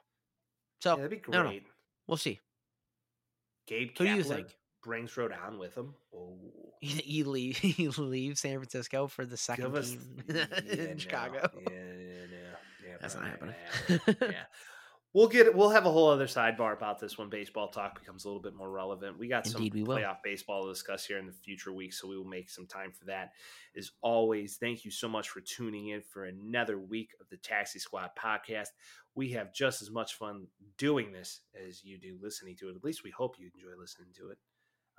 So 0.80 0.96
that'd 0.96 1.10
be 1.10 1.20
no, 1.30 1.42
no. 1.44 1.48
great. 1.50 1.64
we'll 2.08 2.16
see. 2.16 2.40
Gabe 3.68 3.90
Who 3.98 4.04
do 4.06 4.14
you 4.14 4.24
think? 4.24 4.48
Brings 4.82 5.12
Rodon 5.12 5.58
with 5.58 5.74
him. 5.76 5.94
Oh, 6.14 6.38
He, 6.80 6.88
he 6.88 7.24
leave 7.24 7.56
he 7.58 7.88
leaves 7.88 8.40
San 8.40 8.56
Francisco 8.58 9.06
for 9.06 9.24
the 9.24 9.36
second 9.36 9.76
us 9.76 9.90
team 9.90 10.22
yeah, 10.28 10.44
in 10.70 10.90
no, 10.90 10.96
Chicago. 10.96 11.50
Yeah, 11.54 11.70
yeah, 11.70 12.26
no, 12.30 12.88
yeah, 12.88 12.96
That's 13.00 13.14
not 13.14 13.24
happening. 13.26 13.54
yeah. 14.20 14.44
We'll 15.12 15.26
get. 15.26 15.56
We'll 15.56 15.70
have 15.70 15.86
a 15.86 15.90
whole 15.90 16.08
other 16.08 16.28
sidebar 16.28 16.72
about 16.72 17.00
this 17.00 17.18
when 17.18 17.28
baseball 17.30 17.66
talk 17.66 17.98
becomes 17.98 18.24
a 18.24 18.28
little 18.28 18.42
bit 18.42 18.54
more 18.54 18.70
relevant. 18.70 19.18
We 19.18 19.26
got 19.26 19.44
Indeed, 19.44 19.72
some 19.72 19.80
we 19.80 19.82
will. 19.82 19.96
playoff 19.96 20.18
baseball 20.22 20.62
to 20.64 20.70
discuss 20.70 21.04
here 21.04 21.18
in 21.18 21.26
the 21.26 21.32
future 21.32 21.72
weeks, 21.72 22.00
so 22.00 22.06
we 22.06 22.16
will 22.16 22.24
make 22.24 22.48
some 22.48 22.66
time 22.66 22.92
for 22.96 23.06
that. 23.06 23.32
As 23.76 23.90
always, 24.02 24.56
thank 24.58 24.84
you 24.84 24.92
so 24.92 25.08
much 25.08 25.28
for 25.28 25.40
tuning 25.40 25.88
in 25.88 26.00
for 26.00 26.26
another 26.26 26.78
week 26.78 27.10
of 27.20 27.28
the 27.28 27.38
Taxi 27.38 27.80
Squad 27.80 28.10
podcast. 28.16 28.68
We 29.16 29.32
have 29.32 29.52
just 29.52 29.82
as 29.82 29.90
much 29.90 30.14
fun 30.14 30.46
doing 30.78 31.10
this 31.10 31.40
as 31.66 31.82
you 31.82 31.98
do 31.98 32.16
listening 32.22 32.54
to 32.58 32.68
it. 32.68 32.76
At 32.76 32.84
least 32.84 33.02
we 33.02 33.10
hope 33.10 33.34
you 33.36 33.50
enjoy 33.52 33.76
listening 33.80 34.10
to 34.18 34.30
it. 34.30 34.38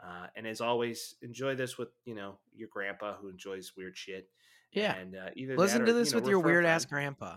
Uh, 0.04 0.28
and 0.36 0.48
as 0.48 0.62
always, 0.62 1.16
enjoy 1.22 1.56
this 1.56 1.78
with 1.78 1.90
you 2.06 2.16
know 2.16 2.38
your 2.56 2.70
grandpa 2.72 3.14
who 3.16 3.30
enjoys 3.30 3.74
weird 3.78 3.98
shit. 3.98 4.28
Yeah. 4.72 4.96
and 4.96 5.16
uh, 5.16 5.30
either 5.36 5.58
Listen 5.58 5.86
to 5.86 5.92
this 5.94 6.10
you 6.12 6.16
know, 6.16 6.22
with 6.22 6.30
your 6.30 6.40
weird 6.40 6.66
ass 6.66 6.86
grandpa. 6.86 7.36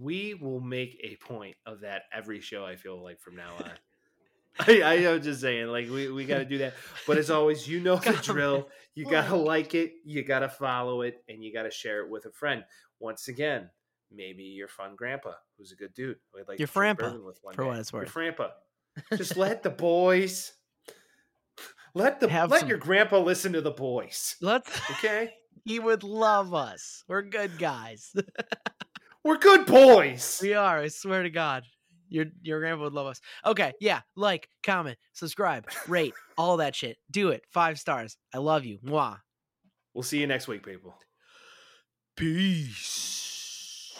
We 0.00 0.34
will 0.34 0.60
make 0.60 1.00
a 1.02 1.16
point 1.16 1.56
of 1.66 1.80
that 1.80 2.02
every 2.12 2.40
show. 2.40 2.64
I 2.64 2.76
feel 2.76 3.02
like 3.02 3.20
from 3.20 3.36
now 3.36 3.54
on. 3.58 3.70
I, 4.60 4.80
I 4.82 4.94
am 4.94 5.22
just 5.22 5.40
saying, 5.40 5.66
like 5.68 5.88
we, 5.90 6.10
we 6.10 6.24
got 6.26 6.38
to 6.38 6.44
do 6.44 6.58
that. 6.58 6.74
But 7.06 7.16
as 7.18 7.30
always, 7.30 7.66
you 7.68 7.80
know 7.80 7.96
the 8.04 8.12
drill. 8.12 8.68
You 8.94 9.04
gotta 9.04 9.36
Like- 9.36 9.46
like 9.46 9.74
it, 9.74 9.92
you 10.04 10.22
gotta 10.24 10.48
follow 10.48 11.02
it, 11.02 11.22
and 11.28 11.42
you 11.44 11.52
gotta 11.52 11.70
share 11.70 12.00
it 12.04 12.10
with 12.10 12.26
a 12.26 12.30
friend. 12.32 12.64
Once 12.98 13.28
again, 13.28 13.70
maybe 14.12 14.42
your 14.42 14.66
fun 14.68 14.96
grandpa, 14.96 15.32
who's 15.56 15.70
a 15.72 15.76
good 15.76 15.94
dude. 15.94 16.16
I'd 16.38 16.48
like 16.48 16.58
Your 16.58 16.66
to 16.66 16.72
drink 16.72 17.00
with 17.24 17.38
one 17.42 17.54
for 17.54 17.62
day. 17.62 17.68
what 17.68 17.78
it's 17.78 17.92
worth. 17.92 18.06
Your. 18.06 18.10
Frampa. 18.12 18.52
Just 19.16 19.36
let 19.36 19.62
the 19.62 19.70
boys. 19.70 20.52
Let 21.98 22.20
the 22.20 22.28
let 22.28 22.60
some- 22.60 22.68
your 22.68 22.78
grandpa 22.78 23.18
listen 23.18 23.52
to 23.54 23.60
the 23.60 23.72
boys. 23.72 24.36
Let's 24.40 24.70
Okay, 24.92 25.30
he 25.64 25.80
would 25.80 26.04
love 26.04 26.54
us. 26.54 27.02
We're 27.08 27.22
good 27.22 27.58
guys. 27.58 28.14
we're 29.24 29.38
good 29.38 29.66
boys. 29.66 30.38
we 30.40 30.54
are, 30.54 30.78
I 30.78 30.88
swear 30.88 31.24
to 31.24 31.30
God. 31.30 31.64
Your 32.08 32.26
your 32.40 32.60
grandpa 32.60 32.84
would 32.84 32.92
love 32.92 33.08
us. 33.08 33.20
Okay, 33.44 33.72
yeah. 33.80 34.02
Like, 34.14 34.48
comment, 34.62 34.96
subscribe, 35.12 35.66
rate, 35.88 36.14
all 36.36 36.58
that 36.58 36.76
shit. 36.76 36.98
Do 37.10 37.30
it. 37.30 37.42
Five 37.50 37.80
stars. 37.80 38.16
I 38.32 38.38
love 38.38 38.64
you. 38.64 38.78
Mwah. 38.84 39.18
We'll 39.92 40.04
see 40.04 40.20
you 40.20 40.28
next 40.28 40.46
week, 40.46 40.64
people. 40.64 40.94
Peace. 42.16 43.98